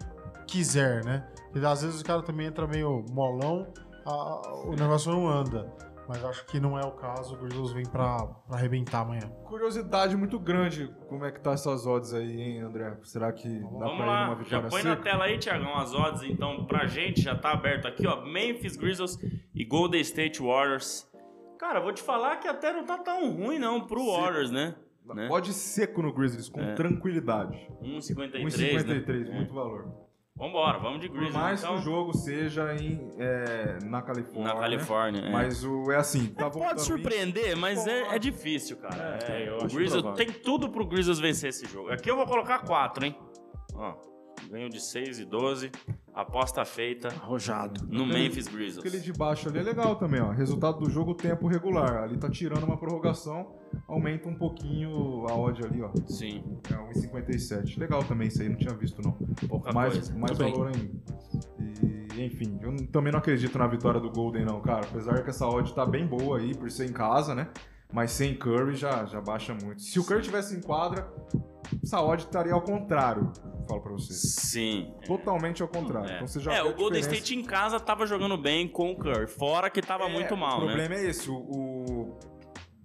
quiser, 0.48 1.04
né? 1.06 1.28
Porque 1.52 1.66
às 1.66 1.82
vezes 1.82 2.02
o 2.02 2.04
cara 2.04 2.22
também 2.22 2.48
entra 2.48 2.68
meio 2.68 3.06
molão, 3.12 3.68
a- 4.06 4.54
o 4.66 4.72
negócio 4.76 5.12
não 5.12 5.28
anda. 5.28 5.72
Mas 6.10 6.26
acho 6.26 6.44
que 6.48 6.60
não 6.60 6.76
é 6.76 6.84
o 6.84 6.92
caso, 6.94 7.36
o 7.36 7.38
Grizzlies 7.38 7.72
vem 7.72 7.86
pra, 7.86 8.18
pra 8.26 8.58
arrebentar 8.58 9.02
amanhã. 9.02 9.30
Curiosidade 9.46 10.18
muito 10.18 10.40
grande, 10.40 10.92
como 11.08 11.24
é 11.24 11.32
que 11.32 11.40
tá 11.40 11.52
essas 11.52 11.86
odds 11.86 12.16
aí, 12.16 12.42
hein, 12.42 12.62
André? 12.62 12.98
Será 13.04 13.32
que 13.32 13.48
dá 13.48 13.68
Vamos 13.68 13.80
pra 13.80 13.92
ir 13.94 13.98
numa 13.98 14.06
lá, 14.06 14.28
já 14.30 14.34
vitória 14.34 14.70
põe 14.70 14.82
na 14.82 14.90
seca? 14.96 15.04
tela 15.04 15.26
aí, 15.26 15.38
Tiagão, 15.38 15.78
as 15.78 15.94
odds, 15.94 16.24
então, 16.24 16.66
pra 16.66 16.88
gente, 16.88 17.22
já 17.22 17.36
tá 17.36 17.52
aberto 17.52 17.88
aqui, 17.88 18.08
ó, 18.08 18.26
Memphis 18.26 18.76
Grizzlies 18.76 19.20
e 19.54 19.64
Golden 19.64 20.02
State 20.02 20.42
Warriors. 20.42 21.08
Cara, 21.60 21.80
vou 21.80 21.94
te 21.94 22.02
falar 22.02 22.38
que 22.38 22.48
até 22.48 22.74
não 22.74 22.84
tá 22.88 22.98
tão 22.98 23.32
ruim, 23.32 23.60
não, 23.60 23.86
pro 23.86 24.00
Sim. 24.00 24.12
Warriors, 24.20 24.50
né? 24.50 24.76
né? 25.14 25.28
Odd 25.30 25.54
seco 25.54 26.02
no 26.02 26.12
Grizzlies, 26.12 26.50
com 26.50 26.60
É. 26.60 26.74
tranquilidade. 26.74 27.56
1,53, 27.84 28.44
1,53, 28.46 29.28
né? 29.30 29.36
muito 29.36 29.54
valor. 29.54 30.09
Vambora, 30.40 30.80
vamos 30.80 31.02
de 31.02 31.10
Por 31.10 31.18
Grizzlies, 31.18 31.36
mais 31.36 31.60
então. 31.62 31.74
que 31.76 31.82
o 31.82 31.84
jogo 31.84 32.18
seja 32.18 32.74
em, 32.74 33.12
é, 33.18 33.78
na 33.84 34.02
Califórnia. 34.02 34.54
Na 34.54 34.60
Califórnia, 34.60 35.22
é. 35.26 35.30
Mas 35.30 35.66
o, 35.66 35.92
é 35.92 35.98
assim, 35.98 36.28
tá 36.28 36.48
voltando 36.48 36.70
Pode 36.70 36.82
surpreender, 36.84 37.58
mas 37.58 37.86
é, 37.86 38.16
é 38.16 38.18
difícil, 38.20 38.78
cara. 38.78 39.20
É, 39.28 39.44
É, 39.44 39.50
eu 39.50 39.56
o 39.56 39.66
acho 39.66 39.76
Grizzlies 39.76 40.16
tem 40.16 40.32
tudo 40.32 40.70
pro 40.70 40.86
Grizzlies 40.86 41.20
vencer 41.20 41.50
esse 41.50 41.68
jogo. 41.68 41.92
Aqui 41.92 42.10
eu 42.10 42.16
vou 42.16 42.26
colocar 42.26 42.60
4, 42.60 43.06
hein? 43.06 43.18
Ó, 43.76 43.96
ganho 44.50 44.70
de 44.70 44.80
6 44.82 45.20
e 45.20 45.26
12. 45.26 45.72
Aposta 46.14 46.66
feita 46.66 47.08
Arrojado. 47.10 47.86
no 47.88 48.04
Aquele- 48.04 48.24
Memphis 48.24 48.48
Grizzlies. 48.48 48.78
Aquele 48.80 49.00
de 49.00 49.14
baixo 49.14 49.48
ali 49.48 49.60
é 49.60 49.62
legal 49.64 49.96
também, 49.96 50.20
ó. 50.22 50.32
Resultado 50.32 50.80
do 50.80 50.90
jogo, 50.90 51.14
tempo 51.14 51.48
regular. 51.48 52.04
Ali 52.04 52.18
tá 52.18 52.30
tirando 52.30 52.64
uma 52.64 52.76
prorrogação, 52.76 53.56
aumenta 53.88 54.28
um 54.28 54.36
pouquinho 54.36 55.26
a 55.30 55.36
odd 55.38 55.64
ali, 55.66 55.82
ó. 55.82 55.92
Sim, 56.08 56.44
É 56.70 56.74
1,57. 56.76 57.80
Legal 57.80 58.04
também 58.04 58.28
isso 58.28 58.42
aí, 58.42 58.50
não 58.50 58.58
tinha 58.58 58.74
visto 58.74 59.02
não. 59.02 59.12
pouca 59.48 59.72
mais 59.72 59.94
coisa. 59.94 60.14
mais 60.18 60.32
Tudo 60.38 60.44
bem. 60.44 60.54
valor 60.54 60.68
ainda. 60.76 61.00
E, 62.16 62.24
enfim, 62.26 62.60
eu 62.62 62.76
também 62.88 63.12
não 63.14 63.20
acredito 63.20 63.58
na 63.58 63.68
vitória 63.68 64.00
do 64.02 64.10
Golden 64.10 64.44
não, 64.46 64.60
cara. 64.62 64.82
Apesar 64.86 65.24
que 65.24 65.30
essa 65.30 65.48
odd 65.48 65.74
tá 65.74 65.86
bem 65.86 66.06
boa 66.06 66.40
aí, 66.40 66.54
por 66.56 66.70
ser 66.70 66.90
em 66.90 66.94
casa, 66.94 67.34
né? 67.34 67.48
Mas 67.92 68.12
sem 68.12 68.36
Curry 68.36 68.76
já, 68.76 69.06
já 69.06 69.20
baixa 69.20 69.54
muito. 69.64 69.82
Se 69.82 70.00
o 70.00 70.04
Curry 70.06 70.22
tivesse 70.22 70.56
em 70.56 70.62
quadra, 70.62 71.12
odd 71.94 72.24
estaria 72.24 72.54
ao 72.54 72.62
contrário, 72.62 73.32
falo 73.68 73.82
pra 73.82 73.92
você. 73.94 74.14
Sim. 74.14 74.94
Totalmente 75.08 75.62
ao 75.64 75.68
contrário. 75.68 76.10
É, 76.10 76.16
Então 76.18 76.28
você 76.28 76.40
já 76.40 76.54
É, 76.54 76.62
o 76.64 76.76
Golden. 76.76 77.02
State 77.02 77.36
em 77.36 77.44
casa 77.44 77.80
tava 77.80 78.06
jogando 78.06 78.38
bem 78.38 78.68
com 78.68 78.92
o 78.92 78.96
Curry. 78.98 79.28
Fora 79.28 79.70
que 79.72 79.82
tava 79.82 80.04
É, 80.06 80.14
muito 80.14 80.38
mal, 80.38 80.58
O 80.60 80.62
né? 80.62 80.68
problema 80.68 80.96
é 80.96 81.06
esse, 81.10 81.32
o, 81.32 81.36
o- 81.36 82.20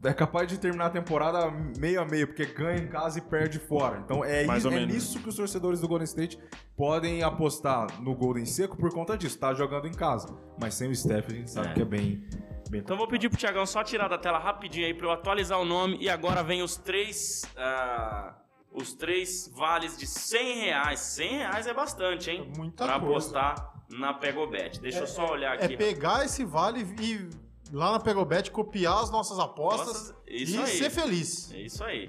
é 0.02 0.12
capaz 0.14 0.48
de 0.48 0.58
terminar 0.58 0.86
a 0.86 0.90
temporada 0.90 1.50
meio 1.78 2.00
a 2.00 2.04
meio, 2.06 2.26
porque 2.26 2.46
ganha 2.46 2.78
em 2.78 2.88
casa 2.88 3.18
e 3.18 3.22
perde 3.22 3.58
fora. 3.58 4.00
Então 4.04 4.24
é, 4.24 4.44
Mais 4.46 4.64
isso, 4.64 4.72
é 4.74 4.86
nisso 4.86 5.18
que 5.22 5.28
os 5.28 5.36
torcedores 5.36 5.80
do 5.80 5.88
Golden 5.88 6.04
State 6.04 6.38
podem 6.76 7.22
apostar 7.22 7.86
no 8.02 8.14
Golden 8.14 8.44
Seco 8.46 8.74
por 8.76 8.90
conta 8.92 9.18
disso. 9.18 9.38
Tá 9.38 9.52
jogando 9.52 9.86
em 9.86 9.92
casa, 9.92 10.34
mas 10.58 10.74
sem 10.74 10.90
o 10.90 10.94
Steph 10.96 11.26
a 11.30 11.34
gente 11.34 11.50
sabe 11.50 11.68
É. 11.68 11.72
que 11.74 11.82
é 11.82 11.84
bem, 11.86 12.22
bem 12.70 12.80
Então 12.80 12.96
vou 12.96 13.06
pedir 13.08 13.28
pro 13.28 13.38
Tiagão 13.38 13.64
só 13.66 13.82
tirar 13.84 14.08
da 14.08 14.18
tela 14.18 14.38
rapidinho 14.38 14.86
aí 14.86 14.94
pra 14.94 15.06
eu 15.06 15.10
atualizar 15.12 15.60
o 15.60 15.64
nome. 15.64 15.96
E 16.00 16.08
agora 16.08 16.42
vem 16.42 16.62
os 16.62 16.76
três. 16.76 17.42
ah, 17.56 18.34
os 18.72 18.92
três 18.92 19.48
vales 19.54 19.96
de 19.96 20.06
100 20.06 20.54
reais. 20.64 20.98
100 21.00 21.28
reais 21.38 21.66
é 21.68 21.72
bastante, 21.74 22.30
hein? 22.30 22.50
Muita 22.56 22.84
pra 22.84 22.98
coisa. 22.98 23.06
apostar 23.12 23.72
na 23.90 24.12
Pegobet. 24.12 24.80
Deixa 24.80 24.98
eu 25.00 25.06
só 25.06 25.30
olhar 25.30 25.56
É 25.60 25.64
aqui. 25.66 25.76
pegar 25.76 26.24
esse 26.24 26.44
vale 26.44 26.80
e 27.00 27.28
lá 27.72 27.92
na 27.92 28.00
Pegobet 28.00 28.50
copiar 28.50 29.00
as 29.00 29.10
nossas 29.12 29.38
apostas 29.38 30.08
Nossa, 30.10 30.16
e 30.26 30.58
aí. 30.58 30.66
ser 30.66 30.90
feliz. 30.90 31.52
É 31.52 31.60
isso 31.60 31.84
aí. 31.84 32.08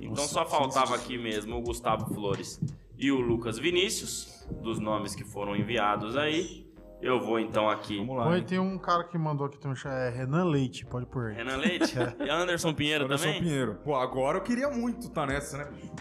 Então 0.00 0.14
Nossa, 0.14 0.28
só 0.28 0.46
faltava 0.46 0.94
aqui 0.96 1.18
mesmo 1.18 1.56
o 1.58 1.60
Gustavo 1.62 2.12
Flores 2.14 2.58
e 2.96 3.12
o 3.12 3.20
Lucas 3.20 3.58
Vinícius, 3.58 4.46
dos 4.62 4.78
nomes 4.80 5.14
que 5.14 5.24
foram 5.24 5.54
enviados 5.54 6.16
aí. 6.16 6.71
Eu 7.02 7.20
vou 7.20 7.40
então 7.40 7.68
aqui. 7.68 7.98
Vamos 7.98 8.16
lá. 8.16 8.40
Tem 8.42 8.60
um 8.60 8.78
cara 8.78 9.02
que 9.02 9.18
mandou 9.18 9.48
aqui 9.48 9.58
também, 9.58 9.76
é 9.84 10.08
Renan 10.08 10.44
Leite, 10.44 10.86
pode 10.86 11.04
pôr 11.06 11.30
aí. 11.30 11.34
Renan 11.34 11.56
Leite 11.56 11.96
e 12.24 12.30
Anderson 12.30 12.72
Pinheiro 12.72 13.04
Anderson 13.06 13.24
também? 13.24 13.42
Pinheiro. 13.42 13.74
Pô, 13.84 13.96
agora 13.96 14.38
eu 14.38 14.42
queria 14.42 14.70
muito 14.70 15.08
estar 15.08 15.26
nessa, 15.26 15.58
né, 15.58 15.64
bicho? 15.64 15.92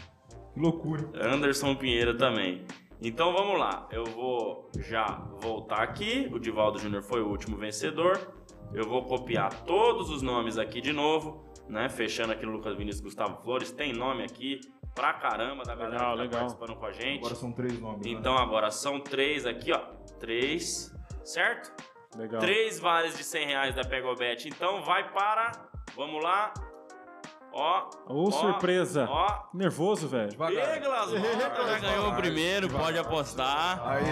Que 0.54 0.60
loucura. 0.60 1.10
Anderson 1.16 1.76
Pinheiro 1.76 2.16
também. 2.16 2.64
Então 3.02 3.34
vamos 3.34 3.58
lá, 3.58 3.88
eu 3.91 4.06
vou 4.06 4.70
já 4.78 5.28
voltar 5.41 5.82
aqui. 5.82 6.30
O 6.32 6.38
Divaldo 6.38 6.78
Júnior 6.78 7.02
foi 7.02 7.20
o 7.22 7.28
último 7.28 7.58
vencedor. 7.58 8.20
Eu 8.72 8.88
vou 8.88 9.04
copiar 9.04 9.52
todos 9.64 10.12
os 10.12 10.22
nomes 10.22 10.60
aqui 10.60 10.80
de 10.80 10.93
novo, 10.93 11.43
né? 11.68 11.89
Fechando 11.89 12.32
aqui 12.32 12.45
no 12.45 12.52
Lucas 12.52 12.78
Vinícius 12.78 13.02
Gustavo 13.02 13.41
Flores. 13.41 13.72
Tem 13.72 13.91
nome 13.91 14.24
aqui 14.24 14.62
pra 14.93 15.13
caramba 15.13 15.63
da 15.63 15.75
galera 15.75 15.95
Legal, 15.95 16.11
que 16.11 16.17
tá 16.17 16.23
legal. 16.23 16.39
participando 16.41 16.75
com 16.77 16.85
a 16.85 16.91
gente. 16.91 17.19
Agora 17.19 17.35
são 17.35 17.51
três 17.51 17.79
nomes. 17.79 18.05
né? 18.05 18.11
Então 18.11 18.37
agora 18.37 18.71
são 18.71 18.99
três 18.99 19.45
aqui, 19.45 19.71
ó. 19.71 19.79
Três, 20.19 20.93
certo? 21.23 21.71
Legal. 22.17 22.41
Três 22.41 22.79
vales 22.79 23.17
de 23.17 23.23
100 23.23 23.45
reais 23.47 23.75
da 23.75 23.83
Pegobet. 23.83 24.47
Então 24.47 24.81
vai 24.83 25.11
para. 25.11 25.51
Vamos 25.95 26.21
lá. 26.23 26.53
Ó. 27.54 27.89
Ô, 28.08 28.28
ó, 28.28 28.32
surpresa. 28.32 29.08
Ó. 29.10 29.43
Nervoso, 29.54 30.08
velho. 30.08 30.30
Devagar. 30.30 30.74
Reglas 30.74 31.12
Mora 31.12 31.68
já 31.72 31.80
ganhou 31.80 32.10
o 32.10 32.16
primeiro, 32.16 32.68
devagar. 32.68 32.86
pode 32.88 32.97
apostar. 32.99 33.82
Aí. 33.88 34.06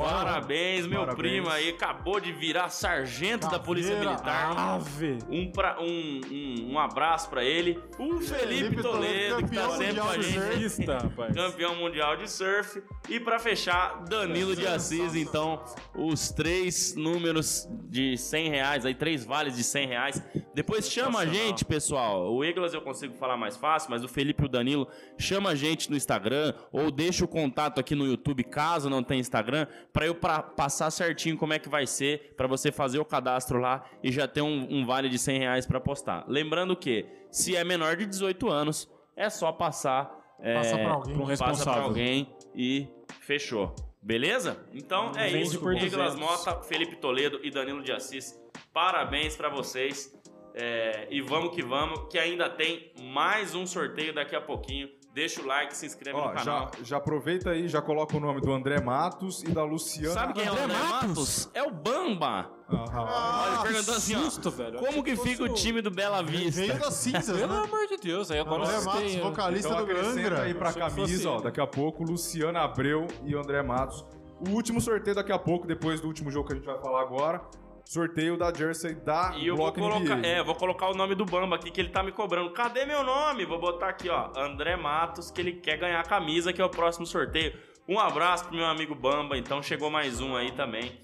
Parabéns, 0.00 0.86
meu 0.86 1.00
Parabéns. 1.00 1.16
primo 1.16 1.48
aí 1.50 1.70
acabou 1.70 2.20
de 2.20 2.32
virar 2.32 2.68
sargento 2.68 3.48
da 3.48 3.58
Polícia 3.58 3.92
Caveira. 3.92 4.10
Militar. 4.12 4.58
Ave. 4.58 5.18
Um, 5.28 5.50
pra, 5.50 5.80
um, 5.80 6.20
um, 6.30 6.72
um 6.72 6.78
abraço 6.78 7.28
pra 7.28 7.44
ele. 7.44 7.82
O 7.98 8.20
Felipe 8.20 8.66
Felipe 8.66 8.82
Toledo, 8.82 9.36
que 9.48 9.54
tá 9.54 9.70
sempre 9.70 10.00
com 10.00 10.08
a 10.08 10.20
gente. 10.20 10.86
Campeão 11.34 11.74
mundial 11.76 12.16
de 12.16 12.30
surf. 12.30 12.82
E 13.08 13.18
pra 13.20 13.38
fechar, 13.38 14.02
Danilo 14.04 14.54
de 14.54 14.66
Assis. 14.66 15.14
Então, 15.14 15.62
os 15.94 16.30
três 16.30 16.94
números 16.94 17.68
de 17.84 18.16
100 18.16 18.50
reais, 18.50 18.86
aí 18.86 18.94
três 18.94 19.24
vales 19.24 19.56
de 19.56 19.62
100 19.64 19.86
reais. 19.88 20.22
Depois 20.54 20.90
chama 20.90 21.20
a 21.20 21.26
gente, 21.26 21.64
pessoal. 21.64 22.32
O 22.32 22.44
Eglas 22.44 22.75
eu 22.76 22.82
consigo 22.82 23.14
falar 23.14 23.36
mais 23.36 23.56
fácil, 23.56 23.90
mas 23.90 24.04
o 24.04 24.08
Felipe 24.08 24.42
e 24.42 24.46
o 24.46 24.48
Danilo 24.48 24.86
chama 25.18 25.50
a 25.50 25.54
gente 25.54 25.90
no 25.90 25.96
Instagram 25.96 26.54
ou 26.72 26.90
deixa 26.90 27.24
o 27.24 27.28
contato 27.28 27.78
aqui 27.80 27.94
no 27.94 28.06
YouTube, 28.06 28.44
caso 28.44 28.88
não 28.90 29.02
tenha 29.02 29.20
Instagram, 29.20 29.66
pra 29.92 30.06
eu 30.06 30.14
pra 30.14 30.42
passar 30.42 30.90
certinho 30.90 31.36
como 31.36 31.52
é 31.52 31.58
que 31.58 31.68
vai 31.68 31.86
ser, 31.86 32.34
pra 32.36 32.46
você 32.46 32.70
fazer 32.70 32.98
o 32.98 33.04
cadastro 33.04 33.58
lá 33.58 33.84
e 34.02 34.12
já 34.12 34.28
ter 34.28 34.42
um, 34.42 34.66
um 34.70 34.84
vale 34.86 35.08
de 35.08 35.18
100 35.18 35.38
reais 35.38 35.66
pra 35.66 35.78
apostar. 35.78 36.24
Lembrando 36.28 36.76
que, 36.76 37.06
se 37.30 37.56
é 37.56 37.64
menor 37.64 37.96
de 37.96 38.06
18 38.06 38.48
anos, 38.50 38.88
é 39.16 39.28
só 39.30 39.50
passar... 39.52 40.14
é, 40.40 40.54
Passa 40.54 40.76
pra 40.78 40.90
alguém. 40.92 41.16
Passa 41.38 41.64
pra 41.64 41.82
alguém 41.82 42.28
e 42.54 42.86
fechou. 43.20 43.74
Beleza? 44.02 44.64
Então 44.72 45.10
é 45.16 45.30
Vende 45.30 45.48
isso. 45.48 45.58
por 45.58 45.74
Douglas 45.74 46.14
200. 46.14 46.16
Mota, 46.16 46.62
Felipe 46.62 46.96
Toledo 46.96 47.40
e 47.42 47.50
Danilo 47.50 47.82
de 47.82 47.90
Assis. 47.90 48.40
Parabéns 48.72 49.34
pra 49.36 49.48
vocês. 49.48 50.15
É, 50.58 51.06
e 51.10 51.20
vamos 51.20 51.54
que 51.54 51.62
vamos, 51.62 52.08
que 52.10 52.18
ainda 52.18 52.48
tem 52.48 52.90
mais 53.12 53.54
um 53.54 53.66
sorteio 53.66 54.14
daqui 54.14 54.34
a 54.34 54.40
pouquinho. 54.40 54.88
Deixa 55.12 55.40
o 55.42 55.46
like, 55.46 55.74
se 55.76 55.84
inscreve 55.86 56.16
Ó, 56.18 56.28
no 56.28 56.34
canal. 56.34 56.70
já, 56.78 56.84
já 56.84 56.96
aproveita 56.98 57.50
aí, 57.50 57.68
já 57.68 57.80
coloca 57.80 58.16
o 58.16 58.20
nome 58.20 58.40
do 58.40 58.52
André 58.52 58.80
Matos 58.80 59.42
e 59.42 59.50
da 59.50 59.64
Luciana. 59.64 60.12
Sabe 60.14 60.32
quem 60.34 60.44
é 60.44 60.50
o 60.50 60.52
André 60.52 60.64
André 60.64 60.78
Matos? 60.78 61.08
Matos? 61.08 61.50
É 61.54 61.62
o 61.62 61.70
Bamba. 61.70 62.50
Aham. 62.70 63.02
Olha, 63.02 63.54
ele 63.54 63.62
perguntou 63.68 63.94
assim, 63.94 64.14
ó. 64.14 64.18
Susto, 64.20 64.50
velho. 64.50 64.78
Como 64.78 65.02
que 65.04 65.16
fica 65.16 65.44
o 65.44 65.54
time 65.54 65.80
do 65.80 65.90
Bela 65.90 66.22
Vista? 66.22 66.60
Veio 66.60 66.78
das 66.78 66.94
cinzas, 66.94 67.38
Pelo 67.38 67.52
né? 67.52 67.60
amor 67.64 67.86
de 67.86 67.96
Deus, 67.98 68.30
aí 68.30 68.38
agora 68.38 68.64
André 68.64 68.80
Matos, 68.80 69.00
têm, 69.12 69.20
vocalista 69.20 69.68
Então 69.68 69.84
do 69.86 69.90
acrescenta 69.92 70.42
aí 70.42 70.50
Angra. 70.50 70.54
pra 70.58 70.72
que 70.72 70.78
camisa, 70.80 71.30
ó, 71.30 71.40
daqui 71.40 71.60
a 71.60 71.66
pouco, 71.66 72.02
Luciana 72.02 72.60
Abreu 72.60 73.06
e 73.24 73.34
André 73.34 73.62
Matos. 73.62 74.04
O 74.46 74.50
último 74.50 74.80
sorteio 74.82 75.16
daqui 75.16 75.32
a 75.32 75.38
pouco, 75.38 75.66
depois 75.66 76.00
do 76.00 76.08
último 76.08 76.30
jogo 76.30 76.48
que 76.48 76.52
a 76.54 76.56
gente 76.56 76.66
vai 76.66 76.78
falar 76.78 77.00
agora. 77.00 77.40
Sorteio 77.86 78.36
da 78.36 78.52
Jersey 78.52 78.96
da 78.96 79.32
E 79.36 79.46
eu 79.46 79.54
vou 79.56 79.70
Block 79.72 79.78
colocar, 79.80 80.16
NBA. 80.16 80.26
é, 80.26 80.42
vou 80.42 80.54
colocar 80.56 80.88
o 80.90 80.94
nome 80.94 81.14
do 81.14 81.24
Bamba 81.24 81.54
aqui 81.54 81.70
que 81.70 81.80
ele 81.80 81.88
tá 81.90 82.02
me 82.02 82.10
cobrando. 82.10 82.50
Cadê 82.50 82.84
meu 82.84 83.04
nome? 83.04 83.44
Vou 83.46 83.60
botar 83.60 83.88
aqui, 83.90 84.08
ó, 84.10 84.32
André 84.36 84.74
Matos, 84.76 85.30
que 85.30 85.40
ele 85.40 85.52
quer 85.52 85.76
ganhar 85.78 86.00
a 86.00 86.02
camisa, 86.02 86.52
que 86.52 86.60
é 86.60 86.64
o 86.64 86.68
próximo 86.68 87.06
sorteio. 87.06 87.56
Um 87.88 88.00
abraço 88.00 88.46
pro 88.46 88.56
meu 88.56 88.66
amigo 88.66 88.92
Bamba, 88.94 89.38
então 89.38 89.62
chegou 89.62 89.88
mais 89.88 90.20
um 90.20 90.34
aí 90.34 90.50
também. 90.50 91.00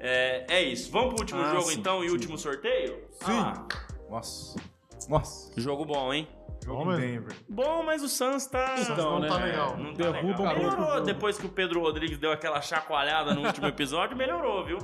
É, 0.00 0.46
é 0.48 0.62
isso. 0.62 0.90
Vamos 0.90 1.10
pro 1.14 1.20
último 1.20 1.42
Ah, 1.42 1.50
jogo 1.50 1.70
sim, 1.70 1.78
então 1.78 2.02
e 2.02 2.06
sim. 2.08 2.12
último 2.14 2.38
sorteio? 2.38 3.04
Sim. 3.12 3.32
Ah, 3.32 3.66
Nossa. 4.08 4.58
Nossa. 5.10 5.60
jogo 5.60 5.84
bom, 5.84 6.12
hein? 6.14 6.26
Jogo 6.64 6.84
Bom. 6.86 6.96
Denver. 6.96 7.32
Bom, 7.48 7.82
mas 7.84 8.02
o 8.02 8.08
Suns 8.08 8.46
tá. 8.46 8.74
Então, 8.78 8.96
não 8.96 9.20
né? 9.20 9.28
tá 9.28 9.36
legal. 9.36 9.76
Não 9.76 9.92
tá 9.94 10.10
Derruba 10.10 10.52
legal. 10.52 10.54
Melhorou 10.56 11.00
depois 11.02 11.38
que 11.38 11.46
o 11.46 11.48
Pedro 11.50 11.80
Rodrigues 11.80 12.18
deu 12.18 12.32
aquela 12.32 12.60
chacoalhada 12.60 13.34
no 13.34 13.46
último 13.46 13.66
episódio, 13.68 14.16
melhorou, 14.16 14.64
viu? 14.64 14.78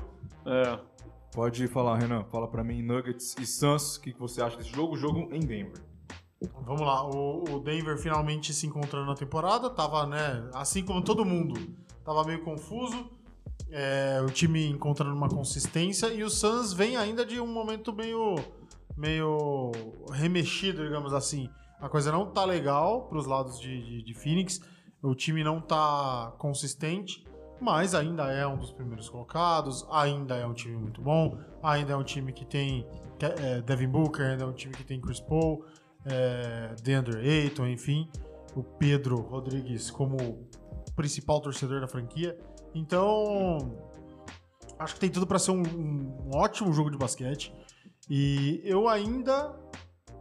É. 0.46 0.78
Pode 1.32 1.66
falar, 1.66 1.98
Renan. 1.98 2.24
Fala 2.24 2.46
pra 2.46 2.62
mim, 2.62 2.82
Nuggets 2.82 3.34
e 3.40 3.46
Suns, 3.46 3.96
o 3.96 4.02
que 4.02 4.12
que 4.12 4.20
você 4.20 4.42
acha 4.42 4.58
desse 4.58 4.70
jogo? 4.70 4.96
Jogo 4.96 5.28
em 5.32 5.40
Denver. 5.40 5.82
Vamos 6.64 6.82
lá, 6.82 7.08
o, 7.08 7.44
o 7.44 7.60
Denver 7.60 7.96
finalmente 7.96 8.52
se 8.52 8.66
encontrando 8.66 9.06
na 9.06 9.14
temporada, 9.14 9.70
tava, 9.70 10.06
né, 10.06 10.50
assim 10.52 10.84
como 10.84 11.00
todo 11.00 11.24
mundo, 11.24 11.54
tava 12.04 12.24
meio 12.24 12.42
confuso, 12.42 13.08
é, 13.70 14.20
o 14.26 14.28
time 14.28 14.66
encontrando 14.66 15.14
uma 15.14 15.28
consistência 15.28 16.08
e 16.08 16.24
o 16.24 16.28
Suns 16.28 16.72
vem 16.72 16.96
ainda 16.96 17.24
de 17.24 17.40
um 17.40 17.46
momento 17.46 17.92
meio, 17.92 18.34
meio 18.96 19.70
remexido, 20.10 20.82
digamos 20.82 21.14
assim. 21.14 21.48
A 21.80 21.88
coisa 21.88 22.12
não 22.12 22.26
tá 22.26 22.44
legal 22.44 23.08
pros 23.08 23.24
lados 23.24 23.58
de, 23.60 23.82
de, 23.82 24.02
de 24.02 24.14
Phoenix, 24.14 24.60
o 25.00 25.14
time 25.14 25.42
não 25.42 25.60
tá 25.60 26.34
consistente, 26.38 27.24
mas 27.62 27.94
ainda 27.94 28.24
é 28.32 28.44
um 28.44 28.56
dos 28.56 28.72
primeiros 28.72 29.08
colocados, 29.08 29.86
ainda 29.90 30.36
é 30.36 30.44
um 30.44 30.52
time 30.52 30.76
muito 30.76 31.00
bom, 31.00 31.38
ainda 31.62 31.92
é 31.92 31.96
um 31.96 32.02
time 32.02 32.32
que 32.32 32.44
tem 32.44 32.84
é, 33.20 33.62
Devin 33.62 33.86
Booker, 33.86 34.26
ainda 34.26 34.42
é 34.42 34.46
um 34.46 34.52
time 34.52 34.74
que 34.74 34.82
tem 34.82 35.00
Chris 35.00 35.20
Paul, 35.20 35.64
é, 36.04 36.74
DeAndre 36.82 37.20
Ayton, 37.20 37.68
enfim, 37.68 38.10
o 38.56 38.64
Pedro 38.64 39.20
Rodrigues 39.20 39.92
como 39.92 40.16
principal 40.96 41.40
torcedor 41.40 41.80
da 41.80 41.86
franquia. 41.86 42.36
Então, 42.74 43.78
acho 44.76 44.94
que 44.94 45.00
tem 45.00 45.10
tudo 45.10 45.26
para 45.26 45.38
ser 45.38 45.52
um, 45.52 45.62
um 45.62 46.30
ótimo 46.34 46.72
jogo 46.72 46.90
de 46.90 46.98
basquete. 46.98 47.54
E 48.10 48.60
eu 48.64 48.88
ainda 48.88 49.54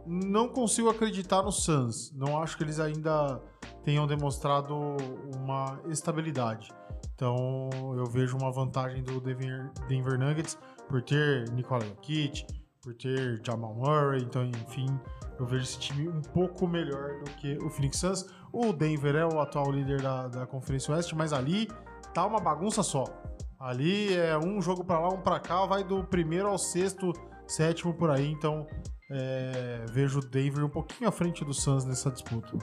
não 0.06 0.48
consigo 0.48 0.88
acreditar 0.88 1.42
no 1.42 1.50
Suns. 1.50 2.12
Não 2.14 2.40
acho 2.40 2.56
que 2.56 2.62
eles 2.62 2.78
ainda 2.78 3.40
tenham 3.84 4.06
demonstrado 4.06 4.74
uma 5.36 5.80
estabilidade. 5.88 6.68
Então, 7.22 7.94
eu 7.96 8.04
vejo 8.04 8.36
uma 8.36 8.50
vantagem 8.50 9.00
do 9.00 9.20
Denver, 9.20 9.70
Denver 9.86 10.18
Nuggets 10.18 10.58
por 10.88 11.00
ter 11.00 11.48
Nikola 11.52 11.84
Jokic, 11.84 12.44
por 12.82 12.94
ter 12.94 13.40
Jamal 13.46 13.72
Murray, 13.76 14.24
então, 14.24 14.44
enfim, 14.44 14.86
eu 15.38 15.46
vejo 15.46 15.62
esse 15.62 15.78
time 15.78 16.08
um 16.08 16.20
pouco 16.20 16.66
melhor 16.66 17.20
do 17.20 17.30
que 17.36 17.56
o 17.58 17.70
Phoenix 17.70 17.98
Suns. 17.98 18.26
O 18.52 18.72
Denver 18.72 19.14
é 19.14 19.24
o 19.24 19.38
atual 19.38 19.70
líder 19.70 20.02
da, 20.02 20.26
da 20.26 20.46
Conferência 20.48 20.92
Oeste, 20.92 21.14
mas 21.14 21.32
ali 21.32 21.68
tá 22.12 22.26
uma 22.26 22.40
bagunça 22.40 22.82
só. 22.82 23.04
Ali 23.56 24.16
é 24.16 24.36
um 24.36 24.60
jogo 24.60 24.82
pra 24.82 24.98
lá, 24.98 25.08
um 25.10 25.20
pra 25.20 25.38
cá, 25.38 25.64
vai 25.64 25.84
do 25.84 26.02
primeiro 26.02 26.48
ao 26.48 26.58
sexto, 26.58 27.12
sétimo 27.46 27.94
por 27.94 28.10
aí. 28.10 28.32
Então 28.32 28.66
é, 29.08 29.84
vejo 29.92 30.18
o 30.18 30.26
Denver 30.28 30.64
um 30.64 30.68
pouquinho 30.68 31.08
à 31.08 31.12
frente 31.12 31.44
do 31.44 31.54
Suns 31.54 31.84
nessa 31.84 32.10
disputa. 32.10 32.58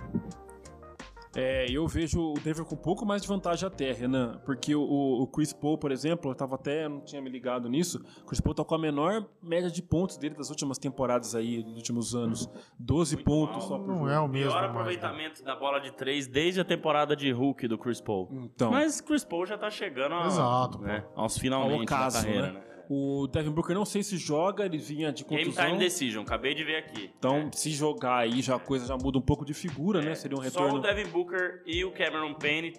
É, 1.40 1.66
eu 1.72 1.88
vejo 1.88 2.20
o 2.20 2.34
Denver 2.34 2.66
com 2.66 2.76
um 2.76 2.78
pouco 2.78 3.06
mais 3.06 3.22
de 3.22 3.28
vantagem 3.30 3.66
até, 3.66 3.94
Renan, 3.94 4.42
porque 4.46 4.76
o, 4.76 4.82
o 4.82 5.26
Chris 5.28 5.54
Paul, 5.54 5.78
por 5.78 5.90
exemplo, 5.90 6.30
eu 6.30 6.36
tava 6.36 6.56
até, 6.56 6.90
não 6.90 7.00
tinha 7.00 7.22
me 7.22 7.30
ligado 7.30 7.70
nisso, 7.70 8.04
o 8.24 8.26
Chris 8.26 8.42
Paul 8.42 8.54
tá 8.54 8.66
com 8.66 8.76
a 8.76 8.78
menor 8.78 9.26
média 9.42 9.70
de 9.72 9.82
pontos 9.82 10.18
dele 10.18 10.36
das 10.36 10.50
últimas 10.50 10.78
temporadas 10.78 11.36
aí, 11.36 11.64
dos 11.64 11.76
últimos 11.78 12.14
anos. 12.14 12.50
12 12.78 13.16
Muito 13.16 13.26
pontos 13.26 13.58
mal. 13.58 13.68
só 13.68 13.78
por 13.78 13.88
Não 13.88 14.00
jogo. 14.00 14.10
é 14.10 14.20
o 14.20 14.28
mesmo. 14.28 14.50
Pior 14.52 14.62
mais, 14.62 14.64
né? 14.64 14.70
aproveitamento 14.70 15.44
da 15.44 15.56
bola 15.56 15.80
de 15.80 15.92
três 15.94 16.28
desde 16.28 16.60
a 16.60 16.66
temporada 16.66 17.16
de 17.16 17.32
Hulk 17.32 17.68
do 17.70 17.78
Chris 17.78 18.02
Paul. 18.02 18.28
Então, 18.32 18.72
Mas 18.72 19.00
Chris 19.00 19.24
Paul 19.24 19.46
já 19.46 19.58
tá 19.58 19.70
chegando 19.70 20.16
a, 20.16 20.26
Exato, 20.26 20.80
né, 20.80 21.06
aos 21.16 21.38
finalmente 21.38 21.94
Ao 21.94 22.00
da 22.12 22.12
carreira, 22.12 22.48
né? 22.48 22.52
né? 22.54 22.64
O 22.90 23.28
Devin 23.28 23.52
Booker 23.52 23.76
não 23.76 23.86
sei 23.86 24.02
se 24.02 24.18
joga, 24.18 24.66
ele 24.66 24.80
vinha 24.80 25.14
de 25.14 25.24
Game 25.24 25.44
contusão. 25.44 25.66
Time 25.68 25.78
Decision, 25.78 26.24
acabei 26.24 26.56
de 26.56 26.64
ver 26.64 26.78
aqui. 26.78 27.12
Então, 27.20 27.52
se 27.54 27.70
jogar 27.70 28.18
aí, 28.18 28.42
já 28.42 28.56
a 28.56 28.60
coisa 28.60 28.88
já 28.88 28.98
muda 28.98 29.20
um 29.20 29.22
pouco 29.22 29.46
de 29.46 29.54
figura, 29.54 30.02
né? 30.02 30.16
Seria 30.16 30.36
um 30.36 30.42
Só 30.42 30.44
retorno. 30.64 30.80
o 30.80 30.82
Devin 30.82 31.08
Booker 31.12 31.62
e 31.68 31.86
o 31.86 31.92
Cameron 31.92 32.34
Payne, 32.34 32.74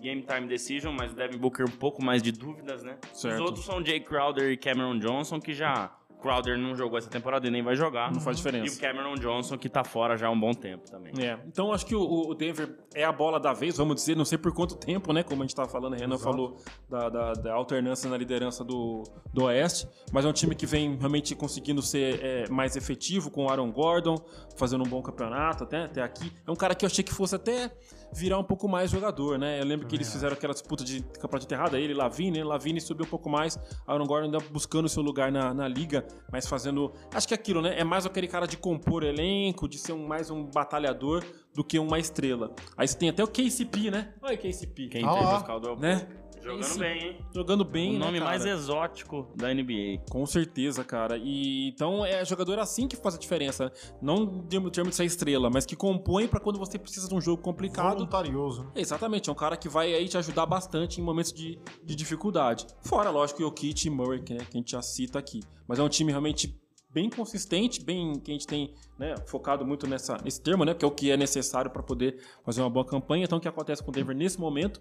Game 0.00 0.22
Time 0.22 0.46
Decision, 0.46 0.94
mas 0.96 1.12
o 1.12 1.16
Devin 1.16 1.38
Booker 1.38 1.66
um 1.66 1.76
pouco 1.76 2.04
mais 2.04 2.22
de 2.22 2.30
dúvidas, 2.30 2.84
né? 2.84 2.96
Certo. 3.12 3.34
Os 3.34 3.40
outros 3.40 3.64
são 3.64 3.84
Jay 3.84 3.98
Crowder 3.98 4.52
e 4.52 4.56
Cameron 4.56 4.98
Johnson, 5.00 5.40
que 5.40 5.52
já... 5.52 5.92
Crowder 6.22 6.56
não 6.56 6.74
jogou 6.76 6.96
essa 6.96 7.10
temporada 7.10 7.46
e 7.46 7.50
nem 7.50 7.62
vai 7.62 7.74
jogar. 7.74 8.12
Não 8.12 8.20
faz 8.20 8.36
E 8.38 8.40
o 8.40 8.44
diferença. 8.44 8.80
Cameron 8.80 9.14
Johnson, 9.16 9.58
que 9.58 9.68
tá 9.68 9.82
fora 9.84 10.16
já 10.16 10.28
há 10.28 10.30
um 10.30 10.38
bom 10.38 10.52
tempo 10.54 10.90
também. 10.90 11.12
É, 11.18 11.38
então 11.46 11.72
acho 11.72 11.84
que 11.84 11.94
o, 11.94 12.00
o 12.28 12.34
Denver 12.34 12.78
é 12.94 13.04
a 13.04 13.12
bola 13.12 13.38
da 13.40 13.52
vez, 13.52 13.76
vamos 13.76 13.96
dizer, 13.96 14.16
não 14.16 14.24
sei 14.24 14.38
por 14.38 14.52
quanto 14.54 14.76
tempo, 14.76 15.12
né? 15.12 15.22
Como 15.22 15.42
a 15.42 15.44
gente 15.46 15.54
tava 15.54 15.68
falando, 15.68 15.94
o 15.94 15.96
Renan 15.96 16.14
Exato. 16.14 16.30
falou 16.30 16.56
da, 16.88 17.08
da- 17.08 17.32
da 17.32 17.54
alternância 17.54 18.08
na 18.08 18.16
liderança 18.16 18.62
do, 18.64 19.02
do 19.34 19.44
Oeste, 19.44 19.88
mas 20.12 20.24
é 20.24 20.28
um 20.28 20.32
time 20.32 20.54
que 20.54 20.64
vem 20.66 20.96
realmente 20.96 21.34
conseguindo 21.34 21.82
ser 21.82 22.20
é, 22.22 22.48
mais 22.48 22.76
efetivo 22.76 23.30
com 23.30 23.46
o 23.46 23.48
Aaron 23.50 23.70
Gordon, 23.72 24.16
fazendo 24.56 24.84
um 24.84 24.88
bom 24.88 25.02
campeonato 25.02 25.64
até, 25.64 25.84
até 25.84 26.02
aqui. 26.02 26.32
É 26.46 26.50
um 26.50 26.56
cara 26.56 26.74
que 26.74 26.84
eu 26.84 26.86
achei 26.86 27.02
que 27.02 27.12
fosse 27.12 27.34
até 27.34 27.70
virar 28.12 28.38
um 28.38 28.44
pouco 28.44 28.68
mais 28.68 28.90
jogador, 28.90 29.38
né? 29.38 29.60
Eu 29.60 29.64
lembro 29.64 29.86
que 29.86 29.96
eles 29.96 30.12
fizeram 30.12 30.34
aquela 30.34 30.52
disputa 30.52 30.84
de 30.84 31.02
campeonato 31.02 31.46
enterrada, 31.46 31.78
ele, 31.78 31.94
Lavine, 31.94 32.38
né? 32.38 32.44
Lavine 32.44 32.80
subiu 32.80 33.06
um 33.06 33.08
pouco 33.08 33.30
mais, 33.30 33.58
Aaron 33.86 34.06
Gordon 34.06 34.26
ainda 34.26 34.38
buscando 34.50 34.88
seu 34.88 35.02
lugar 35.02 35.32
na, 35.32 35.54
na 35.54 35.66
liga, 35.66 36.06
mas 36.30 36.46
fazendo. 36.46 36.92
Acho 37.14 37.26
que 37.26 37.34
é 37.34 37.36
aquilo, 37.36 37.62
né? 37.62 37.78
É 37.78 37.84
mais 37.84 38.04
aquele 38.04 38.28
cara 38.28 38.46
de 38.46 38.56
compor 38.56 39.02
elenco, 39.02 39.68
de 39.68 39.78
ser 39.78 39.92
um, 39.92 40.06
mais 40.06 40.30
um 40.30 40.44
batalhador 40.44 41.24
do 41.54 41.62
que 41.64 41.78
uma 41.78 41.98
estrela. 41.98 42.54
Aí 42.76 42.86
você 42.88 42.96
tem 42.96 43.08
até 43.08 43.22
o 43.22 43.28
KCP, 43.28 43.90
né? 43.90 44.12
Olha 44.22 44.34
o 44.34 44.38
KCP. 44.38 44.88
Quem 44.88 45.04
Ah 45.04 45.12
tem 45.14 45.22
lá. 45.24 45.36
os 45.38 45.42
Caldwell 45.42 45.76
Né? 45.76 46.06
Jogando 46.42 46.60
Esse- 46.62 46.78
bem, 46.80 46.98
hein? 47.04 47.18
Jogando 47.32 47.64
bem, 47.64 47.90
o 47.90 47.92
né, 47.92 47.98
nome 48.04 48.18
cara? 48.18 48.30
mais 48.32 48.44
exótico 48.44 49.28
da 49.36 49.54
NBA. 49.54 50.00
Com 50.10 50.26
certeza, 50.26 50.82
cara. 50.82 51.16
E 51.16 51.68
então 51.68 52.04
é 52.04 52.24
jogador 52.24 52.58
assim 52.58 52.88
que 52.88 52.96
faz 52.96 53.14
a 53.14 53.18
diferença. 53.18 53.70
Não 54.00 54.24
em 54.50 54.68
termos 54.70 54.90
de 54.90 54.96
ser 54.96 55.04
estrela, 55.04 55.48
mas 55.48 55.64
que 55.64 55.76
compõe 55.76 56.26
pra 56.26 56.40
quando 56.40 56.58
você 56.58 56.76
precisa 56.80 57.08
de 57.08 57.14
um 57.14 57.20
jogo 57.20 57.40
complicado. 57.40 57.92
Voluntarioso. 57.94 58.64
né? 58.64 58.70
Exatamente, 58.74 59.28
é 59.28 59.32
um 59.32 59.36
cara 59.36 59.56
que 59.56 59.68
vai 59.68 59.94
aí 59.94 60.08
te 60.08 60.18
ajudar 60.18 60.44
bastante 60.46 61.00
em 61.00 61.04
momentos 61.04 61.32
de, 61.32 61.60
de 61.84 61.94
dificuldade. 61.94 62.66
Fora, 62.80 63.10
lógico, 63.10 63.44
o 63.44 63.52
Kit 63.52 63.86
e 63.86 63.90
Murray, 63.90 64.20
que, 64.20 64.34
né, 64.34 64.40
que 64.40 64.56
a 64.56 64.58
gente 64.58 64.72
já 64.72 64.82
cita 64.82 65.20
aqui. 65.20 65.44
Mas 65.68 65.78
é 65.78 65.82
um 65.84 65.88
time 65.88 66.10
realmente 66.10 66.60
bem 66.92 67.08
consistente, 67.08 67.82
bem 67.82 68.18
que 68.18 68.30
a 68.30 68.34
gente 68.34 68.46
tem 68.46 68.74
né, 68.98 69.14
focado 69.26 69.64
muito 69.64 69.86
nessa, 69.86 70.16
nesse 70.22 70.40
termo, 70.40 70.64
né? 70.64 70.74
Que 70.74 70.84
é 70.84 70.88
o 70.88 70.90
que 70.90 71.10
é 71.10 71.16
necessário 71.16 71.70
para 71.70 71.82
poder 71.82 72.22
fazer 72.44 72.60
uma 72.60 72.70
boa 72.70 72.84
campanha. 72.84 73.24
Então, 73.24 73.38
o 73.38 73.40
que 73.40 73.48
acontece 73.48 73.82
com 73.82 73.90
o 73.90 73.92
Denver 73.92 74.16
nesse 74.16 74.38
momento? 74.38 74.80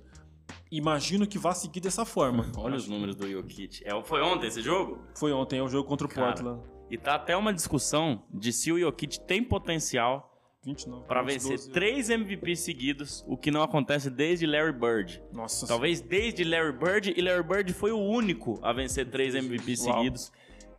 Imagino 0.71 1.25
que 1.25 1.37
vá 1.37 1.53
seguir 1.53 1.79
dessa 1.79 2.05
forma. 2.05 2.51
Olha 2.57 2.75
os 2.75 2.87
números 2.87 3.15
do 3.15 3.29
Jokic. 3.29 3.81
É, 3.85 4.03
foi 4.03 4.21
ontem 4.21 4.47
esse 4.47 4.61
jogo? 4.61 4.99
Foi 5.15 5.31
ontem, 5.31 5.59
é 5.59 5.63
o 5.63 5.67
jogo 5.67 5.87
contra 5.87 6.05
o 6.05 6.09
Cara, 6.09 6.27
Portland. 6.27 6.61
E 6.89 6.97
tá 6.97 7.15
até 7.15 7.35
uma 7.37 7.53
discussão 7.53 8.23
de 8.33 8.51
se 8.51 8.71
o 8.71 8.79
Jokic 8.79 9.21
tem 9.21 9.43
potencial 9.43 10.29
29. 10.63 11.07
pra 11.07 11.23
22, 11.23 11.49
vencer 11.49 11.73
três 11.73 12.09
MVPs 12.09 12.59
seguidos, 12.59 13.25
o 13.27 13.35
que 13.35 13.49
não 13.49 13.63
acontece 13.63 14.09
desde 14.09 14.45
Larry 14.45 14.73
Bird. 14.73 15.23
Nossa 15.31 15.65
Talvez 15.65 16.01
desde 16.01 16.43
Larry 16.43 16.73
Bird, 16.73 17.13
e 17.15 17.21
Larry 17.21 17.43
Bird 17.43 17.73
foi 17.73 17.91
o 17.91 17.97
único 17.97 18.59
a 18.61 18.71
vencer 18.71 19.09
três 19.09 19.33
MVPs 19.33 19.85
Uau. 19.85 19.97
seguidos. 19.97 20.31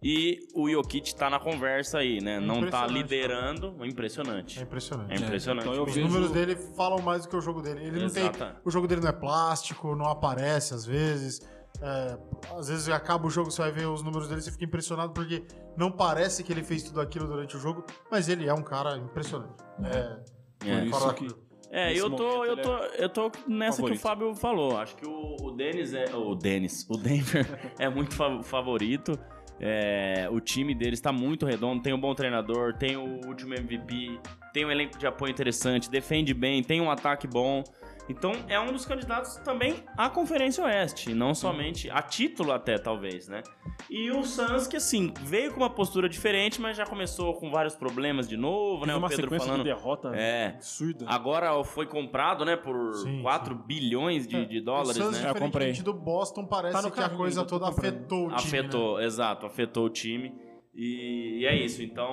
E 0.03 0.41
o 0.55 0.69
Jokic 0.69 1.15
tá 1.15 1.31
na 1.31 1.39
conversa 1.39 1.99
aí, 1.99 2.21
né? 2.21 2.41
Não 2.41 2.69
tá 2.69 2.87
liderando. 2.87 3.77
Impressionante. 3.85 4.59
É 4.59 4.63
impressionante. 4.63 5.13
É 5.13 5.25
impressionante. 5.27 5.69
então 5.69 5.75
eu 5.79 5.85
Os 5.85 5.97
números 5.97 6.31
dele 6.33 6.57
falam 6.77 7.01
mais 7.01 7.23
do 7.23 7.29
que 7.29 7.37
o 7.37 7.41
jogo 7.41 7.63
dele. 7.63 7.85
Ele 7.87 7.99
não 8.01 8.07
Exato. 8.07 8.37
tem. 8.39 8.49
O 8.65 8.71
jogo 8.71 8.89
dele 8.89 9.01
não 9.01 9.09
é 9.09 9.13
plástico, 9.13 9.95
não 9.95 10.07
aparece 10.07 10.75
às 10.75 10.85
vezes. 10.85 11.41
É, 11.81 12.19
às 12.59 12.69
vezes 12.69 12.89
acaba 12.89 13.27
o 13.27 13.31
jogo, 13.31 13.51
você 13.51 13.63
vai 13.63 13.73
ver 13.73 13.87
os 13.87 14.03
números 14.03 14.29
dele, 14.29 14.41
você 14.43 14.51
fica 14.53 14.65
impressionado 14.65 15.13
porque 15.13 15.43
não 15.77 15.91
parece 15.91 16.43
que 16.45 16.53
ele 16.53 16.63
fez 16.63 16.83
tudo 16.83 17.01
aquilo 17.01 17.27
durante 17.27 17.57
o 17.57 17.61
jogo, 17.61 17.85
mas 18.11 18.29
ele 18.29 18.47
é 18.47 18.53
um 18.53 18.63
cara 18.63 18.97
impressionante. 18.99 19.55
É, 19.85 20.69
É. 20.69 20.87
Fora 20.89 21.05
isso 21.07 21.15
que 21.15 21.29
É, 21.71 21.87
Nesse 21.89 22.01
eu 22.01 22.11
tô, 22.11 22.45
eu 22.45 22.61
tô, 22.61 22.77
eu 22.77 23.09
tô 23.09 23.33
nessa 23.49 23.79
favorito. 23.79 23.99
que 23.99 23.99
o 23.99 24.09
Fábio 24.09 24.35
falou. 24.35 24.77
Acho 24.79 24.95
que 24.97 25.07
o, 25.07 25.37
o 25.41 25.51
Denis 25.53 25.95
é. 25.95 26.05
O 26.15 26.35
Denis, 26.35 26.87
o 26.91 26.97
Denver 26.99 27.47
é 27.81 27.89
muito 27.89 28.15
fa- 28.15 28.43
favorito. 28.43 29.19
É, 29.65 30.27
o 30.29 30.41
time 30.41 30.75
deles 30.75 31.01
tá 31.01 31.13
muito 31.13 31.47
redondo, 31.47 31.81
tem 31.81 31.93
um 31.93 32.01
bom 32.01 32.13
treinador, 32.17 32.75
tem 32.75 32.97
o 32.97 33.25
último 33.25 33.55
MVP, 33.55 34.19
tem 34.53 34.65
um 34.65 34.71
elenco 34.73 34.99
de 34.99 35.07
apoio 35.07 35.31
interessante, 35.31 35.89
defende 35.89 36.35
bem, 36.35 36.65
tem 36.65 36.81
um 36.81 36.91
ataque 36.91 37.29
bom. 37.29 37.63
Então 38.09 38.33
é 38.49 38.59
um 38.59 38.73
dos 38.73 38.85
candidatos 38.85 39.37
também 39.37 39.77
à 39.97 40.11
Conferência 40.11 40.65
Oeste, 40.65 41.15
não 41.15 41.35
somente 41.35 41.89
a 41.91 42.03
título 42.03 42.53
até 42.53 42.77
talvez, 42.77 43.29
né? 43.29 43.43
E 43.89 44.11
o 44.11 44.25
Suns 44.25 44.67
que 44.67 44.77
assim 44.77 45.15
veio 45.23 45.53
com 45.53 45.61
uma 45.61 45.71
postura 45.71 46.09
diferente, 46.09 46.61
mas 46.61 46.77
já 46.77 46.85
começou 46.85 47.35
com 47.35 47.51
vários 47.51 47.75
problemas 47.75 48.29
de 48.29 48.37
novo, 48.37 48.85
né? 48.87 48.95
Uma 48.95 49.07
o 49.07 49.11
Pedro 49.11 49.25
sequência 49.25 49.47
falando. 49.47 49.63
de 49.65 49.69
derrota 49.71 50.13
É. 50.15 50.49
absurda. 50.57 51.07
Agora 51.09 51.63
foi 51.65 51.87
comprado, 51.87 52.45
né, 52.45 52.57
por 52.57 52.93
Sim, 52.95 53.23
4 53.23 53.55
bilhões 53.55 54.27
de, 54.27 54.45
de 54.47 54.61
dólares, 54.61 54.97
o 54.97 55.05
Suns, 55.05 55.21
né? 55.21 55.31
eu 55.31 55.35
comprei. 55.35 55.73
do 55.73 55.95
Boston, 55.95 56.45
parece 56.47 56.75
Tá 56.75 56.83
que 56.83 56.99
a 56.99 57.03
carrinho, 57.03 57.19
coisa 57.19 57.45
toda 57.45 57.69
afetou 57.69 58.27
o 58.27 58.35
time. 58.37 58.37
Afetou, 58.59 59.01
exato, 59.01 59.47
afetou 59.47 59.87
o 59.87 59.91
time. 59.91 60.35
E, 60.75 61.41
e 61.41 61.47
é 61.47 61.55
isso. 61.55 61.83
Então, 61.83 62.09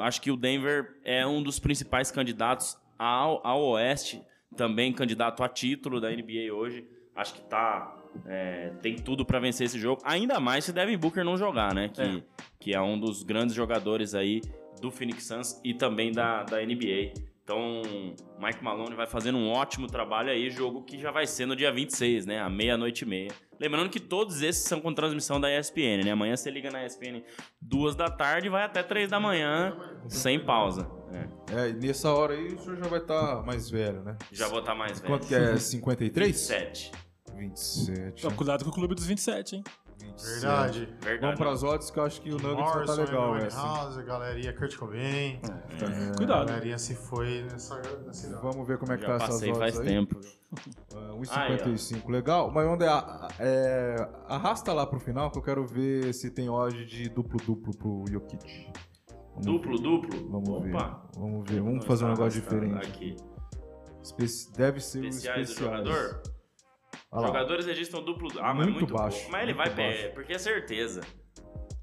acho 0.00 0.20
que 0.20 0.30
o 0.30 0.36
Denver 0.36 0.96
é 1.04 1.26
um 1.26 1.42
dos 1.42 1.58
principais 1.58 2.10
candidatos 2.10 2.78
ao, 2.98 3.44
ao 3.46 3.60
Oeste, 3.62 4.22
também 4.56 4.92
candidato 4.92 5.42
a 5.42 5.48
título 5.48 6.00
da 6.00 6.10
NBA 6.10 6.52
hoje. 6.52 6.84
Acho 7.14 7.34
que 7.34 7.42
tá. 7.42 7.96
é, 8.26 8.70
tem 8.82 8.96
tudo 8.96 9.24
pra 9.24 9.38
vencer 9.38 9.66
esse 9.66 9.78
jogo. 9.78 10.02
Ainda 10.04 10.40
mais 10.40 10.64
se 10.64 10.72
Devin 10.72 10.96
Booker 10.96 11.24
não 11.24 11.36
jogar, 11.36 11.74
né? 11.74 11.88
Que 11.88 12.00
É. 12.02 12.22
que 12.58 12.74
é 12.74 12.80
um 12.80 12.98
dos 12.98 13.22
grandes 13.22 13.54
jogadores 13.54 14.14
aí 14.14 14.40
do 14.80 14.90
Phoenix 14.90 15.24
Suns 15.26 15.60
e 15.64 15.74
também 15.74 16.10
da, 16.12 16.42
da 16.42 16.60
NBA. 16.60 17.12
Então, 17.44 17.82
Mike 18.38 18.62
Malone 18.62 18.94
vai 18.94 19.06
fazendo 19.08 19.36
um 19.36 19.50
ótimo 19.50 19.86
trabalho 19.88 20.30
aí, 20.30 20.48
jogo 20.50 20.82
que 20.82 20.98
já 20.98 21.10
vai 21.10 21.26
ser 21.26 21.46
no 21.46 21.56
dia 21.56 21.72
26, 21.72 22.24
né? 22.26 22.40
À 22.40 22.48
meia-noite 22.48 23.02
e 23.04 23.08
meia. 23.08 23.30
Lembrando 23.58 23.90
que 23.90 23.98
todos 23.98 24.40
esses 24.40 24.62
são 24.64 24.80
com 24.80 24.94
transmissão 24.94 25.40
da 25.40 25.50
ESPN, 25.58 26.04
né? 26.04 26.12
Amanhã 26.12 26.36
você 26.36 26.48
liga 26.50 26.70
na 26.70 26.84
ESPN 26.86 27.22
duas 27.60 27.94
da 27.96 28.08
tarde 28.08 28.46
e 28.46 28.50
vai 28.50 28.62
até 28.62 28.82
três 28.82 29.10
da 29.10 29.18
manhã, 29.20 29.76
sem 30.08 30.38
pausa. 30.38 30.88
É, 31.12 31.28
É, 31.54 31.68
e 31.70 31.72
nessa 31.74 32.10
hora 32.12 32.34
aí 32.34 32.54
o 32.54 32.58
senhor 32.58 32.76
já 32.76 32.86
vai 32.88 33.00
estar 33.00 33.42
mais 33.44 33.68
velho, 33.68 34.02
né? 34.02 34.16
já 34.32 34.48
vou 34.48 34.60
estar 34.60 34.74
mais 34.74 35.00
velho. 35.00 35.12
Quanto 35.12 35.26
que 35.26 35.34
é? 35.34 35.56
53? 35.56 36.36
7. 36.36 36.92
27. 37.36 38.20
Então, 38.26 38.36
cuidado 38.36 38.64
com 38.64 38.70
o 38.70 38.72
clube 38.74 38.94
dos 38.94 39.06
27, 39.06 39.56
hein? 39.56 39.64
27. 39.98 40.40
Verdade. 40.40 40.78
Verdade. 41.00 41.20
Vamos 41.20 41.38
pras 41.38 41.62
odds 41.62 41.90
que 41.90 41.98
eu 41.98 42.04
acho 42.04 42.20
que 42.22 42.30
o 42.32 42.38
Nuggets 42.38 42.72
vai 42.74 42.86
tá 42.86 42.94
legal, 42.94 43.34
Amy 43.34 43.44
essa. 43.44 43.56
House, 43.60 43.98
a 43.98 44.02
galeria 44.02 44.52
Kurt 44.52 44.76
Cobain. 44.76 45.40
É, 45.42 46.10
A 46.12 46.16
Cuidado. 46.16 46.46
galerinha 46.46 46.78
se 46.78 46.94
foi 46.94 47.42
nessa, 47.50 47.80
nessa 48.06 48.40
Vamos 48.40 48.66
ver 48.66 48.78
como 48.78 48.92
é 48.92 48.96
que 48.96 49.02
Já 49.02 49.08
tá 49.08 49.14
essas 49.16 49.28
passei 49.28 49.48
odds 49.50 49.58
faz 49.58 49.78
aí. 49.80 49.86
tempo. 49.86 50.20
É, 50.94 51.12
1,55. 51.18 52.08
Legal. 52.10 52.50
Mas 52.50 52.66
onde 52.66 52.84
é, 52.84 52.88
a- 52.88 53.28
é, 53.38 54.08
arrasta 54.28 54.72
lá 54.72 54.86
pro 54.86 54.98
final 54.98 55.30
que 55.30 55.38
eu 55.38 55.42
quero 55.42 55.66
ver 55.66 56.12
se 56.14 56.30
tem 56.30 56.48
odd 56.48 56.84
de 56.86 57.08
duplo-duplo 57.10 57.74
pro 57.76 58.04
Jokic. 58.10 58.72
Vamos 59.30 59.46
Duplo, 59.46 59.78
duplo? 59.78 60.28
Vamos 60.30 60.48
Opa. 60.48 60.60
ver. 60.60 60.72
Vamos 61.20 61.50
ver. 61.50 61.60
Vamos 61.62 61.74
Não 61.80 61.82
fazer 61.86 62.04
um 62.04 62.08
negócio 62.08 62.40
diferente. 62.40 62.86
Aqui. 62.86 63.16
Espe- 64.02 64.52
Deve 64.56 64.80
ser 64.80 65.02
o 65.02 65.06
Especiais 65.06 65.48
do 65.48 65.52
especiais. 65.52 65.86
jogador? 65.88 66.22
Jogadores 67.12 67.66
registram 67.66 68.04
duplo. 68.04 68.28
Ah, 68.40 68.54
mas 68.54 68.66
Muito 68.66 68.78
muito 68.80 68.94
baixo, 68.94 69.16
pouco. 69.18 69.32
Mas 69.32 69.42
ele 69.42 69.54
muito 69.54 69.66
vai 69.68 69.76
baixo. 69.76 69.98
perder, 69.98 70.14
porque 70.14 70.32
é 70.32 70.38
certeza. 70.38 71.00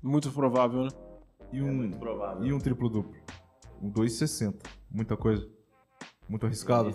Muito 0.01 0.31
provável, 0.31 0.83
né? 0.83 0.89
E 1.51 1.59
É 1.59 1.63
um, 1.63 1.73
muito 1.73 1.97
provável. 1.97 2.45
e 2.45 2.53
um 2.53 2.59
triplo-duplo. 2.59 3.13
Um 3.81 3.91
2,60. 3.91 4.55
Muita 4.89 5.15
coisa. 5.17 5.47
Muito 6.29 6.45
arriscado. 6.45 6.93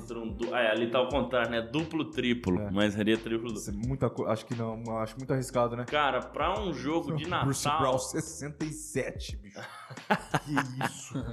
Ah, 0.52 0.60
é, 0.60 0.70
ali 0.70 0.90
tá 0.90 0.98
ao 0.98 1.08
contrário, 1.08 1.50
né? 1.50 1.62
Duplo, 1.62 2.04
triplo. 2.04 2.60
É. 2.60 2.70
Mas 2.70 2.92
seria 2.92 3.16
triplo, 3.16 3.48
duplo. 3.48 3.60
Isso 3.60 3.70
é 3.70 3.72
Muita 3.72 4.10
co... 4.10 4.26
Acho 4.26 4.44
que 4.44 4.54
não. 4.54 4.98
Acho 4.98 5.16
muito 5.16 5.32
arriscado, 5.32 5.74
né? 5.74 5.84
Cara, 5.86 6.20
pra 6.20 6.60
um 6.60 6.72
jogo 6.72 7.16
de 7.16 7.24
Bruce 7.42 7.64
Natal, 7.64 7.80
Brown 7.80 7.98
67, 7.98 9.36
bicho. 9.36 9.58
que 10.44 10.84
isso. 10.84 11.24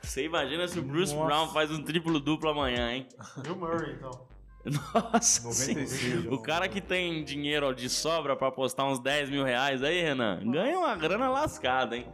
você 0.00 0.24
imagina 0.24 0.68
se 0.68 0.78
o 0.78 0.82
Bruce 0.82 1.12
Nossa. 1.12 1.26
Brown 1.26 1.48
faz 1.48 1.70
um 1.72 1.82
triplo 1.82 2.20
duplo 2.20 2.50
amanhã, 2.50 2.92
hein? 2.92 3.08
Bill 3.42 3.56
Murray, 3.56 3.94
então. 3.94 4.10
Nossa 4.64 5.42
96, 5.42 5.90
senhora. 5.90 6.34
O 6.34 6.38
cara 6.38 6.68
que 6.68 6.80
tem 6.80 7.22
dinheiro 7.24 7.74
de 7.74 7.90
sobra 7.90 8.34
pra 8.36 8.48
apostar 8.48 8.86
uns 8.86 8.98
10 8.98 9.28
mil 9.30 9.44
reais 9.44 9.82
aí, 9.82 10.00
Renan, 10.00 10.40
ganha 10.50 10.78
uma 10.78 10.94
grana 10.94 11.28
lascada, 11.28 11.96
hein? 11.96 12.06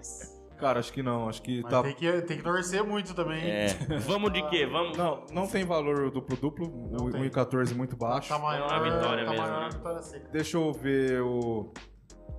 Cara, 0.61 0.79
acho 0.81 0.93
que 0.93 1.03
não. 1.03 1.29
Acho 1.29 1.43
que 1.43 1.63
Mas 1.63 1.71
tá. 1.71 1.83
tem, 1.83 1.95
que, 1.95 2.23
tem 2.23 2.37
que 2.37 2.43
torcer 2.43 2.85
muito 2.85 3.15
também. 3.15 3.43
hein? 3.43 3.51
É. 3.51 3.69
Vamos 4.07 4.33
de 4.33 4.43
quê? 4.51 4.67
Vamos. 4.67 4.97
Não, 4.97 5.25
não 5.33 5.47
tem 5.47 5.65
valor 5.65 6.11
duplo-duplo. 6.11 6.69
Não 6.91 7.07
O 7.07 7.11
tem. 7.11 7.23
1,14 7.31 7.75
muito 7.75 7.97
baixo. 7.97 8.29
Tá 8.29 8.39
maior, 8.39 8.71
a 8.71 8.79
vitória 8.81 9.25
tá 9.25 9.31
mesmo, 9.31 9.47
maior 9.47 9.61
né? 9.63 9.69
vitória 9.73 10.03
seca. 10.03 10.29
Deixa 10.31 10.57
eu 10.59 10.73
ver 10.73 11.23
o. 11.23 11.73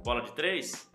Bola 0.05 0.21
de 0.21 0.31
três? 0.33 0.89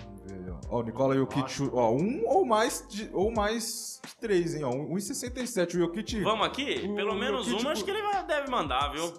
Vamos 0.00 0.22
ver, 0.32 0.50
ó. 0.52 0.60
Ó, 0.76 0.80
o 0.80 0.82
Nicola 0.82 1.14
Jokic. 1.16 1.70
Ó, 1.72 1.90
um 1.92 2.22
ou 2.26 2.44
mais 2.44 2.86
de, 2.88 3.10
ou 3.12 3.30
mais 3.32 4.00
de 4.06 4.16
três, 4.16 4.54
hein? 4.54 4.64
Ó, 4.64 4.70
1,67. 4.70 5.74
O 5.74 5.78
Jokic. 5.78 6.22
Vamos 6.22 6.46
aqui? 6.46 6.84
O 6.88 6.94
Pelo 6.94 7.14
menos 7.14 7.46
Jokic, 7.46 7.62
uma, 7.62 7.72
acho 7.72 7.84
que 7.84 7.90
ele 7.90 8.02
vai- 8.02 8.24
deve 8.26 8.50
mandar, 8.50 8.92
viu? 8.92 9.12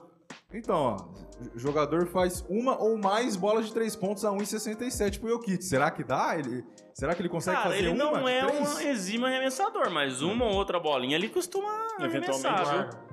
Então, 0.53 0.75
ó. 0.75 1.26
O 1.55 1.59
jogador 1.59 2.07
faz 2.07 2.43
uma 2.49 2.75
ou 2.81 2.97
mais 2.97 3.35
bolas 3.35 3.67
de 3.67 3.73
três 3.73 3.95
pontos 3.95 4.25
a 4.25 4.31
1,67 4.31 5.19
pro 5.19 5.29
Jokic. 5.29 5.63
Será 5.63 5.91
que 5.91 6.03
dá? 6.03 6.35
Ele, 6.37 6.65
será 6.93 7.13
que 7.13 7.21
ele 7.21 7.29
consegue 7.29 7.57
Cara, 7.57 7.69
fazer 7.69 7.83
ele 7.85 7.89
uma 7.89 8.11
não 8.11 8.23
de 8.23 8.31
é 8.31 8.45
três? 8.45 8.75
um 8.75 8.79
exímio 8.81 9.27
arremessador, 9.27 9.91
mas 9.91 10.21
uma 10.23 10.45
ou 10.45 10.53
outra 10.55 10.79
bolinha 10.79 11.15
ele 11.15 11.29
costuma 11.29 11.69
Eventualmente, 11.99 12.47
arremessar, 12.47 12.57
viu? 12.65 12.73
Guarda. 12.83 13.07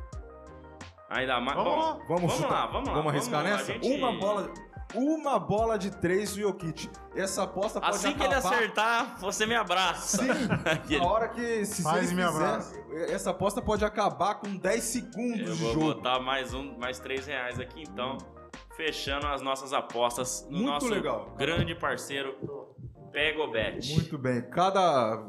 Ainda 1.10 1.40
mais. 1.40 1.56
Vamos 1.56 1.72
Bom, 1.74 1.80
lá. 1.80 1.98
Vamos, 2.09 2.32
Vamos 2.32 2.51
lá, 2.51 2.66
vamos 2.66 2.88
lá, 2.88 2.94
Vamos 2.94 3.12
arriscar 3.12 3.42
vamos 3.42 3.51
lá, 3.51 3.56
nessa? 3.59 3.72
gente- 3.74 3.98
Uma 3.98 4.12
bola. 4.18 4.52
Uma 4.94 5.38
bola 5.38 5.78
de 5.78 5.90
três 5.90 6.34
do 6.34 6.40
Jokic. 6.40 6.88
Essa 7.14 7.42
aposta 7.44 7.80
pode 7.80 7.96
Assim 7.96 8.12
que 8.14 8.22
ele 8.22 8.34
acabar- 8.34 8.54
acertar, 8.54 9.18
você 9.20 9.44
me 9.46 9.54
abraça. 9.54 10.18
Sim. 10.18 10.28
Aquele- 10.64 11.00
A 11.00 11.06
hora 11.06 11.28
que 11.28 11.64
se, 11.66 11.76
se 11.76 11.82
Faz 11.82 12.10
ele 12.10 12.20
e 12.20 12.24
me 12.24 12.30
fizer, 12.32 12.44
abraça. 12.44 12.84
essa 13.08 13.30
aposta 13.30 13.60
pode 13.60 13.84
acabar 13.84 14.36
com 14.36 14.54
10 14.56 14.82
segundos 14.82 15.40
Eu 15.48 15.54
de 15.54 15.62
vou 15.62 15.72
jogo. 15.74 15.94
botar 15.94 16.20
mais 16.20 16.54
um, 16.54 16.76
mais 16.78 16.98
três 17.00 17.26
reais 17.26 17.58
aqui 17.58 17.82
então, 17.82 18.18
fechando 18.76 19.26
as 19.26 19.42
nossas 19.42 19.72
apostas 19.72 20.46
no 20.50 20.58
Muito 20.58 20.66
nosso 20.70 20.88
legal. 20.88 21.34
grande 21.36 21.74
parceiro 21.74 22.36
Pegobet. 23.12 23.92
Muito 23.94 24.18
bem. 24.18 24.42
Cada 24.42 25.24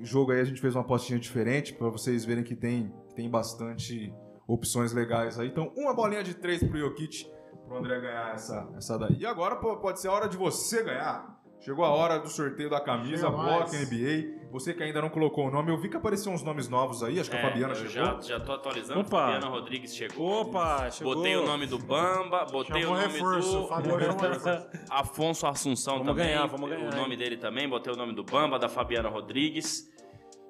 jogo 0.00 0.32
aí 0.32 0.40
a 0.40 0.44
gente 0.44 0.60
fez 0.60 0.74
uma 0.74 0.82
apostinha 0.82 1.18
diferente 1.18 1.72
pra 1.72 1.88
vocês 1.88 2.24
verem 2.24 2.42
que 2.44 2.54
tem, 2.56 2.92
tem 3.14 3.28
bastante 3.30 4.12
opções 4.46 4.92
legais 4.92 5.38
aí. 5.38 5.48
Então, 5.48 5.72
uma 5.76 5.94
bolinha 5.94 6.22
de 6.24 6.34
três 6.34 6.62
pro 6.62 6.78
Jokic, 6.78 7.30
pro 7.68 7.78
André 7.78 8.00
ganhar 8.00 8.34
essa, 8.34 8.68
essa 8.76 8.98
daí. 8.98 9.16
E 9.18 9.26
agora 9.26 9.56
pô, 9.56 9.76
pode 9.76 10.00
ser 10.00 10.08
a 10.08 10.12
hora 10.12 10.28
de 10.28 10.36
você 10.36 10.82
ganhar. 10.82 11.36
Chegou 11.60 11.84
a 11.84 11.88
hora 11.90 12.20
do 12.20 12.28
sorteio 12.28 12.70
da 12.70 12.80
camisa 12.80 13.28
Block. 13.28 13.74
NBA. 13.76 14.38
Você 14.52 14.72
que 14.72 14.80
ainda 14.82 15.02
não 15.02 15.10
colocou 15.10 15.48
o 15.48 15.50
nome, 15.50 15.72
eu 15.72 15.76
vi 15.76 15.88
que 15.88 15.96
apareciam 15.96 16.32
uns 16.32 16.42
nomes 16.42 16.68
novos 16.68 17.02
aí. 17.02 17.18
Acho 17.18 17.28
que 17.28 17.36
a 17.36 17.42
Fabiana 17.42 17.74
É, 17.74 17.76
eu 17.76 17.88
chegou. 17.88 18.06
já, 18.06 18.20
já 18.20 18.40
tô 18.40 18.52
atualizando. 18.52 19.00
Opa. 19.00 19.10
Fabiana 19.32 19.48
Rodrigues 19.48 19.94
chegou. 19.94 20.42
Opa, 20.42 20.88
chegou. 20.90 21.16
Botei 21.16 21.36
o 21.36 21.44
nome 21.44 21.66
do 21.66 21.76
Bamba, 21.76 22.44
botei 22.44 22.80
Chamou 22.82 22.96
o 22.96 23.00
nome 23.00 23.12
reforço, 23.12 23.68
do. 23.68 24.68
Afonso 24.88 25.46
Assunção 25.48 25.98
Vamos 25.98 26.08
também. 26.12 26.26
ganhar, 26.28 26.46
vamos 26.46 26.70
ganhar, 26.70 26.92
O 26.92 26.96
nome 26.96 27.16
dele 27.16 27.36
também, 27.36 27.68
botei 27.68 27.92
o 27.92 27.96
nome 27.96 28.14
do 28.14 28.22
Bamba, 28.22 28.56
da 28.58 28.68
Fabiana 28.68 29.08
Rodrigues. 29.08 29.90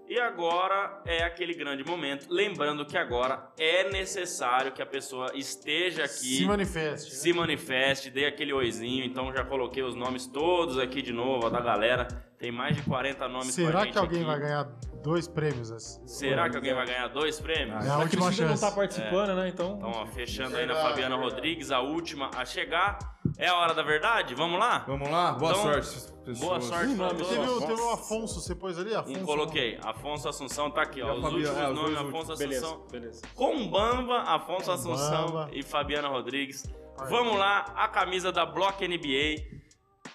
E 0.09 0.18
agora 0.18 1.02
é 1.05 1.22
aquele 1.22 1.52
grande 1.55 1.85
momento. 1.85 2.26
Lembrando 2.30 2.86
que 2.86 2.97
agora 2.97 3.51
é 3.59 3.90
necessário 3.90 4.72
que 4.72 4.80
a 4.80 4.86
pessoa 4.86 5.30
esteja 5.35 6.05
aqui. 6.05 6.39
Se 6.39 6.47
manifeste. 6.47 7.10
né? 7.10 7.16
se 7.16 7.32
manifeste, 7.32 8.10
dê 8.10 8.24
aquele 8.24 8.52
oizinho. 8.52 9.05
Então 9.05 9.30
já 9.32 9.44
coloquei 9.44 9.82
os 9.82 9.94
nomes 9.94 10.26
todos 10.26 10.78
aqui 10.78 11.02
de 11.02 11.12
novo, 11.12 11.47
ó, 11.47 11.51
da 11.51 11.60
galera. 11.60 12.06
Tem 12.39 12.51
mais 12.52 12.76
de 12.76 12.82
40 12.82 13.28
nomes 13.28 13.55
com 13.56 13.62
a 13.62 13.66
Será 13.66 13.80
gente 13.85 13.93
que 13.93 13.98
alguém 13.98 14.18
aqui. 14.20 14.26
vai 14.26 14.39
ganhar 14.40 14.62
dois 15.02 15.26
prêmios? 15.26 15.70
essa- 15.72 16.01
Será 16.06 16.48
que 16.48 16.56
alguém 16.56 16.72
vai 16.72 16.86
ganhar 16.86 17.09
dois 17.09 17.40
prêmios? 17.40 17.85
É 17.85 17.90
a 17.90 17.98
última 17.98 18.26
Priscila 18.26 18.48
chance. 18.51 18.62
não 18.62 18.70
tá 18.70 18.74
participando, 18.76 19.35
né? 19.35 19.48
Então. 19.48 19.74
Então, 19.76 19.90
ó, 19.90 20.06
fechando 20.06 20.56
aí 20.56 20.64
na 20.64 20.74
Fabiana. 20.76 21.16
Rodrigues, 21.16 21.70
a 21.72 21.80
última 21.80 22.30
a 22.36 22.44
chegar. 22.44 22.97
É 23.40 23.47
a 23.47 23.55
hora 23.56 23.73
da 23.73 23.82
verdade? 23.85 24.35
Vamos 24.35 24.59
lá? 24.59 24.81
Vamos 24.86 25.09
lá? 25.09 25.31
Boa 25.32 25.52
Então, 25.52 25.62
sorte, 25.62 25.89
pessoas. 26.24 26.39
Boa 26.40 26.60
sorte 26.60 26.97
todos. 26.97 27.28
Teve, 27.28 27.66
teve 27.66 27.81
o 27.81 27.90
Afonso, 27.90 28.40
você 28.40 28.52
pôs 28.55 28.77
ali? 28.78 28.93
Afonso? 28.94 29.20
Um 29.20 29.24
coloquei. 29.24 29.78
Afonso 29.82 30.28
Assunção 30.28 30.70
tá 30.70 30.82
aqui, 30.82 31.01
ó. 31.01 31.15
Os 31.15 31.23
Fabiana- 31.23 31.36
últimos 31.36 31.56
é, 31.59 31.69
os 31.70 31.74
nomes, 31.77 31.98
Afonso 32.15 32.36
Beleza, 32.36 32.66
Assunção. 32.66 32.86
beleza. 32.90 33.23
Com 33.36 33.69
Bamba, 33.70 34.23
Afonso 34.23 34.65
Com 34.66 34.73
Assunção 34.73 35.27
Bamba. 35.27 35.51
e 35.52 35.62
Fabiana 35.62 36.09
Rodrigues. 36.09 36.65
Vamos 37.09 37.39
lá, 37.39 37.60
a 37.77 37.86
camisa 37.86 38.32
da 38.32 38.44
Block 38.44 38.82
NBA. 38.86 39.56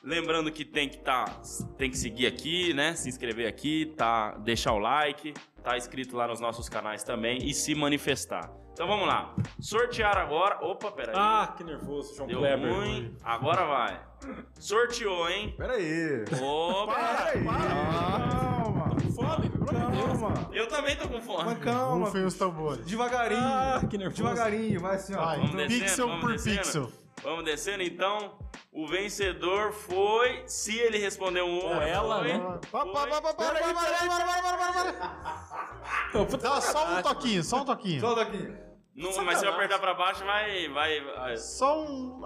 Lembrando 0.04 0.52
que 0.52 0.66
tem 0.66 0.90
que 0.90 0.98
tá, 0.98 1.24
tem 1.78 1.90
que 1.90 1.98
seguir 1.98 2.28
aqui, 2.28 2.74
né? 2.74 2.94
Se 2.94 3.08
inscrever 3.08 3.48
aqui, 3.48 3.86
tá, 3.96 4.32
deixar 4.40 4.74
o 4.74 4.80
like, 4.80 5.34
tá 5.64 5.78
inscrito 5.78 6.18
lá 6.18 6.28
nos 6.28 6.42
nossos 6.42 6.68
canais 6.68 7.04
também 7.06 7.38
e 7.38 7.54
se 7.54 7.74
manifestar. 7.74 8.52
Então 8.74 8.88
vamos 8.88 9.08
lá. 9.08 9.34
Sortear 9.60 10.18
agora. 10.18 10.58
Opa, 10.66 10.92
peraí. 10.92 11.16
Ah, 11.18 11.54
que 11.56 11.64
nervoso, 11.64 12.16
João 12.16 12.28
Deu 12.28 12.40
Kleber. 12.40 12.74
ruim. 12.74 13.16
Agora 13.24 13.66
vai. 13.66 14.02
Sorteou, 14.60 15.30
hein? 15.30 15.54
Pera 15.58 15.74
aí. 15.74 16.26
Opa! 16.42 16.94
Pera 16.96 17.26
aí. 17.32 17.44
Calma. 17.44 18.96
Fome. 19.16 19.50
Calma. 19.50 20.50
Eu 20.52 20.68
também 20.68 20.96
tô 20.96 21.08
com 21.08 21.22
fome. 21.22 21.44
Mas 21.46 21.58
calma. 21.60 22.06
Rufem 22.08 22.26
os 22.26 22.34
tambores. 22.34 22.86
Devagarinho. 22.86 23.42
Ah, 23.44 23.82
que 23.88 23.98
nervoso. 23.98 24.24
Devagarinho, 24.24 24.80
vai 24.80 24.96
assim, 24.96 25.14
ó. 25.14 25.24
Vai, 25.26 25.38
Vamos 25.38 25.56
descendo, 25.56 25.80
pixel 25.84 26.08
vamos 26.08 26.22
por 26.22 26.32
descendo. 26.32 26.58
pixel. 26.58 26.92
Vamos 27.24 27.46
descendo 27.46 27.82
então. 27.82 28.38
O 28.72 28.88
vencedor 28.88 29.72
foi. 29.72 30.44
Se 30.46 30.78
ele 30.78 30.98
respondeu 30.98 31.46
um 31.46 31.64
ou 31.64 31.82
ela. 31.82 32.22
Não, 36.14 36.62
só 36.62 37.00
um 37.00 37.02
toquinho, 37.02 37.44
só 37.44 37.62
um 37.62 37.66
toquinho. 37.66 38.02
Só 38.02 38.12
um 38.12 38.16
toquinho. 38.16 38.73
Não, 38.96 39.26
mas 39.26 39.40
se 39.40 39.46
eu 39.46 39.52
apertar 39.52 39.80
pra 39.80 39.94
baixo, 39.96 40.24
vai. 40.24 40.70
vai, 40.70 41.02
vai. 41.02 41.36
Só 41.38 41.84
um. 41.84 42.22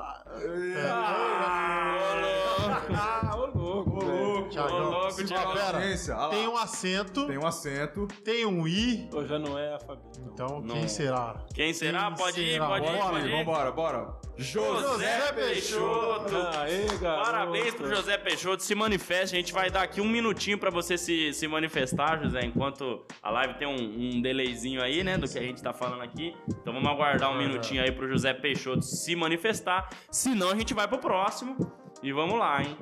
Ah, 2.90 3.32
ô 3.36 3.46
louco. 3.58 4.00
Ô, 4.00 4.04
louco, 4.04 5.12
Se- 5.12 5.26
Thiagão. 5.26 5.52
Ah, 5.52 5.54
pera. 5.54 6.30
Tem 6.30 6.48
um 6.48 6.58
acento, 6.58 7.28
Tem 7.28 7.38
um 7.38 7.46
acento. 7.48 8.08
tem 8.24 8.46
um 8.46 8.68
i. 8.68 9.10
Ô, 9.14 9.24
já 9.26 9.38
não 9.40 9.58
é 9.58 9.76
a 9.76 9.80
Fabi. 9.80 10.02
Então, 10.34 10.62
Não. 10.62 10.76
quem 10.76 10.88
será? 10.88 11.36
Quem 11.54 11.74
será? 11.74 12.08
Quem 12.08 12.16
Pode 12.16 12.42
ir, 12.42 12.52
será? 12.54 12.68
pode 12.68 12.86
ir, 12.86 12.98
Bora, 12.98 13.10
pode 13.14 13.28
ir. 13.28 13.32
Vambora, 13.32 13.72
bora. 13.72 14.18
José 14.38 15.32
Peixoto. 15.34 16.36
Aê, 16.60 16.86
garoto. 17.00 17.26
Parabéns 17.32 17.74
pro 17.74 17.88
José 17.96 18.18
Peixoto, 18.18 18.62
se 18.64 18.76
manifeste. 18.76 19.36
A 19.36 19.40
gente 19.40 19.52
vai 19.54 19.70
dar 19.72 19.82
aqui 19.84 20.00
um 20.00 20.08
minutinho 20.08 20.58
pra 20.60 20.70
você 20.70 20.98
se, 20.98 21.34
se 21.34 21.48
manifestar, 21.48 22.22
José, 22.22 22.42
enquanto 22.46 23.04
a 23.22 23.32
live 23.32 23.56
tem 23.56 23.68
um, 23.68 24.18
um 24.18 24.22
delayzinho 24.22 24.82
aí, 24.82 25.04
né, 25.04 25.18
do 25.18 25.28
que 25.28 25.38
a 25.40 25.42
gente 25.42 25.62
tá 25.64 25.74
falando 25.74 26.02
aqui. 26.04 26.36
Então 26.68 26.76
vamos 26.76 26.92
aguardar 26.92 27.32
um 27.32 27.38
minutinho 27.38 27.82
aí 27.82 27.94
pro 27.94 28.10
José 28.10 28.34
Peixoto 28.34 28.82
se 28.84 29.16
manifestar. 29.16 29.88
Senão 30.12 30.50
a 30.50 30.56
gente 30.56 30.74
vai 30.74 30.86
pro 30.86 30.98
próximo. 30.98 31.56
E 32.04 32.12
vamos 32.12 32.38
lá, 32.38 32.62
hein? 32.62 32.78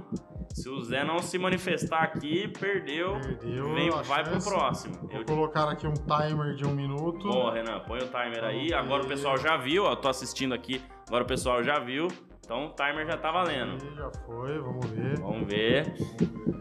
Se 0.55 0.67
o 0.67 0.81
Zé 0.81 1.03
não 1.03 1.19
se 1.19 1.37
manifestar 1.37 2.01
aqui, 2.01 2.47
perdeu. 2.59 3.11
Perdeu 3.21 3.75
Vem- 3.75 3.91
vai 3.91 4.23
pro 4.23 4.43
próximo. 4.43 4.95
Vou 5.03 5.19
Eu 5.19 5.23
colocar 5.23 5.69
aqui 5.69 5.85
um 5.85 5.93
timer 5.93 6.55
de 6.55 6.65
um 6.65 6.73
minuto. 6.73 7.29
Ó, 7.29 7.51
Renan, 7.51 7.79
põe 7.81 7.99
o 7.99 8.07
timer 8.07 8.43
aí. 8.43 8.73
Agora 8.73 9.03
o 9.03 9.07
pessoal 9.07 9.37
já 9.37 9.55
viu, 9.55 9.83
ó. 9.83 9.95
Tô 9.95 10.07
assistindo 10.07 10.55
aqui. 10.55 10.81
Agora 11.07 11.23
o 11.23 11.27
pessoal 11.27 11.61
já 11.63 11.77
viu. 11.77 12.07
Então 12.45 12.67
o 12.67 12.69
timer 12.73 13.07
já 13.07 13.17
tá 13.17 13.31
valendo. 13.31 13.71
Aí, 13.83 13.95
já 13.95 14.11
foi, 14.25 14.59
vamos 14.59 14.85
ver. 14.91 15.19
Vamos 15.19 15.47
ver. 15.47 15.93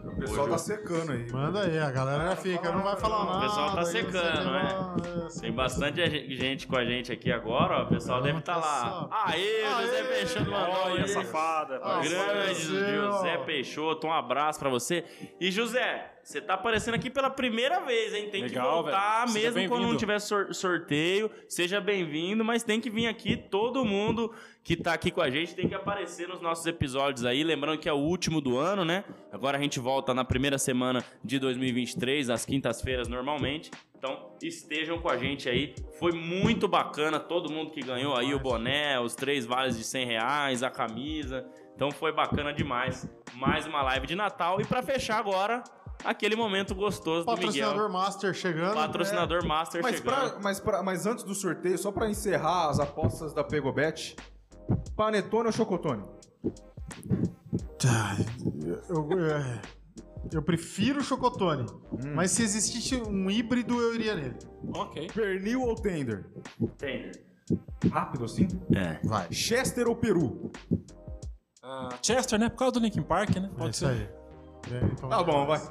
O 0.03 0.19
pessoal 0.19 0.47
tá 0.49 0.57
secando 0.57 1.11
aí. 1.11 1.31
Manda 1.31 1.61
aí, 1.61 1.77
a 1.77 1.91
galera 1.91 2.29
já 2.29 2.35
fica, 2.37 2.71
não 2.71 2.81
vai 2.81 2.95
falar 2.95 3.25
nada. 3.25 3.41
pessoal 3.45 3.75
tá 3.75 3.83
secando, 3.85 4.47
o 4.47 4.51
né? 4.51 4.67
é, 5.37 5.39
Tem 5.41 5.51
bastante 5.51 6.09
ge- 6.09 6.35
gente 6.35 6.65
com 6.67 6.75
a 6.77 6.83
gente 6.85 7.11
aqui 7.11 7.31
agora, 7.31 7.79
ó. 7.79 7.83
O 7.83 7.87
pessoal 7.87 8.21
deve 8.21 8.39
estar 8.39 8.57
lá. 8.57 9.07
Aê, 9.11 9.63
José! 9.65 10.03
Peixoto 10.05 10.55
aí. 10.55 11.07
safada. 11.07 11.79
Grande. 11.79 12.55
José 12.95 13.37
Peixoto, 13.45 14.07
um 14.07 14.13
abraço 14.13 14.57
pra 14.59 14.69
você. 14.69 15.03
E 15.39 15.51
José, 15.51 16.11
você 16.25 16.41
tá 16.41 16.55
aparecendo 16.55 16.95
aqui 16.95 17.07
pela 17.07 17.29
primeira 17.29 17.81
vez, 17.81 18.11
hein? 18.11 18.29
Tem 18.31 18.41
que 18.43 18.49
Legal, 18.49 18.81
voltar, 18.81 19.19
velho. 19.25 19.29
Seja 19.29 19.51
mesmo 19.51 19.69
quando 19.69 19.83
não 19.87 19.95
tiver 19.95 20.17
sor- 20.19 20.53
sorteio. 20.55 21.29
Seja 21.47 21.79
bem-vindo, 21.79 22.43
mas 22.43 22.63
tem 22.63 22.81
que 22.81 22.89
vir 22.89 23.05
aqui. 23.05 23.37
Todo 23.37 23.85
mundo 23.85 24.33
que 24.63 24.75
tá 24.75 24.93
aqui 24.93 25.11
com 25.11 25.21
a 25.21 25.29
gente 25.29 25.53
tem 25.53 25.67
que 25.69 25.75
aparecer 25.75 26.27
nos 26.27 26.41
nossos 26.41 26.65
episódios 26.65 27.23
aí. 27.25 27.43
Lembrando 27.43 27.77
que 27.77 27.87
é 27.87 27.93
o 27.93 27.97
último 27.97 28.41
do 28.41 28.57
ano, 28.57 28.83
né? 28.83 29.03
Agora 29.31 29.59
a 29.59 29.61
gente 29.61 29.79
volta 29.79 30.15
na 30.15 30.25
primeira 30.25 30.57
semana 30.57 31.05
de 31.23 31.37
2023, 31.37 32.31
às 32.31 32.43
quintas-feiras 32.43 33.07
normalmente. 33.07 33.69
Então 33.95 34.31
estejam 34.41 34.97
com 34.99 35.09
a 35.09 35.17
gente 35.17 35.47
aí. 35.47 35.75
Foi 35.99 36.11
muito 36.11 36.67
bacana 36.67 37.19
todo 37.19 37.51
mundo 37.51 37.69
que 37.69 37.81
ganhou 37.81 38.15
aí 38.15 38.33
o 38.33 38.39
boné, 38.39 38.99
os 38.99 39.13
três 39.13 39.45
vales 39.45 39.77
de 39.77 39.83
100 39.83 40.05
reais, 40.07 40.63
a 40.63 40.71
camisa. 40.71 41.45
Então 41.75 41.91
foi 41.91 42.11
bacana 42.11 42.51
demais. 42.51 43.07
Mais 43.35 43.67
uma 43.67 43.83
live 43.83 44.07
de 44.07 44.15
Natal. 44.15 44.59
E 44.59 44.65
pra 44.65 44.81
fechar 44.81 45.19
agora, 45.19 45.63
aquele 46.03 46.35
momento 46.35 46.73
gostoso 46.75 47.21
do 47.21 47.25
Patrocinador 47.25 47.75
Miguel. 47.75 47.89
Master 47.89 48.33
chegando. 48.33 48.73
Patrocinador 48.75 49.45
Master 49.45 49.81
Mas, 49.81 49.97
chegando. 49.97 50.13
pra, 50.31 50.39
mas, 50.41 50.59
pra, 50.59 50.83
mas 50.83 51.05
antes 51.05 51.23
do 51.23 51.33
sorteio, 51.33 51.77
só 51.77 51.91
pra 51.91 52.09
encerrar 52.09 52.69
as 52.69 52.79
apostas 52.79 53.33
da 53.33 53.43
Pegobet, 53.43 54.15
Panetone 54.95 55.47
ou 55.47 55.51
Chocotone? 55.51 56.03
Tá, 57.79 58.15
eu, 58.89 59.09
é, 59.27 59.61
eu 60.33 60.41
prefiro 60.41 61.03
Chocotone. 61.03 61.65
Hum. 61.91 62.13
Mas 62.15 62.31
se 62.31 62.43
existisse 62.43 62.95
um 62.95 63.29
híbrido, 63.29 63.79
eu 63.81 63.93
iria 63.95 64.15
nele. 64.15 64.35
Ok. 64.75 65.07
Pernil 65.13 65.61
ou 65.61 65.75
Tender? 65.75 66.25
Tem. 66.77 67.11
Rápido 67.91 68.25
assim? 68.25 68.47
É. 68.75 68.99
Vai. 69.07 69.31
Chester 69.31 69.87
ou 69.87 69.95
Peru? 69.95 70.51
Ah, 71.61 71.89
Chester, 72.01 72.39
né? 72.39 72.49
Por 72.49 72.57
causa 72.57 72.73
do 72.73 72.79
Linkin 72.79 73.03
Park, 73.03 73.35
né? 73.35 73.49
É 73.53 73.57
Pode 73.57 73.75
isso 73.75 73.85
ser. 73.85 73.91
aí. 73.91 74.09
Então, 74.93 75.09
Tá 75.09 75.23
bom, 75.23 75.45
vai. 75.45 75.61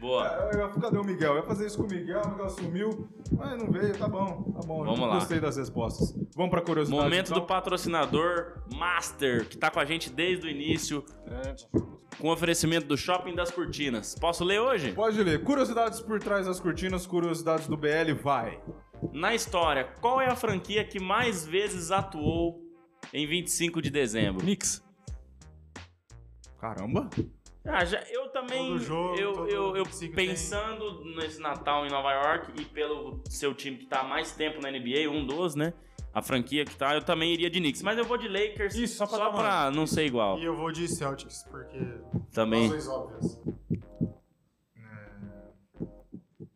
Boa. 0.00 0.50
Eu 0.52 0.60
ia 0.60 0.68
cadê 0.68 0.96
o 0.96 1.04
Miguel? 1.04 1.32
Eu 1.32 1.36
ia 1.36 1.42
fazer 1.42 1.66
isso 1.66 1.76
com 1.76 1.84
o 1.84 1.86
Miguel, 1.86 2.22
o 2.22 2.30
Miguel 2.30 2.48
sumiu, 2.48 3.08
mas 3.32 3.62
não 3.62 3.70
veio, 3.70 3.96
tá 3.98 4.08
bom, 4.08 4.50
tá 4.50 4.66
bom. 4.66 4.82
Vamos 4.82 5.00
lá. 5.00 5.14
Gostei 5.16 5.38
das 5.38 5.58
respostas. 5.58 6.14
Vamos 6.34 6.50
pra 6.50 6.62
curiosidade. 6.62 7.02
Momento 7.02 7.26
então? 7.26 7.40
do 7.40 7.46
patrocinador 7.46 8.62
Master, 8.74 9.46
que 9.46 9.58
tá 9.58 9.70
com 9.70 9.78
a 9.78 9.84
gente 9.84 10.08
desde 10.08 10.46
o 10.46 10.50
início, 10.50 11.04
Grande. 11.26 11.68
com 12.18 12.30
oferecimento 12.30 12.86
do 12.86 12.96
Shopping 12.96 13.34
das 13.34 13.50
Cortinas. 13.50 14.14
Posso 14.18 14.42
ler 14.42 14.60
hoje? 14.60 14.92
Pode 14.92 15.22
ler. 15.22 15.44
Curiosidades 15.44 16.00
por 16.00 16.18
trás 16.18 16.46
das 16.46 16.58
cortinas, 16.58 17.06
curiosidades 17.06 17.66
do 17.66 17.76
BL, 17.76 18.14
vai. 18.22 18.58
Na 19.12 19.34
história, 19.34 19.84
qual 20.00 20.18
é 20.20 20.26
a 20.30 20.36
franquia 20.36 20.82
que 20.82 20.98
mais 20.98 21.46
vezes 21.46 21.90
atuou 21.90 22.58
em 23.12 23.26
25 23.26 23.82
de 23.82 23.90
dezembro? 23.90 24.40
Knicks. 24.42 24.82
Caramba. 26.58 27.08
Ah, 27.64 27.84
já, 27.84 28.00
eu 28.10 28.28
também, 28.30 28.68
Todo 28.68 28.78
jogo, 28.78 29.14
eu, 29.16 29.32
todo 29.34 29.48
eu, 29.48 29.76
eu 29.76 29.84
25 29.84 30.16
pensando 30.16 31.04
nesse 31.16 31.40
Natal 31.40 31.86
em 31.86 31.90
Nova 31.90 32.10
York 32.12 32.52
e 32.60 32.64
pelo 32.64 33.22
seu 33.28 33.54
time 33.54 33.76
que 33.76 33.86
tá 33.86 34.00
há 34.00 34.04
mais 34.04 34.32
tempo 34.32 34.60
na 34.62 34.70
NBA, 34.70 35.10
um 35.10 35.26
dos, 35.26 35.54
né? 35.54 35.74
A 36.12 36.22
franquia 36.22 36.64
que 36.64 36.74
tá, 36.74 36.94
eu 36.94 37.02
também 37.02 37.32
iria 37.34 37.48
de 37.50 37.60
Knicks. 37.60 37.82
Mas 37.82 37.96
eu 37.98 38.04
vou 38.04 38.16
de 38.16 38.26
Lakers 38.28 38.74
Isso, 38.74 38.96
só 38.96 39.06
pra 39.06 39.16
só 39.18 39.30
pra 39.30 39.70
não 39.70 39.86
ser 39.86 40.06
igual. 40.06 40.38
E 40.38 40.44
eu 40.44 40.56
vou 40.56 40.72
de 40.72 40.88
Celtics, 40.88 41.44
porque. 41.50 41.78
Também. 42.32 42.62
Razões 42.64 42.88
óbvias. 42.88 43.40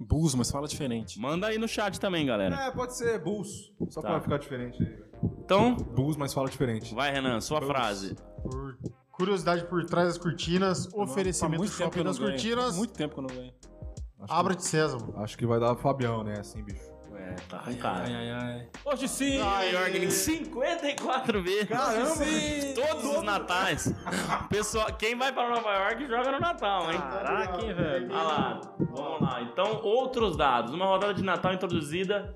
Bulls, 0.01 0.35
mas 0.35 0.51
fala 0.51 0.67
diferente. 0.67 1.19
Manda 1.21 1.47
aí 1.49 1.59
no 1.59 1.69
chat 1.69 1.99
também, 2.01 2.27
galera. 2.27 2.55
É, 2.57 2.71
pode 2.71 2.97
ser 2.97 3.19
Bulls. 3.21 3.73
Só 3.91 4.01
Tá. 4.01 4.09
pra 4.09 4.21
ficar 4.21 4.39
diferente 4.39 4.83
aí. 4.83 5.05
Então, 5.45 5.75
Bulls, 5.77 6.17
mas 6.17 6.33
fala 6.35 6.49
diferente. 6.49 6.95
vai, 6.95 7.13
Renan, 7.13 7.41
sua 7.41 7.61
Bulls. 7.61 7.73
frase. 7.73 8.17
Por 8.43 8.77
curiosidade 9.17 9.65
por 9.67 9.85
trás 9.85 10.09
das 10.09 10.19
cortinas, 10.19 10.89
oferecimento 10.95 11.59
muito 11.59 11.77
tempo 11.77 11.91
que 11.91 11.99
shopping 11.99 11.99
eu 11.99 12.05
não 12.05 12.11
das 12.11 12.19
ganho. 12.19 12.31
cortinas. 12.33 12.77
Muito 12.77 12.95
tempo 12.95 13.15
que 13.15 13.21
eu 13.21 13.23
não 13.23 13.35
ganho. 13.35 13.53
Acho 14.21 14.33
Abra 14.33 14.55
de 14.55 14.65
Sésamo. 14.65 15.13
que, 15.13 15.19
acho 15.21 15.39
que 15.39 15.47
vai 15.47 15.61
dar 15.61 15.77
Fabião, 15.77 16.25
né? 16.25 16.35
Assim, 16.39 16.63
bicho. 16.63 16.95
É, 17.17 17.35
tá 17.49 17.59
cara. 17.81 18.05
Ai, 18.05 18.15
ai, 18.15 18.31
ai. 18.31 18.69
Hoje 18.85 19.09
sim! 19.09 19.39
Nova 19.39 19.63
York 19.65 19.97
em 19.99 20.11
54 20.11 21.43
vezes. 21.43 21.69
Caramba! 21.69 22.07
Sim, 22.17 22.75
Todos 22.75 23.05
os 23.17 23.23
natais. 23.23 23.95
Pessoal, 24.51 24.87
quem 24.99 25.17
vai 25.17 25.33
para 25.33 25.49
Nova 25.49 25.71
York 25.73 26.07
joga 26.07 26.33
no 26.33 26.41
Natal, 26.41 26.93
hein? 26.93 26.99
Caraca, 26.99 27.65
hein, 27.65 27.75
velho. 27.75 28.09
Olha 28.13 28.23
lá, 28.23 28.61
vamos 28.79 29.21
lá. 29.23 29.43
Então, 29.43 29.81
outros 29.83 30.37
dados. 30.37 30.75
Uma 30.75 30.87
rodada 30.87 31.15
de 31.15 31.23
Natal 31.23 31.53
introduzida 31.55 32.35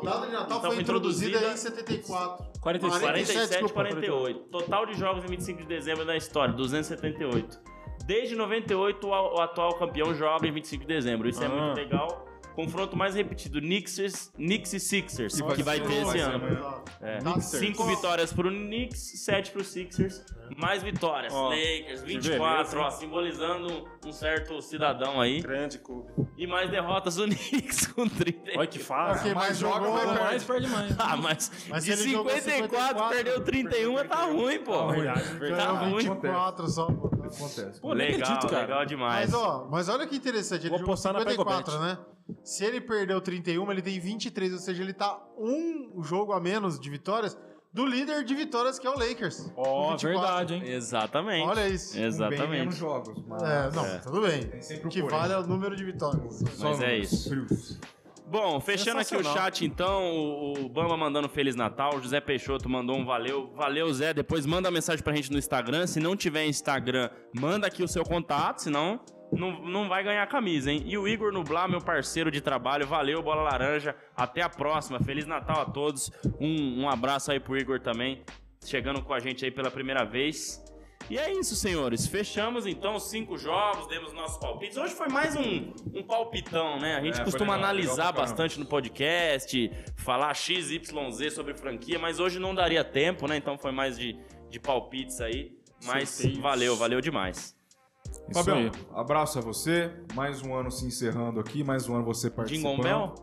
De 0.00 0.32
Natal 0.32 0.58
Então, 0.58 0.70
foi 0.72 0.80
introduzida 0.82 1.36
introduzida 1.38 1.52
em 1.52 1.56
74. 1.56 2.46
47. 2.60 3.00
47, 3.00 3.48
desculpa, 3.48 3.74
48. 3.74 4.38
Total 4.50 4.86
de 4.86 4.94
jogos 4.94 5.24
em 5.24 5.28
25 5.28 5.60
de 5.62 5.66
dezembro 5.66 6.04
da 6.04 6.16
história, 6.16 6.54
278. 6.54 7.58
Desde 8.06 8.34
98, 8.34 9.06
o 9.06 9.40
atual 9.40 9.74
campeão 9.74 10.14
joga 10.14 10.46
em 10.46 10.52
25 10.52 10.82
de 10.82 10.88
dezembro. 10.88 11.28
Isso 11.28 11.42
é 11.42 11.46
Ah. 11.46 11.48
muito 11.48 11.76
legal. 11.76 12.26
Confronto 12.64 12.96
mais 12.96 13.14
repetido, 13.14 13.60
Knicks, 13.60 14.30
Knicks 14.36 14.72
e 14.72 14.80
Sixers, 14.80 15.34
Que 15.36 15.42
vai 15.42 15.56
que 15.56 15.62
vai 15.62 15.76
ser- 15.78 15.86
ter 15.86 15.92
esse 15.94 16.04
vai 16.04 16.18
ser 16.18 16.24
ano. 16.24 16.82
É. 17.00 17.40
Cinco 17.40 17.84
vitórias 17.84 18.32
pro 18.32 18.50
Knicks, 18.50 19.12
sete 19.24 19.50
pro 19.50 19.64
Sixers. 19.64 20.24
Mais 20.56 20.82
vitórias. 20.82 21.32
Ó, 21.32 21.48
Lakers, 21.50 22.00
que 22.02 22.06
24, 22.08 22.70
beleza, 22.72 22.78
ó, 22.80 22.90
simbolizando 22.90 23.88
um 24.04 24.12
certo 24.12 24.60
cidadão 24.60 25.20
aí. 25.20 25.40
Grande 25.40 25.78
clube. 25.78 26.08
E 26.36 26.46
mais 26.46 26.68
derrotas 26.70 27.14
do 27.16 27.24
Knicks 27.24 27.86
com 27.86 28.08
30. 28.08 28.58
Olha 28.58 28.66
que 28.66 28.78
fácil. 28.78 29.22
Quem 29.22 29.34
mais 29.34 29.46
mais 29.50 29.58
joga, 29.58 29.88
né? 29.92 30.00
perder. 30.04 30.20
mais 30.24 30.44
perde 30.44 30.66
mais. 30.66 30.96
Ah, 30.98 31.16
mas, 31.16 31.50
Mas 31.68 31.84
de 31.84 31.96
se 31.96 32.02
ele 32.02 32.12
jogou 32.12 32.32
54, 32.32 32.68
54, 32.68 33.08
perdeu 33.16 33.40
31, 33.44 34.04
tá 34.08 34.24
ruim, 34.26 34.58
pô. 34.60 34.88
Verdade, 34.88 35.56
Tá 35.56 35.70
ruim. 35.72 35.98
24 35.98 36.68
só. 36.68 36.86
pô. 36.86 37.09
Acontece. 37.36 37.80
Pô, 37.80 37.92
Legal, 37.92 38.20
acredito, 38.20 38.48
cara. 38.48 38.62
legal 38.62 38.86
demais. 38.86 39.30
Mas, 39.30 39.40
ó, 39.40 39.68
mas 39.70 39.88
olha 39.88 40.06
que 40.06 40.16
interessante, 40.16 40.62
ele 40.62 40.70
Vou 40.70 40.78
jogou 40.78 40.92
apostar 40.94 41.12
na 41.12 41.20
54, 41.20 41.78
né? 41.80 41.98
Se 42.44 42.64
ele 42.64 42.80
perdeu 42.80 43.20
31, 43.20 43.70
ele 43.70 43.82
tem 43.82 43.98
23, 43.98 44.52
ou 44.52 44.58
seja, 44.58 44.82
ele 44.82 44.92
tá 44.92 45.20
um 45.38 46.02
jogo 46.02 46.32
a 46.32 46.40
menos 46.40 46.78
de 46.78 46.88
vitórias 46.88 47.36
do 47.72 47.86
líder 47.86 48.24
de 48.24 48.34
vitórias, 48.34 48.78
que 48.78 48.86
é 48.86 48.90
o 48.90 48.98
Lakers. 48.98 49.48
Ó, 49.56 49.92
24. 49.92 50.08
verdade, 50.08 50.54
hein? 50.54 50.62
Exatamente. 50.66 51.48
Olha 51.48 51.68
isso. 51.68 51.92
Com 51.92 51.98
bem 51.98 52.08
menos 52.08 52.16
Exatamente. 52.16 52.74
jogos. 52.76 53.24
Mas... 53.26 53.42
É, 53.42 53.70
não, 53.70 54.00
tudo 54.00 54.20
bem. 54.22 54.42
Tem 54.46 54.62
sempre 54.62 54.88
O 54.88 54.90
que 54.90 55.02
vale 55.02 55.32
é 55.32 55.38
o 55.38 55.46
número 55.46 55.76
de 55.76 55.84
vitórias. 55.84 56.42
Só 56.56 56.70
Mas 56.70 56.80
é 56.80 56.86
números 56.86 57.12
isso. 57.12 57.28
frios. 57.28 57.78
Bom, 58.30 58.60
fechando 58.60 59.00
aqui 59.00 59.16
o 59.16 59.24
chat, 59.24 59.64
então, 59.64 60.04
o, 60.08 60.66
o 60.66 60.68
Bamba 60.68 60.96
mandando 60.96 61.28
Feliz 61.28 61.56
Natal, 61.56 61.96
o 61.96 62.00
José 62.00 62.20
Peixoto 62.20 62.68
mandou 62.68 62.96
um 62.96 63.04
valeu. 63.04 63.52
Valeu, 63.56 63.92
Zé. 63.92 64.14
Depois 64.14 64.46
manda 64.46 64.70
mensagem 64.70 65.02
pra 65.02 65.12
gente 65.12 65.32
no 65.32 65.38
Instagram. 65.38 65.84
Se 65.88 65.98
não 65.98 66.14
tiver 66.14 66.46
Instagram, 66.46 67.10
manda 67.34 67.66
aqui 67.66 67.82
o 67.82 67.88
seu 67.88 68.04
contato, 68.04 68.62
senão 68.62 69.00
não, 69.32 69.60
não 69.62 69.88
vai 69.88 70.04
ganhar 70.04 70.24
camisa, 70.28 70.70
hein? 70.70 70.84
E 70.86 70.96
o 70.96 71.08
Igor 71.08 71.32
Nublar, 71.32 71.68
meu 71.68 71.80
parceiro 71.80 72.30
de 72.30 72.40
trabalho, 72.40 72.86
valeu, 72.86 73.20
Bola 73.20 73.42
Laranja. 73.42 73.96
Até 74.16 74.42
a 74.42 74.48
próxima. 74.48 75.00
Feliz 75.00 75.26
Natal 75.26 75.62
a 75.62 75.64
todos. 75.64 76.08
Um, 76.40 76.82
um 76.82 76.88
abraço 76.88 77.32
aí 77.32 77.40
pro 77.40 77.58
Igor 77.58 77.80
também, 77.80 78.22
chegando 78.64 79.02
com 79.02 79.12
a 79.12 79.18
gente 79.18 79.44
aí 79.44 79.50
pela 79.50 79.72
primeira 79.72 80.04
vez. 80.04 80.62
E 81.10 81.18
é 81.18 81.32
isso, 81.32 81.56
senhores. 81.56 82.06
Fechamos 82.06 82.66
então 82.66 82.94
os 82.94 83.10
cinco 83.10 83.36
jogos, 83.36 83.88
demos 83.88 84.12
nossos 84.12 84.38
palpites. 84.38 84.76
Hoje 84.76 84.94
foi 84.94 85.08
mais 85.08 85.34
um, 85.34 85.72
um 85.92 86.04
palpitão, 86.04 86.78
né? 86.78 86.94
A 86.94 87.00
gente 87.02 87.20
É, 87.20 87.24
costuma 87.24 87.54
legal, 87.54 87.68
analisar 87.68 88.06
legal 88.06 88.12
bastante 88.12 88.60
no 88.60 88.64
podcast, 88.64 89.72
falar 89.96 90.32
XYZ 90.34 91.34
sobre 91.34 91.52
franquia, 91.54 91.98
mas 91.98 92.20
hoje 92.20 92.38
não 92.38 92.54
daria 92.54 92.84
tempo, 92.84 93.26
né? 93.26 93.36
Então 93.36 93.58
foi 93.58 93.72
mais 93.72 93.98
de, 93.98 94.16
de 94.48 94.60
palpites 94.60 95.20
aí. 95.20 95.52
Mas 95.84 96.10
Sorteios. 96.10 96.38
valeu, 96.38 96.76
valeu 96.76 97.00
demais. 97.00 97.58
Isso 98.30 98.44
Fabião, 98.44 98.56
aí. 98.58 98.70
abraço 98.94 99.38
a 99.38 99.42
você. 99.42 99.90
Mais 100.14 100.40
um 100.42 100.54
ano 100.54 100.70
se 100.70 100.86
encerrando 100.86 101.40
aqui, 101.40 101.64
mais 101.64 101.88
um 101.88 101.94
ano 101.96 102.04
você 102.04 102.30
participando. 102.30 102.76
Jingle 102.76 102.82
Bell? 102.84 103.14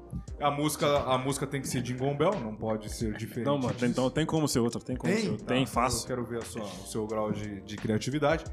A 0.41 0.51
música, 0.51 0.97
a 1.03 1.17
música 1.17 1.47
tem 1.47 1.61
que 1.61 1.67
ser 1.67 1.81
Jingle 1.81 2.13
Bell, 2.15 2.31
não 2.41 2.53
pode 2.55 2.89
ser 2.93 3.13
diferente. 3.15 3.45
Não, 3.45 3.57
mano, 3.57 3.73
disso. 3.73 3.85
então 3.85 4.09
tem 4.09 4.25
como 4.25 4.47
ser 4.47 4.59
outra, 4.59 4.81
tem 4.81 4.95
como 4.97 5.13
ser 5.13 5.21
Tem? 5.21 5.29
outra. 5.31 5.45
Tá, 5.45 5.53
Tem, 5.53 5.63
então 5.63 5.73
fácil. 5.73 6.03
Eu 6.03 6.07
quero 6.07 6.25
ver 6.25 6.37
a 6.39 6.45
sua- 6.45 6.63
o 6.63 6.87
seu 6.87 7.07
grau 7.07 7.31
de, 7.31 7.61
de 7.61 7.75
criatividade. 7.77 8.43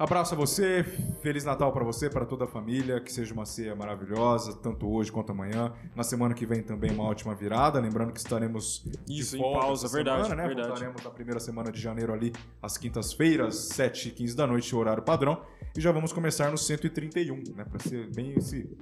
Abraço 0.00 0.32
a 0.32 0.36
você, 0.38 0.82
Feliz 1.20 1.44
Natal 1.44 1.70
para 1.72 1.84
você, 1.84 2.08
para 2.08 2.24
toda 2.24 2.44
a 2.44 2.48
família, 2.48 3.02
que 3.02 3.12
seja 3.12 3.34
uma 3.34 3.44
ceia 3.44 3.76
maravilhosa, 3.76 4.56
tanto 4.56 4.90
hoje 4.90 5.12
quanto 5.12 5.32
amanhã. 5.32 5.74
Na 5.94 6.02
semana 6.02 6.32
que 6.32 6.46
vem 6.46 6.62
também 6.62 6.90
uma 6.90 7.04
ótima 7.04 7.34
virada, 7.34 7.78
lembrando 7.78 8.10
que 8.10 8.18
estaremos 8.18 8.82
Isso, 9.06 9.36
em 9.36 9.40
pausa, 9.42 9.88
verdade, 9.88 10.22
semana, 10.22 10.40
né? 10.40 10.48
verdade. 10.48 10.68
Voltaremos 10.68 11.04
na 11.04 11.10
primeira 11.10 11.38
semana 11.38 11.70
de 11.70 11.78
janeiro 11.78 12.14
ali, 12.14 12.32
às 12.62 12.78
quintas-feiras, 12.78 13.68
7h15 13.74 14.34
da 14.34 14.46
noite, 14.46 14.74
horário 14.74 15.02
padrão. 15.02 15.42
E 15.76 15.80
já 15.82 15.92
vamos 15.92 16.14
começar 16.14 16.50
no 16.50 16.56
131, 16.56 17.36
né? 17.54 17.66
Para 17.66 17.78
ser 17.80 18.10
bem 18.10 18.32
esse 18.32 18.74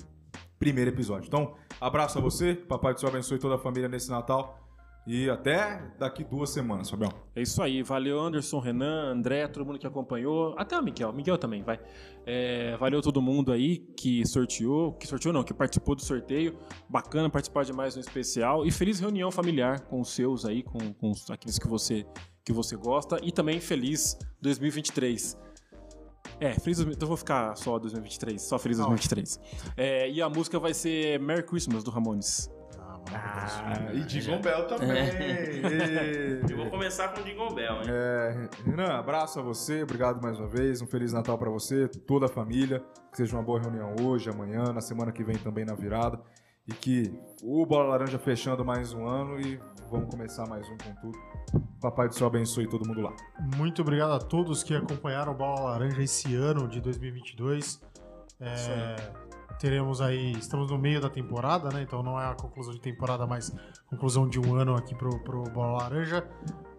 primeiro 0.56 0.92
episódio. 0.92 1.26
Então, 1.26 1.56
abraço 1.80 2.18
a 2.18 2.20
você, 2.20 2.54
papai 2.54 2.94
do 2.94 3.00
céu 3.00 3.08
abençoe 3.08 3.40
toda 3.40 3.56
a 3.56 3.58
família 3.58 3.88
nesse 3.88 4.08
Natal. 4.08 4.67
E 5.10 5.30
até 5.30 5.90
daqui 5.98 6.22
duas 6.22 6.50
semanas, 6.50 6.90
Fabião. 6.90 7.10
É 7.34 7.40
isso 7.40 7.62
aí. 7.62 7.82
Valeu, 7.82 8.20
Anderson, 8.20 8.58
Renan, 8.58 9.10
André, 9.12 9.48
todo 9.48 9.64
mundo 9.64 9.78
que 9.78 9.86
acompanhou. 9.86 10.54
Até 10.58 10.78
o 10.78 10.82
Miguel. 10.82 11.14
Miguel 11.14 11.38
também, 11.38 11.62
vai. 11.62 11.80
É, 12.26 12.76
valeu 12.76 13.00
todo 13.00 13.22
mundo 13.22 13.50
aí 13.50 13.78
que 13.78 14.26
sorteou. 14.26 14.92
Que 14.92 15.06
sorteou 15.06 15.32
não, 15.32 15.42
que 15.42 15.54
participou 15.54 15.94
do 15.94 16.02
sorteio. 16.02 16.58
Bacana 16.90 17.30
participar 17.30 17.64
de 17.64 17.72
mais 17.72 17.96
um 17.96 18.00
especial. 18.00 18.66
E 18.66 18.70
feliz 18.70 19.00
reunião 19.00 19.30
familiar 19.30 19.80
com 19.80 19.98
os 19.98 20.10
seus 20.10 20.44
aí, 20.44 20.62
com, 20.62 20.92
com 20.92 21.14
aqueles 21.30 21.58
que 21.58 21.66
você, 21.66 22.04
que 22.44 22.52
você 22.52 22.76
gosta. 22.76 23.18
E 23.22 23.32
também 23.32 23.60
feliz 23.60 24.14
2023. 24.42 25.38
É, 26.38 26.52
feliz 26.52 26.76
2000 26.76 26.92
então 26.92 27.06
eu 27.06 27.08
vou 27.08 27.16
ficar 27.16 27.56
só 27.56 27.78
2023, 27.78 28.42
só 28.42 28.58
feliz 28.58 28.76
2023. 28.76 29.40
É, 29.74 30.10
e 30.10 30.20
a 30.20 30.28
música 30.28 30.58
vai 30.58 30.74
ser 30.74 31.18
Merry 31.18 31.44
Christmas 31.44 31.82
do 31.82 31.90
Ramones. 31.90 32.50
Ah, 33.12 33.62
maravilhoso. 33.64 33.88
Ah, 33.88 33.94
e 33.94 34.04
Jingle 34.04 34.40
Bell 34.40 34.66
também. 34.66 34.88
Eu 36.50 36.56
vou 36.56 36.70
começar 36.70 37.08
com 37.08 37.20
o 37.20 37.24
Jingle 37.24 37.54
Bell, 37.54 37.74
hein? 37.76 37.88
É, 37.88 38.48
Renan, 38.64 38.98
abraço 38.98 39.38
a 39.38 39.42
você, 39.42 39.82
obrigado 39.82 40.22
mais 40.22 40.38
uma 40.38 40.48
vez, 40.48 40.82
um 40.82 40.86
Feliz 40.86 41.12
Natal 41.12 41.38
pra 41.38 41.50
você, 41.50 41.88
toda 41.88 42.26
a 42.26 42.28
família, 42.28 42.82
que 43.10 43.16
seja 43.16 43.36
uma 43.36 43.42
boa 43.42 43.60
reunião 43.60 43.94
hoje, 44.02 44.30
amanhã, 44.30 44.64
na 44.72 44.80
semana 44.80 45.12
que 45.12 45.24
vem 45.24 45.36
também 45.36 45.64
na 45.64 45.74
virada, 45.74 46.20
e 46.66 46.72
que 46.72 47.18
o 47.42 47.64
Bola 47.64 47.88
Laranja 47.88 48.18
fechando 48.18 48.64
mais 48.64 48.92
um 48.92 49.06
ano 49.06 49.40
e 49.40 49.58
vamos 49.90 50.10
começar 50.10 50.46
mais 50.46 50.68
um 50.68 50.76
com 50.76 50.94
tudo. 51.00 51.18
Papai 51.80 52.08
do 52.08 52.14
Céu 52.14 52.26
abençoe 52.26 52.68
todo 52.68 52.86
mundo 52.86 53.00
lá. 53.00 53.14
Muito 53.56 53.80
obrigado 53.80 54.12
a 54.12 54.18
todos 54.18 54.62
que 54.62 54.74
acompanharam 54.74 55.32
o 55.32 55.34
Bola 55.34 55.70
Laranja 55.70 56.02
esse 56.02 56.34
ano 56.34 56.68
de 56.68 56.80
2022. 56.80 57.80
É, 58.40 58.96
teremos 59.58 60.00
aí, 60.00 60.32
estamos 60.32 60.70
no 60.70 60.78
meio 60.78 61.00
da 61.00 61.10
temporada, 61.10 61.68
né? 61.70 61.82
Então 61.82 62.02
não 62.02 62.20
é 62.20 62.26
a 62.26 62.34
conclusão 62.34 62.72
de 62.72 62.80
temporada, 62.80 63.26
mas 63.26 63.52
conclusão 63.90 64.28
de 64.28 64.38
um 64.38 64.54
ano 64.54 64.74
aqui 64.74 64.94
pro, 64.94 65.18
pro 65.24 65.42
Bola 65.44 65.82
Laranja. 65.82 66.26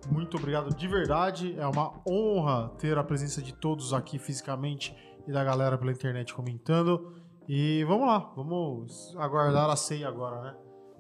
Muito 0.10 0.38
obrigado 0.38 0.74
de 0.74 0.88
verdade. 0.88 1.60
É 1.60 1.68
uma 1.68 2.02
honra 2.08 2.70
ter 2.80 2.98
a 2.98 3.04
presença 3.04 3.42
de 3.42 3.54
todos 3.54 3.94
aqui 3.94 4.18
fisicamente 4.18 4.96
e 5.28 5.32
da 5.32 5.44
galera 5.44 5.78
pela 5.78 5.92
internet 5.92 6.34
comentando. 6.34 7.14
E 7.48 7.84
vamos 7.86 8.08
lá, 8.08 8.32
vamos 8.36 9.16
aguardar 9.18 9.70
a 9.70 9.76
ceia 9.76 10.08
agora, 10.08 10.42
né? 10.42 10.56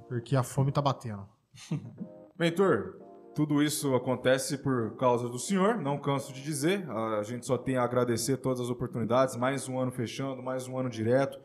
Porque 0.07 0.35
a 0.35 0.43
fome 0.43 0.72
tá 0.72 0.81
batendo. 0.81 1.27
Mentor, 2.38 2.95
tudo 3.35 3.61
isso 3.61 3.95
acontece 3.95 4.57
por 4.57 4.95
causa 4.97 5.30
do 5.30 5.39
senhor, 5.39 5.77
não 5.77 5.97
canso 5.97 6.34
de 6.34 6.41
dizer. 6.41 6.89
A 6.89 7.23
gente 7.23 7.45
só 7.45 7.57
tem 7.57 7.77
a 7.77 7.84
agradecer 7.84 8.38
todas 8.38 8.60
as 8.60 8.69
oportunidades. 8.69 9.35
Mais 9.35 9.69
um 9.69 9.80
ano 9.80 9.91
fechando, 9.91 10.41
mais 10.41 10.68
um 10.68 10.77
ano 10.77 10.89
direto, 10.89 11.39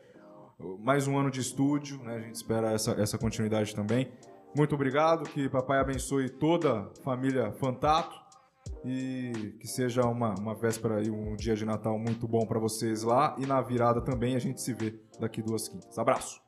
mais 0.79 1.07
um 1.07 1.17
ano 1.17 1.29
de 1.29 1.41
estúdio, 1.41 2.01
né? 2.03 2.15
A 2.15 2.19
gente 2.19 2.35
espera 2.35 2.71
essa, 2.71 2.91
essa 2.91 3.17
continuidade 3.17 3.75
também. 3.75 4.11
Muito 4.55 4.73
obrigado, 4.73 5.29
que 5.29 5.49
papai 5.49 5.79
abençoe 5.79 6.29
toda 6.29 6.79
a 6.79 7.03
família 7.03 7.51
Fantato 7.51 8.15
e 8.85 9.53
que 9.59 9.67
seja 9.67 10.03
uma, 10.03 10.33
uma 10.39 10.55
véspera 10.55 11.03
e 11.03 11.09
um 11.09 11.35
dia 11.35 11.55
de 11.55 11.65
Natal 11.65 11.99
muito 11.99 12.27
bom 12.27 12.45
para 12.45 12.59
vocês 12.59 13.03
lá. 13.03 13.35
E 13.37 13.45
na 13.45 13.61
virada 13.61 13.99
também 13.99 14.35
a 14.35 14.39
gente 14.39 14.61
se 14.61 14.73
vê 14.73 14.97
daqui 15.19 15.41
duas 15.41 15.67
quintas. 15.67 15.97
Abraço! 15.97 16.41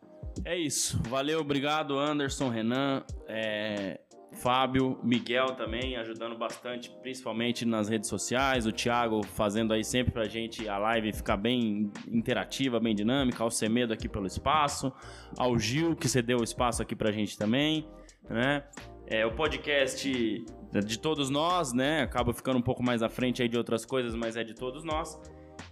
É 0.46 0.58
isso. 0.58 1.02
Valeu, 1.10 1.40
obrigado, 1.40 1.98
Anderson, 1.98 2.50
Renan, 2.50 3.04
é, 3.28 4.00
Fábio, 4.38 5.00
Miguel 5.04 5.56
também, 5.56 5.98
ajudando 5.98 6.38
bastante, 6.38 6.90
principalmente 7.02 7.66
nas 7.66 7.90
redes 7.90 8.08
sociais. 8.08 8.66
O 8.66 8.72
Thiago 8.72 9.24
fazendo 9.24 9.74
aí 9.74 9.84
sempre 9.84 10.14
pra 10.14 10.26
gente 10.26 10.68
a 10.70 10.78
live 10.78 11.12
ficar 11.14 11.38
bem 11.38 11.92
interativa, 12.08 12.80
bem 12.80 12.96
dinâmica. 12.96 13.44
Ao 13.44 13.52
Semedo 13.52 13.94
aqui 13.94 14.08
pelo 14.08 14.28
espaço. 14.28 14.94
Ao 15.38 15.58
Gil, 15.58 15.96
que 15.96 16.08
cedeu 16.08 16.40
o 16.40 16.44
espaço 16.44 16.82
aqui 16.82 16.96
pra 16.96 17.12
gente 17.12 17.38
também, 17.38 17.88
né? 18.30 18.64
É, 19.08 19.26
o 19.26 19.32
podcast 19.32 20.46
de 20.86 21.00
todos 21.00 21.30
nós, 21.30 21.74
né? 21.74 22.02
Acaba 22.02 22.34
ficando 22.34 22.60
um 22.60 22.62
pouco 22.62 22.84
mais 22.84 23.02
à 23.02 23.10
frente 23.10 23.42
aí 23.42 23.48
de 23.48 23.58
outras 23.58 23.86
coisas, 23.86 24.16
mas 24.16 24.36
é 24.36 24.44
de 24.44 24.54
todos 24.54 24.84
nós. 24.84 25.20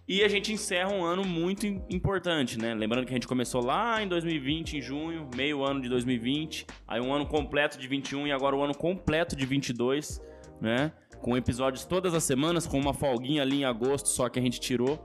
E 0.08 0.24
a 0.24 0.28
gente 0.28 0.54
encerra 0.54 0.92
um 0.94 1.04
ano 1.04 1.26
muito 1.26 1.66
im- 1.66 1.82
importante, 1.90 2.60
né? 2.60 2.74
Lembrando 2.76 3.06
que 3.06 3.12
a 3.12 3.16
gente 3.16 3.28
começou 3.28 3.64
lá 3.64 4.02
em 4.04 4.08
2020, 4.08 4.78
em 4.78 4.82
junho, 4.82 5.28
meio 5.36 5.64
ano 5.64 5.82
de 5.82 5.90
2020, 5.90 6.68
aí 6.88 7.02
um 7.02 7.12
ano 7.12 7.26
completo 7.26 7.78
de 7.80 7.88
21 7.88 8.28
e 8.28 8.32
agora 8.32 8.56
o 8.56 8.62
ano 8.64 8.76
completo 8.76 9.36
de 9.36 9.46
22, 9.46 10.22
né? 10.62 10.92
Com 11.22 11.36
episódios 11.36 11.86
todas 11.86 12.14
as 12.14 12.24
semanas, 12.24 12.68
com 12.68 12.78
uma 12.80 12.94
folguinha 12.94 13.42
ali 13.42 13.62
em 13.62 13.66
agosto, 13.66 14.08
só 14.08 14.30
que 14.30 14.38
a 14.38 14.42
gente 14.42 14.60
tirou. 14.60 15.00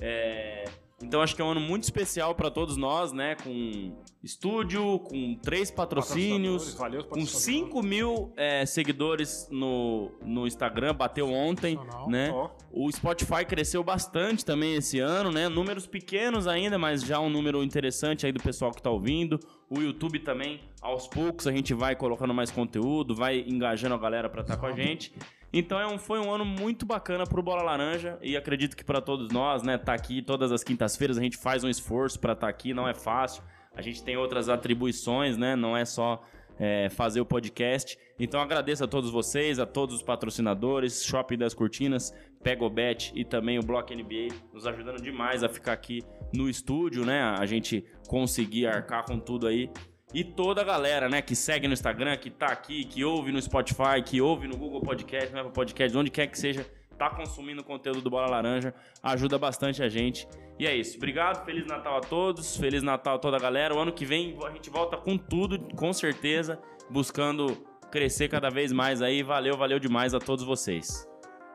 É, 0.00 0.64
Então 1.02 1.22
acho 1.22 1.34
que 1.36 1.40
é 1.40 1.44
um 1.44 1.50
ano 1.50 1.60
muito 1.60 1.84
especial 1.84 2.34
para 2.34 2.50
todos 2.50 2.76
nós, 2.76 3.12
né? 3.12 3.36
Com 3.36 3.92
estúdio, 4.22 4.98
com 4.98 5.36
três 5.36 5.70
patrocínios, 5.70 6.74
Valeu, 6.74 7.04
com 7.04 7.24
5 7.24 7.82
mil 7.82 8.32
é, 8.36 8.66
seguidores 8.66 9.46
no, 9.50 10.10
no 10.20 10.46
Instagram, 10.46 10.94
bateu 10.94 11.30
ontem, 11.32 11.78
né? 12.08 12.32
Ó, 12.32 12.50
O 12.72 12.90
Spotify 12.90 13.44
cresceu 13.46 13.84
bastante 13.84 14.44
também 14.44 14.74
esse 14.74 14.98
ano, 14.98 15.30
né? 15.30 15.48
Números 15.48 15.86
pequenos 15.86 16.48
ainda, 16.48 16.76
mas 16.78 17.02
já 17.02 17.20
um 17.20 17.30
número 17.30 17.62
interessante 17.62 18.26
aí 18.26 18.32
do 18.32 18.42
pessoal 18.42 18.72
que 18.72 18.82
tá 18.82 18.90
ouvindo. 18.90 19.38
O 19.70 19.80
YouTube 19.80 20.18
também, 20.18 20.60
aos 20.82 21.06
poucos 21.06 21.46
a 21.46 21.52
gente 21.52 21.72
vai 21.74 21.94
colocando 21.94 22.34
mais 22.34 22.50
conteúdo, 22.50 23.14
vai 23.14 23.44
engajando 23.46 23.94
a 23.94 23.98
galera 23.98 24.28
pra 24.28 24.40
estar 24.42 24.56
com 24.56 24.66
a 24.66 24.72
gente. 24.72 25.12
Então 25.52 25.80
é 25.80 25.86
um, 25.86 25.98
foi 25.98 26.18
um 26.18 26.30
ano 26.30 26.44
muito 26.44 26.84
bacana 26.84 27.24
pro 27.24 27.42
Bola 27.42 27.62
Laranja 27.62 28.18
e 28.22 28.36
acredito 28.36 28.76
que 28.76 28.84
pra 28.84 29.00
todos 29.00 29.30
nós, 29.30 29.62
né, 29.62 29.78
tá 29.78 29.94
aqui 29.94 30.20
todas 30.20 30.52
as 30.52 30.62
quintas-feiras, 30.62 31.16
a 31.16 31.22
gente 31.22 31.36
faz 31.36 31.64
um 31.64 31.68
esforço 31.68 32.20
pra 32.20 32.34
estar 32.34 32.48
aqui, 32.48 32.74
não 32.74 32.86
é 32.86 32.94
fácil. 32.94 33.42
A 33.74 33.80
gente 33.80 34.02
tem 34.02 34.16
outras 34.16 34.48
atribuições, 34.48 35.36
né? 35.36 35.54
Não 35.54 35.76
é 35.76 35.84
só 35.84 36.20
é, 36.58 36.88
fazer 36.90 37.20
o 37.20 37.24
podcast. 37.24 37.96
Então 38.18 38.40
agradeço 38.40 38.82
a 38.82 38.88
todos 38.88 39.10
vocês, 39.10 39.58
a 39.60 39.66
todos 39.66 39.94
os 39.94 40.02
patrocinadores, 40.02 41.04
Shopping 41.04 41.38
das 41.38 41.54
Cortinas, 41.54 42.12
Pegobet 42.42 43.12
e 43.14 43.24
também 43.24 43.58
o 43.58 43.62
Block 43.62 43.94
NBA, 43.94 44.34
nos 44.52 44.66
ajudando 44.66 45.00
demais 45.00 45.44
a 45.44 45.48
ficar 45.48 45.74
aqui 45.74 46.02
no 46.34 46.48
estúdio, 46.48 47.06
né? 47.06 47.22
A 47.22 47.46
gente 47.46 47.84
conseguir 48.08 48.66
arcar 48.66 49.04
com 49.04 49.18
tudo 49.18 49.46
aí. 49.46 49.70
E 50.12 50.24
toda 50.24 50.62
a 50.62 50.64
galera, 50.64 51.08
né, 51.08 51.20
que 51.20 51.36
segue 51.36 51.66
no 51.66 51.74
Instagram, 51.74 52.16
que 52.16 52.30
tá 52.30 52.46
aqui, 52.46 52.84
que 52.84 53.04
ouve 53.04 53.30
no 53.30 53.40
Spotify, 53.40 54.02
que 54.04 54.20
ouve 54.20 54.48
no 54.48 54.56
Google 54.56 54.80
Podcast, 54.80 55.32
no 55.32 55.40
Apple 55.40 55.52
Podcast, 55.52 55.96
onde 55.96 56.10
quer 56.10 56.26
que 56.28 56.38
seja, 56.38 56.66
tá 56.96 57.10
consumindo 57.10 57.60
o 57.60 57.64
conteúdo 57.64 58.00
do 58.00 58.08
Bola 58.08 58.28
Laranja, 58.28 58.74
ajuda 59.02 59.38
bastante 59.38 59.82
a 59.82 59.88
gente. 59.88 60.26
E 60.58 60.66
é 60.66 60.74
isso. 60.74 60.96
Obrigado, 60.96 61.44
Feliz 61.44 61.66
Natal 61.66 61.98
a 61.98 62.00
todos, 62.00 62.56
Feliz 62.56 62.82
Natal 62.82 63.16
a 63.16 63.18
toda 63.18 63.36
a 63.36 63.40
galera. 63.40 63.74
O 63.74 63.78
ano 63.78 63.92
que 63.92 64.04
vem 64.04 64.36
a 64.44 64.50
gente 64.50 64.70
volta 64.70 64.96
com 64.96 65.16
tudo, 65.16 65.58
com 65.76 65.92
certeza, 65.92 66.58
buscando 66.90 67.56
crescer 67.90 68.28
cada 68.28 68.50
vez 68.50 68.72
mais 68.72 69.00
aí. 69.00 69.22
Valeu, 69.22 69.56
valeu 69.56 69.78
demais 69.78 70.14
a 70.14 70.18
todos 70.18 70.44
vocês. 70.44 71.06